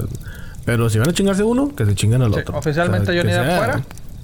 Pero 0.66 0.90
si 0.90 1.00
van 1.00 1.10
a 1.10 1.14
chingarse 1.14 1.44
uno, 1.44 1.74
que 1.76 1.86
se 1.86 1.96
chingan 1.96 2.22
al 2.22 2.34
Sí, 2.34 2.40
otro. 2.42 2.58
oficialmente 2.58 3.10
O 3.12 3.14
sea, 3.14 3.22
Johnny 3.22 3.32
que 3.34 3.38
Depp 3.38 3.48
sea- 3.48 3.58
fuera. 3.58 3.82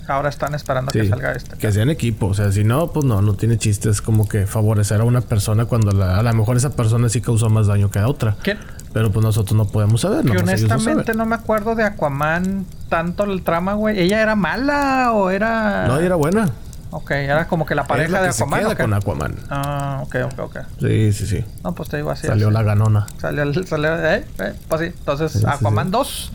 Ahora 0.07 0.29
están 0.29 0.53
esperando 0.55 0.91
que 0.91 1.07
salga 1.09 1.31
este. 1.33 1.57
Que 1.57 1.71
sean 1.71 1.89
equipo. 1.89 2.27
O 2.27 2.33
sea, 2.33 2.51
si 2.51 2.63
no, 2.63 2.91
pues 2.91 3.05
no, 3.05 3.21
no 3.21 3.33
tiene 3.33 3.57
chiste. 3.57 3.89
Es 3.89 4.01
como 4.01 4.27
que 4.29 4.45
favorecer 4.47 5.01
a 5.01 5.03
una 5.03 5.21
persona 5.21 5.65
cuando 5.65 5.91
la- 5.91 6.19
a 6.19 6.23
lo 6.23 6.33
mejor 6.33 6.57
esa 6.57 6.71
persona 6.71 7.09
sí 7.09 7.21
causó 7.21 7.49
más 7.49 7.67
daño 7.67 7.89
que 7.89 7.99
a 7.99 8.07
otra. 8.07 8.35
¿Quién? 8.43 8.59
Pero 8.93 9.11
pues 9.11 9.25
nosotros 9.25 9.57
no 9.57 9.65
podemos 9.65 10.01
saber. 10.01 10.23
Que 10.25 10.37
honestamente 10.37 11.13
no 11.13 11.25
me 11.25 11.35
acuerdo 11.35 11.75
de 11.75 11.83
Aquaman 11.83 12.65
tanto 12.89 13.23
el 13.25 13.41
trama, 13.41 13.73
güey. 13.73 13.99
¿Ella 13.99 14.21
era 14.21 14.35
mala 14.35 15.11
o 15.13 15.29
era...? 15.29 15.87
No, 15.87 16.01
y 16.01 16.05
era 16.05 16.15
buena. 16.15 16.49
Ok, 16.91 17.11
era 17.11 17.47
como 17.47 17.65
que 17.65 17.75
la 17.75 17.81
Es 17.81 17.87
pareja 17.89 18.21
de 18.21 18.27
que 18.27 18.33
se 18.33 18.43
Aquaman. 18.43 18.59
queda 18.61 18.69
¿o 18.69 18.75
qué? 18.75 18.83
con 18.83 18.93
Aquaman. 18.93 19.35
Ah, 19.49 19.99
ok, 20.03 20.15
ok, 20.31 20.39
ok. 20.39 20.57
Sí, 20.79 21.11
sí, 21.11 21.25
sí. 21.27 21.45
No, 21.63 21.73
pues 21.75 21.89
te 21.89 21.97
digo 21.97 22.09
así. 22.11 22.25
Salió 22.27 22.47
así. 22.47 22.53
la 22.53 22.63
ganona. 22.63 23.05
Salió, 23.19 23.43
el- 23.43 23.67
salió 23.67 23.95
eh, 24.05 24.25
eh, 24.39 24.53
pues 24.69 24.81
sí. 24.81 24.87
Entonces, 24.97 25.31
sí, 25.33 25.43
Aquaman 25.45 25.87
sí. 25.87 25.91
2 25.91 26.31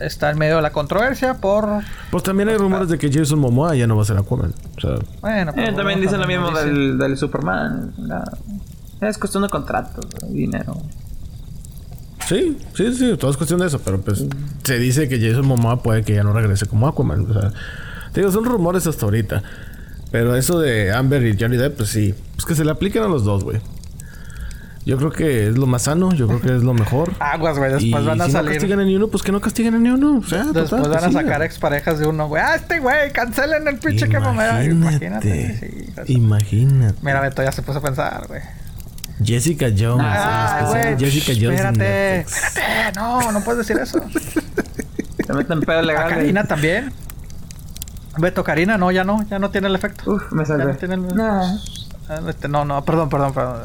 está 0.00 0.30
en 0.30 0.38
medio 0.38 0.56
de 0.56 0.62
la 0.62 0.72
controversia 0.72 1.34
por... 1.34 1.68
Pues 2.10 2.22
también 2.22 2.48
hay 2.48 2.56
rumores 2.56 2.88
de 2.88 2.98
que 2.98 3.10
Jason 3.12 3.38
Momoa 3.38 3.74
ya 3.76 3.86
no 3.86 3.96
va 3.96 4.02
a 4.02 4.04
ser 4.06 4.16
Aquaman. 4.18 4.52
O 4.76 4.80
sea, 4.80 4.96
Bueno, 5.20 5.52
Eh, 5.56 5.72
también 5.74 6.00
dicen 6.00 6.20
lo 6.20 6.26
mismo 6.26 6.50
dicen. 6.50 6.66
del, 6.74 6.98
del 6.98 7.16
Superman. 7.16 7.92
la- 7.98 8.30
es 9.00 9.18
cuestión 9.18 9.42
de 9.42 9.48
contratos, 9.48 10.04
de 10.10 10.28
dinero. 10.32 10.76
sí, 12.26 12.56
sí, 12.74 12.94
sí. 12.94 13.16
Todo 13.18 13.30
es 13.30 13.36
cuestión 13.36 13.60
de 13.60 13.66
eso. 13.66 13.80
Pero 13.84 14.00
pues 14.00 14.24
se 14.62 14.78
dice 14.78 15.08
que 15.08 15.20
Jason 15.20 15.46
Momoa 15.46 15.82
puede 15.82 16.02
que 16.04 16.14
ya 16.14 16.22
no 16.22 16.32
regrese 16.32 16.66
como 16.66 16.86
Aquaman. 16.88 17.28
O 17.30 17.32
sea, 17.32 17.52
te 18.12 18.20
digo, 18.20 18.32
son 18.32 18.44
rumores 18.44 18.86
hasta 18.86 19.04
ahorita. 19.04 19.42
Pero 20.10 20.36
eso 20.36 20.58
de 20.60 20.92
Amber 20.92 21.24
y 21.26 21.36
Johnny 21.40 21.56
Depp, 21.56 21.78
pues 21.78 21.88
sí. 21.88 22.14
Pues 22.34 22.44
que 22.44 22.54
se 22.54 22.64
le 22.64 22.70
apliquen 22.70 23.02
a 23.02 23.08
los 23.08 23.24
dos, 23.24 23.44
güey. 23.44 23.60
Yo 24.84 24.96
creo 24.96 25.10
que 25.12 25.48
es 25.48 25.56
lo 25.56 25.66
más 25.66 25.82
sano. 25.82 26.12
Yo 26.12 26.26
creo 26.26 26.40
que 26.40 26.56
es 26.56 26.62
lo 26.64 26.74
mejor. 26.74 27.12
Aguas, 27.20 27.56
güey. 27.56 27.70
Después 27.72 28.02
y 28.02 28.06
van 28.06 28.20
a 28.20 28.24
si 28.26 28.32
no 28.32 28.38
salir... 28.38 28.52
castigan 28.54 28.80
a 28.80 28.84
ni 28.84 28.96
uno, 28.96 29.08
pues 29.08 29.22
que 29.22 29.30
no 29.30 29.40
castiguen 29.40 29.74
a 29.74 29.78
ni 29.78 29.90
uno. 29.90 30.18
O 30.18 30.22
sea, 30.24 30.44
Después 30.44 30.70
total, 30.70 30.90
van 30.90 31.04
a 31.04 31.12
sacar 31.12 31.42
exparejas 31.42 31.98
de 32.00 32.06
uno, 32.08 32.26
güey. 32.28 32.42
Ah, 32.44 32.56
este 32.56 32.80
güey, 32.80 33.12
cancelen 33.12 33.68
el 33.68 33.78
pinche 33.78 34.08
que. 34.08 34.16
Imagínate. 34.16 35.58
sí, 35.58 35.84
hijas 35.90 36.06
de- 36.06 36.12
Imagínate. 36.12 36.98
Mira, 37.02 37.20
Beto 37.20 37.42
ya 37.42 37.52
se 37.52 37.62
puso 37.62 37.78
a 37.78 37.82
pensar, 37.82 38.26
güey. 38.26 38.40
Jessica 39.24 39.66
Jones. 39.76 40.04
Ah, 40.08 40.64
güey. 40.68 40.98
Jessica 40.98 41.32
Jones. 41.32 41.60
Espérate. 41.60 42.20
Espérate. 42.20 42.60
No, 42.96 43.30
no 43.30 43.40
puedes 43.44 43.66
decir 43.66 43.80
eso. 43.80 44.00
Se 45.26 45.32
meten 45.32 45.60
pedo 45.60 45.78
A 45.78 45.82
legal. 45.82 46.08
Karina 46.08 46.44
también. 46.44 46.92
Beto, 48.18 48.42
Karina, 48.42 48.76
no, 48.76 48.90
ya 48.90 49.04
no, 49.04 49.24
ya 49.28 49.38
no 49.38 49.50
tiene 49.50 49.68
el 49.68 49.74
efecto. 49.76 50.10
Uf, 50.12 50.32
me 50.32 50.44
Ya 50.44 50.54
no 50.56 50.58
salvé. 50.64 50.74
tiene 50.74 50.94
el... 50.96 51.06
Nah. 51.14 51.56
Ah, 52.08 52.20
este, 52.28 52.48
no, 52.48 52.64
no, 52.64 52.84
perdón, 52.84 53.08
perdón, 53.08 53.32
perdón. 53.32 53.64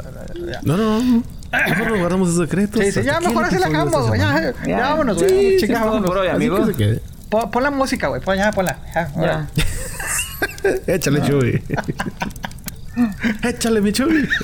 Ya. 0.50 0.60
No, 0.62 0.76
no, 0.76 1.02
no. 1.02 1.22
Mejor 1.50 1.98
guardamos 1.98 2.28
esos 2.28 2.40
secretos. 2.48 2.80
Sí, 2.82 2.92
sí, 2.92 3.02
ya 3.02 3.20
mejor 3.20 3.44
así 3.44 3.58
la 3.58 3.68
dejamos, 3.68 4.06
güey. 4.08 4.20
Ya, 4.20 4.40
ya, 4.40 4.66
Ya. 4.66 4.78
vámonos, 4.90 5.18
Sí, 5.18 5.24
güey. 5.24 5.58
sí, 5.60 5.66
vámonos. 5.72 6.06
por 6.06 6.18
hoy, 6.18 6.28
Así 6.28 6.36
amigos. 6.36 6.70
que. 6.76 7.00
Pon, 7.30 7.50
pon 7.50 7.62
la 7.62 7.70
música, 7.70 8.08
güey. 8.08 8.20
Pon, 8.20 8.36
ya, 8.36 8.50
ponla. 8.52 8.78
Ya, 8.94 9.10
Ya. 9.16 9.48
Échale, 10.94 11.22
Chuy. 11.22 11.62
Échale, 13.42 13.80
mi 13.80 13.92
Chuy. 13.92 14.28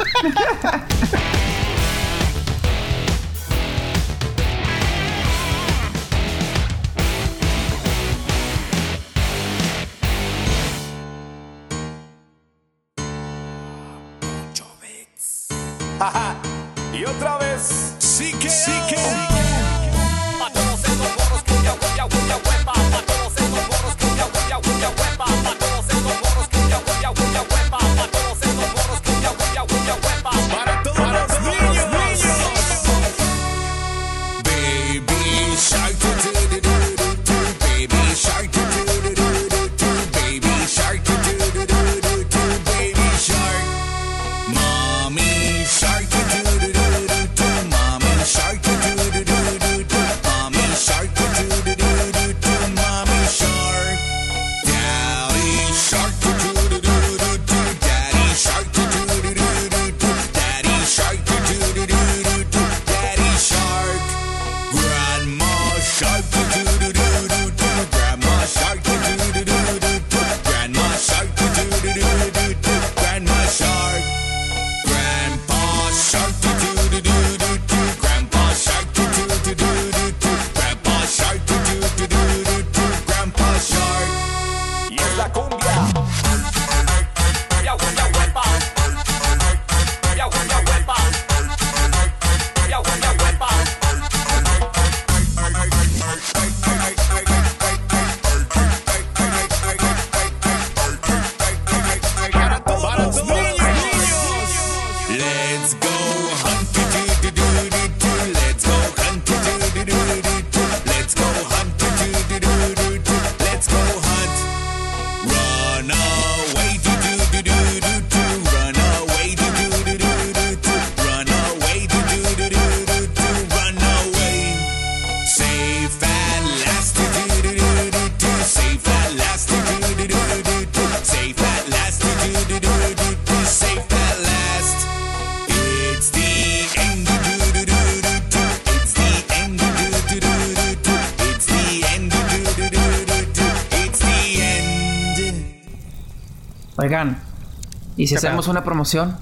¿y 148.04 148.06
si 148.06 148.14
¿Qué 148.14 148.18
hacemos 148.18 148.48
una 148.48 148.62
promoción? 148.64 149.16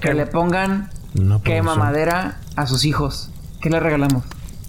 Que 0.00 0.14
le 0.14 0.26
pongan 0.26 0.88
quema 1.44 1.74
madera 1.74 2.38
a 2.56 2.66
sus 2.66 2.84
hijos. 2.84 3.30
¿Qué 3.60 3.70
le 3.70 3.80
regalamos? 3.80 4.24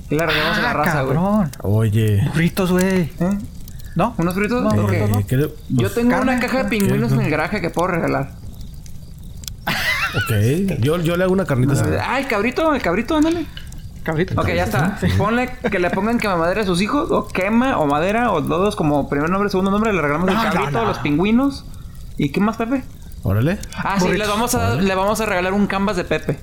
¿Qué 0.10 0.16
le 0.16 0.26
regalamos 0.26 0.58
a 0.58 0.62
la 0.62 0.70
Ah, 0.72 0.74
raza, 0.74 1.02
güey? 1.04 1.16
cabrón. 1.16 1.52
Oye. 1.62 2.24
Burritos, 2.30 2.72
güey. 2.72 3.12
¿Eh? 3.20 3.38
¿No? 3.96 4.16
¿Unos 4.18 4.34
fritos? 4.34 4.64
No, 4.64 4.90
eh, 4.92 5.24
Yo 5.70 5.92
tengo 5.92 6.10
Carne, 6.12 6.32
una 6.34 6.40
caja 6.42 6.64
de 6.64 6.70
pingüinos 6.70 7.12
en 7.12 7.22
el 7.22 7.30
garaje 7.30 7.62
que 7.62 7.70
puedo 7.70 7.90
regalar. 7.90 8.32
ok. 10.16 10.80
Yo, 10.80 10.98
yo 11.00 11.16
le 11.18 11.24
hago 11.24 11.34
una 11.34 11.46
carnita 11.46 11.74
asada. 11.74 12.04
Ah, 12.08 12.20
el 12.20 12.28
cabrito, 12.28 12.74
el 12.74 12.82
cabrito, 12.82 13.16
ándale. 13.16 13.46
Cabrito. 14.04 14.40
Ok, 14.42 14.48
ya 14.48 14.64
está. 14.64 14.98
Ponle 15.18 15.50
que 15.70 15.78
le 15.78 15.90
pongan 15.92 16.18
quema 16.18 16.36
madera 16.36 16.62
a 16.62 16.66
sus 16.66 16.82
hijos, 16.82 17.12
o 17.12 17.28
quema, 17.28 17.78
o 17.78 17.86
madera, 17.86 18.32
o 18.32 18.44
todos 18.44 18.76
como 18.76 19.08
primer 19.08 19.30
nombre, 19.30 19.50
segundo 19.50 19.70
nombre, 19.72 19.94
le 19.94 20.02
regalamos 20.02 20.26
No, 20.28 20.42
el 20.42 20.48
no, 20.48 20.54
cabrito, 20.54 20.80
no. 20.82 20.86
los 20.88 20.98
pingüinos. 21.00 21.66
¿Y 22.18 22.30
qué 22.30 22.40
más, 22.40 22.58
Pepe? 22.58 22.84
Órale. 23.24 23.60
Ah, 23.76 24.00
sí, 24.00 24.10
les 24.10 24.28
vamos 24.28 24.56
a, 24.56 24.76
le 24.76 24.96
vamos 24.96 25.22
a 25.22 25.26
regalar 25.26 25.54
un 25.54 25.68
canvas 25.68 25.96
de 25.96 26.04
Pepe. 26.04 26.40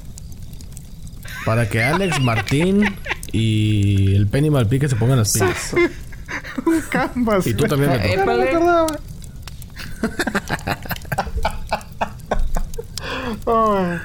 Para 1.45 1.69
que 1.69 1.83
Alex, 1.83 2.21
Martín 2.23 2.85
y 3.33 4.15
el 4.15 4.27
Penny 4.29 4.51
Malpique 4.51 4.89
se 4.89 4.97
pongan 4.97 5.19
las 5.19 5.33
pilas. 5.33 5.75
Canvas. 6.91 7.47
Y 7.47 7.55
tú 7.55 7.65
también, 7.65 7.93
Eh, 7.93 8.17
Beto. 8.17 8.27
Me 8.27 8.45
Épale. 8.45 8.59
Ay. 13.47 13.99